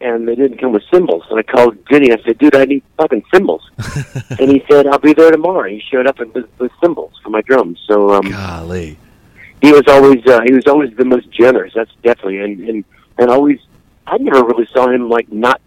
and 0.01 0.27
they 0.27 0.35
didn't 0.35 0.59
come 0.59 0.73
with 0.73 0.83
cymbals. 0.93 1.25
And 1.31 1.39
I 1.39 1.43
called 1.43 1.77
Vinnie. 1.91 2.13
I 2.13 2.23
said, 2.25 2.39
"Dude, 2.39 2.55
I 2.55 2.65
need 2.65 2.83
fucking 2.97 3.25
cymbals." 3.33 3.69
and 4.39 4.51
he 4.51 4.65
said, 4.71 4.87
"I'll 4.87 4.99
be 4.99 5.13
there 5.13 5.31
tomorrow." 5.31 5.69
He 5.69 5.81
showed 5.81 6.07
up 6.07 6.19
with, 6.19 6.49
with 6.59 6.73
cymbals 6.81 7.13
for 7.23 7.31
my 7.31 7.43
drums. 7.43 7.79
So 7.87 8.11
um, 8.11 8.31
Golly. 8.31 8.99
he 9.61 9.73
was 9.73 9.85
always 9.89 10.27
uh, 10.27 10.41
he 10.45 10.53
was 10.53 10.67
always 10.67 10.95
the 10.97 11.05
most 11.05 11.31
generous. 11.31 11.73
That's 11.75 11.93
definitely 12.03 12.41
and 12.41 12.61
and 12.61 12.85
and 13.19 13.31
always. 13.31 13.59
I 14.07 14.17
never 14.19 14.43
really 14.43 14.67
saw 14.73 14.91
him 14.91 15.09
like 15.09 15.31
not 15.31 15.61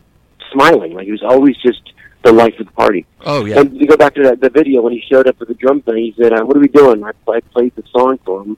smiling. 0.52 0.94
Like 0.94 1.06
he 1.06 1.12
was 1.12 1.24
always 1.24 1.56
just 1.58 1.94
the 2.24 2.32
life 2.32 2.58
of 2.60 2.66
the 2.66 2.72
party. 2.72 3.06
Oh 3.22 3.46
yeah. 3.46 3.60
And 3.60 3.80
you 3.80 3.86
go 3.86 3.98
back 3.98 4.16
to 4.16 4.24
that 4.24 4.40
the 4.40 4.50
video 4.50 4.82
when 4.82 4.94
he 4.94 5.04
showed 5.10 5.28
up 5.28 5.40
with 5.40 5.50
the 5.50 5.54
drum 5.54 5.82
thing. 5.82 5.98
He 5.98 6.16
said, 6.18 6.34
uh, 6.34 6.44
"What 6.44 6.58
are 6.58 6.60
we 6.60 6.70
doing?" 6.70 7.04
I, 7.04 7.12
I 7.30 7.42
played 7.42 7.76
the 7.76 7.84
song 7.92 8.18
for 8.26 8.42
him, 8.42 8.58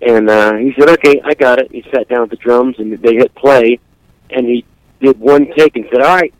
and 0.00 0.30
uh, 0.30 0.54
he 0.54 0.72
said, 0.78 0.88
"Okay, 0.90 1.20
I 1.24 1.34
got 1.34 1.58
it." 1.58 1.70
He 1.70 1.82
sat 1.92 2.08
down 2.08 2.22
with 2.22 2.30
the 2.30 2.36
drums, 2.36 2.76
and 2.78 2.96
they 2.98 3.14
hit 3.14 3.34
play, 3.34 3.78
and 4.30 4.46
he 4.46 4.64
did 5.00 5.18
one 5.18 5.52
take 5.56 5.76
and 5.76 5.86
said, 5.90 6.00
"All 6.00 6.16
right." 6.16 6.32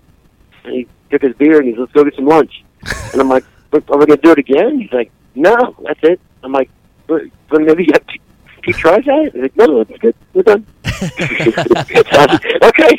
And 0.65 0.75
he 0.75 0.89
took 1.11 1.23
his 1.23 1.35
beer 1.37 1.59
and 1.59 1.67
he 1.67 1.73
said, 1.73 1.81
"Let's 1.81 1.93
go 1.93 2.05
get 2.05 2.15
some 2.15 2.27
lunch." 2.27 2.65
and 3.13 3.21
I'm 3.21 3.29
like, 3.29 3.45
"But 3.71 3.85
"Are 3.91 3.99
we 3.99 4.07
gonna 4.07 4.21
do 4.21 4.33
it 4.33 4.39
again?" 4.39 4.81
He's 4.81 4.93
like, 4.93 5.11
"No, 5.35 5.75
that's 5.85 6.01
it." 6.03 6.21
I'm 6.45 6.53
like, 6.53 6.71
"But, 7.09 7.23
but 7.51 7.63
maybe 7.63 7.85
you 7.85 7.91
have 7.93 8.07
two, 8.07 8.19
two 8.63 8.73
tries 8.73 9.09
at 9.09 9.27
it." 9.27 9.33
He's 9.33 9.43
like, 9.43 9.57
"No, 9.57 9.67
no, 9.67 9.81
it's 9.81 9.99
good. 9.99 10.15
We're 10.35 10.43
done." 10.43 10.65
okay. 12.63 12.97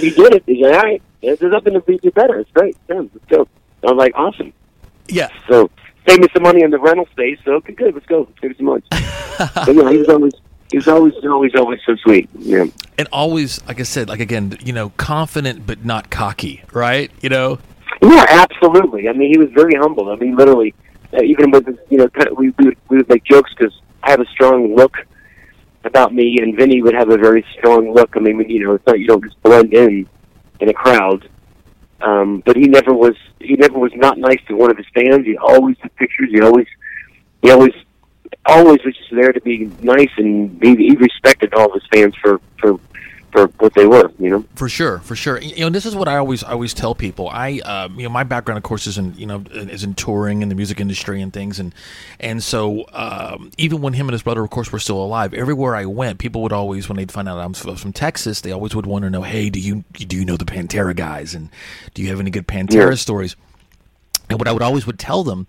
he 0.00 0.10
did 0.10 0.34
it. 0.34 0.42
He's 0.46 0.62
like, 0.62 0.74
"All 0.74 0.82
right, 0.82 1.02
there's 1.34 1.52
nothing 1.52 1.74
to 1.74 1.80
beat 1.80 2.04
you 2.04 2.10
better. 2.12 2.38
It's 2.38 2.50
great. 2.52 2.76
Done. 2.86 3.10
Let's 3.12 3.26
go." 3.26 3.48
I 3.82 3.92
was 3.92 3.98
like, 3.98 4.12
"Awesome." 4.14 4.52
Yeah. 5.08 5.28
So 5.48 5.70
save 6.06 6.20
me 6.20 6.28
some 6.32 6.42
money 6.42 6.64
on 6.64 6.70
the 6.70 6.78
rental 6.78 7.06
space. 7.12 7.38
So 7.44 7.54
okay, 7.54 7.72
good. 7.72 7.94
Let's 7.94 8.06
go. 8.06 8.28
Save 8.40 8.50
me 8.50 8.56
some 8.56 8.66
money. 8.66 8.82
but 8.90 9.74
yeah, 9.74 9.90
he 9.90 9.98
was 9.98 10.08
always 10.08 10.32
He's 10.70 10.88
always 10.88 11.14
always 11.24 11.54
always 11.54 11.80
so 11.86 11.94
sweet. 11.96 12.28
Yeah. 12.38 12.66
And 12.98 13.08
always, 13.12 13.64
like 13.66 13.78
I 13.78 13.84
said, 13.84 14.08
like 14.08 14.20
again, 14.20 14.56
you 14.64 14.72
know, 14.72 14.90
confident 14.96 15.66
but 15.66 15.84
not 15.84 16.10
cocky, 16.10 16.62
right? 16.72 17.10
You 17.20 17.28
know. 17.28 17.58
Yeah, 18.02 18.26
absolutely. 18.28 19.08
I 19.08 19.12
mean, 19.12 19.30
he 19.32 19.38
was 19.38 19.48
very 19.52 19.74
humble. 19.74 20.10
I 20.10 20.16
mean, 20.16 20.36
literally, 20.36 20.74
uh, 21.12 21.22
even 21.22 21.50
with 21.50 21.66
you 21.88 21.98
know, 21.98 22.08
kind 22.08 22.28
of, 22.28 22.36
we 22.36 22.52
we 22.58 22.66
would, 22.66 22.76
we 22.88 22.96
would 22.98 23.08
make 23.08 23.24
jokes 23.24 23.52
because 23.56 23.80
I 24.02 24.10
have 24.10 24.20
a 24.20 24.26
strong 24.26 24.74
look 24.74 24.96
about 25.84 26.12
me, 26.12 26.38
and 26.40 26.56
Vinnie 26.56 26.82
would 26.82 26.94
have 26.94 27.10
a 27.10 27.16
very 27.16 27.44
strong 27.56 27.92
look. 27.94 28.16
I 28.16 28.20
mean, 28.20 28.40
you 28.48 28.64
know, 28.64 28.74
it's 28.74 28.86
not 28.86 28.98
you 28.98 29.06
don't 29.06 29.22
just 29.22 29.40
blend 29.42 29.72
in 29.72 30.08
in 30.60 30.68
a 30.68 30.72
crowd. 30.72 31.28
Um, 32.00 32.42
but 32.44 32.56
he 32.56 32.68
never 32.68 32.92
was 32.92 33.16
he 33.40 33.54
never 33.54 33.78
was 33.78 33.92
not 33.94 34.18
nice 34.18 34.40
to 34.48 34.54
one 34.54 34.70
of 34.70 34.76
his 34.76 34.86
fans. 34.94 35.24
He 35.24 35.36
always 35.36 35.76
took 35.78 35.94
pictures. 35.96 36.28
He 36.30 36.40
always 36.40 36.66
he 37.42 37.50
always 37.50 37.72
always 38.44 38.80
was 38.84 38.96
just 38.96 39.10
there 39.10 39.32
to 39.32 39.40
be 39.40 39.70
nice, 39.80 40.10
and 40.16 40.62
he, 40.62 40.76
he 40.76 40.96
respected 40.96 41.54
all 41.54 41.66
of 41.66 41.72
his 41.72 41.88
fans 41.92 42.14
for 42.22 42.40
for 42.58 42.78
for 43.36 43.46
what 43.58 43.74
they 43.74 43.86
were. 43.86 44.10
You 44.18 44.30
know. 44.30 44.44
For 44.54 44.68
sure, 44.68 44.98
for 45.00 45.14
sure. 45.14 45.40
You 45.40 45.60
know, 45.60 45.70
this 45.70 45.84
is 45.84 45.94
what 45.94 46.08
I 46.08 46.16
always 46.16 46.42
I 46.42 46.52
always 46.52 46.72
tell 46.72 46.94
people. 46.94 47.28
I, 47.28 47.58
um, 47.60 47.96
you 47.98 48.04
know, 48.04 48.08
my 48.08 48.24
background, 48.24 48.56
of 48.56 48.64
course, 48.64 48.86
is 48.86 48.96
in 48.98 49.14
you 49.16 49.26
know 49.26 49.44
is 49.52 49.84
in 49.84 49.94
touring 49.94 50.42
and 50.42 50.50
the 50.50 50.54
music 50.54 50.80
industry 50.80 51.20
and 51.20 51.32
things, 51.32 51.58
and 51.58 51.74
and 52.18 52.42
so 52.42 52.86
um, 52.92 53.50
even 53.58 53.82
when 53.82 53.92
him 53.92 54.06
and 54.08 54.12
his 54.12 54.22
brother, 54.22 54.42
of 54.42 54.50
course, 54.50 54.72
were 54.72 54.78
still 54.78 55.02
alive, 55.02 55.34
everywhere 55.34 55.76
I 55.76 55.84
went, 55.86 56.18
people 56.18 56.42
would 56.42 56.52
always, 56.52 56.88
when 56.88 56.96
they'd 56.96 57.12
find 57.12 57.28
out 57.28 57.38
I'm 57.38 57.52
from 57.54 57.92
Texas, 57.92 58.40
they 58.40 58.52
always 58.52 58.74
would 58.74 58.86
want 58.86 59.04
to 59.04 59.10
know, 59.10 59.22
hey, 59.22 59.50
do 59.50 59.60
you 59.60 59.84
do 59.92 60.16
you 60.16 60.24
know 60.24 60.36
the 60.36 60.44
Pantera 60.46 60.96
guys, 60.96 61.34
and 61.34 61.50
do 61.94 62.02
you 62.02 62.08
have 62.08 62.20
any 62.20 62.30
good 62.30 62.46
Pantera 62.48 62.90
Yeah. 62.90 62.94
stories? 62.94 63.36
And 64.28 64.40
what 64.40 64.48
I 64.48 64.52
would 64.52 64.62
always 64.62 64.86
would 64.86 64.98
tell 64.98 65.22
them 65.22 65.46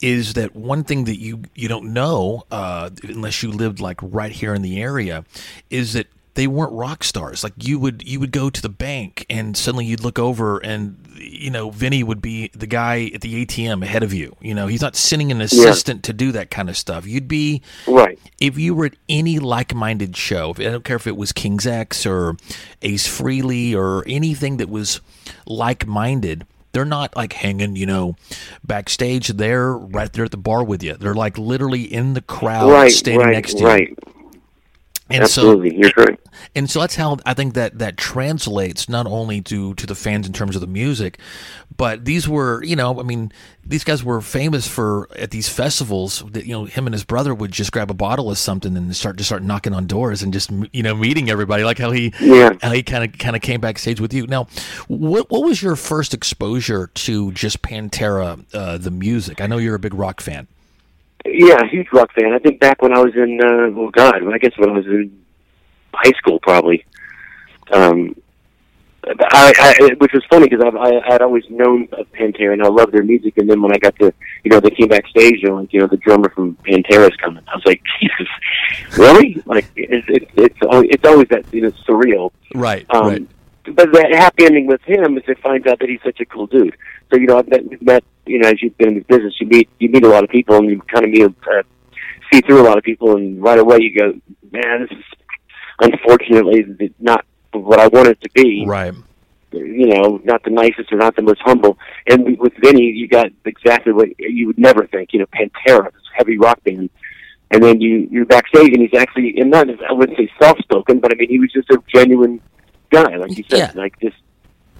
is 0.00 0.34
that 0.34 0.54
one 0.54 0.84
thing 0.84 1.04
that 1.04 1.18
you 1.18 1.42
you 1.56 1.66
don't 1.68 1.92
know 1.92 2.44
uh, 2.52 2.90
unless 3.02 3.42
you 3.42 3.50
lived 3.50 3.80
like 3.80 3.98
right 4.02 4.30
here 4.30 4.54
in 4.54 4.62
the 4.62 4.80
area 4.80 5.24
is 5.68 5.94
that 5.94 6.06
they 6.40 6.46
weren't 6.46 6.72
rock 6.72 7.04
stars. 7.04 7.44
Like 7.44 7.52
you 7.58 7.78
would 7.78 8.02
you 8.08 8.18
would 8.18 8.32
go 8.32 8.48
to 8.48 8.62
the 8.62 8.70
bank 8.70 9.26
and 9.28 9.54
suddenly 9.54 9.84
you'd 9.84 10.02
look 10.02 10.18
over 10.18 10.56
and 10.58 10.96
you 11.16 11.50
know 11.50 11.68
Vinnie 11.68 12.02
would 12.02 12.22
be 12.22 12.48
the 12.54 12.66
guy 12.66 13.10
at 13.12 13.20
the 13.20 13.44
ATM 13.44 13.82
ahead 13.82 14.02
of 14.02 14.14
you. 14.14 14.34
You 14.40 14.54
know 14.54 14.66
he's 14.66 14.80
not 14.80 14.96
sending 14.96 15.30
an 15.30 15.42
assistant 15.42 16.02
to 16.04 16.14
do 16.14 16.32
that 16.32 16.50
kind 16.50 16.70
of 16.70 16.78
stuff. 16.78 17.06
You'd 17.06 17.28
be 17.28 17.60
Right. 17.86 18.18
if 18.40 18.56
you 18.56 18.74
were 18.74 18.86
at 18.86 18.94
any 19.06 19.38
like-minded 19.38 20.16
show, 20.16 20.54
I 20.56 20.62
don't 20.62 20.82
care 20.82 20.96
if 20.96 21.06
it 21.06 21.14
was 21.14 21.30
King's 21.32 21.66
X 21.66 22.06
or 22.06 22.38
Ace 22.80 23.06
Frehley 23.06 23.74
or 23.74 24.02
anything 24.06 24.56
that 24.56 24.70
was 24.70 25.02
like-minded, 25.44 26.46
they're 26.72 26.86
not 26.86 27.14
like 27.16 27.34
hanging, 27.34 27.76
you 27.76 27.84
know, 27.84 28.16
backstage. 28.64 29.28
They're 29.28 29.72
right 29.72 30.10
there 30.10 30.24
at 30.24 30.30
the 30.30 30.38
bar 30.38 30.64
with 30.64 30.82
you. 30.82 30.96
They're 30.96 31.12
like 31.12 31.36
literally 31.36 31.82
in 31.82 32.14
the 32.14 32.22
crowd, 32.22 32.70
right. 32.70 32.90
standing 32.90 33.26
right. 33.26 33.32
next 33.32 33.54
to 33.54 33.60
you. 33.60 33.66
right. 33.66 33.98
And 35.10 35.24
Absolutely, 35.24 35.70
so, 35.70 35.76
you're 35.76 35.90
correct. 35.90 36.26
And 36.54 36.70
so 36.70 36.80
that's 36.80 36.94
how 36.94 37.18
I 37.26 37.34
think 37.34 37.54
that 37.54 37.78
that 37.80 37.96
translates 37.96 38.88
not 38.88 39.06
only 39.06 39.40
to 39.42 39.74
to 39.74 39.86
the 39.86 39.94
fans 39.94 40.26
in 40.26 40.32
terms 40.32 40.54
of 40.54 40.60
the 40.60 40.66
music, 40.66 41.18
but 41.76 42.04
these 42.04 42.28
were 42.28 42.62
you 42.62 42.76
know 42.76 42.98
I 42.98 43.02
mean 43.02 43.32
these 43.64 43.84
guys 43.84 44.02
were 44.04 44.20
famous 44.20 44.66
for 44.68 45.08
at 45.16 45.30
these 45.32 45.48
festivals 45.48 46.22
that 46.30 46.46
you 46.46 46.52
know 46.52 46.64
him 46.64 46.86
and 46.86 46.94
his 46.94 47.04
brother 47.04 47.34
would 47.34 47.50
just 47.52 47.72
grab 47.72 47.90
a 47.90 47.94
bottle 47.94 48.30
of 48.30 48.38
something 48.38 48.76
and 48.76 48.94
start 48.96 49.16
just 49.16 49.28
start 49.28 49.42
knocking 49.42 49.74
on 49.74 49.86
doors 49.86 50.22
and 50.22 50.32
just 50.32 50.50
you 50.72 50.82
know 50.82 50.94
meeting 50.94 51.28
everybody 51.28 51.64
like 51.64 51.78
how 51.78 51.90
he 51.90 52.12
Yeah. 52.20 52.52
how 52.62 52.70
he 52.70 52.82
kind 52.82 53.04
of 53.04 53.18
kind 53.18 53.34
of 53.36 53.42
came 53.42 53.60
backstage 53.60 54.00
with 54.00 54.14
you. 54.14 54.26
Now, 54.26 54.46
what 54.88 55.30
what 55.30 55.42
was 55.44 55.62
your 55.62 55.76
first 55.76 56.14
exposure 56.14 56.86
to 56.94 57.32
just 57.32 57.62
Pantera 57.62 58.44
uh, 58.54 58.78
the 58.78 58.90
music? 58.90 59.40
I 59.40 59.46
know 59.46 59.58
you're 59.58 59.74
a 59.74 59.80
big 59.80 59.94
rock 59.94 60.20
fan. 60.20 60.46
Yeah, 61.26 61.64
huge 61.70 61.88
rock 61.92 62.12
fan. 62.12 62.32
I 62.32 62.38
think 62.38 62.60
back 62.60 62.82
when 62.82 62.92
I 62.92 63.00
was 63.00 63.14
in, 63.14 63.40
uh, 63.42 63.70
well, 63.70 63.90
God, 63.90 64.22
I 64.32 64.38
guess 64.38 64.52
when 64.56 64.70
I 64.70 64.72
was 64.72 64.86
in 64.86 65.22
high 65.92 66.12
school, 66.18 66.38
probably. 66.40 66.84
Um, 67.72 68.14
I, 69.06 69.52
I, 69.58 69.94
which 69.98 70.12
was 70.12 70.22
funny 70.28 70.46
because 70.48 70.62
I, 70.64 70.76
I 70.78 71.00
had 71.10 71.22
always 71.22 71.44
known 71.48 71.88
of 71.92 72.10
Pantera 72.12 72.52
and 72.52 72.62
I 72.62 72.68
loved 72.68 72.92
their 72.92 73.02
music. 73.02 73.38
And 73.38 73.48
then 73.48 73.62
when 73.62 73.72
I 73.72 73.78
got 73.78 73.96
to, 73.96 74.12
you 74.44 74.50
know, 74.50 74.60
they 74.60 74.70
came 74.70 74.88
backstage 74.88 75.42
and 75.42 75.56
like, 75.56 75.72
you 75.72 75.80
know, 75.80 75.86
the 75.86 75.96
drummer 75.96 76.28
from 76.30 76.54
Pantera's 76.56 77.16
coming. 77.16 77.42
I 77.48 77.54
was 77.54 77.64
like, 77.64 77.82
Jesus, 78.00 78.28
really? 78.98 79.42
Like, 79.46 79.66
it's 79.76 80.06
it's 80.08 80.30
it's, 80.36 80.62
al- 80.62 80.84
it's 80.84 81.04
always 81.04 81.28
that 81.28 81.44
you 81.52 81.62
know 81.62 81.70
surreal. 81.88 82.30
Right, 82.54 82.84
Um, 82.90 83.06
right. 83.06 83.28
But 83.64 83.92
the 83.92 84.06
happy 84.16 84.46
ending 84.46 84.66
with 84.66 84.80
him 84.82 85.18
is 85.18 85.24
it 85.28 85.38
finds 85.42 85.66
out 85.66 85.78
that 85.80 85.88
he's 85.88 86.00
such 86.02 86.20
a 86.20 86.24
cool 86.24 86.46
dude. 86.46 86.76
So 87.12 87.18
you 87.18 87.26
know, 87.26 87.38
I've 87.38 87.48
met, 87.48 87.82
met 87.82 88.04
you 88.26 88.38
know, 88.38 88.48
as 88.48 88.62
you've 88.62 88.76
been 88.78 88.88
in 88.88 88.94
this 88.94 89.04
business, 89.04 89.34
you 89.40 89.46
meet 89.46 89.68
you 89.78 89.88
meet 89.90 90.04
a 90.04 90.08
lot 90.08 90.24
of 90.24 90.30
people, 90.30 90.56
and 90.56 90.70
you 90.70 90.80
kind 90.82 91.04
of 91.04 91.10
meet 91.10 91.24
uh, 91.26 91.62
see 92.32 92.40
through 92.40 92.62
a 92.62 92.66
lot 92.66 92.78
of 92.78 92.84
people, 92.84 93.16
and 93.16 93.42
right 93.42 93.58
away 93.58 93.78
you 93.80 93.94
go, 93.94 94.12
man, 94.50 94.86
this 94.88 94.98
is 94.98 95.04
unfortunately 95.80 96.92
not 96.98 97.24
what 97.52 97.80
I 97.80 97.88
want 97.88 98.08
it 98.08 98.20
to 98.22 98.30
be. 98.34 98.64
Right. 98.66 98.94
You 99.52 99.88
know, 99.88 100.20
not 100.22 100.44
the 100.44 100.50
nicest 100.50 100.92
or 100.92 100.98
not 100.98 101.16
the 101.16 101.22
most 101.22 101.40
humble. 101.42 101.76
And 102.08 102.38
with 102.38 102.52
Vinnie, 102.62 102.84
you 102.84 103.08
got 103.08 103.26
exactly 103.44 103.92
what 103.92 104.08
you 104.18 104.46
would 104.46 104.58
never 104.58 104.86
think. 104.86 105.12
You 105.12 105.20
know, 105.20 105.26
Pantera, 105.26 105.92
this 105.92 106.02
heavy 106.14 106.38
rock 106.38 106.62
band. 106.62 106.88
And 107.50 107.60
then 107.60 107.80
you 107.80 108.06
you're 108.12 108.26
backstage, 108.26 108.68
and 108.68 108.80
he's 108.80 108.94
actually, 108.94 109.34
and 109.38 109.50
not 109.50 109.68
I 109.68 109.92
wouldn't 109.92 110.16
say 110.16 110.30
soft 110.40 110.62
spoken, 110.62 111.00
but 111.00 111.12
I 111.12 111.16
mean, 111.16 111.28
he 111.28 111.40
was 111.40 111.52
just 111.52 111.68
a 111.70 111.82
genuine 111.92 112.40
guy, 112.90 113.16
like 113.16 113.36
you 113.36 113.44
said, 113.48 113.58
Yeah. 113.58 113.72
like 113.74 113.98
just 114.00 114.16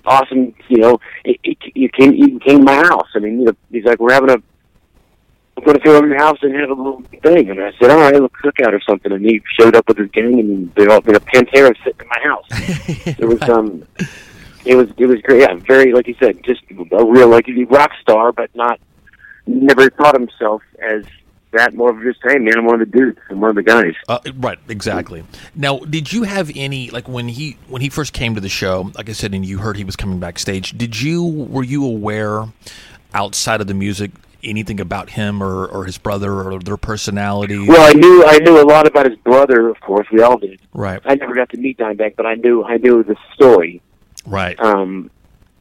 awesome. 0.04 0.54
You 0.68 0.78
know, 0.78 1.00
it, 1.24 1.38
it, 1.44 1.58
you 1.74 1.88
came 1.88 2.12
you 2.14 2.38
came 2.40 2.58
to 2.58 2.64
my 2.64 2.76
house. 2.76 3.08
I 3.14 3.18
mean, 3.20 3.40
you 3.40 3.46
know, 3.46 3.52
he's 3.70 3.84
like, 3.84 4.00
we're 4.00 4.12
having 4.12 4.30
a 4.30 4.42
I'm 5.56 5.64
going 5.64 5.76
to 5.78 5.84
go 5.84 5.96
over 5.96 6.06
your 6.06 6.16
house 6.16 6.38
and 6.42 6.54
have 6.54 6.70
a 6.70 6.74
little 6.74 7.02
thing. 7.22 7.50
And 7.50 7.60
I 7.60 7.72
said, 7.78 7.90
all 7.90 7.98
right, 7.98 8.14
a 8.14 8.28
cookout 8.30 8.72
or 8.72 8.80
something. 8.88 9.12
And 9.12 9.22
he 9.22 9.42
showed 9.58 9.76
up 9.76 9.86
with 9.88 9.98
his 9.98 10.10
gang, 10.10 10.40
and 10.40 10.74
they 10.74 10.86
all, 10.86 11.00
you 11.04 11.12
know, 11.12 11.18
Pantera 11.18 11.76
sitting 11.84 12.00
in 12.00 12.08
my 12.08 12.20
house. 12.22 12.46
It 13.18 13.28
was, 13.28 13.42
um, 13.48 13.84
it 14.64 14.74
was, 14.74 14.88
it 14.96 15.04
was 15.04 15.20
great. 15.20 15.40
Yeah, 15.42 15.54
very, 15.56 15.92
like 15.92 16.06
you 16.06 16.14
said, 16.18 16.42
just 16.44 16.62
a 16.70 17.04
real, 17.04 17.28
like, 17.28 17.46
a 17.48 17.64
rock 17.64 17.90
star, 18.00 18.32
but 18.32 18.48
not, 18.54 18.80
never 19.46 19.90
thought 19.90 20.14
himself 20.14 20.62
as 20.80 21.04
that. 21.52 21.74
More 21.74 21.90
of 21.90 22.02
just, 22.02 22.20
hey, 22.22 22.38
man, 22.38 22.58
I'm 22.58 22.64
one 22.64 22.80
of 22.80 22.90
the 22.90 22.98
dudes. 22.98 23.18
I'm 23.28 23.40
one 23.40 23.50
of 23.50 23.56
the 23.56 23.62
guys. 23.62 23.94
Uh, 24.08 24.18
right, 24.36 24.58
exactly. 24.68 25.24
Now, 25.54 25.78
did 25.80 26.12
you 26.12 26.24
have 26.24 26.50
any 26.54 26.90
like 26.90 27.08
when 27.08 27.28
he 27.28 27.56
when 27.68 27.82
he 27.82 27.88
first 27.88 28.12
came 28.12 28.34
to 28.34 28.40
the 28.40 28.48
show? 28.48 28.90
Like 28.96 29.08
I 29.08 29.12
said, 29.12 29.34
and 29.34 29.44
you 29.44 29.58
heard 29.58 29.76
he 29.76 29.84
was 29.84 29.96
coming 29.96 30.18
backstage. 30.20 30.76
Did 30.76 31.00
you 31.00 31.24
were 31.24 31.64
you 31.64 31.84
aware 31.84 32.44
outside 33.14 33.60
of 33.60 33.66
the 33.66 33.74
music 33.74 34.10
anything 34.42 34.80
about 34.80 35.10
him 35.10 35.42
or, 35.42 35.66
or 35.66 35.84
his 35.84 35.98
brother 35.98 36.32
or 36.40 36.58
their 36.60 36.76
personality? 36.76 37.58
Well, 37.68 37.86
I 37.88 37.92
knew, 37.92 38.24
I 38.24 38.38
knew 38.38 38.58
a 38.60 38.64
lot 38.64 38.86
about 38.86 39.06
his 39.10 39.18
brother. 39.18 39.68
Of 39.68 39.80
course, 39.80 40.06
we 40.10 40.22
all 40.22 40.38
did. 40.38 40.60
right, 40.72 41.00
I 41.04 41.14
never 41.16 41.34
got 41.34 41.50
to 41.50 41.58
meet 41.58 41.76
Dimebag, 41.78 42.16
but 42.16 42.24
I 42.26 42.34
knew, 42.36 42.64
I 42.64 42.78
knew 42.78 43.02
the 43.02 43.16
story. 43.34 43.82
right, 44.26 44.58
Um, 44.60 45.10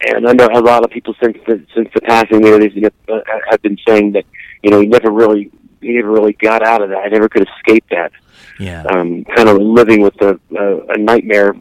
and 0.07 0.27
I 0.27 0.31
know 0.31 0.47
a 0.53 0.61
lot 0.61 0.85
of 0.85 0.91
people 0.91 1.13
since 1.21 1.37
the 1.45 1.61
since 1.75 1.89
the 1.93 1.99
passing 2.01 2.41
there, 2.41 2.61
you 2.61 2.81
know, 2.81 2.89
uh, 3.13 3.19
have 3.49 3.61
been 3.61 3.77
saying 3.85 4.13
that 4.13 4.23
you 4.63 4.71
know 4.71 4.79
he 4.79 4.87
never 4.87 5.11
really 5.11 5.51
he 5.81 5.93
never 5.93 6.11
really 6.11 6.33
got 6.33 6.61
out 6.65 6.81
of 6.81 6.89
that. 6.89 6.99
I 7.05 7.07
never 7.07 7.29
could 7.29 7.47
escape 7.47 7.85
that. 7.91 8.11
yeah, 8.59 8.83
Um, 8.83 9.23
kind 9.35 9.47
of 9.49 9.57
living 9.57 10.01
with 10.01 10.19
a, 10.21 10.39
a, 10.57 10.85
a 10.93 10.97
nightmare 10.97 11.55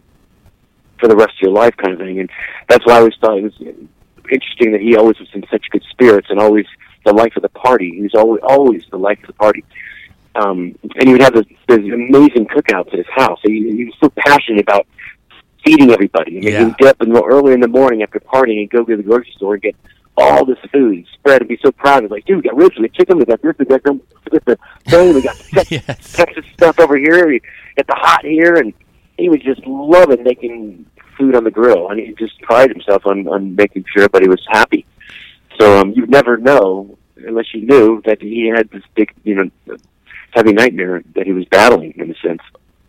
for 0.98 1.08
the 1.08 1.16
rest 1.16 1.34
of 1.36 1.42
your 1.42 1.52
life, 1.52 1.76
kind 1.76 1.92
of 1.94 2.00
thing. 2.00 2.18
And 2.20 2.30
that's 2.68 2.84
why 2.86 2.94
I 2.94 2.98
always 2.98 3.14
thought 3.20 3.38
it 3.38 3.44
was 3.44 3.54
interesting 4.30 4.72
that 4.72 4.80
he 4.80 4.96
always 4.96 5.18
was 5.18 5.28
in 5.32 5.44
such 5.50 5.66
good 5.70 5.84
spirits 5.90 6.28
and 6.30 6.38
always 6.40 6.66
the 7.04 7.12
life 7.12 7.34
of 7.36 7.42
the 7.42 7.48
party. 7.50 7.92
He 7.94 8.02
was 8.02 8.14
always 8.14 8.40
always 8.42 8.84
the 8.90 8.98
life 8.98 9.18
of 9.22 9.28
the 9.28 9.32
party. 9.34 9.64
Um, 10.34 10.76
and 10.96 11.08
he 11.08 11.12
would 11.12 11.22
have 11.22 11.34
this, 11.34 11.46
this 11.68 11.78
amazing 11.78 12.46
cookouts 12.46 12.88
at 12.88 12.98
his 12.98 13.06
house. 13.14 13.38
He, 13.44 13.70
he 13.76 13.84
was 13.86 13.94
so 14.00 14.10
passionate 14.16 14.60
about 14.60 14.86
feeding 15.64 15.90
everybody. 15.90 16.36
I 16.38 16.40
mean, 16.40 16.42
Yeah. 16.52 16.58
he 16.60 16.64
would 16.66 16.76
get 16.78 16.88
up 16.88 17.02
in 17.02 17.12
the, 17.12 17.22
early 17.22 17.52
in 17.54 17.60
the 17.60 17.68
morning 17.68 18.02
after 18.02 18.20
partying 18.20 18.60
and 18.60 18.70
go 18.70 18.84
to 18.84 18.96
the 18.96 19.02
grocery 19.02 19.32
store 19.36 19.54
and 19.54 19.62
get 19.62 19.76
all 20.18 20.44
this 20.44 20.58
food 20.72 21.06
spread 21.14 21.40
and 21.42 21.48
be 21.48 21.58
so 21.62 21.70
proud. 21.72 22.02
He's 22.02 22.10
like, 22.10 22.24
dude, 22.24 22.36
we 22.36 22.42
got 22.42 22.56
ribs, 22.56 22.76
we 22.76 22.88
got 22.88 22.96
chicken, 22.96 23.18
we 23.18 23.24
got 23.24 23.40
this, 23.42 23.54
we 23.58 23.64
got 23.64 23.82
them, 23.82 24.00
we 24.30 24.38
got 24.38 24.44
the 24.44 24.58
thing, 24.90 25.14
we 25.14 25.22
got 25.22 25.36
Tex- 25.52 25.70
Yes. 25.70 26.12
Texas 26.12 26.44
stuff 26.54 26.78
over 26.80 26.96
here, 26.96 27.28
we 27.28 27.40
got 27.76 27.86
the 27.86 27.94
hot 27.96 28.24
here, 28.24 28.56
and 28.56 28.72
he 29.16 29.28
was 29.28 29.40
just 29.42 29.64
loving 29.66 30.22
making 30.24 30.86
food 31.16 31.34
on 31.34 31.44
the 31.44 31.50
grill, 31.50 31.88
and 31.90 31.98
he 32.00 32.12
just 32.14 32.40
prided 32.42 32.76
himself 32.76 33.04
on 33.06 33.26
on 33.28 33.54
making 33.56 33.84
sure 33.92 34.02
everybody 34.04 34.28
was 34.28 34.44
happy. 34.50 34.84
So 35.60 35.78
um, 35.80 35.92
you'd 35.92 36.10
never 36.10 36.36
know 36.36 36.96
unless 37.16 37.52
you 37.52 37.62
knew 37.66 38.00
that 38.06 38.22
he 38.22 38.46
had 38.46 38.70
this 38.70 38.84
big, 38.94 39.12
you 39.24 39.34
know, 39.66 39.76
heavy 40.30 40.52
nightmare 40.52 41.02
that 41.16 41.26
he 41.26 41.32
was 41.32 41.44
battling 41.46 41.92
in 41.96 42.10
a 42.12 42.14
sense. 42.16 42.40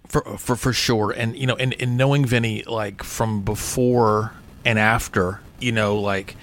for 0.07 0.21
for 0.38 0.55
for 0.55 0.71
sure. 0.73 1.09
And 1.11 1.36
you 1.36 1.47
know, 1.47 1.55
and, 1.55 1.75
and 1.80 1.97
knowing 1.97 2.25
Vinnie 2.25 2.63
like 2.63 3.01
from 3.03 3.41
before 3.41 4.34
and 4.63 4.77
after, 4.77 5.39
you 5.59 5.71
know, 5.71 5.97
like 5.99 6.36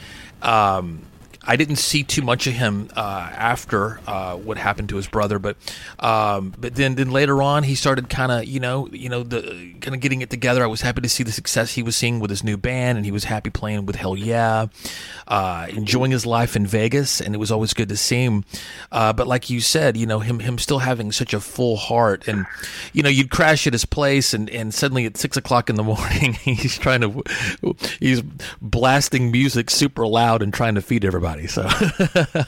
um 0.43 1.03
I 1.47 1.57
didn't 1.57 1.77
see 1.77 2.03
too 2.03 2.23
much 2.23 2.47
of 2.47 2.55
him 2.55 2.89
uh, 2.97 3.31
after 3.33 4.01
uh, 4.07 4.37
what 4.37 4.59
happened 4.59 4.89
to 4.91 4.97
his 4.97 5.07
brother, 5.07 5.39
but 5.39 5.57
um, 5.99 6.55
but 6.59 6.75
then 6.75 6.97
then 6.97 7.11
later 7.11 7.43
on 7.43 7.63
he 7.63 7.75
started 7.75 8.09
kind 8.09 8.33
of 8.33 8.45
you 8.47 8.61
know 8.61 8.89
you 8.91 9.09
know 9.09 9.23
the 9.23 9.75
kind 9.81 9.95
of 9.95 10.01
getting 10.01 10.23
it 10.23 10.31
together. 10.31 10.65
I 10.65 10.67
was 10.67 10.81
happy 10.81 11.01
to 11.03 11.09
see 11.09 11.23
the 11.23 11.33
success 11.33 11.75
he 11.75 11.83
was 11.83 11.97
seeing 11.97 12.19
with 12.19 12.31
his 12.31 12.43
new 12.43 12.57
band, 12.57 12.99
and 12.99 13.05
he 13.05 13.13
was 13.13 13.25
happy 13.25 13.51
playing 13.51 13.87
with 13.87 13.97
Hell 13.97 14.17
Yeah, 14.17 14.67
uh, 15.29 15.67
enjoying 15.71 16.11
his 16.11 16.27
life 16.27 16.57
in 16.57 16.67
Vegas, 16.67 17.21
and 17.21 17.35
it 17.35 17.39
was 17.39 17.53
always 17.53 17.73
good 17.75 17.89
to 17.91 17.97
see 17.97 18.25
him. 18.25 18.45
Uh, 18.91 19.13
but 19.13 19.27
like 19.27 19.49
you 19.49 19.61
said, 19.61 19.97
you 19.97 20.07
know 20.07 20.19
him 20.19 20.41
him 20.41 20.59
still 20.59 20.81
having 20.81 21.13
such 21.13 21.33
a 21.33 21.41
full 21.41 21.77
heart, 21.77 22.27
and 22.27 22.47
you 22.93 23.03
know 23.03 23.09
you'd 23.09 23.31
crash 23.31 23.67
at 23.67 23.73
his 23.73 23.85
place, 23.85 24.35
and, 24.35 24.51
and 24.51 24.75
suddenly 24.75 25.07
at 25.07 25.17
six 25.17 25.37
o'clock 25.37 25.71
in 25.71 25.77
the 25.77 25.83
morning 25.97 26.33
he's 26.33 26.77
trying 26.77 27.01
to 27.01 27.23
he's 28.01 28.23
blasting 28.61 29.31
music 29.31 29.71
super 29.71 30.07
loud 30.07 30.43
and 30.43 30.53
trying 30.53 30.75
to 30.75 30.83
feed 30.83 31.05
everybody. 31.05 31.36
So 31.45 31.69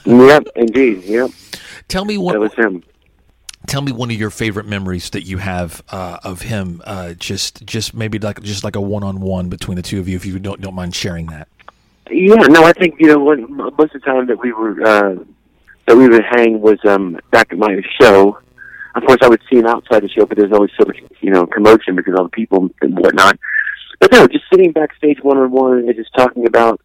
Yep, 0.05 0.47
indeed. 0.55 1.03
Yep, 1.03 1.29
tell 1.87 2.05
me 2.05 2.15
that 2.15 2.21
what 2.21 2.39
was 2.39 2.53
him. 2.55 2.83
tell 3.67 3.81
me 3.83 3.91
one 3.91 4.09
of 4.09 4.17
your 4.17 4.31
favorite 4.31 4.65
memories 4.65 5.11
that 5.11 5.23
you 5.23 5.37
have 5.37 5.83
uh, 5.89 6.17
of 6.23 6.41
him. 6.41 6.81
Uh, 6.85 7.13
just 7.13 7.63
just 7.65 7.93
maybe 7.93 8.17
like 8.17 8.41
just 8.41 8.63
like 8.63 8.75
a 8.75 8.81
one 8.81 9.03
on 9.03 9.21
one 9.21 9.49
between 9.49 9.75
the 9.75 9.83
two 9.83 9.99
of 9.99 10.07
you, 10.09 10.15
if 10.15 10.25
you 10.25 10.39
don't 10.39 10.59
don't 10.61 10.73
mind 10.73 10.95
sharing 10.95 11.27
that. 11.27 11.47
Yeah, 12.09 12.47
no, 12.47 12.63
I 12.63 12.73
think 12.73 12.95
you 12.99 13.05
know 13.05 13.19
when, 13.19 13.45
most 13.55 13.79
of 13.81 13.91
the 13.91 13.99
time 13.99 14.25
that 14.25 14.39
we 14.41 14.51
were 14.51 14.81
uh, 14.81 15.15
that 15.85 15.95
we 15.95 16.07
would 16.09 16.25
hang 16.25 16.59
was 16.59 16.79
um, 16.85 17.19
back 17.31 17.51
at 17.51 17.57
my 17.59 17.81
show. 18.01 18.39
Of 18.95 19.05
course, 19.05 19.19
I 19.21 19.27
would 19.27 19.41
see 19.49 19.57
him 19.57 19.67
outside 19.67 20.01
the 20.01 20.09
show, 20.09 20.25
but 20.25 20.35
there's 20.35 20.51
always 20.51 20.71
so 20.79 20.85
much 20.87 20.97
you 21.21 21.29
know 21.29 21.45
commotion 21.45 21.95
because 21.95 22.15
all 22.15 22.23
the 22.23 22.29
people 22.29 22.69
and 22.81 22.97
whatnot. 22.97 23.37
But 23.99 24.11
no, 24.11 24.27
just 24.27 24.45
sitting 24.51 24.71
backstage 24.71 25.21
one 25.21 25.37
on 25.37 25.51
one 25.51 25.79
and 25.79 25.95
just 25.95 26.09
talking 26.15 26.47
about 26.47 26.81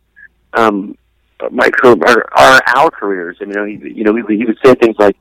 um, 0.52 0.98
Uh, 1.40 1.48
my 1.50 1.68
career, 1.70 1.96
our, 2.36 2.60
our 2.76 2.90
careers. 2.90 3.38
And 3.40 3.50
you 3.50 3.56
know, 3.56 3.64
he, 3.64 3.74
you 3.92 4.04
know, 4.04 4.14
he, 4.14 4.36
he 4.36 4.44
would 4.44 4.58
say 4.64 4.74
things 4.74 4.96
like, 4.98 5.16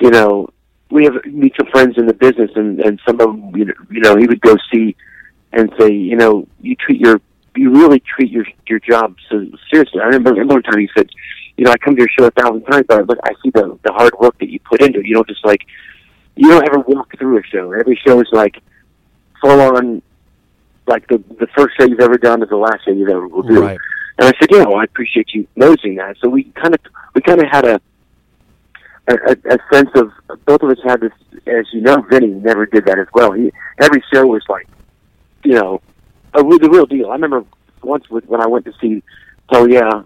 you 0.00 0.10
know, 0.10 0.48
we 0.90 1.04
have 1.04 1.14
mutual 1.26 1.66
friends 1.70 1.96
in 1.98 2.06
the 2.06 2.14
business, 2.14 2.50
and 2.56 2.80
and 2.80 3.00
some 3.06 3.20
of 3.20 3.28
them, 3.28 3.56
you 3.56 3.64
know, 3.66 3.74
you 3.90 4.00
know, 4.00 4.16
he 4.16 4.26
would 4.26 4.40
go 4.40 4.56
see 4.72 4.96
and 5.52 5.72
say, 5.78 5.90
you 5.90 6.16
know, 6.16 6.46
you 6.60 6.74
treat 6.76 7.00
your 7.00 7.20
you 7.56 7.70
really 7.70 8.00
treat 8.00 8.30
your 8.30 8.44
your 8.68 8.80
job 8.80 9.16
so 9.28 9.44
seriously. 9.70 10.00
I 10.00 10.06
remember, 10.06 10.44
one 10.44 10.62
time 10.62 10.78
he 10.78 10.88
said, 10.96 11.08
you 11.56 11.64
know, 11.64 11.72
I 11.72 11.78
come 11.78 11.94
to 11.96 12.00
your 12.00 12.08
show 12.08 12.26
a 12.26 12.30
thousand 12.30 12.62
times, 12.64 12.86
but 12.88 13.06
look, 13.06 13.18
I 13.24 13.32
see 13.42 13.50
the 13.50 13.78
the 13.84 13.92
hard 13.92 14.12
work 14.18 14.38
that 14.38 14.48
you 14.48 14.60
put 14.60 14.82
into 14.82 15.00
it. 15.00 15.06
You 15.06 15.14
don't 15.14 15.28
just 15.28 15.44
like 15.44 15.62
you 16.36 16.48
don't 16.48 16.66
ever 16.68 16.78
walk 16.80 17.16
through 17.18 17.38
a 17.38 17.42
show. 17.42 17.72
Every 17.72 18.00
show 18.06 18.20
is 18.20 18.28
like 18.32 18.62
full 19.40 19.60
on, 19.60 20.02
like 20.86 21.06
the 21.08 21.22
the 21.38 21.46
first 21.56 21.76
show 21.78 21.86
you've 21.86 22.00
ever 22.00 22.18
done 22.18 22.42
is 22.42 22.48
the 22.48 22.56
last 22.56 22.84
show 22.84 22.92
you've 22.92 23.08
ever 23.08 23.26
will 23.28 23.42
do. 23.42 23.60
Right. 23.60 23.78
And 24.20 24.28
I 24.28 24.38
said, 24.38 24.50
yeah, 24.50 24.64
well, 24.64 24.76
I 24.76 24.84
appreciate 24.84 25.30
you 25.32 25.48
noticing 25.56 25.94
that. 25.96 26.16
So 26.20 26.28
we 26.28 26.44
kind 26.44 26.74
of 26.74 26.80
we 27.14 27.22
kind 27.22 27.40
of 27.40 27.48
had 27.50 27.64
a, 27.64 27.80
a 29.08 29.32
a 29.32 29.58
sense 29.72 29.88
of 29.94 30.12
both 30.44 30.62
of 30.62 30.68
us 30.70 30.78
had 30.84 31.00
this. 31.00 31.12
As 31.46 31.64
you 31.72 31.80
know, 31.80 32.02
Vinnie 32.02 32.26
never 32.26 32.66
did 32.66 32.84
that 32.84 32.98
as 32.98 33.06
well. 33.14 33.32
He 33.32 33.50
every 33.80 34.04
show 34.12 34.26
was 34.26 34.44
like, 34.50 34.68
you 35.42 35.54
know, 35.54 35.80
a, 36.34 36.42
the 36.42 36.68
real 36.70 36.84
deal. 36.84 37.08
I 37.08 37.12
remember 37.12 37.44
once 37.82 38.10
with, 38.10 38.26
when 38.26 38.42
I 38.42 38.46
went 38.46 38.66
to 38.66 38.74
see 38.78 39.02
Hellyeah, 39.50 40.04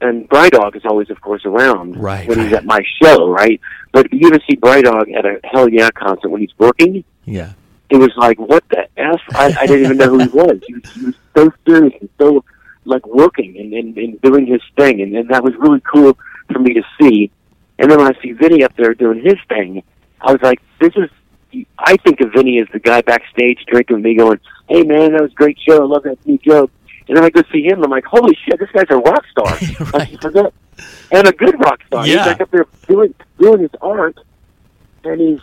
and 0.00 0.26
Brydog 0.30 0.74
is 0.74 0.86
always, 0.86 1.10
of 1.10 1.20
course, 1.20 1.44
around 1.44 1.98
Right, 1.98 2.26
when 2.26 2.38
he's 2.40 2.54
at 2.54 2.64
my 2.64 2.80
show, 3.02 3.28
right? 3.28 3.60
But 3.92 4.10
you 4.10 4.26
ever 4.28 4.40
see 4.48 4.56
Brydog 4.56 5.14
at 5.14 5.26
a 5.26 5.38
Hellyeah 5.44 5.92
concert 5.92 6.30
when 6.30 6.40
he's 6.40 6.58
working? 6.58 7.04
Yeah. 7.26 7.52
it 7.90 7.98
was 7.98 8.12
like, 8.16 8.38
what 8.38 8.64
the 8.70 8.88
f? 8.96 9.20
I, 9.34 9.54
I 9.60 9.66
didn't 9.66 9.84
even 9.84 9.96
know 9.98 10.08
who 10.08 10.18
he 10.20 10.28
was. 10.28 10.60
He 10.66 10.74
was, 10.74 10.92
he 10.94 11.04
was 11.04 11.14
so 11.36 11.52
serious 11.66 11.92
and 12.00 12.08
so 12.18 12.42
like 12.90 13.06
working 13.06 13.56
and, 13.58 13.72
and, 13.72 13.96
and 13.96 14.20
doing 14.20 14.46
his 14.46 14.60
thing, 14.76 15.00
and, 15.00 15.16
and 15.16 15.28
that 15.30 15.42
was 15.42 15.54
really 15.56 15.80
cool 15.80 16.18
for 16.52 16.58
me 16.58 16.74
to 16.74 16.82
see. 17.00 17.30
And 17.78 17.90
then 17.90 17.98
when 17.98 18.14
I 18.14 18.22
see 18.22 18.32
Vinnie 18.32 18.62
up 18.62 18.76
there 18.76 18.94
doing 18.94 19.22
his 19.24 19.36
thing, 19.48 19.82
I 20.20 20.32
was 20.32 20.42
like, 20.42 20.60
this 20.80 20.92
is. 20.96 21.10
I 21.78 21.96
think 21.96 22.20
of 22.20 22.30
Vinnie 22.32 22.60
as 22.60 22.68
the 22.72 22.78
guy 22.78 23.00
backstage 23.02 23.64
drinking 23.66 23.96
with 23.96 24.04
me, 24.04 24.14
going, 24.14 24.38
"Hey 24.68 24.84
man, 24.84 25.14
that 25.14 25.22
was 25.22 25.32
a 25.32 25.34
great 25.34 25.58
show. 25.58 25.82
I 25.82 25.84
love 25.84 26.04
that 26.04 26.24
new 26.24 26.38
joke." 26.38 26.70
And 27.08 27.16
then 27.16 27.24
I 27.24 27.30
go 27.30 27.42
see 27.52 27.64
him. 27.64 27.82
I'm 27.82 27.90
like, 27.90 28.04
"Holy 28.04 28.38
shit, 28.44 28.60
this 28.60 28.70
guy's 28.72 28.84
a 28.90 28.98
rock 28.98 29.24
star!" 29.32 29.58
Right. 29.92 30.24
And 31.10 31.26
a 31.26 31.32
good 31.32 31.58
rock 31.58 31.80
star. 31.88 32.06
Yeah. 32.06 32.18
He's 32.18 32.26
like 32.26 32.40
up 32.40 32.50
there 32.52 32.66
doing 32.86 33.14
doing 33.40 33.62
his 33.62 33.70
art, 33.82 34.16
and 35.02 35.20
he's 35.20 35.40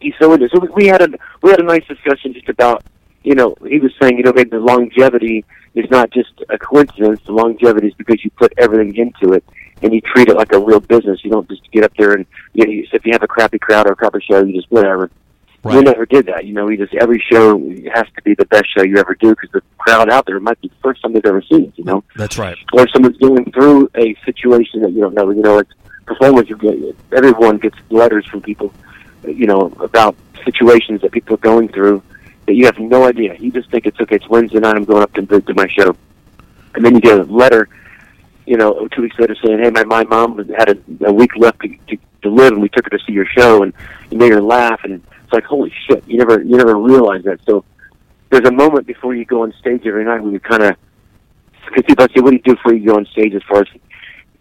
he's 0.00 0.12
so 0.20 0.32
into. 0.34 0.46
It. 0.46 0.52
So 0.52 0.68
we 0.74 0.86
had 0.86 1.00
a 1.00 1.08
we 1.42 1.50
had 1.50 1.60
a 1.60 1.64
nice 1.64 1.86
discussion 1.86 2.34
just 2.34 2.50
about 2.50 2.84
you 3.26 3.34
know 3.34 3.56
he 3.68 3.78
was 3.78 3.92
saying 4.00 4.16
you 4.18 4.22
know 4.24 4.32
maybe 4.32 4.50
the 4.50 4.60
longevity 4.60 5.44
is 5.74 5.90
not 5.90 6.10
just 6.10 6.32
a 6.48 6.56
coincidence. 6.58 7.20
The 7.26 7.32
longevity 7.32 7.88
is 7.88 7.94
because 7.94 8.24
you 8.24 8.30
put 8.30 8.52
everything 8.56 8.94
into 8.96 9.34
it 9.34 9.44
and 9.82 9.92
you 9.92 10.00
treat 10.00 10.28
it 10.28 10.36
like 10.36 10.52
a 10.52 10.58
real 10.58 10.80
business. 10.80 11.22
You 11.24 11.30
don't 11.32 11.48
just 11.48 11.70
get 11.72 11.84
up 11.84 11.92
there 11.98 12.12
and 12.12 12.24
you 12.54 12.64
know 12.64 12.70
you, 12.72 12.86
if 12.92 13.04
you 13.04 13.12
have 13.12 13.22
a 13.24 13.28
crappy 13.28 13.58
crowd 13.58 13.86
or 13.88 13.92
a 13.92 13.96
crappy 13.96 14.20
show, 14.28 14.42
you 14.44 14.54
just 14.54 14.70
whatever. 14.70 15.10
We 15.64 15.74
Right. 15.74 15.84
never 15.84 16.06
did 16.06 16.26
that. 16.26 16.44
You 16.46 16.52
know, 16.54 16.66
we 16.66 16.76
just 16.76 16.94
every 16.94 17.20
show 17.30 17.58
has 17.92 18.06
to 18.14 18.22
be 18.24 18.34
the 18.34 18.44
best 18.46 18.66
show 18.72 18.84
you 18.84 18.98
ever 18.98 19.14
do 19.16 19.30
because 19.30 19.50
the 19.50 19.62
crowd 19.78 20.08
out 20.08 20.24
there 20.26 20.38
might 20.38 20.60
be 20.60 20.68
the 20.68 20.74
first 20.80 21.02
time 21.02 21.12
they've 21.12 21.26
ever 21.26 21.42
seen 21.42 21.64
it. 21.64 21.72
You 21.76 21.84
know 21.84 22.04
That's 22.14 22.38
right. 22.38 22.56
or 22.72 22.86
someone's 22.88 23.16
going 23.18 23.50
through 23.50 23.90
a 23.96 24.14
situation 24.24 24.82
that 24.82 24.92
you 24.92 25.00
don't 25.00 25.14
know. 25.14 25.28
You 25.30 25.42
know, 25.42 25.56
like 25.56 25.66
performers, 26.06 26.48
you 26.48 26.56
get 26.56 26.76
everyone 27.12 27.58
gets 27.58 27.76
letters 27.90 28.24
from 28.26 28.42
people, 28.42 28.72
you 29.26 29.46
know, 29.46 29.62
about 29.80 30.14
situations 30.44 31.00
that 31.02 31.10
people 31.10 31.34
are 31.34 31.38
going 31.52 31.66
through 31.68 32.00
that 32.46 32.54
you 32.54 32.66
have 32.66 32.78
no 32.78 33.04
idea. 33.04 33.36
You 33.38 33.50
just 33.50 33.70
think 33.70 33.86
it's 33.86 34.00
okay. 34.00 34.16
It's 34.16 34.28
Wednesday 34.28 34.58
night. 34.58 34.76
I'm 34.76 34.84
going 34.84 35.02
up 35.02 35.12
to 35.14 35.22
do 35.22 35.54
my 35.54 35.68
show, 35.68 35.96
and 36.74 36.84
then 36.84 36.94
you 36.94 37.00
get 37.00 37.18
a 37.18 37.24
letter, 37.24 37.68
you 38.46 38.56
know, 38.56 38.88
two 38.88 39.02
weeks 39.02 39.18
later 39.18 39.36
saying, 39.44 39.58
"Hey, 39.58 39.70
my 39.70 39.84
my 39.84 40.04
mom 40.04 40.38
had 40.56 40.70
a, 40.70 41.06
a 41.06 41.12
week 41.12 41.36
left 41.36 41.60
to, 41.60 41.68
to, 41.88 41.96
to 42.22 42.30
live, 42.30 42.52
and 42.52 42.62
we 42.62 42.68
took 42.68 42.84
her 42.84 42.96
to 42.96 43.04
see 43.04 43.12
your 43.12 43.26
show, 43.26 43.62
and 43.62 43.72
you 44.10 44.18
made 44.18 44.32
her 44.32 44.42
laugh." 44.42 44.80
And 44.84 44.94
it's 44.94 45.32
like, 45.32 45.44
holy 45.44 45.72
shit! 45.86 46.06
You 46.06 46.18
never 46.18 46.42
you 46.42 46.56
never 46.56 46.76
realize 46.76 47.24
that. 47.24 47.40
So 47.44 47.64
there's 48.30 48.46
a 48.46 48.52
moment 48.52 48.86
before 48.86 49.14
you 49.14 49.24
go 49.24 49.42
on 49.42 49.52
stage 49.60 49.86
every 49.86 50.04
night 50.04 50.22
when 50.22 50.32
you 50.32 50.40
kind 50.40 50.62
of 50.62 50.76
because 51.66 51.84
people 51.84 52.06
say, 52.14 52.20
"What 52.20 52.30
do 52.30 52.36
you 52.36 52.42
do 52.42 52.54
before 52.54 52.74
you 52.74 52.86
go 52.86 52.96
on 52.96 53.06
stage?" 53.06 53.34
As 53.34 53.42
far 53.48 53.62
as 53.62 53.68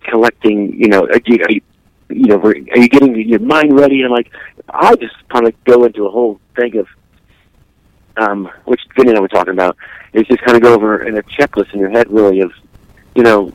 collecting, 0.06 0.74
you 0.80 0.88
know, 0.88 1.06
are 1.08 1.22
you, 1.26 1.44
are 1.44 1.52
you, 1.52 1.62
you 2.10 2.28
know, 2.28 2.40
are 2.40 2.56
you 2.56 2.88
getting 2.88 3.16
your 3.28 3.40
mind 3.40 3.78
ready? 3.78 4.02
And 4.02 4.12
like, 4.12 4.32
I 4.70 4.96
just 4.96 5.16
kind 5.30 5.48
of 5.48 5.64
go 5.64 5.84
into 5.84 6.06
a 6.06 6.12
whole 6.12 6.40
thing 6.56 6.78
of, 6.78 6.88
um, 8.18 8.50
which 8.66 8.82
Vinnie 8.96 9.10
and 9.10 9.18
I 9.18 9.22
were 9.22 9.28
talking 9.28 9.54
about, 9.54 9.78
is 10.14 10.28
just 10.28 10.42
kind 10.42 10.56
of 10.56 10.64
go 10.64 10.74
over 10.74 11.04
in 11.04 11.18
a 11.18 11.24
checklist 11.24 11.74
in 11.74 11.80
your 11.80 11.90
head, 11.90 12.10
really, 12.10 12.42
of, 12.42 12.52
you 13.16 13.24
know, 13.24 13.54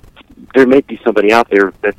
there 0.54 0.66
may 0.66 0.80
be 0.80 1.00
somebody 1.04 1.32
out 1.32 1.48
there 1.50 1.72
that's 1.80 1.98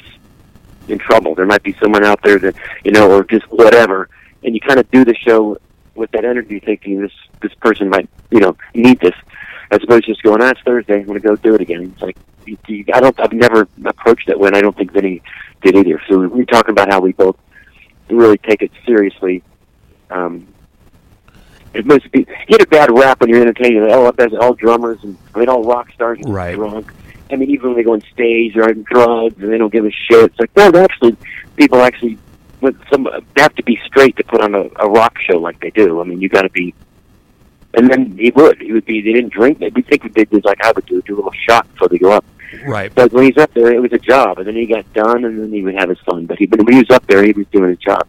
in 0.87 0.97
trouble. 0.97 1.35
There 1.35 1.45
might 1.45 1.63
be 1.63 1.75
someone 1.81 2.03
out 2.03 2.21
there 2.23 2.39
that, 2.39 2.55
you 2.83 2.91
know, 2.91 3.09
or 3.11 3.23
just 3.23 3.45
whatever, 3.51 4.09
and 4.43 4.53
you 4.53 4.59
kind 4.61 4.79
of 4.79 4.89
do 4.91 5.05
the 5.05 5.15
show 5.15 5.57
with 5.95 6.11
that 6.11 6.25
energy, 6.25 6.59
thinking 6.59 7.01
this 7.01 7.11
this 7.41 7.53
person 7.55 7.89
might, 7.89 8.09
you 8.29 8.39
know, 8.39 8.55
need 8.73 8.99
this, 8.99 9.15
as 9.71 9.79
opposed 9.83 10.05
to 10.05 10.11
just 10.11 10.23
going, 10.23 10.41
ah, 10.41 10.49
it's 10.49 10.61
Thursday, 10.61 10.99
I'm 10.99 11.05
going 11.05 11.19
to 11.19 11.27
go 11.27 11.35
do 11.35 11.55
it 11.55 11.61
again. 11.61 11.91
It's 11.93 12.01
like, 12.01 12.17
you, 12.45 12.57
you, 12.67 12.85
I 12.93 12.99
don't, 12.99 13.19
I've 13.19 13.33
never 13.33 13.67
approached 13.85 14.27
that 14.27 14.39
way, 14.39 14.47
and 14.47 14.55
I 14.55 14.61
don't 14.61 14.75
think 14.75 14.91
Vinny 14.91 15.21
did 15.61 15.75
either. 15.75 16.01
So 16.07 16.19
we 16.19 16.27
were 16.27 16.45
talking 16.45 16.71
about 16.71 16.89
how 16.89 16.99
we 16.99 17.13
both 17.13 17.37
really 18.09 18.37
take 18.37 18.61
it 18.61 18.71
seriously. 18.85 19.43
Um, 20.09 20.47
it 21.73 21.85
must 21.85 22.11
be 22.11 22.19
you 22.19 22.45
get 22.47 22.61
a 22.61 22.67
bad 22.67 22.91
rap 22.91 23.21
when 23.21 23.29
you're 23.29 23.41
entertaining. 23.41 23.85
Oh, 23.89 24.11
that's 24.11 24.33
all 24.39 24.53
drummers 24.53 24.99
and 25.03 25.17
I 25.35 25.39
mean 25.39 25.49
all 25.49 25.63
rock 25.63 25.91
stars 25.93 26.19
are 26.25 26.31
Right. 26.31 26.55
drunk. 26.55 26.91
I 27.31 27.37
mean, 27.37 27.49
even 27.49 27.69
when 27.69 27.77
they 27.77 27.83
go 27.83 27.93
on 27.93 28.01
stage, 28.13 28.55
they're 28.55 28.65
on 28.65 28.83
drugs 28.83 29.41
and 29.41 29.51
they 29.51 29.57
don't 29.57 29.71
give 29.71 29.85
a 29.85 29.91
shit. 29.91 30.31
It's 30.31 30.39
like 30.39 30.55
no, 30.55 30.83
actually 30.83 31.15
people 31.55 31.79
actually 31.81 32.17
with 32.59 32.77
some 32.89 33.03
they 33.35 33.41
have 33.41 33.55
to 33.55 33.63
be 33.63 33.79
straight 33.85 34.15
to 34.17 34.23
put 34.23 34.41
on 34.41 34.53
a, 34.53 34.63
a 34.79 34.89
rock 34.89 35.17
show 35.19 35.37
like 35.37 35.59
they 35.61 35.69
do. 35.71 36.01
I 36.01 36.03
mean, 36.03 36.21
you 36.21 36.29
got 36.29 36.43
to 36.43 36.49
be. 36.49 36.73
And 37.73 37.89
then 37.89 38.17
he 38.17 38.31
would. 38.31 38.61
He 38.61 38.73
would 38.73 38.83
be. 38.85 39.01
They 39.01 39.13
didn't 39.13 39.31
drink. 39.31 39.59
They 39.59 39.69
think 39.69 40.13
they 40.13 40.25
did 40.25 40.43
like 40.43 40.61
I 40.61 40.73
would 40.75 40.85
do, 40.85 41.01
do 41.03 41.15
a 41.15 41.17
little 41.17 41.31
shot 41.47 41.71
before 41.71 41.87
they 41.87 41.97
go 41.99 42.11
up. 42.11 42.25
Right. 42.65 42.93
But 42.93 43.13
when 43.13 43.23
he's 43.23 43.37
up 43.37 43.53
there, 43.53 43.71
it 43.73 43.81
was 43.81 43.93
a 43.93 43.97
job, 43.97 44.39
and 44.39 44.47
then 44.47 44.55
he 44.57 44.65
got 44.65 44.91
done, 44.91 45.23
and 45.23 45.39
then 45.41 45.53
he 45.53 45.63
would 45.63 45.75
have 45.75 45.87
his 45.87 45.99
fun. 45.99 46.25
But 46.25 46.37
he, 46.37 46.47
but 46.47 46.59
when 46.61 46.73
he 46.73 46.79
was 46.79 46.89
up 46.89 47.07
there, 47.07 47.23
he 47.23 47.31
was 47.31 47.47
doing 47.47 47.69
his 47.69 47.79
job. 47.79 48.05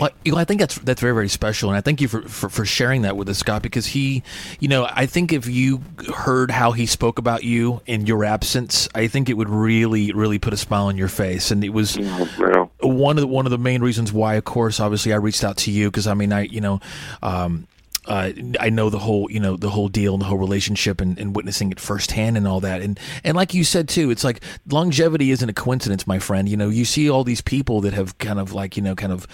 Well, 0.00 0.10
you 0.24 0.32
know, 0.32 0.38
I 0.38 0.44
think 0.44 0.60
that's 0.60 0.78
that's 0.78 1.00
very 1.00 1.14
very 1.14 1.28
special, 1.28 1.70
and 1.70 1.76
I 1.76 1.80
thank 1.80 2.00
you 2.00 2.08
for, 2.08 2.22
for, 2.22 2.48
for 2.48 2.64
sharing 2.64 3.02
that 3.02 3.16
with 3.16 3.28
us, 3.28 3.38
Scott. 3.38 3.62
Because 3.62 3.86
he, 3.86 4.22
you 4.60 4.68
know, 4.68 4.88
I 4.90 5.06
think 5.06 5.32
if 5.32 5.46
you 5.46 5.82
heard 6.14 6.50
how 6.50 6.72
he 6.72 6.86
spoke 6.86 7.18
about 7.18 7.44
you 7.44 7.80
in 7.86 8.06
your 8.06 8.24
absence, 8.24 8.88
I 8.94 9.06
think 9.08 9.28
it 9.28 9.34
would 9.34 9.48
really 9.48 10.12
really 10.12 10.38
put 10.38 10.52
a 10.52 10.56
smile 10.56 10.86
on 10.86 10.96
your 10.96 11.08
face. 11.08 11.50
And 11.50 11.64
it 11.64 11.70
was 11.70 11.96
You 11.96 12.04
know, 12.04 12.28
you 12.38 12.48
know. 12.48 12.70
one 12.80 13.16
of 13.16 13.22
the, 13.22 13.26
one 13.28 13.46
of 13.46 13.50
the 13.50 13.58
main 13.58 13.82
reasons 13.82 14.12
why, 14.12 14.34
of 14.34 14.44
course, 14.44 14.80
obviously, 14.80 15.12
I 15.12 15.16
reached 15.16 15.44
out 15.44 15.56
to 15.58 15.70
you 15.70 15.90
because 15.90 16.06
I 16.06 16.14
mean, 16.14 16.32
I 16.32 16.42
you 16.42 16.60
know. 16.60 16.80
Um, 17.22 17.66
uh, 18.08 18.32
I 18.58 18.70
know 18.70 18.88
the 18.88 18.98
whole, 18.98 19.30
you 19.30 19.38
know, 19.38 19.56
the 19.56 19.68
whole 19.68 19.88
deal 19.88 20.14
and 20.14 20.22
the 20.22 20.26
whole 20.26 20.38
relationship 20.38 21.00
and, 21.00 21.18
and 21.18 21.36
witnessing 21.36 21.70
it 21.70 21.78
firsthand 21.78 22.38
and 22.38 22.48
all 22.48 22.60
that. 22.60 22.80
And, 22.80 22.98
and 23.22 23.36
like 23.36 23.52
you 23.52 23.64
said 23.64 23.86
too, 23.88 24.10
it's 24.10 24.24
like 24.24 24.42
longevity 24.66 25.30
isn't 25.30 25.48
a 25.48 25.52
coincidence, 25.52 26.06
my 26.06 26.18
friend. 26.18 26.48
You 26.48 26.56
know, 26.56 26.70
you 26.70 26.86
see 26.86 27.10
all 27.10 27.22
these 27.22 27.42
people 27.42 27.82
that 27.82 27.92
have 27.92 28.16
kind 28.16 28.38
of 28.38 28.54
like, 28.54 28.78
you 28.78 28.82
know, 28.82 28.94
kind 28.94 29.12
of 29.12 29.26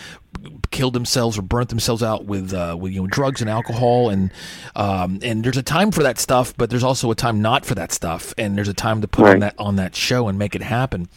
killed 0.73 0.93
themselves 0.93 1.39
or 1.39 1.43
burnt 1.43 1.69
themselves 1.69 2.03
out 2.03 2.25
with, 2.25 2.53
uh, 2.53 2.77
with, 2.79 2.93
you 2.93 3.01
know, 3.01 3.07
drugs 3.07 3.41
and 3.41 3.49
alcohol. 3.49 4.11
And, 4.11 4.33
um, 4.75 5.21
and 5.23 5.45
there's 5.45 5.57
a 5.57 5.63
time 5.63 5.93
for 5.93 6.03
that 6.03 6.19
stuff, 6.19 6.53
but 6.57 6.69
there's 6.69 6.85
also 6.85 7.13
a 7.13 7.15
time 7.15 7.41
not 7.41 7.65
for 7.65 7.77
that 7.77 7.93
stuff. 7.93 8.35
And 8.37 8.57
there's 8.57 8.69
a 8.69 8.75
time 8.75 9.01
to 9.03 9.09
put 9.09 9.27
on 9.27 9.39
that, 9.39 9.55
on 9.57 9.77
that 9.77 9.95
show 9.95 10.27
and 10.27 10.37
make 10.37 10.57
it 10.57 10.63
happen. 10.63 11.09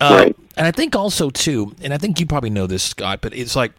Uh, 0.00 0.16
Right. 0.24 0.36
And 0.56 0.66
I 0.66 0.72
think 0.72 0.96
also 0.96 1.30
too, 1.30 1.76
and 1.80 1.94
I 1.94 1.98
think 1.98 2.18
you 2.18 2.26
probably 2.26 2.50
know 2.50 2.66
this, 2.66 2.82
Scott, 2.82 3.20
but 3.22 3.32
it's 3.34 3.54
like 3.54 3.72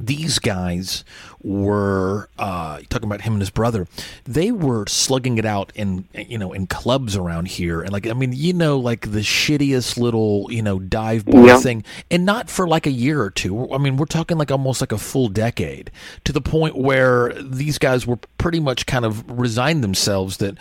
these 0.00 0.38
guys 0.38 1.04
were 1.46 2.28
uh, 2.40 2.80
talking 2.90 3.06
about 3.06 3.20
him 3.20 3.34
and 3.34 3.42
his 3.42 3.50
brother. 3.50 3.86
They 4.24 4.50
were 4.50 4.84
slugging 4.88 5.38
it 5.38 5.44
out 5.44 5.70
in 5.76 6.04
you 6.12 6.38
know 6.38 6.52
in 6.52 6.66
clubs 6.66 7.16
around 7.16 7.46
here, 7.46 7.80
and 7.82 7.92
like 7.92 8.06
I 8.08 8.14
mean, 8.14 8.32
you 8.32 8.52
know, 8.52 8.78
like 8.78 9.12
the 9.12 9.20
shittiest 9.20 9.96
little 9.96 10.48
you 10.50 10.60
know 10.60 10.80
dive 10.80 11.24
bar 11.24 11.46
Yeah. 11.46 11.58
thing, 11.58 11.84
and 12.10 12.24
not 12.26 12.50
for 12.50 12.66
like 12.66 12.86
a 12.86 12.90
year 12.90 13.22
or 13.22 13.30
two. 13.30 13.72
I 13.72 13.78
mean, 13.78 13.96
we're 13.96 14.06
talking 14.06 14.38
like 14.38 14.50
almost 14.50 14.80
like 14.80 14.90
a 14.90 14.98
full 14.98 15.28
decade, 15.28 15.92
to 16.24 16.32
the 16.32 16.40
point 16.40 16.76
where 16.76 17.32
these 17.40 17.78
guys 17.78 18.06
were 18.08 18.18
pretty 18.38 18.58
much 18.58 18.86
kind 18.86 19.04
of 19.04 19.24
resigned 19.30 19.84
themselves 19.84 20.38
that 20.38 20.56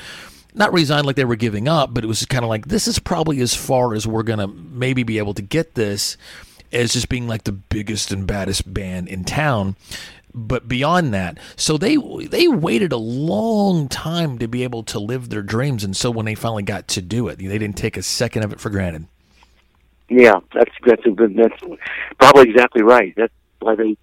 not 0.53 0.71
resigned 0.71 1.05
like 1.07 1.15
they 1.15 1.25
were 1.25 1.35
giving 1.35 1.67
up, 1.67 1.93
but 1.95 2.03
it 2.03 2.07
was 2.07 2.23
kind 2.27 2.43
of 2.45 2.49
like 2.49 2.67
this 2.67 2.87
is 2.87 2.99
probably 2.99 3.41
as 3.41 3.55
far 3.55 3.95
as 3.95 4.05
we're 4.05 4.23
gonna 4.23 4.47
maybe 4.47 5.01
be 5.01 5.17
able 5.17 5.33
to 5.33 5.41
get 5.41 5.73
this 5.73 6.15
as 6.71 6.93
just 6.93 7.09
being 7.09 7.27
like 7.27 7.43
the 7.45 7.51
biggest 7.51 8.11
and 8.11 8.27
baddest 8.27 8.71
band 8.71 9.07
in 9.07 9.23
town. 9.23 9.75
But 10.37 10.67
beyond 10.67 11.13
that, 11.13 11.37
so 11.55 11.77
they 11.77 11.95
they 11.95 12.49
waited 12.49 12.91
a 12.91 12.97
long 12.97 13.87
time 13.87 14.37
to 14.39 14.49
be 14.49 14.63
able 14.63 14.83
to 14.83 14.99
live 14.99 15.29
their 15.29 15.41
dreams, 15.41 15.81
and 15.81 15.95
so 15.95 16.11
when 16.11 16.25
they 16.25 16.35
finally 16.35 16.63
got 16.63 16.89
to 16.89 17.01
do 17.01 17.29
it, 17.29 17.37
they 17.37 17.57
didn't 17.57 17.77
take 17.77 17.95
a 17.95 18.03
second 18.03 18.43
of 18.43 18.51
it 18.51 18.59
for 18.59 18.69
granted. 18.69 19.07
Yeah, 20.09 20.41
that's 20.53 20.73
that's. 20.85 21.01
That's 21.05 21.79
probably 22.19 22.49
exactly 22.49 22.83
right. 22.83 23.13
That's 23.15 23.31
why 23.59 23.75
they 23.75 23.95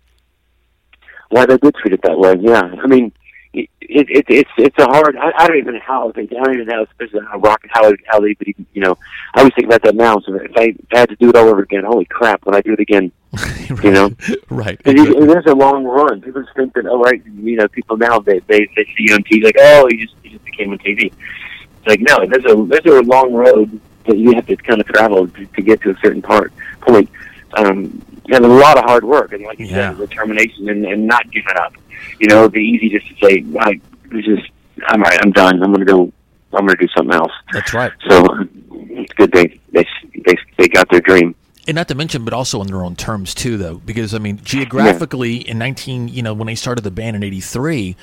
why 1.29 1.45
they 1.45 1.59
did 1.59 1.75
treat 1.75 1.93
it 1.93 2.01
that 2.03 2.19
way. 2.19 2.35
Yeah, 2.41 2.63
I 2.83 2.87
mean, 2.87 3.13
it, 3.53 3.69
it, 3.83 4.07
it 4.09 4.25
it's 4.29 4.51
it's 4.57 4.79
a 4.79 4.87
hard. 4.87 5.15
I, 5.17 5.33
I 5.37 5.47
don't 5.47 5.59
even 5.59 5.75
know 5.75 5.81
how 5.85 6.13
they. 6.13 6.23
I 6.23 6.45
don't 6.45 6.55
even 6.55 6.67
know 6.67 6.85
especially 6.85 7.21
how 7.31 7.41
rock 7.41 7.61
how 7.69 7.93
how 8.07 8.21
they. 8.21 8.37
You 8.73 8.81
know, 8.81 8.97
I 9.35 9.41
always 9.41 9.53
think 9.55 9.67
about 9.67 9.83
that 9.83 9.97
now. 9.97 10.17
So 10.25 10.35
if 10.37 10.53
I 10.57 10.75
had 10.97 11.11
to 11.11 11.17
do 11.17 11.29
it 11.29 11.37
all 11.37 11.49
over 11.49 11.61
again, 11.61 11.85
holy 11.85 12.07
crap! 12.07 12.47
When 12.47 12.55
I 12.55 12.63
do 12.63 12.73
it 12.73 12.81
again, 12.81 13.13
right. 13.33 13.71
You 13.85 13.91
know? 13.91 14.11
right? 14.51 14.81
And 14.87 14.99
it, 14.99 15.09
it 15.09 15.39
is 15.39 15.47
a 15.47 15.55
long 15.55 15.85
run. 15.85 16.21
People 16.21 16.43
just 16.43 16.55
think 16.55 16.75
that, 16.75 16.87
oh, 16.87 17.01
right, 17.01 17.23
you 17.27 17.57
know, 17.57 17.69
people 17.69 17.97
now 17.97 18.19
they 18.19 18.39
they, 18.41 18.69
they 18.77 18.85
see 18.85 19.07
you 19.09 19.15
on 19.15 19.23
TV 19.25 19.45
like, 19.45 19.57
oh, 19.59 19.89
you 19.91 20.07
just 20.07 20.15
you 20.23 20.31
just 20.31 20.45
became 20.45 20.71
on 20.73 20.79
TV. 20.79 21.07
It's 21.07 21.87
like 21.87 22.01
no, 22.01 22.27
there's 22.27 22.45
a 22.45 22.65
there's 22.67 22.99
a 22.99 23.03
long 23.03 23.33
road 23.33 23.81
that 24.07 24.19
you 24.19 24.33
have 24.35 24.47
to 24.47 24.57
kind 24.57 24.81
of 24.81 24.87
travel 24.89 25.29
to, 25.29 25.47
to 25.47 25.63
get 25.63 25.81
to 25.83 25.91
a 25.91 25.97
certain 26.03 26.23
part 26.23 26.53
point. 26.81 27.09
Um, 27.55 28.03
and 28.33 28.45
a 28.45 28.49
lot 28.49 28.79
of 28.79 28.85
hard 28.85 29.05
work, 29.05 29.33
and 29.33 29.43
like 29.45 29.59
you 29.59 29.67
Yeah. 29.67 29.91
said, 29.97 29.99
determination, 30.09 30.69
and, 30.69 30.85
and 30.87 31.07
not 31.07 31.31
giving 31.31 31.57
up. 31.57 31.75
You 32.19 32.29
know, 32.29 32.41
it'd 32.41 32.53
be 32.53 32.61
easy 32.63 32.89
just 32.89 33.07
to 33.09 33.27
say, 33.27 33.45
I 33.61 33.81
this 34.11 34.27
is 34.27 34.39
I'm 34.87 35.03
all 35.03 35.11
right, 35.11 35.19
I'm 35.23 35.33
done. 35.33 35.63
I'm 35.63 35.73
gonna 35.73 35.85
go. 35.85 36.13
I'm 36.53 36.67
gonna 36.67 36.77
do 36.77 36.89
something 36.97 37.15
else. 37.15 37.33
That's 37.53 37.73
right. 37.75 37.93
So 38.09 38.25
it's 38.71 39.13
good 39.15 39.33
they 39.33 39.59
they 39.73 39.87
they 40.27 40.37
they 40.59 40.69
got 40.69 40.89
their 40.91 41.01
dream. 41.01 41.35
And 41.69 41.77
not 41.77 41.87
to 41.89 41.95
mention, 41.95 42.25
but 42.25 42.35
also 42.35 42.61
on 42.61 42.67
their 42.67 42.83
own 42.85 42.97
terms 42.97 43.35
too, 43.35 43.57
though, 43.57 43.77
because 43.77 44.15
I 44.15 44.19
mean, 44.19 44.41
geographically, 44.43 45.37
in 45.37 45.59
nineteen, 45.59 46.09
you 46.09 46.21
know, 46.21 46.35
when 46.35 46.47
they 46.49 46.57
started 46.57 46.83
the 46.83 46.91
band 46.91 47.15
in 47.15 47.23
'83, 47.23 47.95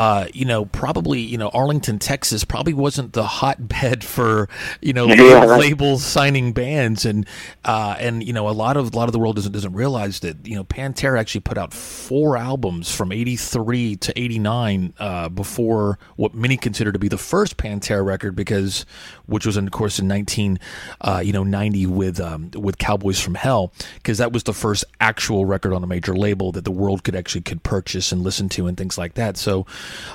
uh, 0.00 0.26
you 0.34 0.44
know, 0.44 0.64
probably, 0.64 1.20
you 1.20 1.38
know, 1.38 1.48
Arlington, 1.50 2.00
Texas, 2.00 2.44
probably 2.44 2.74
wasn't 2.74 3.12
the 3.12 3.22
hotbed 3.24 4.02
for, 4.14 4.48
you 4.80 4.92
know, 4.92 5.06
Yeah, 5.06 5.44
right. 5.44 5.60
labels 5.60 6.04
signing 6.04 6.52
bands, 6.52 7.04
and 7.04 7.24
uh, 7.64 7.94
and 8.00 8.26
you 8.26 8.32
know, 8.32 8.48
a 8.48 8.50
lot 8.50 8.76
of 8.76 8.92
a 8.92 8.96
lot 8.96 9.08
of 9.08 9.12
the 9.12 9.20
world 9.20 9.36
doesn't 9.36 9.52
doesn't 9.52 9.74
realize 9.74 10.18
that 10.20 10.44
you 10.44 10.56
know, 10.56 10.64
Pantera 10.64 11.16
actually 11.20 11.42
put 11.42 11.56
out 11.56 11.72
four 11.72 12.36
albums 12.36 12.92
from 12.92 13.12
'83 13.12 13.94
to 13.94 14.18
'89 14.18 14.92
uh, 14.98 15.28
before 15.28 16.00
what 16.16 16.34
many 16.34 16.56
consider 16.56 16.90
to 16.90 16.98
be 16.98 17.06
the 17.06 17.16
first 17.18 17.58
Pantera 17.58 18.04
record, 18.04 18.34
because 18.34 18.84
which 19.26 19.46
was, 19.46 19.56
of 19.56 19.70
course, 19.70 19.98
in 19.98 20.08
19, 20.08 20.58
uh, 21.00 21.22
you 21.24 21.32
know, 21.32 21.44
90 21.44 21.86
with 21.86 22.20
um, 22.20 22.50
with 22.54 22.78
Cowboys 22.78 23.20
from 23.20 23.34
Hell, 23.34 23.72
because 23.96 24.18
that 24.18 24.32
was 24.32 24.44
the 24.44 24.52
first 24.52 24.84
actual 25.00 25.44
record 25.44 25.72
on 25.72 25.82
a 25.82 25.86
major 25.86 26.14
label 26.14 26.52
that 26.52 26.64
the 26.64 26.70
world 26.70 27.04
could 27.04 27.16
actually 27.16 27.42
could 27.42 27.62
purchase 27.62 28.12
and 28.12 28.22
listen 28.22 28.48
to 28.50 28.66
and 28.66 28.76
things 28.76 28.98
like 28.98 29.14
that. 29.14 29.36
So, 29.36 29.66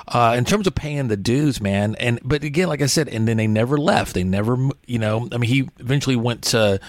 uh, 0.08 0.34
in 0.36 0.44
terms 0.44 0.66
of 0.66 0.74
paying 0.74 1.08
the 1.08 1.16
dues, 1.16 1.60
man, 1.60 1.96
and 1.96 2.18
but 2.22 2.44
again, 2.44 2.68
like 2.68 2.82
I 2.82 2.86
said, 2.86 3.08
and 3.08 3.26
then 3.26 3.36
they 3.36 3.46
never 3.46 3.76
left. 3.76 4.14
They 4.14 4.24
never, 4.24 4.56
you 4.86 4.98
know, 4.98 5.28
I 5.32 5.38
mean, 5.38 5.50
he 5.50 5.68
eventually 5.78 6.16
went 6.16 6.42
to 6.44 6.80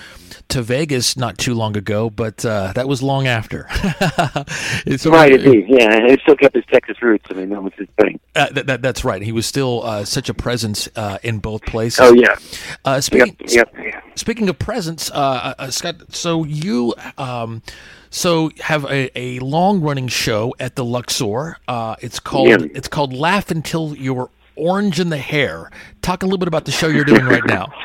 to 0.50 0.62
Vegas 0.62 1.18
not 1.18 1.38
too 1.38 1.54
long 1.54 1.76
ago, 1.78 2.10
but 2.10 2.46
uh, 2.46 2.74
that 2.74 2.88
was 2.88 3.02
long 3.02 3.28
after. 3.28 3.68
It's 4.86 5.06
Right, 5.06 5.34
indeed. 5.34 5.66
Yeah, 5.68 6.08
he 6.08 6.18
still 6.22 6.36
kept 6.36 6.56
his 6.56 6.66
Texas 6.66 7.02
roots. 7.02 7.26
I 7.30 7.34
mean, 7.34 7.50
that 7.50 7.62
was 7.62 7.74
his 7.78 7.88
thing. 8.00 8.20
Uh, 8.36 8.50
that, 8.52 8.68
that, 8.68 8.82
that's 8.82 9.04
right. 9.04 9.22
He 9.22 9.32
was 9.32 9.46
still 9.46 9.84
uh, 9.84 10.06
such 10.06 10.30
a 10.30 10.34
presence 10.34 10.90
uh, 10.96 11.18
in 11.24 11.40
both 11.40 11.64
places. 11.64 12.00
Oh 12.00 12.11
yeah. 12.14 12.36
Uh, 12.86 13.02
speaking, 13.02 13.36
Yep. 13.48 13.74
yeah. 13.80 14.02
speaking 14.16 14.50
of 14.50 14.58
presence, 14.60 15.10
uh, 15.12 15.54
uh, 15.58 15.70
Scott. 15.72 16.14
So 16.14 16.44
you, 16.46 16.94
um, 17.18 17.62
so 18.10 18.52
have 18.62 18.86
a, 18.86 19.10
a 19.18 19.40
long 19.40 19.82
running 19.82 20.08
show 20.08 20.54
at 20.60 20.76
the 20.76 20.84
Luxor. 20.86 21.58
Uh, 21.68 21.96
it's 22.02 22.20
called 22.20 22.50
Yeah. 22.50 22.58
it's 22.74 22.88
called 22.88 23.14
Laugh 23.14 23.52
Until 23.52 23.96
You're 23.96 24.30
Orange 24.56 25.00
in 25.00 25.10
the 25.10 25.18
Hair. 25.18 25.72
Talk 26.02 26.24
a 26.24 26.26
little 26.26 26.38
bit 26.38 26.48
about 26.48 26.66
the 26.66 26.72
show 26.72 26.88
you're 26.88 27.06
doing 27.06 27.26
right 27.26 27.46
now. 27.46 27.72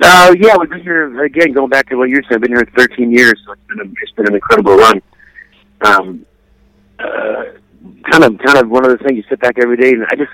Uh, 0.00 0.34
yeah, 0.40 0.56
we've 0.58 0.70
been 0.70 0.80
here 0.80 1.22
again. 1.22 1.52
Going 1.52 1.68
back 1.68 1.86
to 1.90 1.96
what 1.96 2.08
you're 2.08 2.22
saying, 2.22 2.36
I've 2.36 2.40
been 2.40 2.52
here 2.56 2.66
13 2.76 3.12
years, 3.12 3.34
so 3.44 3.52
it's 3.52 3.60
been 3.68 3.78
a, 3.80 3.84
it's 4.02 4.10
been 4.12 4.26
an 4.26 4.34
incredible 4.34 4.74
run. 4.74 5.02
Um, 5.82 6.26
uh, 6.98 7.44
kind 8.10 8.24
of, 8.24 8.38
kind 8.38 8.58
of 8.58 8.70
one 8.70 8.86
of 8.86 8.90
the 8.98 9.04
things 9.04 9.18
you 9.18 9.24
sit 9.28 9.38
back 9.40 9.58
every 9.62 9.76
day, 9.76 9.90
and 9.92 10.06
I 10.10 10.16
just 10.16 10.30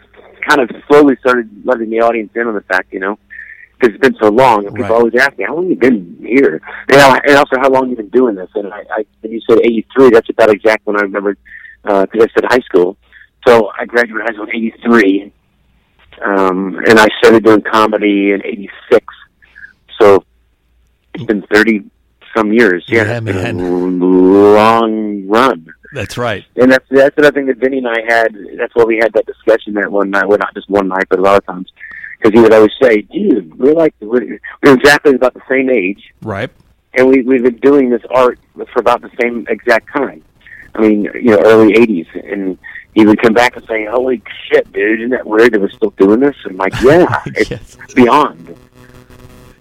kind 0.49 0.61
of 0.61 0.70
slowly 0.88 1.16
started 1.20 1.49
letting 1.64 1.90
the 1.90 2.01
audience 2.01 2.30
in 2.34 2.46
on 2.46 2.55
the 2.55 2.61
fact, 2.62 2.92
you 2.92 3.01
know, 3.01 3.18
because 3.78 3.94
it's 3.94 4.01
been 4.03 4.16
so 4.20 4.28
long, 4.30 4.64
and 4.66 4.74
people 4.74 4.90
Right. 4.90 4.99
always 4.99 5.14
ask 5.16 5.36
me, 5.38 5.44
"How 5.44 5.55
long 5.55 5.68
you 5.68 5.76
been 5.76 6.16
here?" 6.20 6.61
And, 6.90 7.01
I- 7.01 7.20
and 7.28 7.36
also, 7.36 7.57
how 7.61 7.70
long 7.70 7.90
you 7.90 7.96
been 7.96 8.09
doing 8.09 8.34
this? 8.34 8.51
And 8.55 8.72
I, 8.72 8.80
I 8.90 9.05
when 9.20 9.32
you 9.32 9.40
said 9.49 9.59
83, 9.62 10.11
that's 10.11 10.28
about 10.30 10.51
exact 10.51 10.86
when 10.86 10.96
I 10.96 11.03
remembered, 11.03 11.38
because 11.82 12.09
I 12.14 12.26
said 12.34 12.44
high 12.49 12.61
school. 12.68 12.96
So 13.46 13.70
I 13.78 13.84
graduated 13.84 14.26
high 14.28 14.34
school 14.34 14.46
in 14.49 14.57
83, 14.57 15.32
um, 16.24 16.80
and 16.86 16.99
I 16.99 17.07
started 17.18 17.44
doing 17.44 17.62
comedy 17.62 18.32
in 18.32 18.42
'86. 18.44 19.07
So 20.01 20.24
it's 21.14 21.24
been 21.24 21.42
30 21.53 21.82
some 22.36 22.53
years. 22.53 22.84
Yeah, 22.88 23.05
Yeah, 23.05 23.20
man. 23.20 23.59
long 24.01 25.26
run. 25.26 25.66
That's 25.93 26.18
right. 26.18 26.45
And 26.57 26.70
that's 26.70 26.84
that's 26.91 27.16
another 27.16 27.32
thing 27.34 27.47
that 27.47 27.57
Vinnie 27.59 27.78
and 27.78 27.89
I 27.89 28.01
had. 28.07 28.36
That's 28.59 28.74
why 28.74 28.84
we 28.84 28.97
had 28.99 29.12
that 29.14 29.26
discussion 29.26 29.74
that 29.74 29.91
one 29.91 30.11
night. 30.11 30.28
Well, 30.28 30.39
not 30.39 30.55
just 30.55 30.68
one 30.68 30.89
night, 30.89 31.05
but 31.09 31.18
a 31.18 31.22
lot 31.22 31.36
of 31.39 31.47
times. 31.47 31.70
Because 32.20 32.34
he 32.34 32.41
would 32.41 32.53
always 32.53 32.72
say, 32.82 33.03
"Dude, 33.03 33.59
we're 33.59 33.74
like 33.74 33.95
we're, 34.01 34.39
we're 34.62 34.74
exactly 34.74 35.14
about 35.14 35.34
the 35.34 35.43
same 35.49 35.70
age, 35.70 36.12
Right. 36.22 36.51
and 36.95 37.09
we 37.09 37.22
we've 37.22 37.43
been 37.45 37.59
doing 37.59 37.91
this 37.91 38.03
art 38.11 38.39
for 38.55 38.80
about 38.80 39.01
the 39.03 39.11
same 39.20 39.47
exact 39.49 39.89
time. 39.93 40.22
I 40.74 40.80
mean, 40.82 41.05
you 41.14 41.30
know, 41.30 41.41
early 41.45 41.72
'80s." 41.74 42.32
And 42.32 42.59
he 42.95 43.07
would 43.07 43.22
come 43.22 43.34
back 43.34 43.57
and 43.57 43.64
say, 43.66 43.86
"Holy 43.86 44.20
shit, 44.51 44.70
dude! 44.72 45.01
Isn't 45.01 45.11
that 45.11 45.26
weird 45.26 45.53
that 45.55 45.61
we're 45.61 45.70
still 45.70 45.91
doing 45.97 46.18
this?" 46.20 46.34
And 46.45 46.53
I'm 46.53 46.57
like, 46.59 46.72
"Yeah, 46.82 47.22
it's 47.26 47.51
Yes. 47.51 47.76
beyond." 47.95 48.57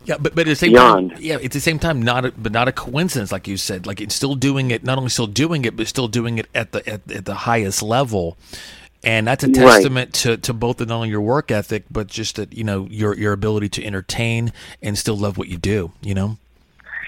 Yeah, 0.08 0.18
but 0.20 0.36
but 0.36 0.42
at 0.48 0.52
the 0.52 0.56
same 0.56 0.72
Beyond. 0.74 1.12
time, 1.12 1.20
yeah, 1.22 1.38
it's 1.42 1.54
the 1.56 1.60
same 1.62 1.80
time 1.80 2.02
not 2.02 2.26
a, 2.26 2.32
but 2.32 2.54
not 2.54 2.68
a 2.70 2.74
coincidence, 2.74 3.32
like 3.32 3.48
you 3.48 3.58
said. 3.58 3.86
Like 3.86 4.02
it's 4.02 4.16
still 4.16 4.36
doing 4.36 4.72
it, 4.72 4.84
not 4.84 4.98
only 4.98 5.10
still 5.12 5.28
doing 5.28 5.66
it, 5.66 5.76
but 5.78 5.88
still 5.88 6.08
doing 6.08 6.40
it 6.40 6.48
at 6.56 6.72
the 6.72 6.88
at, 6.90 7.12
at 7.12 7.26
the 7.26 7.36
highest 7.36 7.84
level, 7.84 8.38
and 9.04 9.28
that's 9.28 9.44
a 9.44 9.50
Right. 9.54 9.84
testament 9.84 10.14
to, 10.16 10.38
to 10.38 10.54
both 10.54 10.80
not 10.80 10.92
only 10.92 11.10
your 11.10 11.22
work 11.22 11.52
ethic, 11.52 11.84
but 11.92 12.08
just 12.08 12.38
that 12.38 12.54
you 12.54 12.64
know 12.64 12.88
your 12.90 13.16
your 13.18 13.34
ability 13.34 13.70
to 13.70 13.86
entertain 13.86 14.54
and 14.82 14.98
still 14.98 15.18
love 15.18 15.38
what 15.38 15.50
you 15.50 15.58
do. 15.58 15.92
You 16.02 16.16
know, 16.16 16.38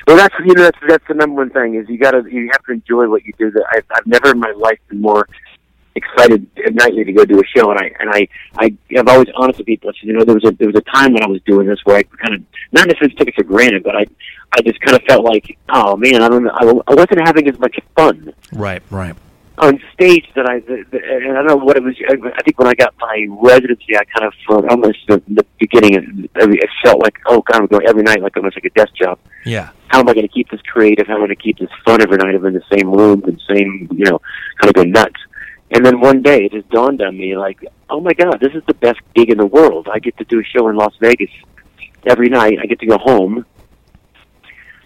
Well, 0.08 0.18
that's 0.18 0.36
you 0.46 0.54
know 0.56 0.64
that's 0.64 0.80
that's 0.88 1.08
the 1.08 1.14
number 1.16 1.36
one 1.42 1.52
thing 1.52 1.76
is 1.76 1.88
you 1.90 1.98
gotta 1.98 2.24
you 2.30 2.50
have 2.52 2.64
to 2.66 2.74
enjoy 2.74 3.08
what 3.10 3.24
you 3.26 3.34
do. 3.40 3.52
That 3.52 3.66
I've, 3.74 3.86
I've 3.92 4.08
never 4.08 4.32
in 4.32 4.40
my 4.40 4.52
life 4.58 4.80
been 4.90 5.02
more 5.02 5.28
excited 6.02 6.48
at 6.66 6.74
nightly 6.74 7.04
to 7.04 7.14
go 7.14 7.26
do 7.26 7.40
a 7.40 7.44
show, 7.56 7.72
and 7.72 7.80
I 7.80 7.92
and 8.00 8.10
I 8.10 8.28
I 8.58 8.76
I've 8.98 9.08
always 9.08 9.28
honest 9.36 9.60
with 9.60 9.68
people. 9.68 9.90
I 9.90 9.94
said, 9.94 10.08
you 10.08 10.14
know, 10.14 10.24
there 10.24 10.36
was 10.36 10.46
a 10.46 10.52
there 10.52 10.68
was 10.68 10.76
a 10.76 10.92
time 10.94 11.14
when 11.14 11.24
I 11.24 11.28
was 11.28 11.42
doing 11.46 11.68
this 11.68 11.80
where 11.84 11.98
I 11.98 12.04
kind 12.04 12.36
of 12.36 12.42
not 12.72 12.88
necessarily 12.88 13.16
took 13.16 13.28
it 13.28 13.36
for 13.36 13.44
granted, 13.44 13.84
but 13.84 13.96
I 13.96 14.06
I 14.54 14.62
just 14.62 14.80
kind 14.82 14.96
of 14.96 15.04
felt 15.04 15.24
like, 15.24 15.58
oh 15.70 15.96
man, 15.96 16.22
I 16.22 16.30
don't 16.30 16.44
know, 16.44 16.52
I, 16.54 16.66
I 16.92 16.96
wasn't 16.96 17.22
having 17.26 17.48
as 17.48 17.60
much 17.60 17.78
fun 17.96 18.34
right, 18.52 18.82
right, 18.90 19.16
on 19.60 19.80
stage 19.94 20.26
that 20.36 20.50
I, 20.50 20.60
the, 20.62 20.86
the, 20.90 20.98
and 20.98 21.38
I 21.38 21.44
don't 21.44 21.48
know 21.48 21.56
what 21.58 21.78
it 21.78 21.84
was. 21.84 21.96
I 22.10 22.42
think 22.42 22.58
when 22.58 22.68
I 22.68 22.74
got 22.74 22.96
my 23.00 23.28
residency, 23.30 23.96
I 23.96 24.04
kind 24.06 24.26
of, 24.26 24.66
almost 24.70 25.00
the, 25.08 25.22
the 25.28 25.46
beginning, 25.60 26.30
it 26.34 26.70
felt 26.84 27.00
like, 27.04 27.20
oh 27.28 27.42
God, 27.42 27.62
I'm 27.62 27.68
going 27.68 27.86
every 27.88 28.02
night 28.02 28.22
like 28.22 28.36
almost 28.38 28.56
like 28.56 28.66
a 28.66 28.70
desk 28.72 28.96
job 28.96 29.20
yeah, 29.46 29.70
how 29.88 30.00
am 30.00 30.10
I 30.10 30.14
going 30.14 30.28
to 30.28 30.34
keep 30.34 30.50
this 30.50 30.62
creative? 30.62 31.08
How 31.08 31.16
am 31.16 31.24
I 31.24 31.28
going 31.28 31.38
to 31.38 31.44
keep 31.44 31.60
this 31.60 31.70
fun 31.86 32.02
every 32.02 32.18
night? 32.18 32.36
I'm 32.36 32.46
in 32.46 32.54
the 32.54 32.64
same 32.72 32.92
room 32.92 33.24
and 33.26 33.42
same, 33.48 33.90
you 33.92 34.06
know, 34.06 34.22
kind 34.60 34.70
of 34.70 34.74
go 34.74 34.84
nuts. 34.84 35.20
And 35.72 35.86
then 35.86 36.00
one 36.00 36.22
day 36.22 36.46
it 36.46 36.52
just 36.52 36.70
dawned 36.70 37.02
on 37.02 37.18
me, 37.18 37.38
like, 37.38 37.64
oh 37.90 38.02
my 38.02 38.14
God, 38.14 38.40
this 38.40 38.54
is 38.54 38.64
the 38.68 38.74
best 38.74 39.00
gig 39.14 39.30
in 39.30 39.38
the 39.38 39.46
world. 39.46 39.88
I 39.92 40.00
get 40.00 40.18
to 40.18 40.24
do 40.26 40.40
a 40.40 40.44
show 40.44 40.68
in 40.70 40.76
Las 40.76 40.94
Vegas 41.00 41.30
every 42.06 42.30
night. 42.30 42.58
I 42.62 42.66
get 42.66 42.80
to 42.80 42.88
go 42.88 42.98
home. 42.98 43.46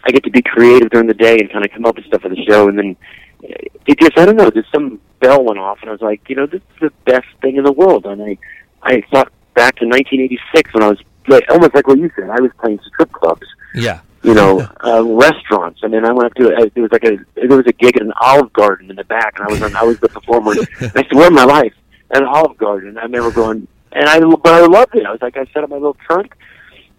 I 0.04 0.12
get 0.12 0.24
to 0.26 0.32
be 0.32 0.42
creative 0.42 0.90
during 0.90 1.08
the 1.08 1.14
day 1.14 1.38
and 1.40 1.50
kind 1.52 1.66
of 1.66 1.72
come 1.72 1.86
up 1.86 1.96
with 1.96 2.06
stuff 2.06 2.22
for 2.22 2.30
the 2.30 2.44
show. 2.48 2.68
And 2.68 2.78
then 2.78 2.98
uh, 3.44 3.54
it 3.86 4.00
just, 4.00 4.18
I 4.18 4.26
don't 4.26 4.36
know, 4.36 4.52
just 4.52 4.72
some 4.74 5.00
bell 5.22 5.44
went 5.46 5.60
off, 5.60 5.80
and 5.82 5.90
I 5.90 5.94
was 5.94 6.02
like, 6.02 6.28
you 6.28 6.36
know, 6.36 6.46
this 6.46 6.62
is 6.62 6.80
the 6.82 6.92
best 7.06 7.28
thing 7.42 7.56
in 7.56 7.64
the 7.64 7.72
world. 7.72 8.06
And 8.06 8.22
I, 8.22 8.38
I 8.82 9.02
thought 9.10 9.32
back 9.54 9.78
to 9.78 9.86
1986 9.86 10.74
when 10.74 10.84
I 10.84 10.90
was 10.90 11.00
like, 11.28 11.46
almost 11.50 11.74
like 11.74 11.88
what 11.88 11.98
you 11.98 12.12
said. 12.18 12.30
I 12.30 12.42
was 12.42 12.52
playing 12.60 12.80
strip 12.86 13.12
clubs 13.14 13.48
yeah, 13.74 14.02
you 14.24 14.34
know, 14.34 14.60
uh, 14.84 15.04
restaurants. 15.04 15.82
I 15.84 15.88
mean, 15.88 16.06
I 16.06 16.12
went 16.12 16.26
up 16.26 16.34
to 16.36 16.54
uh, 16.54 16.66
there 16.74 16.84
was 16.84 16.91
like 16.91 17.04
a 17.04 17.18
there 17.36 17.58
was 17.58 17.68
a 17.68 17.74
gig 17.74 17.95
at 17.95 18.02
an 18.02 18.14
Olive 18.20 18.52
Garden 18.54 18.90
in 18.90 18.95
the 18.95 19.04
back, 19.04 19.38
and 19.38 19.48
I 19.48 19.52
was 19.52 19.62
on, 19.62 19.76
I 19.76 19.84
was 19.84 20.00
the 20.00 20.10
performer. 20.10 20.52
and 20.52 20.91
I 20.95 21.04
swear 21.12 21.30
my 21.30 21.44
life 21.44 21.74
at 22.12 22.22
an 22.22 22.28
Olive 22.28 22.58
Garden. 22.58 22.98
I 22.98 23.04
remember 23.04 23.32
going, 23.32 23.68
and 23.91 24.10
I 24.10 24.20
but 24.20 24.54
I 24.54 24.66
loved 24.66 24.95
it. 24.95 25.06
I 25.06 25.12
was 25.12 25.22
like, 25.22 25.38
I 25.38 25.45
set 25.54 25.64
up 25.64 25.70
my 25.70 25.76
little 25.76 25.98
trunk, 26.08 26.36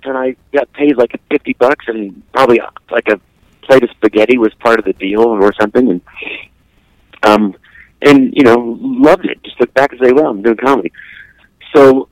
and 0.05 0.17
I 0.17 0.37
got 0.53 0.73
paid 0.73 0.97
like 0.97 1.19
fifty 1.31 1.55
bucks, 1.55 1.87
and 1.89 2.23
probably 2.33 2.61
uh, 2.61 2.71
like 2.91 3.09
a 3.09 3.21
plate 3.63 3.83
of 3.83 3.91
spaghetti 3.91 4.39
was 4.39 4.53
part 4.55 4.79
of 4.79 4.85
the 4.85 4.93
deal 4.93 5.23
or 5.23 5.53
something, 5.59 5.89
and 5.89 6.01
um, 7.25 7.57
and 8.03 8.35
you 8.35 8.43
know, 8.43 8.79
loved 8.81 9.25
it. 9.25 9.43
Just 9.43 9.59
look 9.61 9.73
back 9.75 9.93
and 9.93 10.01
say, 10.03 10.13
well, 10.13 10.27
I'm 10.27 10.43
doing 10.43 10.57
comedy. 10.57 10.93
So 11.75 12.09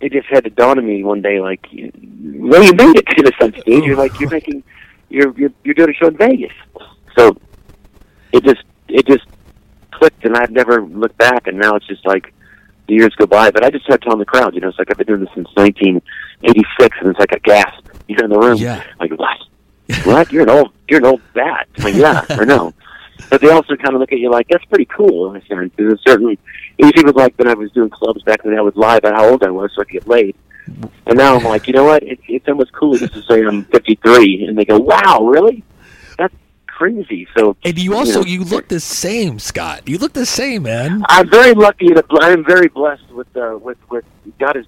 it 0.00 0.12
just 0.12 0.26
had 0.28 0.44
to 0.44 0.50
dawn 0.50 0.78
on 0.78 0.86
me 0.86 1.02
one 1.02 1.22
day, 1.22 1.40
like, 1.40 1.66
well, 1.72 2.62
you 2.62 2.72
made 2.74 2.96
it 2.96 3.06
to 3.06 3.22
the 3.22 3.32
sun 3.40 3.52
stage. 3.60 3.84
You're 3.84 3.96
like, 3.96 4.18
you're 4.20 4.30
making, 4.38 4.62
you're 5.08 5.32
you're 5.38 5.50
you're 5.64 5.74
doing 5.74 5.90
a 5.90 5.94
show 5.94 6.08
in 6.08 6.16
Vegas. 6.16 6.52
So 7.16 7.36
it 8.32 8.44
just 8.44 8.62
it 8.88 9.06
just 9.06 9.26
clicked, 9.92 10.24
and 10.24 10.36
I've 10.36 10.50
never 10.50 10.82
looked 10.82 11.16
back. 11.18 11.46
And 11.46 11.58
now 11.58 11.76
it's 11.76 11.86
just 11.86 12.04
like 12.06 12.32
the 12.88 12.94
years 12.94 13.14
go 13.16 13.26
by. 13.26 13.50
But 13.50 13.64
I 13.64 13.70
just 13.70 13.84
started 13.84 14.02
telling 14.04 14.18
the 14.18 14.26
crowd, 14.26 14.54
you 14.54 14.60
know, 14.60 14.68
it's 14.68 14.78
like 14.78 14.90
I've 14.90 14.98
been 14.98 15.06
doing 15.06 15.20
this 15.20 15.30
since 15.34 15.48
1986, 15.54 16.96
and 17.00 17.10
it's 17.10 17.18
like 17.18 17.32
a 17.32 17.40
gasp. 17.40 17.88
You're 18.08 18.24
in 18.24 18.30
the 18.30 18.38
room, 18.38 18.56
Yeah. 18.58 18.82
like 19.00 19.10
what? 19.12 19.38
What? 20.04 20.30
You're 20.32 20.42
an 20.42 20.50
old 20.50 20.72
you're 20.88 20.98
an 21.00 21.06
old 21.06 21.22
bat. 21.34 21.68
I'm 21.78 21.84
like, 21.84 21.94
yeah, 21.94 22.24
or 22.38 22.44
no. 22.46 22.72
But 23.30 23.40
they 23.40 23.50
also 23.50 23.76
kind 23.76 23.94
of 23.94 24.00
look 24.00 24.12
at 24.12 24.18
you 24.18 24.30
like 24.30 24.48
that's 24.48 24.64
pretty 24.66 24.86
cool. 24.86 25.30
In 25.30 25.42
a 25.42 25.46
sense, 25.46 25.72
there's 25.76 25.94
a 25.94 26.02
certain. 26.06 26.36
It 26.78 27.04
was 27.04 27.14
like 27.14 27.36
when 27.38 27.48
I 27.48 27.54
was 27.54 27.72
doing 27.72 27.90
clubs 27.90 28.22
back 28.22 28.42
then. 28.42 28.56
I 28.56 28.60
was 28.60 28.76
live 28.76 29.04
at 29.04 29.14
how 29.14 29.28
old 29.28 29.42
I 29.42 29.50
was, 29.50 29.72
so 29.74 29.82
I 29.82 29.84
could 29.84 29.92
get 29.92 30.08
laid. 30.08 30.36
And 31.06 31.16
now 31.16 31.36
I'm 31.36 31.44
like, 31.44 31.66
you 31.66 31.74
know 31.74 31.84
what? 31.84 32.02
It's 32.02 32.22
it's 32.28 32.46
almost 32.48 32.72
cooler 32.72 32.98
just 32.98 33.14
to 33.14 33.22
say 33.22 33.44
I'm 33.44 33.64
53, 33.66 34.44
and 34.44 34.58
they 34.58 34.64
go, 34.64 34.78
"Wow, 34.78 35.24
really? 35.24 35.62
That's 36.18 36.34
crazy." 36.66 37.26
So, 37.36 37.56
and 37.64 37.78
you 37.78 37.94
also 37.94 38.20
know, 38.20 38.26
you 38.26 38.44
look 38.44 38.68
the 38.68 38.80
same, 38.80 39.38
Scott. 39.38 39.88
You 39.88 39.98
look 39.98 40.12
the 40.12 40.26
same, 40.26 40.64
man. 40.64 41.04
I'm 41.08 41.30
very 41.30 41.54
lucky 41.54 41.92
that 41.94 42.04
I'm 42.20 42.44
very 42.44 42.68
blessed 42.68 43.10
with 43.10 43.34
uh, 43.36 43.58
with 43.60 43.78
with 43.90 44.04
God 44.38 44.56
has 44.56 44.66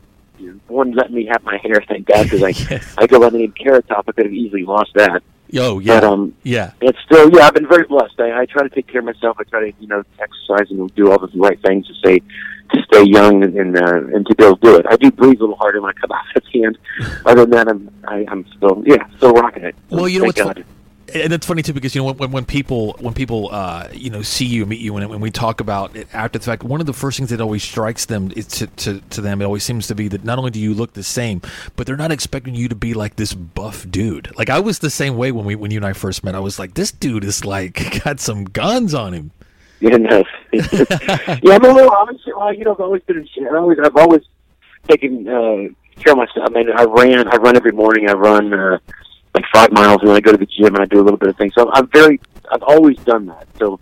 one 0.69 0.93
let 0.93 1.12
me 1.12 1.27
have 1.27 1.43
my 1.45 1.59
hair. 1.59 1.83
Thank 1.87 2.07
God, 2.07 2.25
because 2.25 2.43
I 2.43 2.49
Yes. 2.70 2.95
I 2.97 3.07
go 3.07 3.20
by 3.20 3.31
the 3.31 3.39
name 3.39 3.53
Carrot 3.53 3.89
Top. 3.89 4.05
I 4.09 4.12
could 4.12 4.27
have 4.27 4.35
easily 4.35 4.65
lost 4.65 4.93
that. 4.95 5.23
Oh 5.57 5.79
yeah, 5.79 6.01
But 6.01 6.05
um, 6.05 6.35
yeah, 6.43 6.73
it's 6.81 6.99
still 7.07 7.31
yeah. 7.31 7.47
I've 7.47 7.55
been 7.55 7.69
very 7.69 7.85
blessed. 7.85 8.20
I, 8.20 8.41
I 8.41 8.47
try 8.47 8.62
to 8.62 8.69
take 8.69 8.87
care 8.87 8.99
of 8.99 9.07
myself. 9.07 9.37
I 9.41 9.45
try 9.45 9.70
to 9.70 9.73
you 9.81 9.87
know 9.87 10.03
exercise 10.19 10.70
and 10.70 10.95
do 10.95 11.11
all 11.11 11.19
the 11.19 11.31
right 11.39 11.61
things 11.62 11.87
to 11.87 11.95
stay 11.95 12.19
to 12.19 12.83
stay 12.93 13.05
young 13.05 13.43
and 13.43 13.57
and, 13.57 13.77
uh, 13.77 13.97
and 14.15 14.27
to 14.27 14.35
be 14.35 14.45
able 14.45 14.57
to 14.57 14.62
do 14.62 14.77
it. 14.77 14.87
I 14.91 14.97
do 14.97 15.11
breathe 15.11 15.39
a 15.39 15.41
little 15.41 15.57
harder 15.57 15.81
when 15.81 15.91
I 15.91 16.01
come 16.01 16.12
out 16.12 16.37
of 16.37 16.43
the 16.45 16.61
hand. 16.61 16.79
Other 17.25 17.47
than 17.47 17.51
that, 17.51 17.69
I'm 17.69 17.91
I, 18.07 18.27
I'm 18.29 18.47
still 18.57 18.83
yeah 18.85 19.07
still 19.16 19.33
rocking 19.33 19.65
it. 19.65 19.75
Well, 19.89 20.09
you 20.09 20.19
know 20.19 20.31
Thank 20.31 20.47
what's 20.47 20.59
God. 20.59 20.78
And 21.14 21.32
it's 21.32 21.47
funny 21.47 21.62
too 21.62 21.72
because 21.72 21.94
you 21.94 22.02
know 22.02 22.12
when, 22.12 22.30
when 22.30 22.44
people 22.44 22.97
when 23.01 23.14
people 23.14 23.48
uh, 23.52 23.89
you 23.93 24.10
know 24.10 24.22
see 24.22 24.44
you 24.44 24.66
meet 24.66 24.80
you 24.80 24.97
and 24.97 25.09
when 25.09 25.20
we 25.20 25.30
talk 25.30 25.60
about 25.60 25.94
it 25.97 26.06
after 26.12 26.39
the 26.39 26.44
fact 26.44 26.62
one 26.62 26.80
of 26.80 26.86
the 26.86 26.93
first 26.93 27.18
things 27.18 27.30
that 27.30 27.40
always 27.40 27.62
strikes 27.62 28.05
them 28.06 28.32
is 28.36 28.47
to, 28.47 28.66
to, 28.66 29.01
to 29.10 29.20
them 29.20 29.40
it 29.40 29.44
always 29.44 29.62
seems 29.62 29.86
to 29.86 29.94
be 29.94 30.09
that 30.09 30.24
not 30.24 30.39
only 30.39 30.51
do 30.51 30.60
you 30.60 30.74
look 30.74 30.93
the 30.93 31.02
same 31.02 31.40
but 31.76 31.86
they're 31.86 31.97
not 31.97 32.12
expecting 32.12 32.55
you 32.55 32.68
to 32.68 32.74
be 32.74 32.94
like 32.94 33.16
this 33.16 33.35
buff 33.35 33.89
dude 33.90 34.30
like 34.36 34.51
I 34.51 34.60
was 34.60 34.80
the 34.80 34.90
same 34.90 35.16
way 35.16 35.32
when 35.32 35.44
we 35.44 35.55
when 35.55 35.70
you 35.70 35.78
and 35.78 35.86
I 35.86 35.93
first 35.93 36.24
met 36.24 36.35
I 36.35 36.40
was 36.40 36.59
like 36.59 36.74
this 36.74 36.93
dude 36.93 37.24
is 37.24 37.44
like 37.44 38.02
got 38.05 38.20
some 38.20 38.44
guns 38.44 38.94
on 38.94 39.14
him 39.14 39.30
Yeah, 39.80 39.97
no. 39.97 40.24
yeah, 40.52 41.55
I'm 41.55 41.64
a 41.64 41.72
little 41.72 41.90
obviously. 41.90 42.32
Well, 42.35 42.52
you 42.52 42.64
know, 42.64 42.72
I've 42.72 42.80
always 42.80 43.02
been. 43.02 43.28
I 43.40 43.56
always, 43.56 43.78
I've 43.78 43.97
always 43.97 44.22
taken 44.89 45.28
uh, 45.28 45.68
care 46.02 46.14
of 46.14 46.18
myself. 46.18 46.48
I 46.48 46.51
mean, 46.51 46.68
I 46.74 46.82
ran. 46.82 47.28
I 47.28 47.36
run 47.36 47.55
every 47.55 47.70
morning. 47.70 48.09
I 48.09 48.14
run 48.14 48.52
uh, 48.52 48.78
like 49.35 49.45
five 49.53 49.73
miles, 49.73 50.01
and 50.01 50.09
then 50.09 50.17
I 50.17 50.21
go 50.21 50.33
to 50.33 50.39
the 50.39 50.47
gym 50.47 50.75
and 50.75 50.79
I 50.79 50.87
do 50.87 51.01
a 51.01 51.05
little 51.05 51.19
bit 51.19 51.29
of 51.29 51.37
things. 51.37 51.55
So 51.55 51.71
I'm 51.73 51.89
very. 51.89 52.21
I've 52.51 52.63
always 52.63 52.99
done 52.99 53.27
that. 53.27 53.47
So 53.59 53.79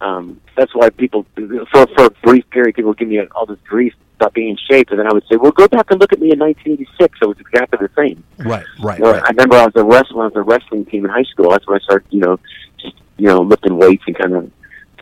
um, 0.00 0.40
that's 0.56 0.74
why 0.74 0.90
people, 0.90 1.26
for 1.34 1.86
for 1.96 2.04
a 2.06 2.10
brief 2.22 2.48
period, 2.50 2.74
people 2.74 2.94
give 2.94 3.08
me 3.08 3.20
all 3.34 3.46
this 3.46 3.58
grief 3.66 3.94
about 4.16 4.32
being 4.32 4.50
in 4.50 4.56
shape, 4.70 4.90
and 4.90 4.98
then 4.98 5.06
I 5.06 5.12
would 5.12 5.24
say, 5.30 5.36
"Well, 5.36 5.52
go 5.52 5.68
back 5.68 5.90
and 5.90 6.00
look 6.00 6.12
at 6.12 6.20
me 6.20 6.32
in 6.32 6.38
1986. 6.38 7.18
I 7.22 7.26
was 7.26 7.38
exactly 7.38 7.78
the 7.86 7.90
same." 7.94 8.24
right 8.38 8.64
right 8.80 8.98
know, 8.98 9.12
right 9.12 9.22
I 9.22 9.28
remember 9.28 9.56
I 9.56 9.66
was 9.66 9.76
a 9.76 9.84
wrestler. 9.84 10.22
I 10.22 10.26
was 10.26 10.36
a 10.36 10.42
wrestling 10.42 10.84
team 10.86 11.04
in 11.04 11.10
high 11.10 11.24
school. 11.24 11.50
That's 11.50 11.66
when 11.66 11.78
I 11.78 11.84
started, 11.84 12.06
you 12.10 12.20
know, 12.20 12.38
just 12.78 12.96
you 13.18 13.26
know, 13.26 13.40
lifting 13.40 13.76
weights 13.76 14.04
and 14.06 14.18
kind 14.18 14.34
of 14.34 14.50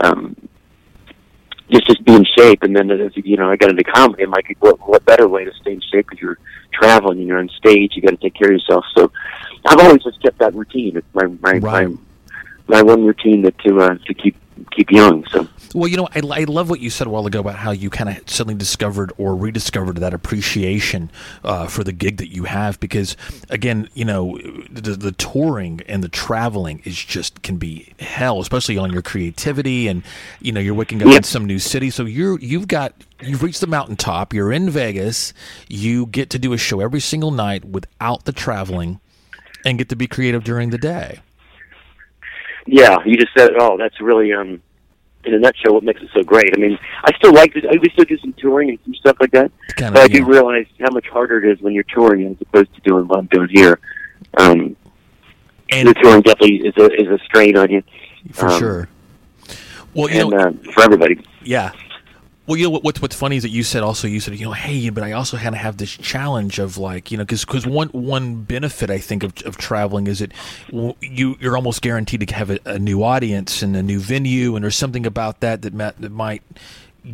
um, 0.00 0.36
just 1.70 1.86
just 1.86 2.04
be 2.04 2.14
in 2.14 2.24
shape. 2.36 2.62
And 2.62 2.74
then 2.74 2.90
as 2.90 3.12
you 3.16 3.36
know, 3.36 3.50
I 3.50 3.56
got 3.56 3.70
into 3.70 3.84
comedy. 3.84 4.22
I'm 4.22 4.30
like, 4.30 4.56
what 4.60 4.78
what 4.86 5.04
better 5.04 5.28
way 5.28 5.44
to 5.44 5.52
stay 5.60 5.72
in 5.72 5.80
shape? 5.80 6.06
Because 6.08 6.20
you're 6.20 6.38
traveling 6.72 7.18
and 7.18 7.26
you're 7.28 7.38
on 7.38 7.48
stage. 7.50 7.92
You 7.94 8.02
got 8.02 8.10
to 8.10 8.16
take 8.16 8.34
care 8.34 8.48
of 8.48 8.54
yourself. 8.54 8.84
So 8.96 9.10
I've 9.66 9.78
always 9.80 10.02
just 10.02 10.20
kept 10.22 10.38
that 10.38 10.54
routine. 10.54 10.96
It's 10.96 11.06
my 11.14 11.26
my 11.40 11.58
Right. 11.58 11.88
my, 11.88 11.96
my 12.66 12.82
one 12.82 13.04
routine 13.04 13.42
that 13.42 13.58
to 13.58 13.80
uh, 13.80 13.96
to 14.06 14.14
keep 14.14 14.36
keep 14.70 14.90
young. 14.90 15.24
So 15.26 15.48
Well, 15.74 15.88
you 15.88 15.96
know, 15.96 16.08
I, 16.14 16.20
I 16.20 16.44
love 16.44 16.70
what 16.70 16.80
you 16.80 16.90
said 16.90 17.06
a 17.06 17.10
while 17.10 17.26
ago 17.26 17.40
about 17.40 17.56
how 17.56 17.70
you 17.72 17.90
kind 17.90 18.10
of 18.10 18.28
suddenly 18.28 18.54
discovered 18.56 19.12
or 19.18 19.36
rediscovered 19.36 19.98
that 19.98 20.14
appreciation 20.14 21.10
uh, 21.42 21.66
for 21.66 21.84
the 21.84 21.92
gig 21.92 22.18
that 22.18 22.32
you 22.32 22.44
have. 22.44 22.78
Because 22.80 23.16
again, 23.50 23.88
you 23.94 24.04
know, 24.04 24.38
the, 24.70 24.92
the 24.92 25.12
touring 25.12 25.80
and 25.86 26.02
the 26.02 26.08
traveling 26.08 26.80
is 26.84 26.96
just 26.96 27.42
can 27.42 27.56
be 27.56 27.92
hell, 27.98 28.40
especially 28.40 28.78
on 28.78 28.92
your 28.92 29.02
creativity 29.02 29.88
and 29.88 30.02
you 30.40 30.52
know 30.52 30.60
you're 30.60 30.74
waking 30.74 31.02
up 31.02 31.08
in 31.08 31.22
some 31.22 31.44
new 31.44 31.58
city. 31.58 31.90
So 31.90 32.04
you're 32.04 32.38
you've 32.40 32.68
got 32.68 32.94
you've 33.20 33.42
reached 33.42 33.60
the 33.60 33.66
mountaintop. 33.66 34.32
You're 34.32 34.52
in 34.52 34.70
Vegas. 34.70 35.32
You 35.68 36.06
get 36.06 36.30
to 36.30 36.38
do 36.38 36.52
a 36.52 36.58
show 36.58 36.80
every 36.80 37.00
single 37.00 37.30
night 37.30 37.64
without 37.64 38.24
the 38.24 38.32
traveling, 38.32 39.00
and 39.64 39.78
get 39.78 39.88
to 39.88 39.96
be 39.96 40.06
creative 40.06 40.44
during 40.44 40.70
the 40.70 40.78
day. 40.78 41.20
Yeah, 42.66 42.98
you 43.04 43.16
just 43.16 43.32
said 43.36 43.50
it 43.50 43.58
all. 43.58 43.76
That's 43.76 44.00
really, 44.00 44.32
um, 44.32 44.62
in 45.24 45.34
a 45.34 45.38
nutshell, 45.38 45.74
what 45.74 45.84
makes 45.84 46.02
it 46.02 46.08
so 46.14 46.22
great. 46.22 46.52
I 46.56 46.60
mean, 46.60 46.78
I 47.04 47.12
still 47.16 47.32
like 47.32 47.52
to, 47.54 47.66
I 47.68 47.76
we 47.80 47.90
still 47.90 48.04
do 48.04 48.18
some 48.18 48.32
touring 48.34 48.70
and 48.70 48.78
some 48.84 48.94
stuff 48.94 49.16
like 49.20 49.30
that. 49.32 49.50
Kind 49.76 49.94
But 49.94 50.02
I 50.02 50.04
of 50.06 50.12
do 50.12 50.24
realize 50.24 50.66
how 50.80 50.90
much 50.90 51.08
harder 51.08 51.42
it 51.44 51.50
is 51.50 51.62
when 51.62 51.72
you're 51.72 51.84
touring 51.84 52.26
as 52.26 52.36
opposed 52.40 52.74
to 52.74 52.80
doing 52.82 53.06
what 53.06 53.18
I'm 53.18 53.26
doing 53.26 53.48
here. 53.50 53.78
Um, 54.36 54.76
and 55.70 55.88
the 55.88 55.94
touring 55.94 56.22
definitely 56.22 56.56
is 56.66 56.74
a 56.76 56.92
is 56.92 57.08
a 57.08 57.18
strain 57.24 57.56
on 57.56 57.70
you, 57.70 57.82
for 58.32 58.48
um, 58.48 58.58
sure. 58.58 58.88
Well, 59.94 60.10
you 60.10 60.20
and 60.20 60.30
know, 60.30 60.38
uh, 60.38 60.72
for 60.72 60.82
everybody. 60.82 61.24
Yeah. 61.42 61.72
Well, 62.46 62.58
you 62.58 62.64
know 62.64 62.70
what, 62.70 62.84
what's 62.84 63.00
what's 63.00 63.16
funny 63.16 63.36
is 63.36 63.42
that 63.42 63.50
you 63.50 63.62
said 63.62 63.82
also 63.82 64.06
you 64.06 64.20
said 64.20 64.34
you 64.38 64.44
know 64.44 64.52
hey 64.52 64.90
but 64.90 65.02
I 65.02 65.12
also 65.12 65.38
kind 65.38 65.54
of 65.54 65.60
have 65.62 65.78
this 65.78 65.96
challenge 65.96 66.58
of 66.58 66.76
like 66.76 67.10
you 67.10 67.16
know 67.16 67.24
because 67.24 67.42
because 67.44 67.66
one 67.66 67.88
one 67.88 68.42
benefit 68.42 68.90
I 68.90 68.98
think 68.98 69.22
of, 69.22 69.32
of 69.46 69.56
traveling 69.56 70.06
is 70.08 70.18
that 70.18 70.32
you 71.00 71.36
you're 71.40 71.56
almost 71.56 71.80
guaranteed 71.80 72.28
to 72.28 72.34
have 72.34 72.50
a, 72.50 72.58
a 72.66 72.78
new 72.78 73.02
audience 73.02 73.62
and 73.62 73.74
a 73.74 73.82
new 73.82 73.98
venue 73.98 74.56
and 74.56 74.64
there's 74.64 74.76
something 74.76 75.06
about 75.06 75.40
that 75.40 75.62
that, 75.62 75.72
that 76.00 76.12
might 76.12 76.42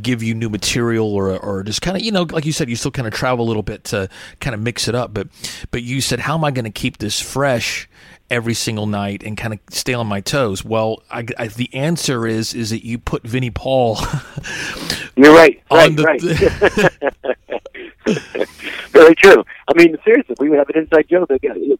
give 0.02 0.20
you 0.20 0.34
new 0.34 0.48
material 0.48 1.14
or 1.14 1.36
or 1.38 1.62
just 1.62 1.80
kind 1.80 1.96
of 1.96 2.02
you 2.02 2.10
know 2.10 2.22
like 2.22 2.44
you 2.44 2.52
said 2.52 2.68
you 2.68 2.74
still 2.74 2.90
kind 2.90 3.06
of 3.06 3.14
travel 3.14 3.44
a 3.44 3.46
little 3.46 3.62
bit 3.62 3.84
to 3.84 4.08
kind 4.40 4.54
of 4.54 4.60
mix 4.60 4.88
it 4.88 4.96
up 4.96 5.14
but 5.14 5.28
but 5.70 5.84
you 5.84 6.00
said 6.00 6.18
how 6.18 6.34
am 6.34 6.42
I 6.42 6.50
going 6.50 6.64
to 6.64 6.70
keep 6.70 6.98
this 6.98 7.20
fresh 7.20 7.88
every 8.30 8.54
single 8.54 8.86
night 8.86 9.22
and 9.24 9.36
kind 9.36 9.52
of 9.52 9.60
stay 9.70 9.92
on 9.94 10.06
my 10.06 10.20
toes 10.20 10.64
well 10.64 11.02
I, 11.10 11.24
I, 11.38 11.48
the 11.48 11.72
answer 11.74 12.26
is 12.26 12.54
is 12.54 12.70
that 12.70 12.84
you 12.84 12.98
put 12.98 13.22
Vinnie 13.24 13.50
Paul 13.50 13.98
You're 15.16 15.34
right. 15.34 15.60
Right. 15.70 15.96
the- 15.96 16.04
right. 16.04 17.60
Very 18.92 19.14
true. 19.16 19.44
I 19.68 19.72
mean, 19.76 19.96
seriously, 20.04 20.34
we 20.40 20.48
would 20.48 20.58
have 20.58 20.68
an 20.70 20.82
inside 20.82 21.08
joke. 21.08 21.30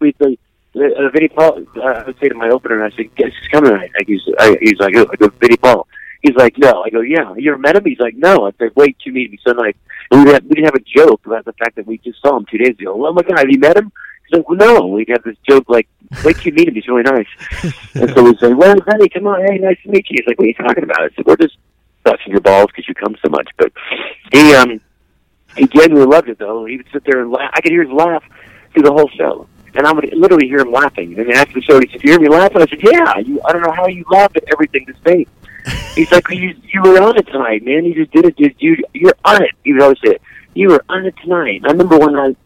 We'd 0.00 0.16
say, 0.22 0.38
uh, 0.76 1.08
Vinnie 1.12 1.28
Paul. 1.28 1.64
Uh, 1.76 1.80
I 1.80 2.04
would 2.04 2.18
say 2.20 2.28
to 2.28 2.34
my 2.34 2.48
opener, 2.50 2.82
and 2.82 2.92
I 2.92 2.96
said, 2.96 3.14
"Guess 3.16 3.32
he's 3.40 3.48
coming 3.50 3.70
tonight?" 3.70 3.90
Like, 3.98 4.06
he's, 4.06 4.20
I, 4.38 4.56
he's 4.60 4.78
like, 4.78 4.96
"I 4.96 5.16
go, 5.16 5.28
Vinnie 5.40 5.56
Paul." 5.56 5.86
He's 6.22 6.36
like, 6.36 6.56
"No." 6.58 6.82
I 6.84 6.90
go, 6.90 7.00
"Yeah." 7.00 7.34
You 7.36 7.52
ever 7.52 7.58
met 7.58 7.76
him? 7.76 7.84
He's 7.84 7.98
like, 7.98 8.14
"No." 8.16 8.46
I 8.46 8.52
said, 8.58 8.70
"Wait, 8.76 8.96
you 9.04 9.12
meet 9.12 9.30
me 9.30 9.38
so 9.44 9.52
nice." 9.52 9.74
And 10.10 10.24
we'd 10.24 10.32
have, 10.34 10.44
we'd 10.44 10.64
have 10.64 10.74
a 10.74 10.80
joke 10.80 11.24
about 11.26 11.44
the 11.44 11.52
fact 11.54 11.76
that 11.76 11.86
we 11.86 11.98
just 11.98 12.20
saw 12.22 12.36
him 12.36 12.46
two 12.50 12.58
days 12.58 12.76
ago. 12.78 13.06
Oh 13.06 13.12
my 13.12 13.22
God, 13.22 13.38
have 13.38 13.50
you 13.50 13.58
met 13.58 13.76
him? 13.76 13.90
Like, 14.32 14.44
no. 14.50 14.86
We'd 14.86 15.08
have 15.08 15.22
this 15.24 15.36
joke 15.48 15.64
like, 15.68 15.88
"Wait 16.24 16.36
till 16.36 16.46
you 16.46 16.52
meet 16.52 16.68
him. 16.68 16.74
He's 16.74 16.88
really 16.88 17.02
nice." 17.02 17.26
and 17.94 18.10
so 18.10 18.22
we'd 18.24 18.38
say, 18.38 18.52
"Well, 18.52 18.76
Vinnie, 18.86 19.08
come 19.08 19.26
on. 19.26 19.40
Hey, 19.46 19.58
nice 19.58 19.78
to 19.82 19.90
meet 19.90 20.08
you." 20.10 20.18
He's 20.18 20.26
like, 20.26 20.38
"What 20.38 20.44
are 20.44 20.48
you 20.48 20.54
talking 20.54 20.84
about?" 20.84 21.00
I 21.02 21.08
said, 21.16 21.26
"We're 21.26 21.36
just 21.36 21.56
busting 22.04 22.32
your 22.32 22.40
balls 22.40 22.66
because 22.66 22.88
you 22.88 22.94
come 22.94 23.16
so 23.22 23.30
much." 23.30 23.48
But 23.56 23.72
he 24.32 24.54
um 24.54 24.80
he 25.56 25.66
genuinely 25.66 26.06
loved 26.06 26.28
it 26.28 26.38
though. 26.38 26.64
He 26.64 26.76
would 26.76 26.86
sit 26.92 27.04
there 27.04 27.20
and 27.20 27.30
laugh. 27.30 27.50
I 27.54 27.60
could 27.60 27.72
hear 27.72 27.84
his 27.84 27.92
laugh 27.92 28.22
through 28.72 28.84
the 28.84 28.92
whole 28.92 29.08
show, 29.16 29.46
and 29.74 29.86
I 29.86 29.92
would 29.92 30.12
literally 30.12 30.46
hear 30.46 30.60
him 30.60 30.72
laughing. 30.72 31.18
And 31.18 31.30
after 31.32 31.54
the 31.54 31.62
show, 31.62 31.80
he 31.80 31.88
said, 31.88 32.02
"You 32.04 32.12
hear 32.12 32.20
me 32.20 32.28
laughing?" 32.28 32.62
I 32.62 32.66
said, 32.66 32.82
"Yeah." 32.82 33.18
You, 33.18 33.40
I 33.46 33.52
don't 33.52 33.62
know 33.62 33.72
how 33.72 33.86
you 33.86 34.04
laughed 34.10 34.36
at 34.36 34.44
everything 34.52 34.84
this 34.86 34.98
day. 35.04 35.26
He's 35.94 36.10
like, 36.12 36.28
"You 36.30 36.54
you 36.62 36.82
were 36.82 37.00
on 37.00 37.16
it 37.16 37.26
tonight, 37.26 37.64
man. 37.64 37.84
You 37.84 37.94
just 37.94 38.12
did 38.12 38.24
it. 38.26 38.36
Dude. 38.36 38.54
You 38.58 38.76
you're 38.94 39.14
on 39.24 39.42
it." 39.42 39.50
He 39.64 39.72
would 39.72 39.82
always 39.82 39.98
say, 40.04 40.12
it. 40.12 40.22
"You 40.54 40.68
were 40.68 40.84
on 40.88 41.04
it 41.04 41.14
tonight." 41.22 41.62
I 41.64 41.72
remember 41.72 41.98
one 41.98 42.14
night. 42.14 42.36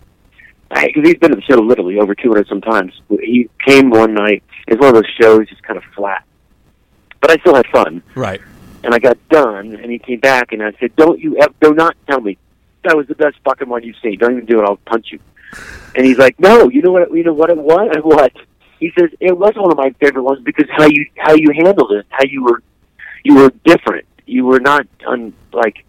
Because 0.74 1.04
he's 1.04 1.18
been 1.18 1.30
to 1.30 1.36
the 1.36 1.42
show 1.42 1.56
literally 1.60 1.98
over 1.98 2.14
200 2.14 2.48
sometimes. 2.48 2.92
He 3.08 3.48
came 3.64 3.90
one 3.90 4.14
night. 4.14 4.42
It's 4.66 4.80
one 4.80 4.88
of 4.88 4.94
those 4.94 5.10
shows, 5.20 5.48
just 5.48 5.62
kind 5.62 5.76
of 5.76 5.84
flat. 5.94 6.24
But 7.20 7.30
I 7.30 7.36
still 7.38 7.54
had 7.54 7.66
fun 7.68 8.02
right 8.14 8.40
and 8.84 8.94
I 8.94 8.98
got 8.98 9.16
done, 9.30 9.74
and 9.74 9.90
he 9.90 9.98
came 9.98 10.20
back, 10.20 10.52
and 10.52 10.62
I 10.62 10.72
said, 10.78 10.94
"Don't 10.94 11.18
you 11.18 11.38
ever, 11.38 11.54
do 11.60 11.74
not 11.74 11.96
tell 12.06 12.20
me 12.20 12.36
that 12.84 12.96
was 12.96 13.06
the 13.06 13.14
best 13.14 13.36
fucking 13.42 13.68
one 13.68 13.82
you've 13.82 13.96
seen. 14.02 14.18
Don't 14.18 14.32
even 14.32 14.44
do 14.44 14.60
it. 14.60 14.64
I'll 14.64 14.76
punch 14.76 15.06
you." 15.10 15.18
And 15.96 16.04
he's 16.04 16.18
like, 16.18 16.38
"No, 16.38 16.68
you 16.68 16.82
know 16.82 16.92
what? 16.92 17.12
You 17.12 17.24
know 17.24 17.32
what 17.32 17.50
it 17.50 17.56
was? 17.56 17.90
What?" 18.04 18.32
He 18.78 18.92
says, 18.98 19.10
"It 19.20 19.36
was 19.36 19.54
one 19.56 19.72
of 19.72 19.78
my 19.78 19.90
favorite 20.00 20.22
ones 20.22 20.42
because 20.44 20.68
how 20.70 20.86
you 20.86 21.06
how 21.16 21.34
you 21.34 21.48
handled 21.56 21.92
it, 21.92 22.04
how 22.10 22.24
you 22.24 22.44
were 22.44 22.62
you 23.24 23.36
were 23.36 23.50
different. 23.64 24.06
You 24.26 24.44
were 24.44 24.60
not 24.60 24.86
on 25.06 25.32
like 25.52 25.84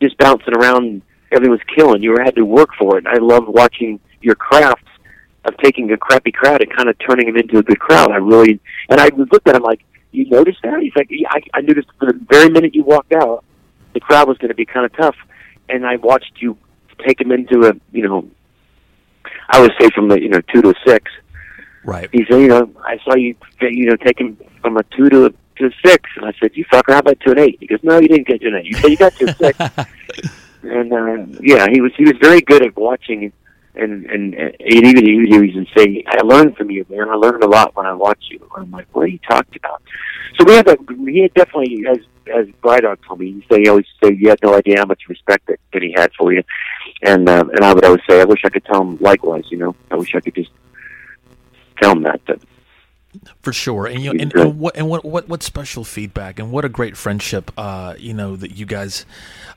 just 0.00 0.16
bouncing 0.18 0.54
around. 0.54 1.02
Everything 1.32 1.50
was 1.50 1.60
killing. 1.74 2.02
You 2.02 2.12
were 2.12 2.22
had 2.22 2.36
to 2.36 2.44
work 2.44 2.70
for 2.78 2.98
it. 2.98 3.06
I 3.06 3.18
loved 3.18 3.48
watching 3.48 3.98
your 4.20 4.34
craft." 4.34 4.84
Of 5.44 5.56
taking 5.58 5.90
a 5.92 5.96
crappy 5.96 6.30
crowd 6.30 6.60
and 6.60 6.70
kind 6.76 6.90
of 6.90 6.96
turning 6.98 7.26
them 7.26 7.36
into 7.36 7.58
a 7.58 7.62
good 7.62 7.78
crowd, 7.78 8.10
I 8.10 8.16
really 8.16 8.60
and 8.90 9.00
I 9.00 9.08
looked 9.16 9.48
at 9.48 9.54
him 9.54 9.62
like, 9.62 9.80
you 10.10 10.28
noticed 10.28 10.58
that? 10.62 10.80
He's 10.80 10.94
like, 10.96 11.08
yeah, 11.10 11.28
I, 11.30 11.40
I 11.54 11.60
noticed 11.60 11.88
the 12.00 12.18
very 12.28 12.50
minute 12.50 12.74
you 12.74 12.82
walked 12.82 13.12
out, 13.12 13.44
the 13.94 14.00
crowd 14.00 14.28
was 14.28 14.38
going 14.38 14.48
to 14.48 14.54
be 14.54 14.64
kind 14.64 14.86
of 14.86 14.94
tough, 14.96 15.16
and 15.68 15.86
I 15.86 15.96
watched 15.96 16.32
you 16.40 16.56
take 17.06 17.20
him 17.20 17.30
into 17.30 17.68
a, 17.68 17.74
you 17.92 18.06
know, 18.06 18.28
I 19.48 19.60
would 19.60 19.72
say 19.80 19.88
from 19.94 20.08
the, 20.08 20.20
you 20.20 20.28
know, 20.28 20.40
two 20.52 20.62
to 20.62 20.70
a 20.70 20.74
six. 20.86 21.10
right 21.84 22.08
He 22.12 22.24
said, 22.28 22.40
you 22.40 22.48
know, 22.48 22.70
I 22.84 22.98
saw 23.04 23.14
you, 23.14 23.34
you 23.60 23.86
know, 23.86 23.96
take 23.96 24.18
him 24.18 24.36
from 24.60 24.76
a 24.76 24.82
two 24.84 25.08
to 25.08 25.26
a, 25.26 25.30
to 25.30 25.66
a 25.66 25.70
six, 25.84 26.10
and 26.16 26.24
I 26.24 26.32
said, 26.40 26.52
you 26.54 26.64
fucker, 26.66 26.92
how 26.92 26.98
about 26.98 27.20
to 27.20 27.32
an 27.32 27.38
eight? 27.38 27.58
He 27.60 27.66
goes, 27.66 27.80
no, 27.82 27.98
you 28.00 28.08
didn't 28.08 28.26
get 28.26 28.40
to 28.40 28.48
an 28.48 28.56
eight. 28.56 28.66
You 28.66 28.74
said 28.74 28.90
you 28.90 28.96
got 28.96 29.12
to 29.14 29.24
a 29.26 29.34
six, 29.34 29.58
and 30.62 30.92
uh, 30.92 31.38
yeah, 31.40 31.66
he 31.70 31.80
was 31.80 31.92
he 31.96 32.04
was 32.04 32.14
very 32.20 32.40
good 32.40 32.64
at 32.64 32.76
watching. 32.76 33.32
And 33.78 34.06
and, 34.06 34.34
and 34.34 34.54
even 34.60 35.04
he 35.04 35.38
would 35.38 35.50
even 35.50 35.66
say, 35.76 36.02
"I 36.06 36.20
learned 36.24 36.56
from 36.56 36.70
you, 36.70 36.84
man. 36.88 37.08
I 37.08 37.14
learned 37.14 37.42
a 37.44 37.48
lot 37.48 37.76
when 37.76 37.86
I 37.86 37.92
watched 37.92 38.30
you." 38.30 38.38
And 38.56 38.64
I'm 38.64 38.70
like, 38.70 38.86
"What 38.92 39.04
are 39.04 39.08
you 39.08 39.20
talking 39.28 39.60
about?" 39.62 39.82
So 40.36 40.44
we 40.44 40.54
had 40.54 40.66
that. 40.66 40.78
He 41.06 41.22
had 41.22 41.34
definitely, 41.34 41.84
as 41.88 41.98
as 42.34 42.46
Brydog 42.62 42.98
told 43.06 43.20
me, 43.20 43.32
he 43.32 43.46
said 43.48 43.60
he 43.60 43.68
always 43.68 43.86
said 44.02 44.18
you 44.18 44.28
had 44.28 44.40
no 44.42 44.54
idea 44.54 44.76
how 44.78 44.86
much 44.86 45.02
respect 45.08 45.46
that, 45.46 45.60
that 45.72 45.82
he 45.82 45.94
had 45.96 46.12
for 46.18 46.32
you, 46.32 46.42
and 47.02 47.28
uh, 47.28 47.44
and 47.52 47.64
I 47.64 47.72
would 47.72 47.84
always 47.84 48.02
say, 48.08 48.20
I 48.20 48.24
wish 48.24 48.40
I 48.44 48.48
could 48.50 48.64
tell 48.64 48.82
him 48.82 48.98
likewise. 49.00 49.44
You 49.50 49.58
know, 49.58 49.76
I 49.90 49.96
wish 49.96 50.14
I 50.14 50.20
could 50.20 50.34
just 50.34 50.50
tell 51.80 51.92
him 51.92 52.02
that. 52.02 52.20
that 52.26 52.40
for 53.42 53.52
sure. 53.52 53.86
And 53.86 54.02
you 54.02 54.12
know, 54.12 54.22
and, 54.22 54.34
and 54.34 54.58
what 54.58 54.76
and 54.76 54.88
what 54.88 55.04
what 55.04 55.28
what 55.28 55.42
special 55.42 55.84
feedback 55.84 56.38
and 56.38 56.52
what 56.52 56.64
a 56.64 56.68
great 56.68 56.96
friendship 56.96 57.50
uh 57.56 57.94
you 57.98 58.12
know 58.12 58.36
that 58.36 58.52
you 58.52 58.66
guys 58.66 59.06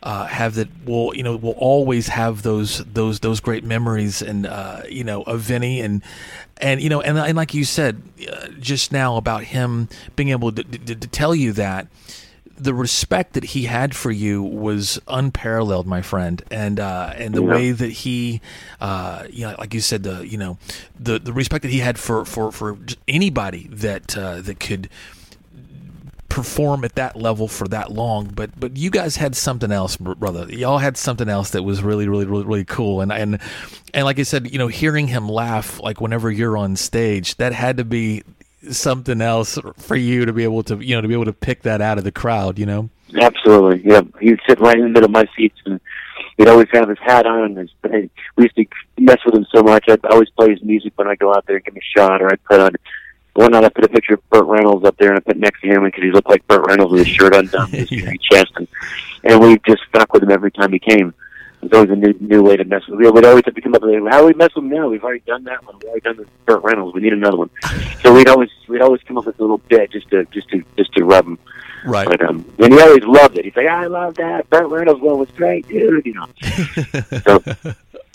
uh 0.03 0.25
have 0.25 0.55
that 0.55 0.69
will 0.85 1.15
you 1.15 1.23
know 1.23 1.35
will 1.35 1.51
always 1.57 2.07
have 2.07 2.43
those 2.43 2.83
those 2.85 3.19
those 3.19 3.39
great 3.39 3.63
memories 3.63 4.21
and 4.21 4.45
uh 4.45 4.81
you 4.89 5.03
know 5.03 5.23
of 5.23 5.41
Vinnie. 5.41 5.81
And 5.81 6.01
and 6.57 6.81
you 6.81 6.89
know 6.89 7.01
and, 7.01 7.17
and 7.17 7.35
like 7.35 7.53
you 7.53 7.65
said 7.65 8.01
uh, 8.31 8.47
just 8.59 8.91
now 8.91 9.17
about 9.17 9.43
him 9.43 9.89
being 10.15 10.29
able 10.29 10.51
to, 10.51 10.63
to, 10.63 10.95
to 10.95 11.07
tell 11.07 11.35
you 11.35 11.51
that 11.53 11.87
the 12.57 12.73
respect 12.73 13.33
that 13.33 13.43
he 13.45 13.63
had 13.65 13.95
for 13.95 14.11
you 14.11 14.41
was 14.43 14.99
unparalleled, 15.07 15.87
my 15.87 16.01
friend, 16.01 16.43
and 16.51 16.79
uh, 16.79 17.13
and 17.15 17.33
the 17.35 17.41
Yeah. 17.41 17.53
way 17.53 17.71
that 17.71 17.91
he, 17.91 18.41
uh, 18.79 19.25
you 19.29 19.47
know, 19.47 19.55
like 19.57 19.73
you 19.73 19.81
said, 19.81 20.03
the 20.03 20.27
you 20.27 20.37
know, 20.37 20.57
the 20.99 21.19
the 21.19 21.33
respect 21.33 21.63
that 21.63 21.71
he 21.71 21.79
had 21.79 21.97
for 21.97 22.25
for 22.25 22.51
for 22.51 22.77
anybody 23.07 23.67
that 23.71 24.17
uh, 24.17 24.41
that 24.41 24.59
could 24.59 24.89
perform 26.29 26.85
at 26.85 26.95
that 26.95 27.15
level 27.17 27.47
for 27.47 27.67
that 27.67 27.91
long. 27.91 28.27
But 28.27 28.57
but 28.59 28.77
you 28.77 28.89
guys 28.89 29.17
had 29.17 29.35
something 29.35 29.71
else 29.71 29.97
brother. 29.97 30.45
Y'all 30.49 30.77
had 30.77 30.95
something 30.97 31.27
else 31.27 31.49
that 31.51 31.63
was 31.63 31.83
really 31.83 32.07
really 32.07 32.25
really 32.25 32.45
really 32.45 32.65
cool. 32.65 33.01
And 33.01 33.11
and 33.11 33.39
and 33.93 34.05
like 34.05 34.17
i 34.19 34.23
said 34.23 34.49
you 34.51 34.57
know 34.57 34.67
hearing 34.67 35.07
him 35.07 35.27
laugh 35.27 35.77
like 35.81 35.99
whenever 35.99 36.31
you're 36.31 36.55
on 36.55 36.77
stage 36.77 37.35
that 37.35 37.51
had 37.51 37.75
to 37.75 37.83
be 37.83 38.23
something 38.69 39.21
else 39.21 39.57
for 39.77 39.95
you 39.95 40.25
to 40.25 40.33
be 40.33 40.43
able 40.43 40.61
to 40.63 40.77
you 40.77 40.95
know 40.95 41.01
to 41.01 41.07
be 41.07 41.13
able 41.13 41.25
to 41.25 41.33
pick 41.33 41.63
that 41.63 41.81
out 41.81 41.97
of 41.97 42.03
the 42.03 42.11
crowd 42.11 42.59
you 42.59 42.65
know 42.65 42.89
Absolutely, 43.19 43.81
yeah. 43.83 44.01
He'd 44.21 44.39
sit 44.47 44.59
right 44.61 44.77
in 44.77 44.83
the 44.83 44.89
middle 44.89 45.07
of 45.07 45.11
my 45.11 45.25
seats, 45.35 45.57
and 45.65 45.81
he'd 46.37 46.47
always 46.47 46.69
have 46.71 46.87
his 46.87 46.97
hat 46.99 47.25
on. 47.25 47.43
And 47.43 47.57
his, 47.57 47.69
and 47.83 48.09
we 48.37 48.43
used 48.45 48.55
to 48.55 48.65
mess 48.99 49.17
with 49.25 49.35
him 49.35 49.45
so 49.53 49.61
much. 49.63 49.83
I'd 49.89 50.05
always 50.05 50.29
play 50.29 50.49
his 50.51 50.63
music 50.63 50.93
when 50.95 51.09
I 51.09 51.15
go 51.15 51.33
out 51.33 51.45
there 51.45 51.57
and 51.57 51.65
give 51.65 51.73
him 51.73 51.81
a 51.81 51.99
shot, 51.99 52.21
or 52.21 52.31
I'd 52.31 52.41
put 52.45 52.61
on. 52.61 52.71
One 53.33 53.51
night 53.51 53.65
I 53.65 53.69
put 53.69 53.83
a 53.83 53.89
picture 53.89 54.13
of 54.13 54.29
Burt 54.29 54.45
Reynolds 54.45 54.85
up 54.85 54.95
there, 54.97 55.09
and 55.09 55.17
I 55.17 55.21
put 55.21 55.35
next 55.35 55.59
to 55.59 55.67
him 55.67 55.83
because 55.83 56.03
he 56.03 56.11
looked 56.11 56.29
like 56.29 56.47
Burt 56.47 56.65
Reynolds 56.67 56.93
with 56.93 57.05
his 57.05 57.13
shirt 57.13 57.35
undone, 57.35 57.69
his 57.71 57.91
Yeah. 57.91 58.11
yeah. 58.11 58.13
chest, 58.31 58.53
and 58.55 58.67
and 59.25 59.41
we 59.41 59.59
just 59.67 59.81
stuck 59.89 60.13
with 60.13 60.23
him 60.23 60.31
every 60.31 60.51
time 60.51 60.71
he 60.71 60.79
came. 60.79 61.13
It 61.61 61.71
was 61.71 61.73
always 61.73 61.91
a 61.91 61.95
new 61.95 62.13
new 62.19 62.41
way 62.41 62.57
to 62.57 62.63
mess 62.63 62.87
with. 62.87 62.99
We'd 62.99 63.25
always 63.25 63.45
have 63.45 63.53
to 63.53 63.61
come 63.61 63.75
up 63.75 63.83
with, 63.83 64.07
how 64.09 64.21
do 64.21 64.27
we 64.27 64.33
mess 64.33 64.49
with 64.55 64.63
him 64.63 64.69
now? 64.71 64.89
We've 64.89 65.03
already 65.03 65.19
done 65.21 65.43
that 65.43 65.63
one. 65.63 65.75
We've 65.77 65.89
already 65.89 66.01
done 66.01 66.17
this 66.17 66.27
Burt 66.45 66.63
Reynolds. 66.63 66.95
We 66.95 67.01
need 67.01 67.13
another 67.13 67.37
one. 67.37 67.51
So 68.01 68.13
we'd 68.13 68.27
always 68.27 68.49
we'd 68.67 68.81
always 68.81 69.01
come 69.03 69.17
up 69.17 69.25
with 69.25 69.37
a 69.37 69.41
little 69.41 69.59
bit 69.59 69.91
just 69.91 70.09
to 70.09 70.25
just 70.25 70.49
to 70.49 70.63
just 70.75 70.91
to 70.93 71.05
rub 71.05 71.25
him. 71.25 71.37
right 71.85 72.07
But 72.07 72.21
um, 72.27 72.43
and 72.57 72.73
he 72.73 72.81
always 72.81 73.03
loved 73.03 73.37
it. 73.37 73.45
He'd 73.45 73.53
say, 73.53 73.67
"I 73.67 73.85
love 73.85 74.15
that." 74.15 74.49
Burt 74.49 74.69
Reynolds 74.69 75.01
one 75.01 75.19
was 75.19 75.29
great, 75.31 75.67
dude. 75.67 76.05
You 76.05 76.15
know. 76.15 76.27
so 77.25 77.43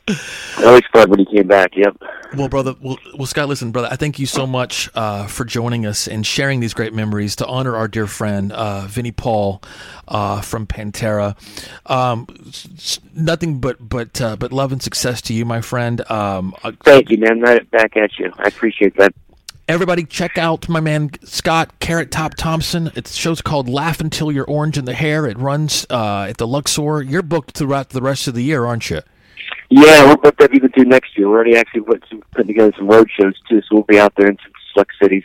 always 0.65 0.85
fun 0.93 1.11
when 1.11 1.19
he 1.19 1.25
came 1.27 1.47
back. 1.49 1.77
Yep. 1.77 1.97
Well, 2.37 2.49
brother, 2.49 2.75
well, 2.81 2.99
well, 3.17 3.27
Scott, 3.27 3.49
listen, 3.49 3.73
brother, 3.73 3.89
I 3.91 3.97
thank 3.97 4.19
you 4.19 4.27
so 4.27 4.47
much 4.47 4.89
uh, 4.95 5.27
for 5.27 5.45
joining 5.45 5.87
us 5.87 6.07
and 6.07 6.27
sharing 6.27 6.61
these 6.61 6.75
great 6.75 6.93
memories 6.93 7.37
to 7.37 7.47
honor 7.47 7.77
our 7.77 7.89
dear 7.89 8.07
friend 8.07 8.53
uh, 8.53 8.87
Vinnie 8.87 9.13
Paul 9.13 9.63
uh, 10.09 10.41
from 10.43 10.67
Pantera. 10.67 11.37
Um, 11.91 12.27
nothing 13.15 13.61
but 13.61 13.89
but 13.89 14.21
uh, 14.21 14.37
but 14.37 14.53
love 14.53 14.73
and 14.73 14.83
success 14.83 15.21
to 15.23 15.35
you, 15.35 15.45
my 15.45 15.61
friend. 15.61 16.09
Um, 16.11 16.55
uh, 16.63 16.73
Thank 16.85 17.11
you, 17.11 17.19
man. 17.19 17.41
Right 17.41 17.69
back 17.71 17.97
at 17.97 18.19
you. 18.19 18.33
I 18.39 18.49
appreciate 18.49 18.97
that. 18.97 19.15
everybody, 19.69 20.05
check 20.05 20.39
out 20.39 20.69
my 20.69 20.81
man 20.81 21.11
Scott 21.25 21.79
Carrot 21.81 22.11
Top 22.11 22.35
Thompson. 22.35 22.93
It's 22.95 23.11
the 23.13 23.19
show's 23.19 23.41
called 23.41 23.69
"Laugh 23.69 24.01
Until 24.01 24.31
You're 24.31 24.45
Orange 24.45 24.79
in 24.79 24.85
the 24.85 24.95
Hair." 24.95 25.27
It 25.27 25.39
runs 25.39 25.87
uh, 25.91 26.27
at 26.29 26.37
the 26.37 26.47
Luxor. 26.47 27.03
You're 27.03 27.23
booked 27.23 27.57
throughout 27.57 27.91
the 27.91 28.03
rest 28.03 28.29
of 28.29 28.35
the 28.35 28.43
year, 28.43 28.65
aren't 28.65 28.91
you? 28.91 29.01
Yeah, 29.71 30.07
we're 30.07 30.17
booked 30.17 30.41
up 30.43 30.55
even 30.55 30.71
through 30.71 30.85
next 30.85 31.17
year. 31.19 31.29
We're 31.29 31.37
already 31.37 31.57
actually 31.57 31.83
put 31.83 32.05
some, 32.09 32.23
putting 32.33 32.47
together 32.49 32.73
some 32.77 32.87
road 32.89 33.09
shows 33.19 33.35
too, 33.49 33.61
so 33.63 33.67
we'll 33.73 33.83
be 33.83 33.99
out 33.99 34.13
there 34.17 34.29
in 34.29 34.37
some 34.43 34.53
select 34.73 34.93
cities, 35.03 35.25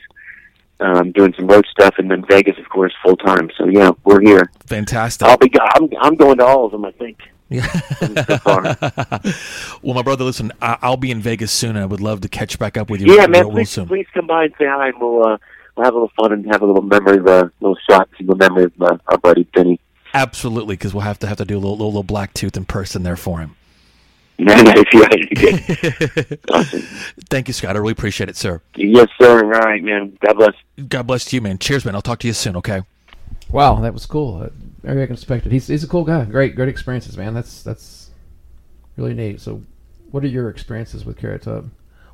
um, 0.79 1.11
doing 1.11 1.33
some 1.37 1.47
road 1.47 1.65
stuff, 1.69 1.95
and 1.99 2.09
then 2.09 2.25
Vegas, 2.27 2.57
of 2.57 2.67
course, 2.69 2.93
full 3.03 3.17
time. 3.17 3.49
So 3.57 3.67
yeah, 3.67 3.91
we're 4.03 4.21
here. 4.21 4.51
Fantastic. 4.65 5.27
I'll 5.27 5.37
be. 5.37 5.51
I'm, 5.75 5.89
I'm 6.01 6.15
going 6.15 6.37
to 6.39 6.45
all 6.45 6.65
of 6.65 6.71
them. 6.71 6.85
I 6.85 6.91
think. 6.91 7.19
Yeah. 7.49 7.67
Well, 9.83 9.95
my 9.95 10.01
brother, 10.03 10.23
listen, 10.23 10.51
I- 10.61 10.77
I'll 10.81 10.97
be 10.97 11.11
in 11.11 11.21
Vegas 11.21 11.51
soon, 11.51 11.71
and 11.71 11.79
I 11.79 11.85
would 11.85 12.01
love 12.01 12.21
to 12.21 12.29
catch 12.29 12.59
back 12.59 12.77
up 12.77 12.89
with 12.89 13.01
you. 13.01 13.07
Yeah, 13.13 13.21
real, 13.21 13.29
man. 13.29 13.41
real 13.45 13.51
Please, 13.51 13.69
soon. 13.71 13.87
please 13.87 14.05
come 14.13 14.27
by 14.27 14.43
and 14.45 14.53
say 14.57 14.65
hi, 14.67 14.89
and 14.89 14.99
we'll 14.99 15.25
uh, 15.25 15.37
we'll 15.75 15.83
have 15.85 15.93
a 15.93 15.97
little 15.97 16.11
fun 16.15 16.31
and 16.33 16.45
have 16.51 16.61
a 16.61 16.65
little 16.65 16.81
memory 16.83 17.17
of 17.17 17.25
a 17.27 17.51
little 17.61 17.77
shot, 17.89 18.07
single 18.17 18.35
memory 18.35 18.65
of 18.65 18.73
uh, 18.81 18.97
our 19.07 19.17
buddy 19.17 19.47
Vinnie. 19.55 19.79
Absolutely, 20.13 20.75
because 20.75 20.93
we'll 20.93 21.01
have 21.01 21.19
to 21.19 21.27
have 21.27 21.37
to 21.37 21.45
do 21.45 21.55
a 21.55 21.59
little, 21.59 21.71
little 21.71 21.87
little 21.87 22.03
black 22.03 22.33
tooth 22.33 22.55
in 22.57 22.65
person 22.65 23.03
there 23.03 23.15
for 23.15 23.39
him. 23.39 23.55
nice, 24.45 24.83
yeah, 24.91 25.07
good. 25.35 26.39
awesome. 26.51 26.81
Thank 27.29 27.47
you, 27.47 27.53
Scott. 27.53 27.75
I 27.75 27.79
really 27.79 27.91
appreciate 27.91 28.27
it, 28.27 28.35
sir. 28.35 28.59
Yes, 28.75 29.07
sir. 29.19 29.43
All 29.43 29.61
right, 29.61 29.83
man. 29.83 30.17
God 30.25 30.33
bless. 30.33 30.53
God 30.87 31.05
bless 31.05 31.31
you, 31.31 31.41
man. 31.41 31.59
Cheers, 31.59 31.85
man. 31.85 31.93
I'll 31.93 32.01
talk 32.01 32.17
to 32.19 32.27
you 32.27 32.33
soon. 32.33 32.55
Okay. 32.55 32.81
Wow, 33.51 33.81
that 33.81 33.93
was 33.93 34.07
cool. 34.07 34.41
Uh, 34.41 34.49
very 34.81 35.03
unexpected. 35.03 35.51
He's 35.51 35.67
he's 35.67 35.83
a 35.83 35.87
cool 35.87 36.03
guy. 36.03 36.25
Great 36.25 36.55
great 36.55 36.69
experiences, 36.69 37.17
man. 37.17 37.35
That's 37.35 37.61
that's 37.61 38.09
really 38.97 39.13
neat. 39.13 39.41
So, 39.41 39.61
what 40.09 40.23
are 40.23 40.27
your 40.27 40.49
experiences 40.49 41.05
with 41.05 41.17
Carrot 41.17 41.43
Top? 41.43 41.65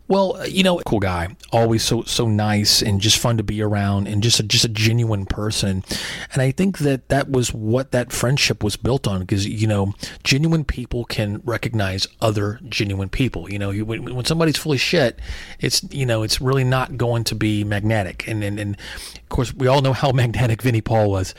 Well, 0.09 0.37
uh, 0.37 0.45
you 0.45 0.63
know, 0.63 0.79
cool 0.79 0.99
guy, 0.99 1.35
always 1.51 1.83
so 1.83 2.03
so 2.03 2.27
nice 2.27 2.81
and 2.81 3.01
just 3.01 3.17
fun 3.17 3.37
to 3.37 3.43
be 3.43 3.61
around, 3.61 4.07
and 4.07 4.23
just 4.23 4.39
a, 4.39 4.43
just 4.43 4.63
a 4.63 4.69
genuine 4.69 5.25
person. 5.25 5.83
And 6.31 6.41
I 6.41 6.51
think 6.51 6.77
that 6.79 7.09
that 7.09 7.29
was 7.29 7.53
what 7.53 7.91
that 7.91 8.13
friendship 8.13 8.63
was 8.63 8.77
built 8.77 9.05
on, 9.05 9.19
because 9.19 9.45
you 9.45 9.67
know, 9.67 9.93
genuine 10.23 10.63
people 10.63 11.03
can 11.03 11.41
recognize 11.43 12.07
other 12.21 12.59
genuine 12.69 13.09
people. 13.09 13.51
You 13.51 13.59
know, 13.59 13.71
when, 13.71 14.15
when 14.15 14.25
somebody's 14.25 14.57
full 14.57 14.71
of 14.71 14.79
shit, 14.79 15.19
it's 15.59 15.83
you 15.91 16.05
know, 16.05 16.23
it's 16.23 16.39
really 16.39 16.63
not 16.63 16.97
going 16.97 17.25
to 17.25 17.35
be 17.35 17.65
magnetic. 17.65 18.27
And 18.27 18.43
and, 18.43 18.59
and 18.59 18.77
of 19.17 19.29
course, 19.29 19.53
we 19.53 19.67
all 19.67 19.81
know 19.81 19.93
how 19.93 20.11
magnetic 20.13 20.61
Vinnie 20.61 20.81
Paul 20.81 21.11
was. 21.11 21.35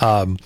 Um, 0.00 0.36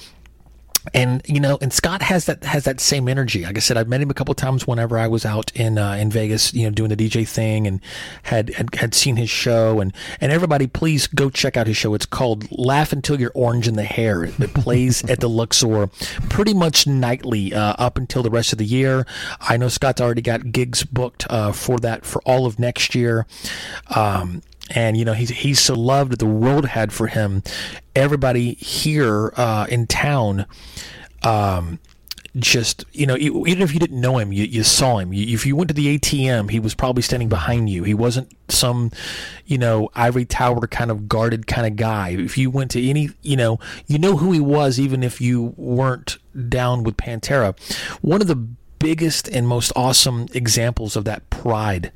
and 0.93 1.23
you 1.27 1.41
know, 1.41 1.59
and 1.61 1.73
Scott 1.73 2.03
has 2.03 2.27
that 2.27 2.45
has 2.45 2.65
that 2.65 2.81
same 2.81 3.09
energy. 3.09 3.45
Like 3.45 3.57
I 3.57 3.61
said, 3.61 3.77
I've 3.77 3.89
met 3.89 4.01
him 4.01 4.11
a 4.11 4.15
couple 4.15 4.33
of 4.33 4.37
times 4.37 4.67
whenever 4.67 4.99
I 4.99 5.07
was 5.07 5.25
out 5.25 5.51
in 5.55 5.79
uh, 5.79 5.93
in 5.93 6.11
Vegas, 6.11 6.53
you 6.53 6.65
know, 6.65 6.71
doing 6.71 6.91
the 6.91 6.97
DJ 6.97 7.27
thing, 7.27 7.67
and 7.67 7.81
had, 8.25 8.51
had 8.51 8.75
had 8.75 8.95
seen 8.95 9.17
his 9.17 9.31
show. 9.31 9.81
And 9.81 9.95
and 10.21 10.31
everybody, 10.31 10.67
please 10.67 11.07
go 11.07 11.31
check 11.31 11.57
out 11.57 11.67
his 11.67 11.77
show. 11.77 11.95
It's 11.95 12.07
called 12.07 12.47
Laugh 12.51 12.93
Until 12.93 13.19
You're 13.19 13.33
Orange 13.35 13.67
in 13.67 13.77
the 13.77 13.85
Hair. 13.85 14.25
It, 14.25 14.41
it 14.41 14.55
plays 14.55 15.05
at 15.05 15.21
the 15.21 15.29
Luxor 15.29 15.87
pretty 16.29 16.55
much 16.55 16.87
nightly 16.87 17.55
uh, 17.55 17.75
up 17.79 17.97
until 17.97 18.23
the 18.23 18.31
rest 18.31 18.53
of 18.53 18.59
the 18.59 18.67
year. 18.67 19.07
I 19.41 19.57
know 19.57 19.69
Scott's 19.69 20.01
already 20.01 20.23
got 20.23 20.53
gigs 20.53 20.85
booked 20.85 21.27
uh, 21.31 21.53
for 21.53 21.79
that 21.79 22.05
for 22.05 22.21
all 22.23 22.47
of 22.47 22.59
next 22.59 22.95
year. 22.95 23.27
Um, 23.95 24.43
and 24.71 24.97
you 24.97 25.05
know 25.05 25.13
he's 25.13 25.31
he's 25.31 25.61
so 25.61 25.75
loved 25.75 26.19
the 26.19 26.27
world 26.27 26.67
had 26.67 26.93
for 26.93 27.07
him. 27.07 27.43
Everybody 27.95 28.55
here 28.55 29.33
uh, 29.37 29.67
in 29.69 29.87
town, 29.87 30.47
um, 31.23 31.79
just 32.37 32.85
you 32.93 33.07
know, 33.07 33.17
even 33.17 33.63
if 33.63 33.73
you 33.73 33.79
didn't 33.79 34.01
know 34.01 34.19
him, 34.19 34.33
you, 34.33 34.45
you 34.45 34.65
saw 34.65 34.99
him. 34.99 35.13
If 35.13 35.47
you 35.47 35.55
went 35.55 35.69
to 35.69 35.75
the 35.75 35.99
ATM, 35.99 36.51
he 36.51 36.59
was 36.59 36.75
probably 36.75 37.03
standing 37.03 37.29
behind 37.29 37.71
you. 37.71 37.85
He 37.85 37.95
wasn't 37.95 38.33
some, 38.49 38.91
you 39.47 39.59
know, 39.59 39.89
ivory 39.95 40.25
tower 40.25 40.67
kind 40.67 40.91
of 40.91 41.09
guarded 41.09 41.47
kind 41.47 41.67
of 41.67 41.77
guy. 41.77 42.11
If 42.11 42.37
you 42.37 42.51
went 42.51 42.73
to 42.73 42.85
any, 42.85 43.11
you 43.23 43.37
know, 43.37 43.61
you 43.87 43.99
know 43.99 44.17
who 44.17 44.33
he 44.33 44.41
was, 44.41 44.81
even 44.81 45.03
if 45.03 45.21
you 45.21 45.55
weren't 45.57 46.19
down 46.49 46.83
with 46.83 46.97
Pantera. 46.97 47.57
One 48.01 48.21
of 48.21 48.27
the 48.27 48.37
biggest 48.79 49.29
and 49.29 49.47
most 49.47 49.73
awesome 49.77 50.27
examples 50.35 50.97
of 50.97 51.05
that 51.05 51.31
pride 51.31 51.93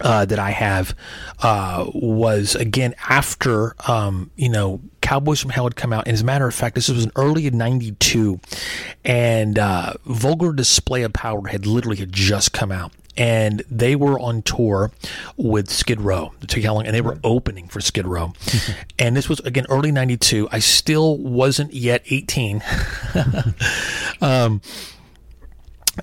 uh, 0.00 0.24
that 0.24 0.38
I 0.38 0.50
have 0.50 0.94
uh, 1.42 1.86
was 1.94 2.54
again 2.54 2.94
after 3.08 3.74
um, 3.90 4.30
you 4.36 4.48
know 4.48 4.80
Cowboys 5.00 5.40
from 5.40 5.50
Hell 5.50 5.64
had 5.64 5.76
come 5.76 5.92
out, 5.92 6.06
and 6.06 6.14
as 6.14 6.20
a 6.20 6.24
matter 6.24 6.46
of 6.46 6.54
fact, 6.54 6.74
this 6.74 6.88
was 6.88 7.04
an 7.04 7.12
early 7.16 7.48
'92, 7.48 8.40
and 9.04 9.58
uh, 9.58 9.94
Vulgar 10.04 10.52
Display 10.52 11.02
of 11.02 11.12
Power 11.12 11.48
had 11.48 11.66
literally 11.66 11.96
had 11.96 12.12
just 12.12 12.52
come 12.52 12.70
out. 12.72 12.92
And 13.16 13.64
they 13.68 13.96
were 13.96 14.16
on 14.20 14.42
tour 14.42 14.92
with 15.36 15.70
Skid 15.70 16.00
Row. 16.00 16.34
Took 16.46 16.62
how 16.62 16.74
long? 16.74 16.86
And 16.86 16.94
they 16.94 17.00
were 17.00 17.18
opening 17.24 17.66
for 17.66 17.80
Skid 17.80 18.06
Row. 18.06 18.32
and 18.98 19.16
this 19.16 19.28
was 19.28 19.40
again 19.40 19.66
early 19.68 19.90
'92. 19.90 20.48
I 20.52 20.60
still 20.60 21.18
wasn't 21.18 21.72
yet 21.74 22.02
18. 22.10 22.62
um, 24.20 24.60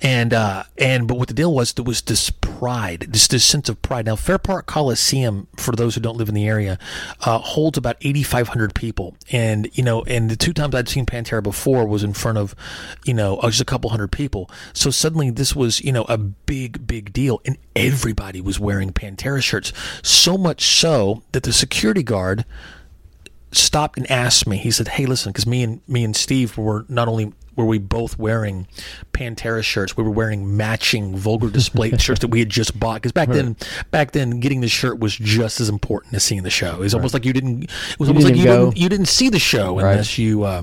and 0.02 0.32
uh, 0.32 0.64
and 0.78 1.08
but 1.08 1.18
what 1.18 1.28
the 1.28 1.34
deal 1.34 1.52
was, 1.52 1.72
there 1.72 1.84
was 1.84 2.02
this 2.02 2.30
pride, 2.30 3.06
this 3.08 3.26
this 3.26 3.44
sense 3.44 3.68
of 3.68 3.80
pride. 3.82 4.06
Now, 4.06 4.16
Fair 4.16 4.38
Park 4.38 4.66
Coliseum, 4.66 5.46
for 5.56 5.74
those 5.74 5.94
who 5.94 6.00
don't 6.00 6.16
live 6.16 6.28
in 6.28 6.34
the 6.34 6.46
area, 6.46 6.78
uh, 7.20 7.38
holds 7.38 7.78
about 7.78 7.96
eighty 8.02 8.22
five 8.22 8.48
hundred 8.48 8.74
people, 8.74 9.16
and 9.30 9.68
you 9.72 9.82
know, 9.82 10.02
and 10.04 10.30
the 10.30 10.36
two 10.36 10.52
times 10.52 10.74
I'd 10.74 10.88
seen 10.88 11.06
Pantera 11.06 11.42
before 11.42 11.86
was 11.86 12.02
in 12.02 12.12
front 12.12 12.38
of, 12.38 12.54
you 13.04 13.14
know, 13.14 13.36
uh, 13.38 13.48
just 13.48 13.60
a 13.60 13.64
couple 13.64 13.90
hundred 13.90 14.12
people. 14.12 14.50
So 14.72 14.90
suddenly 14.90 15.30
this 15.30 15.54
was, 15.54 15.80
you 15.80 15.92
know, 15.92 16.04
a 16.04 16.18
big 16.18 16.86
big 16.86 17.12
deal, 17.12 17.40
and 17.44 17.58
everybody 17.74 18.40
was 18.40 18.60
wearing 18.60 18.92
Pantera 18.92 19.42
shirts. 19.42 19.72
So 20.02 20.36
much 20.38 20.64
so 20.64 21.22
that 21.32 21.42
the 21.42 21.52
security 21.52 22.02
guard 22.02 22.44
stopped 23.52 23.96
and 23.96 24.10
asked 24.10 24.46
me. 24.46 24.56
He 24.56 24.70
said, 24.70 24.88
"Hey, 24.88 25.06
listen, 25.06 25.32
because 25.32 25.46
me 25.46 25.62
and 25.62 25.80
me 25.88 26.04
and 26.04 26.14
Steve 26.14 26.58
were 26.58 26.84
not 26.88 27.08
only 27.08 27.32
were 27.56 27.64
we 27.64 27.78
both 27.78 28.18
wearing 28.18 28.66
Pantera 29.12 29.62
shirts. 29.64 29.96
We 29.96 30.04
were 30.04 30.10
wearing 30.10 30.56
matching 30.56 31.16
vulgar 31.16 31.50
display 31.50 31.90
shirts 31.98 32.20
that 32.20 32.28
we 32.28 32.38
had 32.38 32.50
just 32.50 32.78
bought 32.78 32.96
because 32.96 33.12
back 33.12 33.28
then, 33.28 33.56
back 33.90 34.12
then, 34.12 34.38
getting 34.40 34.60
the 34.60 34.68
shirt 34.68 34.98
was 34.98 35.16
just 35.16 35.60
as 35.60 35.68
important 35.68 36.14
as 36.14 36.22
seeing 36.22 36.42
the 36.42 36.50
show. 36.50 36.74
It 36.74 36.80
was 36.80 36.94
almost 36.94 37.14
like 37.14 37.24
you 37.24 37.32
didn't. 37.32 37.64
It 37.64 37.98
was 37.98 38.08
You 38.08 38.14
almost 38.14 38.26
like 38.26 38.36
you 38.36 38.44
didn't, 38.44 38.76
you 38.76 38.88
didn't 38.88 39.06
see 39.06 39.28
the 39.30 39.38
show 39.38 39.76
Right. 39.80 39.92
unless 39.92 40.18
you, 40.18 40.44
uh, 40.44 40.62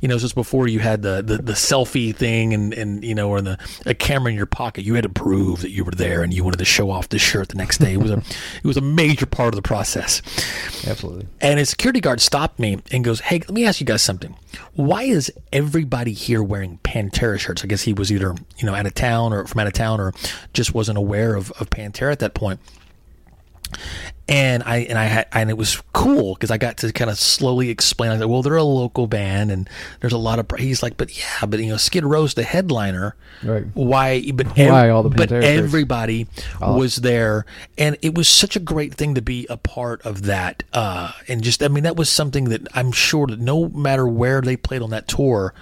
you 0.00 0.08
know, 0.08 0.18
just 0.18 0.34
before 0.34 0.66
you 0.68 0.80
had 0.80 1.02
the, 1.02 1.22
the, 1.22 1.38
the 1.38 1.52
selfie 1.52 2.14
thing 2.14 2.52
and, 2.52 2.74
and 2.74 3.04
you 3.04 3.14
know, 3.14 3.30
or 3.30 3.40
the 3.40 3.58
a 3.86 3.94
camera 3.94 4.30
in 4.30 4.36
your 4.36 4.46
pocket. 4.46 4.84
You 4.84 4.94
had 4.94 5.04
to 5.04 5.08
prove 5.08 5.62
that 5.62 5.70
you 5.70 5.84
were 5.84 5.92
there 5.92 6.22
and 6.22 6.34
you 6.34 6.42
wanted 6.44 6.58
to 6.58 6.64
show 6.64 6.90
off 6.90 7.08
the 7.08 7.18
shirt 7.18 7.48
the 7.48 7.56
next 7.56 7.78
day. 7.78 7.94
It 7.94 7.98
was 7.98 8.10
a 8.10 8.16
it 8.56 8.64
was 8.64 8.76
a 8.76 8.80
major 8.82 9.26
part 9.26 9.48
of 9.54 9.56
the 9.56 9.62
process. 9.62 10.20
Absolutely. 10.86 11.28
And 11.40 11.60
a 11.60 11.64
security 11.66 12.00
guard 12.00 12.20
stopped 12.20 12.58
me 12.58 12.78
and 12.90 13.04
goes, 13.04 13.20
Hey, 13.20 13.38
let 13.38 13.50
me 13.50 13.64
ask 13.64 13.80
you 13.80 13.86
guys 13.86 14.02
something. 14.02 14.36
Why 14.74 15.04
is 15.04 15.32
everybody 15.52 16.12
here 16.24 16.42
wearing 16.42 16.78
Pantera 16.84 17.38
shirts? 17.38 17.64
I 17.64 17.66
guess 17.66 17.82
he 17.82 17.92
was 17.92 18.10
either, 18.12 18.34
you 18.58 18.66
know, 18.66 18.74
out 18.74 18.86
of 18.86 18.94
town 18.94 19.32
or 19.32 19.46
from 19.46 19.60
out 19.60 19.66
of 19.66 19.72
town 19.72 20.00
or 20.00 20.12
just 20.52 20.74
wasn't 20.74 20.98
aware 20.98 21.34
of, 21.34 21.50
of 21.52 21.70
Pantera 21.70 22.12
at 22.12 22.18
that 22.18 22.34
point. 22.34 22.60
And 24.26 24.62
I 24.62 24.78
and 24.78 24.96
I 24.96 25.04
had 25.04 25.26
and 25.32 25.50
it 25.50 25.58
was 25.58 25.82
cool 25.92 26.34
because 26.34 26.50
I 26.50 26.56
got 26.56 26.78
to 26.78 26.92
kind 26.92 27.10
of 27.10 27.18
slowly 27.18 27.68
explain. 27.68 28.10
I 28.10 28.18
said, 28.18 28.26
"Well, 28.26 28.40
they're 28.40 28.56
a 28.56 28.62
local 28.62 29.06
band, 29.06 29.50
and 29.50 29.68
there's 30.00 30.14
a 30.14 30.18
lot 30.18 30.38
of." 30.38 30.46
He's 30.58 30.82
like, 30.82 30.96
"But 30.96 31.18
yeah, 31.18 31.44
but 31.46 31.60
you 31.60 31.68
know, 31.68 31.76
Skid 31.76 32.06
Row's 32.06 32.32
the 32.32 32.42
headliner. 32.42 33.16
Right. 33.42 33.64
Why? 33.74 34.30
But 34.32 34.56
Why 34.56 34.88
all 34.88 35.02
the 35.02 35.10
but 35.10 35.28
Pantera 35.28 35.42
shirts? 35.42 35.46
everybody 35.46 36.26
was 36.60 36.96
there, 36.96 37.44
and 37.76 37.98
it 38.00 38.14
was 38.14 38.26
such 38.26 38.56
a 38.56 38.60
great 38.60 38.94
thing 38.94 39.14
to 39.14 39.20
be 39.20 39.46
a 39.50 39.58
part 39.58 40.00
of 40.06 40.22
that. 40.22 40.62
Uh, 40.72 41.12
and 41.28 41.42
just, 41.42 41.62
I 41.62 41.68
mean, 41.68 41.84
that 41.84 41.96
was 41.96 42.08
something 42.08 42.44
that 42.44 42.66
I'm 42.74 42.92
sure 42.92 43.26
that 43.26 43.40
no 43.40 43.68
matter 43.68 44.06
where 44.06 44.40
they 44.40 44.56
played 44.56 44.80
on 44.80 44.88
that 44.90 45.06
tour, 45.06 45.52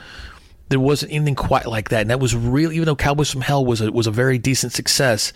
there 0.72 0.80
wasn't 0.80 1.12
anything 1.12 1.34
quite 1.34 1.66
like 1.66 1.90
that. 1.90 2.00
And 2.00 2.10
that 2.10 2.18
was 2.18 2.34
really, 2.34 2.76
even 2.76 2.86
though 2.86 2.96
Cowboys 2.96 3.30
from 3.30 3.42
Hell 3.42 3.64
was 3.64 3.80
a 3.80 3.92
was 3.92 4.06
a 4.06 4.10
very 4.10 4.38
decent 4.38 4.72
success, 4.72 5.32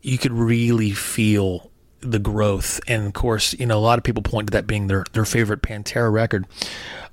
you 0.00 0.16
could 0.16 0.32
really 0.32 0.92
feel 0.92 1.70
the 2.00 2.20
growth. 2.20 2.80
And 2.86 3.06
of 3.06 3.12
course, 3.12 3.52
you 3.54 3.66
know, 3.66 3.78
a 3.78 3.80
lot 3.80 3.98
of 3.98 4.04
people 4.04 4.22
point 4.22 4.48
to 4.48 4.52
that 4.52 4.66
being 4.66 4.86
their 4.86 5.04
their 5.12 5.24
favorite 5.24 5.62
Pantera 5.62 6.10
record. 6.12 6.46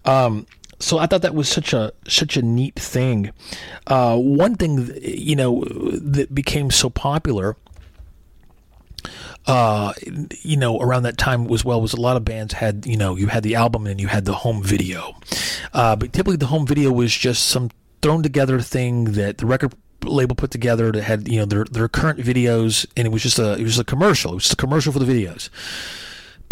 Um, 0.06 0.46
so 0.80 1.00
I 1.00 1.08
thought 1.08 1.24
that 1.24 1.34
was 1.34 1.50
such 1.50 1.74
a 1.74 1.94
such 2.08 2.38
a 2.38 2.42
neat 2.42 2.76
thing. 2.76 3.32
Uh, 3.88 4.18
one 4.18 4.56
thing, 4.56 4.94
you 5.02 5.36
know, 5.36 5.64
that 5.66 6.34
became 6.36 6.70
so 6.70 6.90
popular 6.90 7.56
uh, 9.46 9.94
you 10.42 10.58
know, 10.58 10.80
around 10.80 11.04
that 11.04 11.18
time 11.18 11.52
as 11.52 11.66
well 11.66 11.82
was 11.82 11.94
a 11.94 12.02
lot 12.02 12.18
of 12.18 12.26
bands 12.26 12.54
had, 12.54 12.86
you 12.86 12.98
know, 12.98 13.16
you 13.16 13.28
had 13.28 13.44
the 13.44 13.56
album 13.56 13.88
and 13.88 14.00
you 14.00 14.08
had 14.08 14.26
the 14.26 14.34
home 14.34 14.64
video. 14.64 15.16
Uh, 15.74 15.96
but 15.96 16.14
typically 16.14 16.38
the 16.38 16.48
home 16.48 16.66
video 16.66 16.92
was 16.92 17.16
just 17.16 17.48
some 17.48 17.70
thrown 18.02 18.24
together 18.24 18.60
thing 18.60 19.06
that 19.14 19.38
the 19.38 19.46
record 19.46 19.74
label 20.04 20.36
put 20.36 20.52
together 20.52 20.92
that 20.92 21.04
had, 21.04 21.28
you 21.28 21.40
know, 21.40 21.46
their, 21.46 21.64
their 21.66 21.88
current 21.88 22.20
videos 22.20 22.86
and 22.96 23.08
it 23.08 23.12
was 23.12 23.24
just 23.24 23.40
a, 23.40 23.54
it 23.54 23.64
was 23.64 23.80
a 23.80 23.84
commercial. 23.84 24.32
It 24.32 24.36
was 24.36 24.52
a 24.52 24.56
commercial 24.56 24.94
for 24.94 25.00
the 25.00 25.06
videos. 25.06 25.50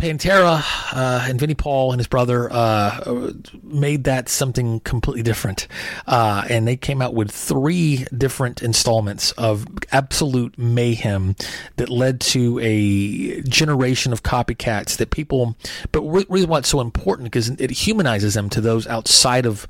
Pantera 0.02 0.64
uh, 0.94 1.28
and 1.30 1.40
Vinnie 1.40 1.54
Paul 1.54 1.92
and 1.92 2.00
his 2.00 2.08
brother 2.08 2.52
uh, 2.52 3.32
made 3.62 4.06
that 4.06 4.30
something 4.30 4.80
completely 4.80 5.22
different, 5.22 5.68
uh, 6.08 6.44
and 6.50 6.68
they 6.68 6.76
came 6.76 7.04
out 7.04 7.14
with 7.14 7.30
three 7.30 8.08
different 8.18 8.64
installments 8.64 9.32
of 9.34 9.68
absolute 9.92 10.58
mayhem 10.58 11.36
that 11.76 11.90
led 11.90 12.20
to 12.20 12.60
a 12.64 13.42
generation 13.42 14.12
of 14.12 14.24
copycats 14.24 14.98
that 14.98 15.12
people. 15.12 15.56
But 15.92 16.02
re- 16.02 16.26
reason 16.28 16.50
why 16.50 16.58
it's 16.58 16.70
so 16.70 16.82
important 16.82 17.28
because 17.28 17.50
it 17.50 17.70
humanizes 17.70 18.34
them 18.34 18.50
to 18.50 18.62
those 18.62 18.88
outside 18.88 19.46
of 19.46 19.68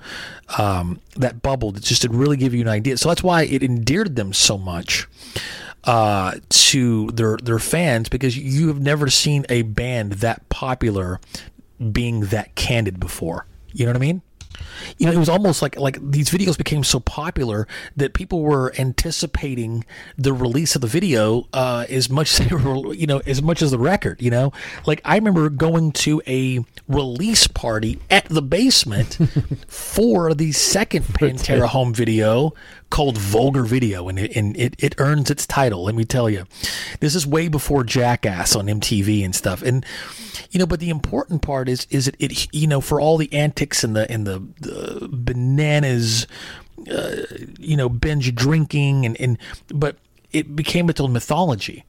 um, 0.57 1.01
that 1.17 1.41
bubble. 1.41 1.73
That 1.73 1.83
just 1.83 2.03
to 2.03 2.09
really 2.09 2.37
give 2.37 2.53
you 2.53 2.61
an 2.61 2.69
idea. 2.69 2.95
So 2.95 3.09
that's 3.09 3.21
why 3.21 3.43
it 3.43 3.63
endeared 3.63 4.15
them 4.15 4.31
so 4.31 4.57
much 4.57 5.09
uh, 5.83 6.35
to 6.49 7.07
their 7.11 7.37
their 7.37 7.59
fans 7.59 8.09
because 8.09 8.37
you 8.37 8.67
have 8.67 8.79
never 8.79 9.09
seen 9.09 9.45
a 9.49 9.63
band 9.63 10.13
that 10.13 10.47
popular 10.49 11.19
being 11.91 12.21
that 12.21 12.55
candid 12.55 12.99
before. 12.99 13.47
You 13.73 13.85
know 13.85 13.91
what 13.91 13.97
I 13.97 13.99
mean? 13.99 14.21
You 14.97 15.07
know, 15.07 15.13
it 15.13 15.17
was 15.17 15.29
almost 15.29 15.61
like 15.61 15.79
like 15.79 15.97
these 16.11 16.29
videos 16.29 16.57
became 16.57 16.83
so 16.83 16.99
popular 16.99 17.67
that 17.95 18.13
people 18.13 18.41
were 18.41 18.73
anticipating 18.77 19.85
the 20.17 20.33
release 20.33 20.75
of 20.75 20.81
the 20.81 20.87
video 20.87 21.47
uh, 21.53 21.85
as 21.89 22.09
much 22.09 22.31
as 22.39 22.47
they 22.47 22.55
were, 22.55 22.93
you 22.93 23.07
know, 23.07 23.21
as 23.25 23.41
much 23.41 23.61
as 23.61 23.71
the 23.71 23.79
record. 23.79 24.21
You 24.21 24.31
know, 24.31 24.51
like 24.85 25.01
I 25.05 25.15
remember 25.15 25.49
going 25.49 25.91
to 25.93 26.21
a 26.27 26.63
release 26.87 27.47
party 27.47 27.99
at 28.09 28.25
the 28.25 28.41
basement 28.41 29.17
for 29.67 30.33
the 30.33 30.51
second 30.51 31.05
Pantera 31.05 31.67
home 31.67 31.93
video 31.93 32.53
called 32.91 33.17
Vulgar 33.17 33.63
Video, 33.63 34.07
and 34.07 34.19
it, 34.19 34.35
and 34.35 34.55
it, 34.55 34.75
it 34.77 34.93
earns 34.99 35.31
its 35.31 35.47
title. 35.47 35.85
Let 35.85 35.95
me 35.95 36.05
tell 36.05 36.29
you, 36.29 36.45
this 36.99 37.15
is 37.15 37.25
way 37.25 37.47
before 37.47 37.83
Jackass 37.83 38.55
on 38.55 38.67
MTV 38.67 39.25
and 39.25 39.33
stuff. 39.33 39.63
And 39.63 39.83
you 40.51 40.59
know, 40.59 40.67
but 40.67 40.79
the 40.79 40.89
important 40.89 41.41
part 41.41 41.67
is 41.67 41.87
is 41.89 42.07
it, 42.07 42.15
it 42.19 42.53
you 42.53 42.67
know 42.67 42.81
for 42.81 43.01
all 43.01 43.17
the 43.17 43.33
antics 43.33 43.83
and 43.83 43.95
the 43.95 44.09
and 44.11 44.27
the, 44.27 44.39
the 44.59 45.09
bananas, 45.11 46.27
uh, 46.91 47.15
you 47.57 47.75
know, 47.75 47.89
binge 47.89 48.35
drinking 48.35 49.05
and 49.07 49.19
and 49.19 49.37
but 49.69 49.97
it 50.31 50.55
became 50.55 50.89
its 50.89 51.01
own 51.01 51.13
mythology. 51.13 51.83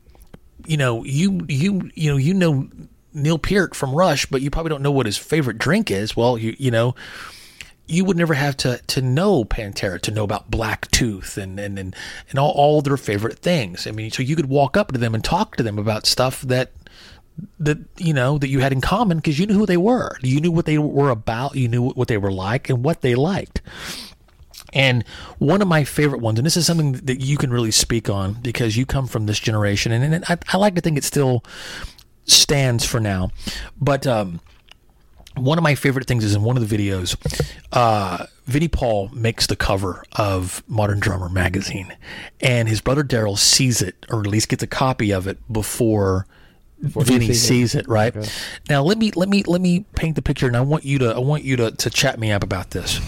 You 0.65 0.77
know, 0.79 1.05
you 1.05 1.45
you 1.49 1.91
you 1.95 2.11
know 2.11 2.16
you 2.16 2.33
know 2.33 2.69
Neil 3.12 3.39
Peart 3.39 3.74
from 3.74 3.95
Rush, 3.95 4.27
but 4.27 4.41
you 4.41 4.51
probably 4.51 4.70
don't 4.70 4.83
know 4.83 4.93
what 4.93 5.07
his 5.07 5.19
favorite 5.19 5.59
drink 5.59 5.91
is. 5.91 6.16
Well, 6.16 6.39
you 6.39 6.55
you 6.59 6.70
know 6.70 6.95
you 7.93 8.05
would 8.05 8.16
never 8.16 8.35
have 8.35 8.56
to 8.59 8.78
to 8.86 9.02
know 9.02 9.44
Pantera 9.44 10.01
to 10.01 10.10
know 10.10 10.24
about 10.24 10.51
Black 10.51 10.90
Tooth 10.90 11.36
and 11.36 11.60
and 11.60 11.78
and, 11.78 11.94
and 12.31 12.39
all, 12.39 12.52
all 12.52 12.82
their 12.82 12.97
favorite 12.97 13.39
things. 13.39 13.86
I 13.86 13.90
mean, 13.90 14.10
so 14.10 14.23
you 14.23 14.35
could 14.35 14.48
walk 14.48 14.77
up 14.77 14.93
to 14.93 14.98
them 14.98 15.14
and 15.14 15.23
talk 15.23 15.56
to 15.56 15.62
them 15.62 15.78
about 15.78 16.06
stuff 16.06 16.40
that 16.43 16.73
that 17.59 17.78
you 17.98 18.14
know 18.14 18.39
that 18.39 18.48
you 18.48 18.60
had 18.60 18.73
in 18.73 18.81
common 18.81 19.19
because 19.19 19.39
you 19.39 19.47
knew 19.47 19.55
who 19.55 19.66
they 19.66 19.77
were. 19.77 20.16
You 20.23 20.40
knew 20.40 20.51
what 20.51 20.66
they 20.66 20.78
were 20.78 21.10
about. 21.10 21.55
You 21.55 21.69
knew 21.69 21.90
what 21.90 22.09
they 22.09 22.19
were 22.19 22.32
like 22.32 22.70
and 22.70 22.85
what 22.85 23.02
they 23.02 23.14
liked. 23.14 23.60
And 24.74 25.05
one 25.39 25.60
of 25.60 25.69
my 25.69 25.85
favorite 25.85 26.23
ones, 26.23 26.39
and 26.39 26.47
this 26.47 26.56
is 26.56 26.64
something 26.64 26.93
that 26.93 27.20
you 27.20 27.36
can 27.36 27.51
really 27.51 27.70
speak 27.70 28.09
on 28.09 28.35
because 28.35 28.74
you 28.74 28.86
come 28.86 29.06
from 29.06 29.27
this 29.27 29.39
generation, 29.39 29.93
and, 29.93 30.14
and 30.14 30.24
I, 30.28 30.39
I 30.51 30.56
like 30.56 30.77
to 30.77 30.81
think 30.81 30.97
it 30.97 31.05
still 31.05 31.44
stands 32.24 32.86
for 32.86 32.98
now. 32.98 33.32
But 33.78 34.06
um, 34.06 34.40
one 35.36 35.59
of 35.59 35.64
my 35.64 35.74
favorite 35.74 36.06
things 36.06 36.24
is 36.24 36.34
in 36.34 36.42
one 36.42 36.56
of 36.56 36.68
the 36.68 36.76
videos, 36.76 37.16
uh, 37.72 38.26
Vinnie 38.46 38.68
Paul 38.68 39.09
makes 39.12 39.46
the 39.46 39.56
cover 39.56 40.04
of 40.12 40.62
Modern 40.66 41.00
Drummer 41.00 41.28
magazine, 41.28 41.96
and 42.40 42.68
his 42.68 42.80
brother 42.80 43.02
Darrell 43.02 43.36
sees 43.36 43.80
it, 43.82 44.04
or 44.10 44.20
at 44.20 44.26
least 44.26 44.48
gets 44.48 44.62
a 44.62 44.66
copy 44.66 45.12
of 45.12 45.26
it 45.26 45.38
before. 45.52 46.26
he 46.80 46.88
Vinnie 46.88 47.26
sees 47.26 47.44
it. 47.44 47.46
sees 47.46 47.74
it, 47.74 47.88
right? 47.88 48.16
Okay. 48.16 48.28
Now 48.68 48.82
let 48.82 48.98
me 48.98 49.12
let 49.12 49.28
me 49.28 49.42
let 49.44 49.60
me 49.60 49.86
paint 49.94 50.16
the 50.16 50.22
picture, 50.22 50.46
and 50.46 50.56
I 50.56 50.60
want 50.60 50.84
you 50.84 50.98
to 50.98 51.14
I 51.14 51.18
want 51.18 51.44
you 51.44 51.56
to 51.56 51.70
to 51.70 51.90
chat 51.90 52.18
me 52.18 52.32
up 52.32 52.42
about 52.42 52.70
this. 52.70 53.00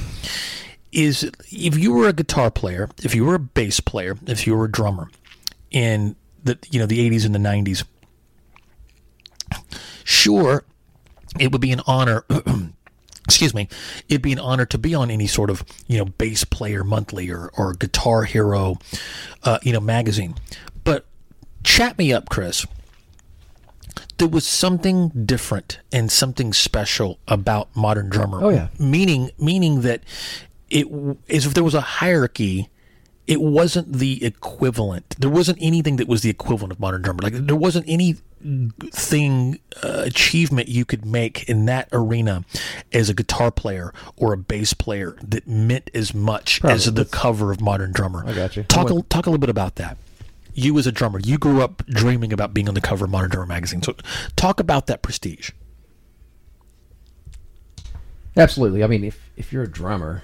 Is 0.93 1.25
if 1.51 1.77
you 1.77 1.93
were 1.93 2.07
a 2.07 2.13
guitar 2.13 2.53
player, 2.53 2.89
if 3.03 3.15
you 3.15 3.25
were 3.25 3.35
a 3.35 3.41
bass 3.41 3.81
player, 3.81 4.17
if 4.27 4.47
you 4.47 4.57
were 4.57 4.67
a 4.67 4.71
drummer 4.71 5.11
in 5.73 6.15
the 6.45 6.57
you 6.71 6.79
know 6.79 6.87
the 6.87 7.05
eighties 7.05 7.25
and 7.25 7.35
the 7.35 7.41
nineties, 7.41 7.85
sure, 10.05 10.65
it 11.39 11.53
would 11.53 11.61
be 11.61 11.73
an 11.73 11.81
honor. 11.87 12.25
excuse 13.25 13.55
me, 13.55 13.69
it'd 14.09 14.23
be 14.23 14.33
an 14.33 14.39
honor 14.39 14.67
to 14.67 14.79
be 14.79 14.95
on 14.95 15.11
any 15.11 15.27
sort 15.27 15.51
of 15.51 15.65
you 15.87 15.99
know 15.99 16.05
bass 16.05 16.45
player 16.45 16.85
monthly 16.85 17.31
or 17.31 17.51
or 17.57 17.73
guitar 17.75 18.25
hero, 18.25 18.77
uh, 19.43 19.59
you 19.63 19.73
know 19.73 19.81
magazine. 19.81 20.35
But 20.85 21.07
chat 21.63 21.99
me 21.99 22.13
up, 22.13 22.29
Chris 22.29 22.67
there 24.19 24.29
was 24.29 24.47
something 24.47 25.09
different 25.09 25.81
and 25.93 26.11
something 26.11 26.53
special 26.53 27.19
about 27.27 27.75
modern 27.75 28.09
drummer. 28.09 28.45
Oh, 28.45 28.51
yeah. 28.51 28.69
meaning 28.79 29.31
meaning 29.39 29.81
that 29.83 30.03
it 30.71 30.85
w- 30.85 31.17
if 31.27 31.55
there 31.55 31.65
was 31.65 31.75
a 31.75 31.81
hierarchy. 31.81 32.69
It 33.27 33.41
wasn't 33.41 33.95
the 33.95 34.23
equivalent. 34.23 35.17
There 35.19 35.31
wasn't 35.31 35.57
anything 35.63 35.97
that 35.97 36.07
was 36.07 36.21
the 36.21 36.29
equivalent 36.29 36.73
of 36.73 36.79
modern 36.79 37.01
drummer. 37.01 37.21
Like 37.23 37.33
there 37.33 37.57
wasn't 37.57 37.87
any 37.89 38.17
thing 38.91 39.59
uh, 39.83 40.03
achievement 40.05 40.69
you 40.69 40.85
could 40.85 41.05
make 41.05 41.49
in 41.49 41.65
that 41.67 41.89
arena 41.93 42.45
as 42.93 43.09
a 43.09 43.15
guitar 43.15 43.51
player 43.51 43.93
or 44.17 44.33
a 44.33 44.37
bass 44.37 44.75
player 44.75 45.17
that 45.23 45.49
meant 45.49 45.91
as 45.95 46.13
much 46.13 46.63
as 46.65 46.85
Probably. 46.85 47.05
the 47.05 47.11
cover 47.11 47.53
of 47.53 47.61
modern 47.61 47.93
drummer. 47.93 48.25
I 48.27 48.35
got 48.35 48.57
you. 48.57 48.65
Talk 48.65 48.91
a, 48.91 49.03
talk 49.03 49.27
a 49.27 49.31
little 49.31 49.39
bit 49.39 49.51
about 49.51 49.77
that. 49.77 49.97
You 50.53 50.79
as 50.79 50.87
a 50.87 50.93
drummer, 50.93 51.19
you 51.19 51.39
grew 51.39 51.63
up 51.63 51.85
dreaming 51.87 52.33
about 52.33 52.55
being 52.55 52.69
on 52.69 52.75
the 52.75 52.81
cover 52.81 53.07
of 53.07 53.11
Modern 53.11 53.31
Drummer 53.31 53.47
magazine. 53.47 53.83
So 53.83 53.97
talk 54.37 54.61
about 54.61 54.87
that 54.87 55.03
prestige. 55.03 55.51
Absolutely. 58.37 58.85
I 58.85 58.87
mean, 58.87 59.05
if 59.05 59.31
if 59.37 59.53
you're 59.53 59.65
a 59.65 59.71
drummer, 59.71 60.23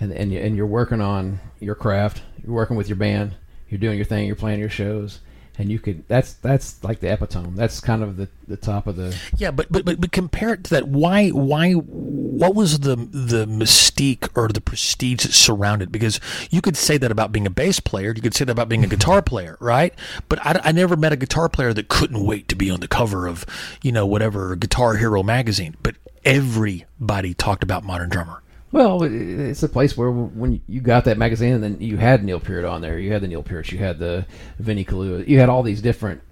and 0.00 0.12
and 0.12 0.32
you, 0.32 0.40
and 0.40 0.56
you're 0.56 0.66
working 0.66 1.00
on 1.00 1.40
your 1.60 1.74
craft, 1.74 2.22
you're 2.42 2.54
working 2.54 2.76
with 2.76 2.88
your 2.88 2.96
band, 2.96 3.34
you're 3.68 3.78
doing 3.78 3.96
your 3.96 4.04
thing, 4.04 4.26
you're 4.26 4.34
playing 4.34 4.60
your 4.60 4.68
shows, 4.68 5.20
and 5.60 5.70
you 5.70 5.78
could 5.78 6.08
that's 6.08 6.32
that's 6.34 6.82
like 6.82 7.00
the 7.00 7.12
epitome. 7.12 7.50
That's 7.54 7.80
kind 7.80 8.02
of 8.02 8.16
the 8.16 8.28
the 8.48 8.56
top 8.56 8.86
of 8.86 8.96
the 8.96 9.14
Yeah, 9.36 9.50
but 9.50 9.70
but 9.70 9.84
but, 9.84 10.00
but 10.00 10.10
compare 10.10 10.54
it 10.54 10.64
to 10.64 10.70
that. 10.70 10.88
Why 10.88 11.28
why 11.28 11.72
what 11.72 12.54
was 12.54 12.80
the 12.80 12.96
the 12.96 13.44
mystique 13.44 14.30
or 14.34 14.48
the 14.48 14.62
prestige 14.62 15.24
that 15.24 15.32
surrounded? 15.32 15.92
Because 15.92 16.18
you 16.50 16.62
could 16.62 16.78
say 16.78 16.96
that 16.96 17.12
about 17.12 17.30
being 17.30 17.46
a 17.46 17.50
bass 17.50 17.78
player. 17.78 18.14
You 18.16 18.22
could 18.22 18.34
say 18.34 18.46
that 18.46 18.52
about 18.52 18.70
being 18.70 18.84
a 18.84 18.88
guitar 18.96 19.20
player, 19.20 19.58
right? 19.60 19.92
But 20.30 20.44
I, 20.46 20.58
I 20.64 20.72
never 20.72 20.96
met 20.96 21.12
a 21.12 21.16
guitar 21.16 21.50
player 21.50 21.74
that 21.74 21.88
couldn't 21.88 22.24
wait 22.24 22.48
to 22.48 22.56
be 22.56 22.70
on 22.70 22.80
the 22.80 22.88
cover 22.88 23.26
of 23.26 23.44
you 23.82 23.92
know 23.92 24.06
whatever 24.06 24.56
Guitar 24.56 24.96
Hero 24.96 25.22
magazine. 25.22 25.76
But 25.82 25.96
everybody 26.24 27.34
talked 27.34 27.62
about 27.62 27.84
Modern 27.84 28.08
Drummer. 28.08 28.42
Well, 28.72 29.02
it's 29.02 29.64
a 29.64 29.68
place 29.68 29.96
where 29.96 30.10
when 30.10 30.60
you 30.68 30.80
got 30.80 31.04
that 31.06 31.18
magazine, 31.18 31.54
and 31.54 31.62
then 31.62 31.80
you 31.80 31.96
had 31.96 32.22
Neil 32.22 32.38
Peart 32.38 32.64
on 32.64 32.80
there. 32.82 32.98
You 32.98 33.12
had 33.12 33.22
the 33.22 33.28
Neil 33.28 33.42
Peart. 33.42 33.72
You 33.72 33.78
had 33.78 33.98
the 33.98 34.26
Vinnie 34.58 34.84
Colaiuta. 34.84 35.26
You 35.26 35.40
had 35.40 35.48
all 35.48 35.64
these 35.64 35.82
different, 35.82 36.22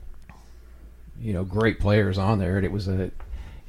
you 1.20 1.32
know, 1.32 1.44
great 1.44 1.81
players 1.81 2.16
on 2.16 2.39
there, 2.39 2.56
and 2.56 2.65
it 2.65 2.70
was 2.73 2.86
a. 2.86 3.10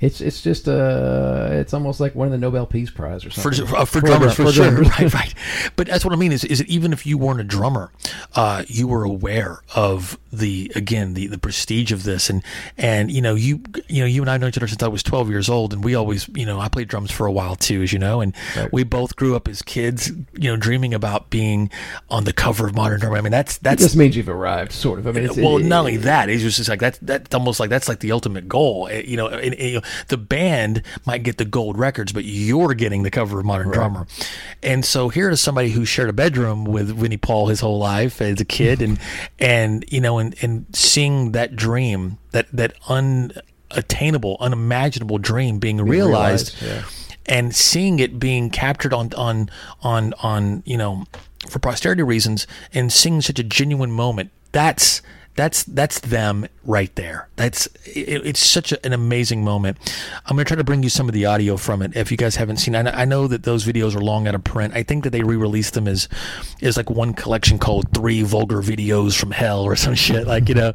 It's 0.01 0.21
it's 0.21 0.41
just 0.41 0.67
uh 0.69 1.49
it's 1.51 1.73
almost 1.73 1.99
like 1.99 2.15
winning 2.15 2.31
the 2.31 2.37
Nobel 2.37 2.65
Peace 2.65 2.89
Prize 2.89 3.25
or 3.25 3.31
for, 3.31 3.53
something 3.53 3.75
uh, 3.75 3.83
for 3.85 3.99
drummers, 3.99 4.33
for, 4.33 4.49
sure. 4.51 4.71
drummers. 4.71 4.87
Right, 4.99 5.13
right. 5.13 5.33
But 5.75 5.87
that's 5.87 6.05
what 6.05 6.13
I 6.13 6.17
mean 6.17 6.31
is, 6.31 6.45
is 6.45 6.59
that 6.59 6.67
even 6.67 6.93
if 6.93 7.05
you 7.05 7.17
weren't 7.17 7.41
a 7.41 7.43
drummer, 7.43 7.91
uh, 8.35 8.63
you 8.67 8.87
were 8.87 9.03
aware 9.03 9.61
of 9.75 10.17
the 10.31 10.71
again 10.75 11.15
the, 11.15 11.27
the 11.27 11.37
prestige 11.37 11.91
of 11.91 12.03
this, 12.03 12.29
and 12.29 12.43
and 12.77 13.11
you 13.11 13.21
know 13.21 13.35
you 13.35 13.61
you 13.87 13.99
know 14.01 14.05
you 14.05 14.21
and 14.21 14.29
I 14.29 14.37
know 14.37 14.47
each 14.47 14.57
other 14.57 14.67
since 14.67 14.81
I 14.81 14.87
was 14.87 15.03
twelve 15.03 15.29
years 15.29 15.49
old, 15.49 15.73
and 15.73 15.83
we 15.83 15.95
always 15.95 16.29
you 16.29 16.45
know 16.45 16.59
I 16.59 16.69
played 16.69 16.87
drums 16.87 17.11
for 17.11 17.25
a 17.25 17.31
while 17.31 17.55
too, 17.57 17.81
as 17.81 17.91
you 17.91 17.99
know, 17.99 18.21
and 18.21 18.33
we 18.71 18.83
both 18.83 19.17
grew 19.17 19.35
up 19.35 19.47
as 19.49 19.61
kids, 19.61 20.09
you 20.33 20.49
know, 20.49 20.55
dreaming 20.55 20.93
about 20.93 21.29
being 21.29 21.69
on 22.09 22.23
the 22.23 22.33
cover 22.33 22.67
of 22.67 22.75
Modern 22.75 23.01
Drummer. 23.01 23.17
I 23.17 23.21
mean, 23.21 23.31
that's 23.31 23.57
It 23.57 23.63
that's 23.63 23.81
just 23.83 23.95
means 23.97 24.15
you've 24.15 24.29
arrived, 24.29 24.71
sort 24.71 24.99
of. 24.99 25.07
I 25.07 25.11
mean, 25.11 25.27
well, 25.43 25.57
it- 25.57 25.65
not 25.65 25.79
only 25.79 25.97
that, 25.97 26.29
it's 26.29 26.41
just 26.43 26.69
like 26.69 26.79
that's 26.79 26.99
that's 27.01 27.35
almost 27.35 27.59
like 27.59 27.69
that's 27.69 27.89
like 27.89 27.99
the 27.99 28.13
ultimate 28.13 28.47
goal. 28.47 28.87
Eh, 28.89 29.03
You 29.05 29.17
know, 29.17 29.27
and, 29.27 29.53
and, 29.55 29.69
you 29.69 29.75
know, 29.75 29.81
the 30.07 30.17
band 30.17 30.83
might 31.05 31.23
get 31.23 31.37
the 31.37 31.45
gold 31.45 31.77
records, 31.77 32.11
but 32.11 32.25
you're 32.25 32.73
getting 32.73 33.03
the 33.03 33.11
cover 33.11 33.39
of 33.39 33.45
Modern 33.45 33.71
Drummer. 33.71 34.07
And 34.63 34.83
so 34.83 35.09
here 35.09 35.29
is 35.29 35.41
somebody 35.41 35.69
who 35.69 35.85
shared 35.85 36.09
a 36.09 36.13
bedroom 36.13 36.65
with 36.65 36.95
Vinnie 36.97 37.17
Paul 37.17 37.47
his 37.47 37.59
whole 37.59 37.79
life 37.79 38.21
as 38.21 38.39
a 38.39 38.45
kid, 38.45 38.81
and 38.81 38.99
and 39.39 39.85
you 39.89 40.01
know, 40.01 40.17
and 40.17 40.35
and 40.41 40.65
seeing 40.73 41.31
that 41.33 41.55
dream, 41.55 42.17
that 42.31 42.47
that 42.51 42.73
unattainable, 42.87 44.37
unimaginable 44.39 45.17
dream 45.17 45.59
being 45.59 45.77
realized 45.77 45.99
realized, 45.99 46.61
yeah. 46.61 46.83
and 47.25 47.55
seeing 47.55 47.99
it 47.99 48.19
being 48.19 48.49
captured 48.49 48.93
on 48.93 49.13
on 49.13 49.49
on 49.81 50.13
on 50.21 50.63
you 50.65 50.77
know 50.77 51.05
for 51.49 51.59
posterity 51.59 52.03
reasons 52.03 52.45
and 52.73 52.91
seeing 52.91 53.21
such 53.21 53.39
a 53.39 53.43
genuine 53.43 53.91
moment 53.91 54.29
that's 54.51 55.01
that's 55.39 55.63
that's 55.63 56.01
them 56.01 56.47
right 56.65 56.93
there. 56.95 57.29
That's 57.37 57.67
it, 57.85 58.25
it's 58.25 58.41
such 58.41 58.73
a, 58.73 58.85
an 58.85 58.91
amazing 58.91 59.45
moment. 59.45 59.77
I'm 60.25 60.35
to 60.35 60.43
try 60.43 60.57
to 60.57 60.65
bring 60.65 60.83
you 60.83 60.89
some 60.89 61.07
of 61.07 61.13
the 61.13 61.25
audio 61.25 61.55
from 61.55 61.81
it 61.81 61.95
if 61.95 62.11
you 62.11 62.17
guys 62.17 62.35
haven't 62.35 62.57
seen 62.57 62.75
I 62.75 62.81
I 63.01 63.05
know 63.05 63.25
that 63.27 63.43
those 63.43 63.63
videos 63.63 63.95
are 63.95 64.01
long 64.01 64.27
out 64.27 64.35
of 64.35 64.43
print. 64.43 64.73
I 64.75 64.83
think 64.83 65.05
that 65.05 65.11
they 65.11 65.23
re-released 65.23 65.75
them 65.75 65.87
as 65.87 66.09
is 66.59 66.75
like 66.75 66.89
one 66.89 67.13
collection 67.13 67.57
called 67.57 67.87
three 67.95 68.21
vulgar 68.21 68.61
videos 68.61 69.17
from 69.17 69.31
hell 69.31 69.63
or 69.63 69.77
some 69.77 69.95
shit 70.05 70.27
like 70.27 70.49
you 70.49 70.55
know? 70.55 70.73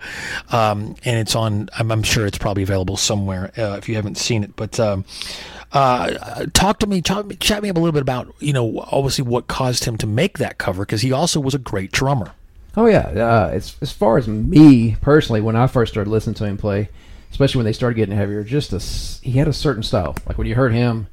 Um, 0.51 0.97
and 1.05 1.19
it's 1.19 1.35
on 1.35 1.69
I'm, 1.79 1.93
I'm 1.93 2.03
sure 2.03 2.25
it's 2.27 2.39
probably 2.39 2.63
available 2.63 2.97
somewhere 2.97 3.53
uh, 3.59 3.77
if 3.77 3.87
you 3.87 3.97
haven't 3.97 4.17
seen 4.17 4.45
it. 4.45 4.57
But 4.57 4.81
um, 4.81 5.05
uh, 5.73 6.47
talk 6.55 6.79
to 6.79 6.87
me, 6.87 7.03
talk, 7.03 7.39
chat 7.39 7.63
me 7.63 7.69
up 7.69 7.77
a 7.77 7.81
little 7.81 7.93
bit 7.93 8.03
about, 8.03 8.35
you 8.39 8.55
know, 8.55 8.81
obviously 8.91 9.25
what 9.25 9.47
caused 9.47 9.85
him 9.85 9.99
to 9.99 10.07
make 10.07 10.39
that 10.39 10.57
cover 10.57 10.87
because 10.87 11.03
he 11.03 11.13
also 11.13 11.39
was 11.39 11.55
a 11.55 11.59
great 11.59 11.93
drummer. 11.93 12.33
Oh 12.77 12.87
yeah, 12.87 13.07
uh, 13.09 13.51
as 13.53 13.77
as 13.81 13.93
far 13.93 14.19
as 14.19 14.27
me 14.27 14.97
personally, 15.01 15.41
when 15.41 15.57
I 15.57 15.67
first 15.67 15.93
started 15.93 16.11
listening 16.11 16.35
to 16.35 16.47
him 16.47 16.57
play, 16.57 16.89
especially 17.31 17.61
when 17.61 17.67
they 17.67 17.73
started 17.73 17.95
getting 17.95 18.17
heavier, 18.17 18.43
just 18.43 18.73
a 18.73 18.79
he 19.25 19.33
had 19.39 19.47
a 19.47 19.53
certain 19.53 19.83
style. 19.83 20.17
Like 20.27 20.39
when 20.39 20.47
you 20.49 20.57
heard 20.57 20.73
him, 20.73 21.07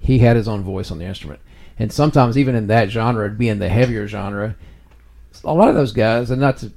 he 0.00 0.20
had 0.20 0.36
his 0.36 0.48
own 0.48 0.62
voice 0.62 0.90
on 0.90 0.98
the 0.98 1.04
instrument, 1.04 1.40
and 1.78 1.92
sometimes 1.92 2.38
even 2.38 2.54
in 2.54 2.68
that 2.68 2.88
genre, 2.90 3.28
being 3.28 3.58
the 3.58 3.68
heavier 3.68 4.08
genre, 4.08 4.56
a 5.44 5.52
lot 5.52 5.68
of 5.68 5.74
those 5.74 5.92
guys, 5.92 6.30
and 6.30 6.40
not 6.40 6.56
to, 6.58 6.72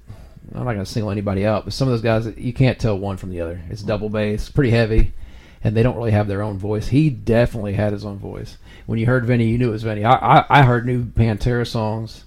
I'm 0.54 0.66
not 0.66 0.74
going 0.74 0.80
to 0.80 0.86
single 0.86 1.12
anybody 1.12 1.46
out, 1.46 1.64
but 1.64 1.74
some 1.74 1.88
of 1.88 1.94
those 1.94 2.02
guys 2.02 2.38
you 2.38 2.52
can't 2.52 2.78
tell 2.80 3.00
one 3.00 3.16
from 3.16 3.30
the 3.30 3.40
other. 3.40 3.62
It's 3.70 3.84
double 3.84 4.10
bass, 4.10 4.50
pretty 4.50 4.72
heavy, 4.72 5.14
and 5.64 5.78
they 5.78 5.84
don't 5.84 5.96
really 5.96 6.12
have 6.12 6.28
their 6.28 6.42
own 6.42 6.58
voice. 6.58 6.90
He 6.90 7.10
definitely 7.10 7.74
had 7.74 7.94
his 7.94 8.04
own 8.04 8.18
voice. 8.18 8.58
When 8.86 9.00
you 9.00 9.06
heard 9.06 9.26
Vinnie, 9.26 9.48
you 9.48 9.58
knew 9.58 9.70
it 9.70 9.74
was 9.74 9.84
Vinnie. 9.84 10.04
I 10.04 10.40
I, 10.40 10.46
I 10.50 10.64
heard 10.64 10.86
new 10.86 11.06
Pantera 11.06 11.66
songs 11.66 12.26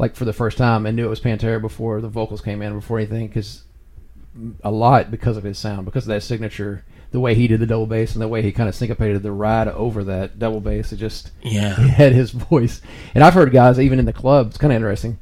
like 0.00 0.16
for 0.16 0.24
the 0.24 0.32
first 0.32 0.56
time 0.56 0.86
and 0.86 0.96
knew 0.96 1.04
it 1.04 1.10
was 1.10 1.20
Pantera 1.20 1.60
before 1.60 2.00
the 2.00 2.08
vocals 2.08 2.40
came 2.40 2.62
in 2.62 2.72
before 2.74 2.98
anything 2.98 3.28
because 3.28 3.64
a 4.64 4.70
lot 4.70 5.10
because 5.10 5.36
of 5.36 5.44
his 5.44 5.58
sound 5.58 5.84
because 5.84 6.04
of 6.04 6.08
that 6.08 6.22
signature 6.22 6.82
the 7.10 7.20
way 7.20 7.34
he 7.34 7.46
did 7.46 7.60
the 7.60 7.66
double 7.66 7.86
bass 7.86 8.14
and 8.14 8.22
the 8.22 8.28
way 8.28 8.40
he 8.40 8.50
kind 8.50 8.66
of 8.66 8.74
syncopated 8.74 9.22
the 9.22 9.30
ride 9.30 9.68
over 9.68 10.02
that 10.04 10.38
double 10.38 10.60
bass 10.60 10.90
it 10.90 10.96
just 10.96 11.32
Yeah. 11.42 11.74
had 11.74 12.12
his 12.12 12.30
voice. 12.30 12.80
And 13.14 13.22
I've 13.22 13.34
heard 13.34 13.52
guys 13.52 13.78
even 13.78 13.98
in 13.98 14.06
the 14.06 14.12
club 14.14 14.46
it's 14.48 14.56
kind 14.56 14.72
of 14.72 14.76
interesting 14.76 15.18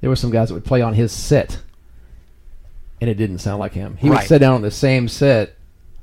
there 0.00 0.08
were 0.10 0.16
some 0.16 0.30
guys 0.30 0.48
that 0.48 0.54
would 0.54 0.64
play 0.64 0.80
on 0.80 0.94
his 0.94 1.10
set 1.10 1.60
and 3.00 3.10
it 3.10 3.14
didn't 3.14 3.38
sound 3.38 3.58
like 3.58 3.72
him. 3.72 3.96
He 3.96 4.08
would 4.10 4.18
sit 4.28 4.38
down 4.38 4.54
on 4.54 4.62
the 4.62 4.70
same 4.70 5.08
set 5.08 5.56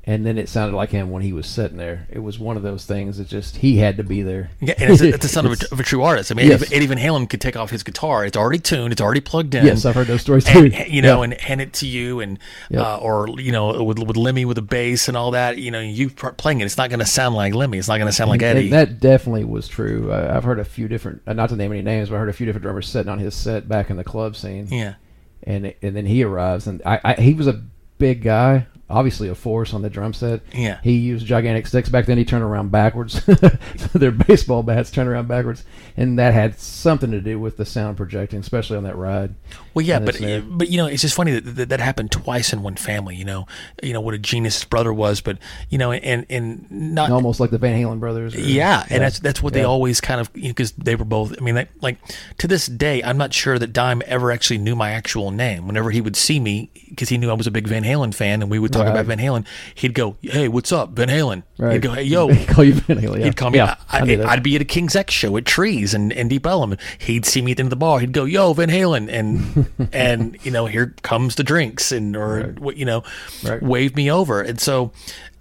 and 0.08 0.24
then 0.24 0.38
it 0.38 0.48
sounded 0.48 0.76
like 0.76 0.90
him 0.90 1.10
when 1.10 1.22
he 1.22 1.32
was 1.32 1.46
sitting 1.48 1.76
there 1.78 2.06
it 2.10 2.20
was 2.20 2.38
one 2.38 2.56
of 2.56 2.62
those 2.62 2.84
things 2.86 3.18
that 3.18 3.26
just 3.26 3.56
he 3.56 3.78
had 3.78 3.96
to 3.96 4.04
be 4.04 4.22
there 4.22 4.50
Yeah, 4.60 4.74
and 4.78 4.92
it's, 4.92 5.02
it's 5.02 5.18
the 5.18 5.28
sound 5.36 5.48
of 5.48 5.60
a, 5.60 5.72
of 5.72 5.80
a 5.80 5.82
true 5.82 6.02
artist. 6.02 6.30
I 6.30 6.34
mean, 6.36 6.46
Yes. 6.48 6.62
Eddie, 6.62 6.76
Eddie 6.76 6.86
Van 6.86 6.98
Halen 6.98 7.28
could 7.28 7.40
take 7.40 7.56
off 7.56 7.70
his 7.70 7.82
guitar; 7.82 8.24
it's 8.24 8.36
already 8.36 8.58
tuned, 8.60 8.92
it's 8.92 9.00
already 9.02 9.20
plugged 9.20 9.54
in. 9.54 9.66
Yes, 9.66 9.84
I've 9.84 9.94
heard 9.96 10.06
those 10.06 10.20
stories 10.22 10.44
too. 10.44 10.70
and, 10.72 10.88
you 10.88 11.02
know, 11.02 11.18
Yeah. 11.18 11.24
and 11.24 11.40
hand 11.40 11.60
it 11.60 11.72
to 11.74 11.86
you, 11.86 12.20
and 12.20 12.38
uh, 12.72 12.98
or 12.98 13.28
you 13.40 13.50
know, 13.52 13.82
with 13.82 13.98
with 13.98 14.16
Lemmy 14.16 14.44
with 14.44 14.54
the 14.56 14.62
bass 14.62 15.08
and 15.08 15.16
all 15.16 15.32
that. 15.32 15.58
You 15.58 15.70
know, 15.72 15.80
you 15.80 16.10
playing 16.10 16.60
it, 16.60 16.64
it's 16.66 16.76
not 16.78 16.88
going 16.90 17.00
to 17.00 17.06
sound 17.06 17.34
like 17.34 17.54
Lemmy. 17.54 17.78
It's 17.78 17.88
not 17.88 17.96
going 17.98 18.06
to 18.08 18.12
sound 18.12 18.30
like 18.30 18.42
And 18.42 18.58
Eddie. 18.58 18.68
That 18.70 19.00
definitely 19.00 19.44
was 19.44 19.66
true. 19.66 20.12
Uh, 20.12 20.32
I've 20.36 20.44
heard 20.44 20.60
a 20.60 20.64
few 20.64 20.86
different, 20.88 21.22
uh, 21.26 21.32
not 21.32 21.48
to 21.48 21.56
name 21.56 21.72
any 21.72 21.82
names, 21.82 22.10
but 22.10 22.16
I 22.16 22.18
heard 22.20 22.28
a 22.28 22.32
few 22.32 22.46
different 22.46 22.62
drummers 22.62 22.88
sitting 22.88 23.10
on 23.10 23.18
his 23.18 23.34
set 23.34 23.68
back 23.68 23.90
in 23.90 23.96
the 23.96 24.04
club 24.04 24.36
scene. 24.36 24.68
yeah, 24.70 24.94
And 25.42 25.74
and 25.82 25.96
then 25.96 26.06
he 26.06 26.22
arrives, 26.22 26.66
and 26.68 26.80
I, 26.86 27.00
I 27.04 27.14
he 27.14 27.34
was 27.34 27.46
a 27.48 27.60
big 27.98 28.22
guy, 28.22 28.66
obviously 28.88 29.28
a 29.28 29.34
force 29.34 29.74
on 29.74 29.82
the 29.82 29.90
drum 29.90 30.12
set. 30.12 30.40
Yeah. 30.52 30.78
He 30.82 30.92
used 30.92 31.26
gigantic 31.26 31.66
sticks 31.66 31.88
back 31.88 32.06
then. 32.06 32.18
He 32.18 32.24
turned 32.24 32.44
around 32.44 32.70
backwards. 32.70 33.24
Their 33.94 34.12
baseball 34.12 34.62
bats 34.62 34.90
turned 34.90 35.08
around 35.08 35.28
backwards, 35.28 35.64
and 35.96 36.18
that 36.18 36.34
had 36.34 36.58
something 36.58 37.10
to 37.10 37.20
do 37.20 37.38
with 37.38 37.56
the 37.56 37.64
sound 37.64 37.96
projecting, 37.96 38.40
especially 38.40 38.76
on 38.76 38.84
that 38.84 38.96
ride. 38.96 39.34
Well, 39.74 39.84
yeah, 39.84 39.98
but 39.98 40.16
there. 40.18 40.40
but 40.40 40.68
you 40.70 40.76
know, 40.76 40.86
it's 40.86 41.02
just 41.02 41.14
funny 41.16 41.32
that, 41.32 41.40
that 41.56 41.68
that 41.70 41.80
happened 41.80 42.12
twice 42.12 42.52
in 42.52 42.62
one 42.62 42.76
family. 42.76 43.16
You 43.16 43.24
know, 43.24 43.46
you 43.82 43.92
know 43.92 44.00
what 44.00 44.14
a 44.14 44.18
genius 44.18 44.56
his 44.56 44.64
brother 44.64 44.92
was, 44.92 45.20
but 45.20 45.38
you 45.68 45.78
know, 45.78 45.92
and 45.92 46.24
and 46.30 46.70
not 46.70 47.10
Almost 47.10 47.40
like 47.40 47.50
the 47.50 47.58
Van 47.58 47.80
Halen 47.82 47.98
brothers. 48.00 48.34
or- 48.34 48.40
Yeah, 48.40 48.84
and 48.88 49.02
that's 49.02 49.18
that's 49.18 49.42
what 49.42 49.52
they 49.52 49.64
always 49.64 50.00
kind 50.00 50.20
of 50.20 50.32
because 50.32 50.72
they 50.72 50.94
were 50.94 51.04
both. 51.04 51.34
I 51.38 51.44
mean, 51.44 51.54
like, 51.54 51.68
like 51.80 51.98
to 52.38 52.46
this 52.46 52.66
day, 52.66 53.02
I'm 53.02 53.18
not 53.18 53.34
sure 53.34 53.58
that 53.58 53.72
Dime 53.72 54.02
ever 54.06 54.30
actually 54.30 54.58
knew 54.58 54.76
my 54.76 54.90
actual 54.92 55.30
name. 55.30 55.66
Whenever 55.66 55.90
he 55.90 56.00
would 56.00 56.16
see 56.16 56.38
me, 56.40 56.70
because 56.88 57.08
he 57.08 57.18
knew 57.18 57.30
I 57.30 57.34
was 57.34 57.46
a 57.46 57.50
big 57.50 57.66
Van 57.66 57.82
Halen 57.84 58.14
fan, 58.14 58.42
and 58.42 58.50
we 58.50 58.58
would 58.58 58.72
talk 58.76 58.86
Right. 58.86 58.92
about 58.92 59.06
Van 59.06 59.18
Halen, 59.18 59.46
he'd 59.74 59.94
go, 59.94 60.16
"Hey, 60.22 60.48
what's 60.48 60.72
up, 60.72 60.90
Van 60.96 61.08
Halen?" 61.08 61.42
Right. 61.58 61.72
He'd 61.74 61.82
go, 61.82 61.92
"Hey, 61.92 62.02
yo." 62.04 62.28
He'd 62.32 62.48
call 62.48 62.64
you 62.64 62.74
Van 62.74 62.98
Halen. 62.98 63.18
Yeah. 63.18 63.24
He'd 63.24 63.36
call 63.36 63.50
me. 63.50 63.58
Yeah, 63.58 63.76
I 63.90 63.98
I, 63.98 64.00
knew 64.02 64.16
that. 64.18 64.28
would 64.30 64.42
be 64.42 64.56
at 64.56 64.62
a 64.62 64.64
King's 64.64 64.94
X 64.96 65.12
show 65.14 65.36
at 65.36 65.44
Trees 65.44 65.94
and, 65.94 66.12
and 66.12 66.28
Deep 66.30 66.46
Ellum. 66.46 66.76
He'd 66.98 67.24
see 67.26 67.42
me 67.42 67.52
at 67.52 67.56
the 67.56 67.62
end 67.62 67.66
of 67.66 67.70
the 67.70 67.76
bar. 67.76 67.98
He'd 68.00 68.12
go, 68.12 68.24
"Yo, 68.24 68.52
Van 68.52 68.68
Halen," 68.70 69.08
and 69.10 69.66
and 69.92 70.36
you 70.42 70.50
know, 70.50 70.66
here 70.66 70.94
comes 71.02 71.34
the 71.36 71.44
drinks, 71.44 71.92
and 71.92 72.16
or 72.16 72.54
what 72.58 72.76
you 72.76 72.84
know, 72.84 73.02
Right. 73.44 73.62
wave 73.62 73.96
me 73.96 74.10
over. 74.10 74.40
And 74.42 74.60
so, 74.60 74.92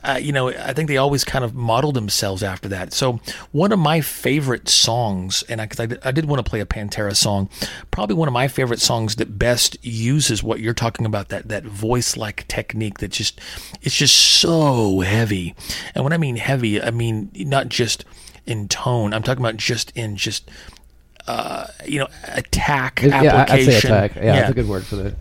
uh, 0.07 0.18
you 0.18 0.32
know, 0.32 0.49
I 0.49 0.73
think 0.73 0.88
they 0.88 0.98
always 0.98 1.23
kind 1.23 1.44
of 1.44 1.56
modeled 1.56 1.95
themselves 1.95 2.44
after 2.44 2.69
that. 2.69 2.94
So 2.94 3.19
one 3.52 3.72
of 3.72 3.80
my 3.80 4.02
favorite 4.02 4.69
songs, 4.69 5.44
and 5.49 5.60
I, 5.61 5.68
'cause 5.68 5.80
I, 5.80 5.86
did, 5.88 5.99
I 6.03 6.11
did 6.11 6.26
want 6.26 6.45
to 6.45 6.49
play 6.49 6.60
a 6.60 6.65
Pantera 6.65 7.15
song, 7.15 7.49
probably 7.91 8.15
one 8.15 8.27
of 8.27 8.34
my 8.34 8.48
favorite 8.48 8.80
songs 8.80 9.15
that 9.18 9.40
best 9.40 9.77
uses 9.84 10.44
what 10.44 10.60
you're 10.60 10.73
talking 10.73 11.06
about 11.06 11.30
that 11.30 11.48
that 11.49 11.64
voice 11.64 12.15
like 12.18 12.48
technique 12.48 12.99
that 12.99 13.11
just 13.11 13.40
it's 13.82 13.95
just 13.95 14.15
so 14.15 14.99
heavy. 14.99 15.56
And 15.95 16.03
when 16.03 16.14
I 16.14 16.18
mean 16.18 16.36
heavy, 16.36 16.82
I 16.82 16.91
mean 16.91 17.32
not 17.34 17.69
just 17.69 18.06
in 18.45 18.68
tone. 18.68 19.14
I'm 19.14 19.23
talking 19.23 19.44
about 19.44 19.57
just 19.57 19.91
in 19.95 20.15
just 20.18 20.49
uh, 21.27 21.65
you 21.86 21.98
know 21.99 22.07
attack 22.26 23.03
It- 23.03 23.10
yeah, 23.10 23.18
I- 23.18 23.19
I'd 23.22 23.36
application. 23.49 23.82
say 23.82 23.88
attack. 23.88 24.15
Yeah, 24.15 24.36
that's 24.36 24.52
a 24.52 24.53
good 24.53 24.68
word 24.69 24.86
for 24.86 24.98
that. 24.98 25.15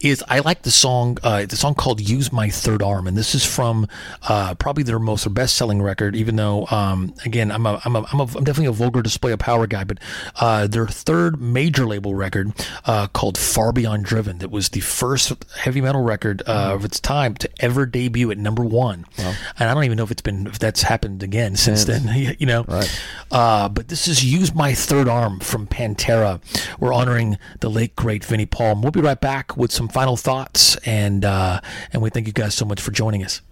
Is 0.00 0.22
I 0.28 0.38
like 0.40 0.62
the 0.62 0.70
song, 0.70 1.18
uh, 1.22 1.44
the 1.46 1.56
song 1.56 1.74
called 1.74 2.00
"Use 2.00 2.32
My 2.32 2.48
Third 2.50 2.82
Arm," 2.82 3.06
and 3.06 3.16
this 3.16 3.34
is 3.34 3.44
from 3.44 3.86
uh, 4.28 4.54
probably 4.54 4.82
their 4.84 4.98
most 4.98 5.24
their 5.24 5.32
best 5.32 5.56
selling 5.56 5.82
record. 5.82 6.14
Even 6.16 6.36
though, 6.36 6.66
um, 6.70 7.14
again, 7.24 7.50
I'm 7.50 7.66
a, 7.66 7.80
I'm 7.84 7.96
a, 7.96 8.04
I'm 8.12 8.20
a, 8.20 8.22
I'm 8.24 8.44
definitely 8.44 8.66
a 8.66 8.72
vulgar 8.72 9.02
display 9.02 9.32
of 9.32 9.38
power 9.40 9.66
guy, 9.66 9.84
but 9.84 9.98
uh, 10.40 10.66
their 10.66 10.86
third 10.86 11.40
major 11.40 11.86
label 11.86 12.14
record 12.14 12.52
uh, 12.84 13.08
called 13.08 13.36
"Far 13.36 13.72
Beyond 13.72 14.04
Driven" 14.04 14.38
that 14.38 14.50
was 14.50 14.68
the 14.70 14.80
first 14.80 15.32
heavy 15.56 15.80
metal 15.80 16.02
record 16.02 16.42
uh, 16.46 16.72
of 16.74 16.84
its 16.84 17.00
time 17.00 17.34
to 17.36 17.50
ever 17.60 17.84
debut 17.86 18.30
at 18.30 18.38
number 18.38 18.64
one, 18.64 19.04
and 19.18 19.36
I 19.70 19.74
don't 19.74 19.84
even 19.84 19.96
know 19.96 20.04
if 20.04 20.10
it's 20.10 20.22
been 20.22 20.46
if 20.46 20.58
that's 20.58 20.82
happened 20.82 21.22
again 21.22 21.56
since 21.56 21.84
Since. 21.84 22.04
then. 22.04 22.36
you 22.38 22.46
know, 22.46 22.64
Right. 22.68 23.00
uh, 23.30 23.68
but 23.68 23.88
this 23.88 24.06
is 24.06 24.24
"Use 24.24 24.54
My 24.54 24.74
Third 24.74 25.08
Arm" 25.08 25.40
from 25.40 25.66
Pantera. 25.66 26.40
We're 26.78 26.92
honoring 26.94 27.38
the 27.60 27.68
late 27.70 27.96
great 27.96 28.24
Vinnie 28.24 28.46
Paul. 28.46 28.76
We'll 28.80 28.92
be 28.92 29.00
right 29.00 29.20
back 29.20 29.56
with 29.56 29.72
some 29.72 29.87
final 29.88 30.16
thoughts, 30.16 30.76
and 30.86 31.24
uh, 31.24 31.60
and 31.92 32.02
we 32.02 32.10
thank 32.10 32.26
you 32.26 32.32
guys 32.32 32.54
so 32.54 32.64
much 32.64 32.80
for 32.80 32.90
joining 32.90 33.24
us. 33.24 33.42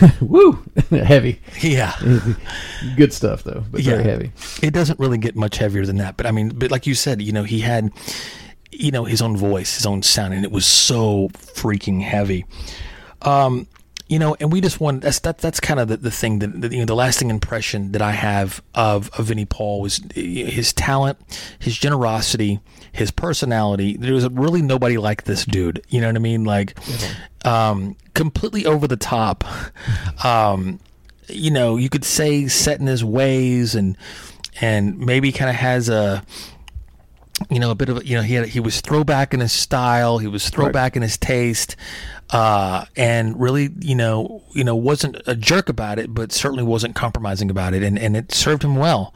Woo, 0.20 0.62
heavy. 0.90 1.40
Yeah. 1.60 1.96
Good 2.96 3.12
stuff 3.12 3.44
though, 3.44 3.64
but 3.70 3.82
very 3.82 4.02
heavy. 4.02 4.32
It 4.62 4.72
doesn't 4.72 4.98
really 4.98 5.18
get 5.18 5.36
much 5.36 5.58
heavier 5.58 5.84
than 5.84 5.96
that. 5.96 6.16
But 6.16 6.26
I 6.26 6.30
mean, 6.30 6.50
but 6.50 6.70
like 6.70 6.86
you 6.86 6.94
said, 6.94 7.22
you 7.22 7.32
know, 7.32 7.44
he 7.44 7.60
had, 7.60 7.90
you 8.70 8.90
know, 8.90 9.04
his 9.04 9.22
own 9.22 9.36
voice, 9.36 9.76
his 9.76 9.86
own 9.86 10.02
sound, 10.02 10.34
and 10.34 10.44
it 10.44 10.52
was 10.52 10.66
so 10.66 11.28
freaking 11.32 12.02
heavy. 12.02 12.44
Um, 13.22 13.66
you 14.08 14.20
know, 14.20 14.36
and 14.38 14.52
we 14.52 14.60
just 14.60 14.80
want 14.80 15.02
that's 15.02 15.18
that 15.20 15.38
that's 15.38 15.58
kind 15.58 15.80
of 15.80 15.88
the, 15.88 15.96
the 15.96 16.10
thing 16.10 16.38
that, 16.38 16.60
that 16.60 16.72
you 16.72 16.78
know 16.78 16.84
the 16.84 16.94
lasting 16.94 17.28
impression 17.28 17.92
that 17.92 18.02
I 18.02 18.12
have 18.12 18.62
of 18.74 19.10
of 19.18 19.26
Vinnie 19.26 19.46
Paul 19.46 19.80
was 19.80 20.00
his 20.14 20.72
talent, 20.72 21.18
his 21.58 21.76
generosity, 21.76 22.60
his 22.96 23.10
personality. 23.10 23.96
There 23.96 24.14
was 24.14 24.28
really 24.30 24.62
nobody 24.62 24.98
like 24.98 25.24
this 25.24 25.44
dude. 25.44 25.82
You 25.88 26.00
know 26.00 26.08
what 26.08 26.16
I 26.16 26.20
mean? 26.20 26.44
Like, 26.44 26.76
um, 27.44 27.96
completely 28.14 28.66
over 28.66 28.86
the 28.88 28.96
top. 28.96 29.44
Um, 30.24 30.80
you 31.28 31.50
know, 31.50 31.76
you 31.76 31.88
could 31.88 32.04
say 32.04 32.48
set 32.48 32.80
in 32.80 32.86
his 32.86 33.04
ways 33.04 33.74
and 33.74 33.96
and 34.60 34.98
maybe 34.98 35.32
kind 35.32 35.50
of 35.50 35.56
has 35.56 35.88
a 35.88 36.24
you 37.50 37.58
know 37.58 37.70
a 37.70 37.74
bit 37.74 37.88
of 37.88 37.98
a, 37.98 38.06
you 38.06 38.16
know 38.16 38.22
he 38.22 38.34
had 38.34 38.48
he 38.48 38.60
was 38.60 38.80
throwback 38.80 39.34
in 39.34 39.40
his 39.40 39.52
style 39.52 40.16
he 40.16 40.26
was 40.26 40.48
throwback 40.48 40.96
in 40.96 41.02
his 41.02 41.18
taste 41.18 41.76
uh 42.30 42.84
and 42.96 43.38
really 43.40 43.70
you 43.80 43.94
know 43.94 44.42
you 44.52 44.64
know 44.64 44.74
wasn't 44.74 45.16
a 45.28 45.36
jerk 45.36 45.68
about 45.68 45.96
it 45.98 46.12
but 46.12 46.32
certainly 46.32 46.64
wasn't 46.64 46.94
compromising 46.94 47.50
about 47.50 47.72
it. 47.72 47.82
And 47.82 47.96
and 47.98 48.16
it 48.16 48.32
served 48.32 48.64
him 48.64 48.74
well. 48.76 49.14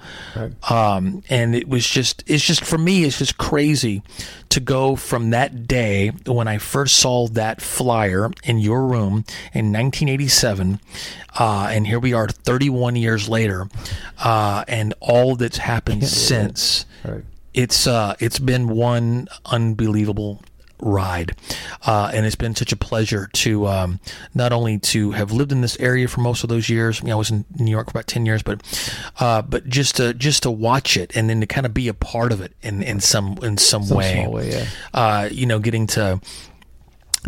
Um 0.68 1.22
and 1.28 1.54
it 1.56 1.68
was 1.68 1.86
just 1.86 2.22
it's 2.26 2.44
just 2.44 2.64
for 2.64 2.78
me 2.78 3.04
it's 3.04 3.18
just 3.18 3.36
crazy 3.36 4.02
to 4.50 4.60
go 4.60 4.94
from 4.96 5.30
that 5.30 5.66
day 5.66 6.10
when 6.26 6.46
I 6.48 6.58
first 6.58 6.96
saw 6.96 7.26
that 7.28 7.60
flyer 7.60 8.30
in 8.44 8.58
your 8.58 8.86
room 8.86 9.24
in 9.52 9.72
1987 9.72 10.80
uh 11.38 11.68
and 11.70 11.86
here 11.86 11.98
we 11.98 12.12
are 12.12 12.28
31 12.28 12.96
years 12.96 13.28
later 13.28 13.68
uh 14.18 14.64
and 14.68 14.94
all 15.00 15.34
that's 15.36 15.58
happened 15.58 16.04
since. 16.06 16.86
Right. 17.04 17.24
it's 17.54 17.86
uh 17.86 18.14
it's 18.20 18.38
been 18.38 18.68
one 18.68 19.26
unbelievable 19.46 20.42
ride 20.82 21.34
uh 21.86 22.10
and 22.12 22.26
it's 22.26 22.36
been 22.36 22.54
such 22.54 22.72
a 22.72 22.76
pleasure 22.76 23.28
to 23.32 23.66
um 23.66 24.00
not 24.34 24.52
only 24.52 24.78
to 24.78 25.10
have 25.12 25.32
lived 25.32 25.52
in 25.52 25.60
this 25.60 25.78
area 25.80 26.08
for 26.08 26.20
most 26.20 26.42
of 26.42 26.48
those 26.48 26.68
years 26.68 27.00
you 27.00 27.06
know, 27.08 27.12
I 27.12 27.16
was 27.16 27.30
in 27.30 27.44
New 27.58 27.70
York 27.70 27.86
for 27.88 27.98
about 27.98 28.06
10 28.06 28.26
years 28.26 28.42
but 28.42 28.62
uh 29.18 29.42
but 29.42 29.66
just 29.68 29.96
to 29.96 30.14
just 30.14 30.42
to 30.44 30.50
watch 30.50 30.96
it 30.96 31.14
and 31.16 31.28
then 31.28 31.40
to 31.40 31.46
kind 31.46 31.66
of 31.66 31.74
be 31.74 31.88
a 31.88 31.94
part 31.94 32.32
of 32.32 32.40
it 32.40 32.52
in 32.62 32.82
in 32.82 33.00
some 33.00 33.38
in 33.42 33.58
some, 33.58 33.84
Some 33.84 33.96
way 33.98 34.26
way, 34.26 34.50
yeah. 34.50 34.66
uh 34.94 35.28
you 35.30 35.46
know 35.46 35.58
getting 35.58 35.86
to 35.88 36.20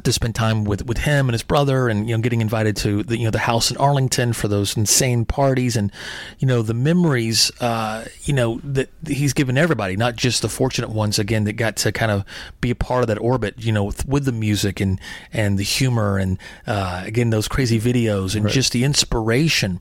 to 0.05 0.13
spend 0.13 0.35
time 0.35 0.65
with, 0.65 0.87
with 0.87 0.99
him 0.99 1.29
and 1.29 1.35
his 1.35 1.43
brother 1.43 1.89
and 1.89 2.09
you 2.09 2.17
know 2.17 2.23
getting 2.23 2.41
invited 2.41 2.77
to 2.77 3.03
the 3.03 3.19
you 3.19 3.25
know 3.25 3.31
the 3.31 3.39
house 3.39 3.71
in 3.71 3.77
Arlington 3.77 4.33
for 4.33 4.49
those 4.49 4.77
insane 4.77 5.25
parties. 5.25 5.77
And 5.77 5.93
you 6.39 6.49
know 6.49 6.63
the 6.63 6.75
memories 6.75 7.51
uh 7.61 8.07
you 8.23 8.33
know 8.33 8.59
that 8.65 8.89
he's 9.07 9.33
given 9.33 9.59
everybody 9.59 9.97
not 9.97 10.17
just 10.17 10.41
the 10.43 10.49
fortunate 10.49 10.91
ones 10.91 11.19
again 11.19 11.45
that 11.45 11.55
got 11.55 11.77
to 11.77 11.93
kind 11.93 12.11
of 12.11 12.25
be 12.61 12.71
a 12.71 12.75
part 12.75 13.03
of 13.03 13.09
that 13.09 13.19
orbit 13.19 13.55
you 13.59 13.73
know 13.73 13.85
with, 13.85 14.07
with 14.07 14.25
the 14.25 14.33
music 14.33 14.81
and 14.81 14.99
and 15.33 15.59
the 15.59 15.63
humor 15.63 16.17
and 16.17 16.39
uh 16.67 17.03
again 17.05 17.31
those 17.31 17.47
crazy 17.47 17.79
videos 17.79 18.35
and 18.35 18.49
just 18.49 18.73
the 18.73 18.85
inspiration. 18.85 19.81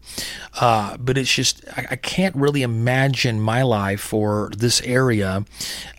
Uh 0.60 0.98
but 0.98 1.18
it's 1.18 1.34
just 1.34 1.64
I, 1.78 1.88
I 1.92 1.96
can't 1.96 2.36
really 2.36 2.64
imagine 2.64 3.40
my 3.40 3.62
life 3.62 4.14
or 4.14 4.52
this 4.56 4.82
area 4.82 5.46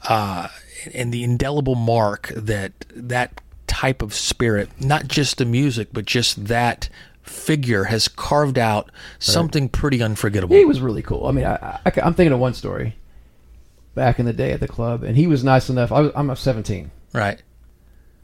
uh 0.06 0.48
and 0.93 1.14
the 1.14 1.24
indelible 1.24 1.76
mark 1.76 2.30
that 2.34 2.72
that 2.94 3.40
type 3.73 4.03
of 4.03 4.12
spirit, 4.12 4.69
not 4.78 5.09
just 5.09 5.39
the 5.39 5.47
music, 5.47 5.89
but 5.93 6.05
just 6.05 6.44
that 6.44 6.90
figure 7.23 7.85
has 7.85 8.07
carved 8.07 8.59
out 8.59 8.90
something 9.19 9.70
pretty 9.70 10.03
unforgettable. 10.03 10.55
He 10.55 10.66
was 10.66 10.82
really 10.82 11.01
cool. 11.01 11.27
I 11.27 11.32
mean, 11.32 11.47
I, 11.47 11.81
I, 11.86 11.93
am 11.97 12.12
thinking 12.12 12.35
of 12.35 12.39
one 12.39 12.53
story 12.53 12.97
back 13.94 14.19
in 14.19 14.27
the 14.27 14.35
day 14.35 14.53
at 14.53 14.61
the 14.61 14.69
club, 14.69 15.03
and 15.03 15.16
he 15.16 15.27
was 15.27 15.43
nice 15.43 15.70
enough. 15.70 15.90
I 15.90 16.01
was, 16.01 16.12
I'm 16.15 16.28
a 16.28 16.36
17. 16.36 16.90
Right. 17.15 17.43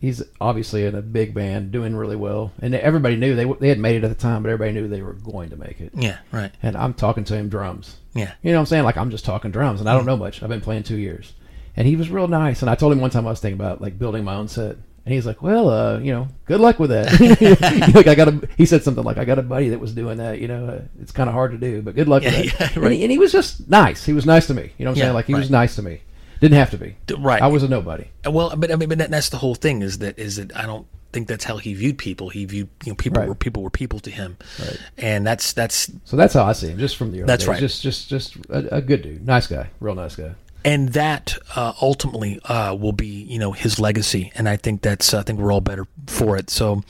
He's 0.01 0.23
obviously 0.39 0.85
in 0.85 0.95
a 0.95 1.01
big 1.01 1.33
band, 1.33 1.73
doing 1.73 1.97
really 1.97 2.15
well, 2.15 2.53
and 2.61 2.75
everybody 2.75 3.16
knew 3.16 3.35
they 3.35 3.47
they 3.59 3.69
had 3.69 3.81
made 3.81 3.97
it 3.97 4.05
at 4.05 4.11
the 4.11 4.15
time, 4.15 4.43
but 4.43 4.51
everybody 4.51 4.73
knew 4.73 4.87
they 4.87 5.03
were 5.03 5.15
going 5.15 5.51
to 5.51 5.57
make 5.57 5.81
it. 5.81 5.91
Yeah, 5.95 6.19
right. 6.31 6.53
And 6.62 6.77
I'm 6.77 6.95
talking 6.95 7.25
to 7.25 7.35
him 7.35 7.49
drums. 7.49 7.97
Yeah. 8.15 8.33
You 8.43 8.53
know 8.53 8.59
what 8.59 8.61
I'm 8.61 8.66
saying? 8.66 8.85
Like 8.85 8.97
I'm 8.97 9.11
just 9.11 9.25
talking 9.25 9.51
drums, 9.51 9.81
and 9.81 9.89
I 9.89 9.95
don't 9.95 10.05
mm. 10.05 10.09
know 10.09 10.16
much. 10.16 10.41
I've 10.43 10.51
been 10.51 10.61
playing 10.61 10.85
two 10.85 10.99
years, 10.99 11.33
and 11.75 11.89
he 11.89 11.97
was 11.97 12.11
real 12.11 12.29
nice. 12.29 12.62
And 12.62 12.70
I 12.70 12.77
told 12.77 12.93
him 12.93 13.01
one 13.01 13.11
time 13.11 13.27
I 13.27 13.31
was 13.31 13.41
thinking 13.41 13.59
about 13.59 13.81
like 13.81 13.99
building 13.99 14.23
my 14.23 14.37
own 14.37 14.47
set, 14.47 14.77
and 15.09 15.15
he's 15.15 15.25
like, 15.25 15.41
"Well, 15.41 15.71
uh, 15.71 15.99
you 16.01 16.13
know, 16.13 16.29
good 16.45 16.61
luck 16.61 16.79
with 16.79 16.91
that." 16.91 17.93
like 17.95 18.07
I 18.07 18.15
got 18.15 18.29
a, 18.29 18.47
he 18.59 18.67
said 18.67 18.85
something 18.85 19.03
like, 19.03 19.17
"I 19.17 19.25
got 19.25 19.39
a 19.39 19.43
buddy 19.43 19.71
that 19.71 19.81
was 19.81 19.95
doing 19.95 20.19
that. 20.19 20.39
You 20.39 20.49
know, 20.49 20.67
uh, 20.67 20.81
it's 21.01 21.13
kind 21.13 21.31
of 21.31 21.35
hard 21.35 21.53
to 21.53 21.57
do, 21.59 21.81
but 21.81 21.95
good 21.95 22.09
luck 22.09 22.23
Yeah, 22.23 22.39
with 22.43 22.59
that." 22.59 22.61
yeah, 22.61 22.75
and, 22.75 22.83
right. 22.83 22.93
he, 22.93 23.03
and 23.05 23.11
he 23.11 23.19
was 23.19 23.33
just 23.33 23.71
nice. 23.71 24.05
He 24.05 24.13
was 24.13 24.27
nice 24.27 24.47
to 24.49 24.55
me. 24.55 24.71
You 24.77 24.85
know 24.85 24.91
what 24.91 24.97
I'm 24.97 24.97
Yeah, 24.99 25.05
saying? 25.05 25.15
Like 25.15 25.25
he 25.25 25.35
was 25.35 25.51
nice 25.51 25.77
to 25.77 25.83
me. 25.83 26.03
Didn't 26.41 26.59
have 26.59 26.71
to 26.73 26.77
be. 26.79 26.97
Right. 27.19 27.41
I 27.43 27.47
was 27.47 27.63
a 27.63 27.69
nobody. 27.69 28.05
Well, 28.27 28.55
but 28.55 28.71
I 28.71 28.77
mean, 28.77 28.91
but 28.91 28.99
that, 28.99 29.11
that's 29.11 29.31
the 29.31 29.39
whole 29.39 29.55
thing 29.55 29.81
is 29.81 29.99
that 30.01 30.19
is 30.19 30.37
that 30.37 30.55
I 30.55 30.67
don't 30.67 30.87
think 31.11 31.27
that's 31.27 31.45
how 31.45 31.57
he 31.57 31.73
viewed 31.73 31.97
people. 31.97 32.29
He 32.29 32.45
viewed 32.45 32.69
you 32.85 32.93
know 32.93 32.97
people 32.97 33.21
Right. 33.21 33.29
were 33.29 33.35
people 33.35 33.63
were 33.63 33.71
people 33.71 33.99
to 34.01 34.11
him, 34.11 34.37
Right. 34.61 34.79
and 34.99 35.27
that's 35.27 35.55
that's 35.55 35.91
So 36.05 36.17
that's 36.19 36.35
how 36.35 36.45
I 36.45 36.53
see 36.53 36.69
him, 36.69 36.79
just 36.79 36.97
from 36.99 37.13
the 37.13 37.21
early 37.21 37.27
That's 37.27 37.45
days. 37.45 37.49
right. 37.49 37.59
Just, 37.61 37.83
just, 37.83 38.09
just 38.11 38.37
a, 38.51 38.77
a 38.77 38.81
good 38.83 39.01
dude, 39.03 39.27
nice 39.27 39.47
guy, 39.47 39.71
real 39.81 39.95
nice 39.95 40.17
guy. 40.17 40.33
And 40.65 40.91
that 40.91 41.37
uh, 41.57 41.73
ultimately 41.81 42.41
uh, 42.45 42.75
will 42.75 42.93
be 42.93 43.07
you 43.07 43.39
know 43.39 43.53
his 43.53 43.79
legacy, 43.79 44.33
and 44.35 44.49
I 44.49 44.57
think 44.57 44.83
that's 44.83 45.15
I 45.15 45.23
think 45.23 45.39
we're 45.39 45.53
all 45.53 45.61
better 45.61 45.87
for 46.07 46.37
it. 46.37 46.51
So. 46.51 46.83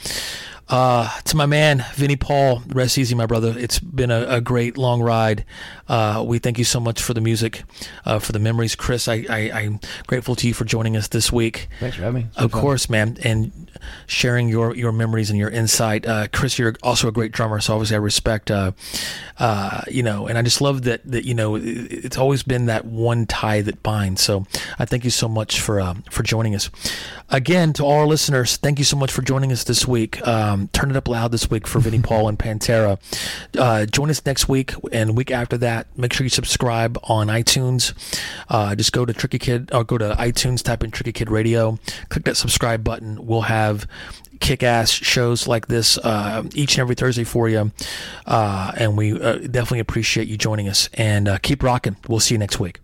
Uh, 0.69 1.09
to 1.20 1.36
my 1.36 1.47
man, 1.47 1.85
Vinnie 1.95 2.16
Paul, 2.16 2.62
rest 2.69 2.99
easy, 2.99 3.15
my 3.15 3.27
brother. 3.27 3.55
It's 3.57 3.78
been 3.78 4.11
a, 4.11 4.27
a 4.28 4.40
great 4.40 4.77
long 4.77 5.01
ride. 5.01 5.45
Uh, 5.89 6.23
we 6.27 6.39
thank 6.39 6.59
you 6.59 6.65
so 6.65 6.78
much 6.78 7.01
for 7.01 7.15
the 7.15 7.20
music, 7.23 7.62
uh, 8.05 8.19
for 8.19 8.32
the 8.32 8.39
memories. 8.39 8.74
Chris, 8.74 9.09
I, 9.09 9.24
I, 9.31 9.51
I'm 9.53 9.81
grateful 10.07 10.35
to 10.36 10.47
you 10.47 10.53
for 10.53 10.66
joining 10.66 10.97
us 10.97 11.09
this 11.09 11.32
week. 11.32 11.69
Thanks 11.81 11.97
for 11.97 12.03
having 12.03 12.24
me. 12.24 12.28
Of 12.36 12.53
fun. 12.53 12.61
course, 12.61 12.90
man, 12.90 13.16
and 13.24 13.70
sharing 14.07 14.49
your, 14.49 14.74
your 14.77 14.93
memories 14.93 15.31
and 15.31 15.39
your 15.39 15.49
insight. 15.49 16.07
Uh, 16.07 16.27
Chris, 16.32 16.59
you're 16.59 16.74
also 16.82 17.09
a 17.09 17.12
great 17.12 17.32
drummer, 17.32 17.61
so 17.61 17.73
obviously 17.73 17.97
I 17.97 18.01
respect, 18.01 18.51
uh, 18.51 18.73
uh, 19.39 19.82
you 19.89 20.03
know, 20.03 20.27
and 20.27 20.36
I 20.36 20.43
just 20.43 20.61
love 20.61 20.82
that, 20.82 21.01
that 21.11 21.24
you 21.24 21.35
know, 21.35 21.55
it, 21.55 21.62
it's 21.65 22.19
always 22.19 22.43
been 22.43 22.66
that 22.66 22.85
one 22.85 23.24
tie 23.24 23.62
that 23.62 23.82
binds. 23.82 24.20
So 24.20 24.45
I 24.78 24.85
thank 24.85 25.05
you 25.05 25.11
so 25.11 25.28
much 25.28 25.61
for, 25.61 25.81
uh, 25.81 25.95
for 26.11 26.23
joining 26.23 26.55
us. 26.55 26.69
Again, 27.31 27.73
to 27.74 27.85
all 27.85 28.01
our 28.01 28.07
listeners, 28.07 28.59
thank 28.59 28.78
you 28.78 28.85
so 28.85 28.97
much 28.97 29.12
for 29.12 29.23
joining 29.23 29.53
us 29.53 29.65
this 29.65 29.86
week. 29.86 30.27
Um, 30.27 30.57
turn 30.66 30.90
it 30.90 30.97
up 30.97 31.09
loud 31.09 31.32
this 31.32 31.48
week 31.48 31.66
for 31.66 31.78
Vinnie 31.78 32.01
Paul 32.01 32.28
and 32.28 32.39
Pantera. 32.39 32.98
Uh, 33.56 33.86
join 33.86 34.10
us 34.10 34.24
next 34.26 34.48
week 34.48 34.74
and 34.93 35.16
week 35.16 35.30
after 35.30 35.56
that. 35.59 35.86
Make 35.97 36.12
sure 36.12 36.24
you 36.24 36.30
subscribe 36.30 36.98
on 37.05 37.28
iTunes. 37.28 37.94
Uh, 38.48 38.74
just 38.74 38.93
go 38.93 39.06
to 39.06 39.12
Tricky 39.12 39.39
Kid 39.39 39.70
or 39.72 39.85
go 39.85 39.97
to 39.98 40.14
iTunes, 40.18 40.62
type 40.62 40.82
in 40.82 40.90
Tricky 40.90 41.12
Kid 41.12 41.30
Radio, 41.30 41.78
click 42.09 42.24
that 42.24 42.36
subscribe 42.36 42.82
button. 42.82 43.26
We'll 43.26 43.43
have 43.43 43.86
kick-ass 44.40 44.90
shows 44.90 45.48
like 45.48 45.66
this 45.66 45.98
uh, 45.98 46.44
each 46.55 46.74
and 46.74 46.80
every 46.82 46.94
Thursday 46.94 47.24
for 47.24 47.48
you, 47.48 47.72
uh, 48.26 48.72
and 48.76 48.97
we 48.97 49.12
uh, 49.20 49.35
definitely 49.39 49.80
appreciate 49.80 50.28
you 50.28 50.36
joining 50.36 50.68
us. 50.68 50.89
And 50.94 51.28
uh, 51.28 51.39
keep 51.39 51.62
rocking. 51.62 51.97
We'll 52.09 52.20
see 52.20 52.35
you 52.35 52.39
next 52.39 52.60
week. 52.60 52.80